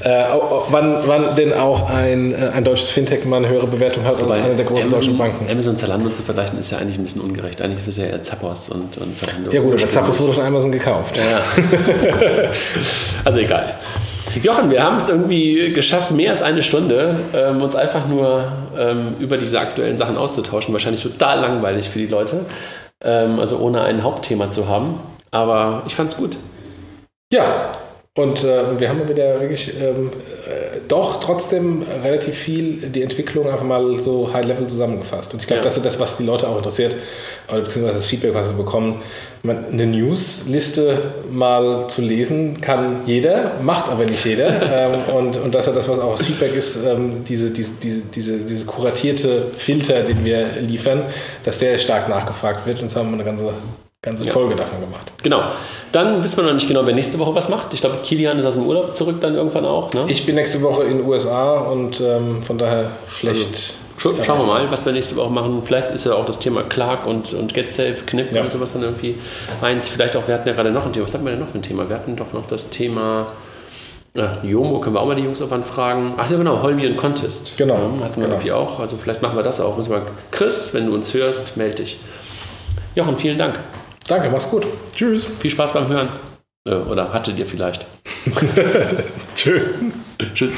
Äh, 0.00 0.38
wann, 0.68 0.96
wann 1.06 1.34
denn 1.36 1.52
auch 1.52 1.90
ein, 1.90 2.34
äh, 2.34 2.48
ein 2.48 2.64
deutsches 2.64 2.90
Fintech 2.90 3.24
mal 3.24 3.38
eine 3.38 3.48
höhere 3.48 3.66
Bewertung 3.66 4.04
hat 4.04 4.16
als 4.16 4.28
Weil 4.28 4.42
eine 4.42 4.56
der 4.56 4.66
großen 4.66 4.90
deutschen 4.90 5.14
Amazon, 5.14 5.18
Banken? 5.18 5.50
Amazon 5.50 5.70
und 5.72 5.78
Zalando 5.78 6.10
zu 6.10 6.22
vergleichen 6.22 6.58
ist 6.58 6.70
ja 6.70 6.78
eigentlich 6.78 6.98
ein 6.98 7.04
bisschen 7.04 7.22
ungerecht. 7.22 7.60
Eigentlich 7.62 7.86
ist 7.86 7.98
ja 7.98 8.06
eher 8.06 8.22
Zappos 8.22 8.68
und, 8.68 8.96
und 8.98 9.16
Zalando. 9.16 9.50
Ja 9.50 9.60
gut, 9.60 9.74
aber 9.74 9.88
Zappos 9.88 10.20
wurde 10.20 10.32
von 10.32 10.44
Amazon 10.44 10.72
gekauft. 10.72 11.16
Ja. 11.16 12.50
also 13.24 13.38
egal. 13.38 13.74
Jochen, 14.42 14.70
wir 14.70 14.82
haben 14.82 14.96
es 14.96 15.08
irgendwie 15.08 15.72
geschafft, 15.72 16.10
mehr 16.10 16.32
als 16.32 16.42
eine 16.42 16.62
Stunde, 16.62 17.20
ähm, 17.34 17.62
uns 17.62 17.76
einfach 17.76 18.08
nur 18.08 18.52
ähm, 18.76 19.14
über 19.20 19.36
diese 19.36 19.60
aktuellen 19.60 19.96
Sachen 19.96 20.16
auszutauschen. 20.16 20.72
Wahrscheinlich 20.72 21.02
total 21.02 21.40
langweilig 21.40 21.88
für 21.88 22.00
die 22.00 22.06
Leute. 22.06 22.40
Ähm, 23.04 23.38
also 23.38 23.58
ohne 23.58 23.82
ein 23.82 24.02
Hauptthema 24.02 24.50
zu 24.50 24.68
haben. 24.68 24.98
Aber 25.30 25.82
ich 25.86 25.94
fand's 25.94 26.16
gut. 26.16 26.36
Ja, 27.32 27.72
und 28.16 28.44
äh, 28.44 28.78
wir 28.78 28.88
haben 28.88 29.08
wieder 29.08 29.40
wirklich 29.40 29.74
ähm, 29.80 30.10
äh, 30.46 30.78
doch 30.86 31.18
trotzdem 31.18 31.82
relativ 32.04 32.36
viel 32.36 32.76
die 32.76 33.02
Entwicklung 33.02 33.48
einfach 33.50 33.64
mal 33.64 33.98
so 33.98 34.32
high-level 34.32 34.68
zusammengefasst. 34.68 35.32
Und 35.32 35.40
ich 35.40 35.48
glaube, 35.48 35.62
Ja. 35.62 35.64
das 35.64 35.76
ist 35.78 35.84
das, 35.84 35.98
was 35.98 36.16
die 36.18 36.22
Leute 36.24 36.46
auch 36.48 36.56
interessiert, 36.56 36.94
oder 37.48 37.62
beziehungsweise 37.62 37.96
das 37.96 38.06
Feedback, 38.06 38.32
was 38.34 38.46
wir 38.46 38.56
bekommen. 38.56 39.02
Man, 39.42 39.64
eine 39.66 39.86
Newsliste 39.86 40.96
mal 41.28 41.88
zu 41.88 42.02
lesen 42.02 42.60
kann 42.60 43.00
jeder, 43.04 43.54
macht 43.62 43.88
aber 43.90 44.04
nicht 44.04 44.24
jeder. 44.24 44.46
ähm, 44.72 45.12
und, 45.12 45.36
und 45.36 45.52
das 45.52 45.66
ist 45.66 45.74
das, 45.74 45.88
was 45.88 45.98
auch 45.98 46.16
das 46.16 46.24
Feedback 46.24 46.54
ist, 46.54 46.84
ähm, 46.86 47.24
diese, 47.28 47.50
diese, 47.50 47.72
diese, 47.82 48.02
diese, 48.02 48.36
diese 48.38 48.66
kuratierte 48.66 49.46
Filter, 49.56 50.02
den 50.04 50.24
wir 50.24 50.46
liefern, 50.60 51.02
dass 51.42 51.58
der 51.58 51.78
stark 51.78 52.08
nachgefragt 52.08 52.64
wird. 52.64 52.80
Und 52.80 52.90
so 52.90 53.00
haben 53.00 53.08
wir 53.08 53.14
eine 53.14 53.24
ganze, 53.24 53.52
ganze 54.04 54.26
Folge 54.26 54.54
davon 54.54 54.80
gemacht. 54.80 55.10
Genau. 55.22 55.42
Dann 55.92 56.22
wissen 56.22 56.36
wir 56.38 56.44
noch 56.44 56.54
nicht 56.54 56.68
genau, 56.68 56.86
wer 56.86 56.94
nächste 56.94 57.18
Woche 57.18 57.34
was 57.34 57.48
macht. 57.48 57.72
Ich 57.72 57.80
glaube, 57.80 57.98
Kilian 58.04 58.38
ist 58.38 58.44
aus 58.44 58.54
dem 58.54 58.66
Urlaub 58.66 58.94
zurück 58.94 59.16
dann 59.20 59.34
irgendwann 59.34 59.64
auch. 59.64 59.92
Ne? 59.92 60.04
Ich 60.08 60.26
bin 60.26 60.34
nächste 60.34 60.60
Woche 60.62 60.84
in 60.84 60.98
den 60.98 61.06
USA 61.06 61.54
und 61.60 62.00
ähm, 62.00 62.42
von 62.42 62.58
daher 62.58 62.90
schlecht. 63.08 63.74
Scha 63.96 64.10
schauen 64.22 64.40
wir 64.40 64.46
mal, 64.46 64.70
was 64.70 64.84
wir 64.84 64.92
nächste 64.92 65.16
Woche 65.16 65.30
machen. 65.30 65.62
Vielleicht 65.64 65.90
ist 65.90 66.04
ja 66.04 66.14
auch 66.14 66.26
das 66.26 66.38
Thema 66.38 66.62
Clark 66.62 67.06
und, 67.06 67.32
und 67.32 67.54
GetSafe, 67.54 68.02
Knipp 68.06 68.32
Ja. 68.32 68.42
oder 68.42 68.50
sowas 68.50 68.72
dann 68.72 68.82
irgendwie 68.82 69.14
eins. 69.62 69.88
Vielleicht 69.88 70.16
auch, 70.16 70.26
wir 70.26 70.34
hatten 70.34 70.48
ja 70.48 70.54
gerade 70.54 70.70
noch 70.70 70.84
ein 70.84 70.92
Thema. 70.92 71.06
Was 71.06 71.14
hatten 71.14 71.24
wir 71.24 71.30
denn 71.30 71.40
noch 71.40 71.48
für 71.48 71.58
ein 71.58 71.62
Thema? 71.62 71.88
Wir 71.88 71.96
hatten 71.96 72.16
doch 72.16 72.32
noch 72.32 72.46
das 72.46 72.70
Thema 72.70 73.28
ja, 74.16 74.38
Jomo, 74.44 74.78
können 74.78 74.94
wir 74.94 75.00
auch 75.00 75.06
mal 75.06 75.16
die 75.16 75.22
Jungs 75.22 75.42
auf 75.42 75.50
fragen. 75.66 76.14
Ach 76.16 76.30
ja, 76.30 76.36
genau, 76.36 76.62
Holmi 76.62 76.86
und 76.86 76.96
Contest. 76.96 77.56
Genau, 77.56 77.74
Ja, 77.74 77.80
hatten 77.80 77.98
wir 77.98 78.08
genau. 78.08 78.28
irgendwie 78.28 78.52
auch. 78.52 78.78
Also 78.78 78.96
vielleicht 78.96 79.22
machen 79.22 79.36
wir 79.36 79.42
das 79.42 79.60
auch. 79.60 79.76
Chris, 80.30 80.72
wenn 80.74 80.86
du 80.86 80.94
uns 80.94 81.14
hörst, 81.14 81.56
melde 81.56 81.76
dich. 81.76 81.98
Jochen, 82.94 83.18
vielen 83.18 83.38
Dank. 83.38 83.58
Danke, 84.06 84.30
mach's 84.30 84.50
gut. 84.50 84.66
Tschüss. 84.94 85.28
Viel 85.40 85.50
Spaß 85.50 85.72
beim 85.72 85.88
Hören. 85.88 86.08
Äh, 86.68 86.74
Oder 86.74 87.12
hattet 87.12 87.38
ihr 87.38 87.46
vielleicht. 87.46 87.86
Tschüss. 89.34 89.62
Tschüss. 90.34 90.56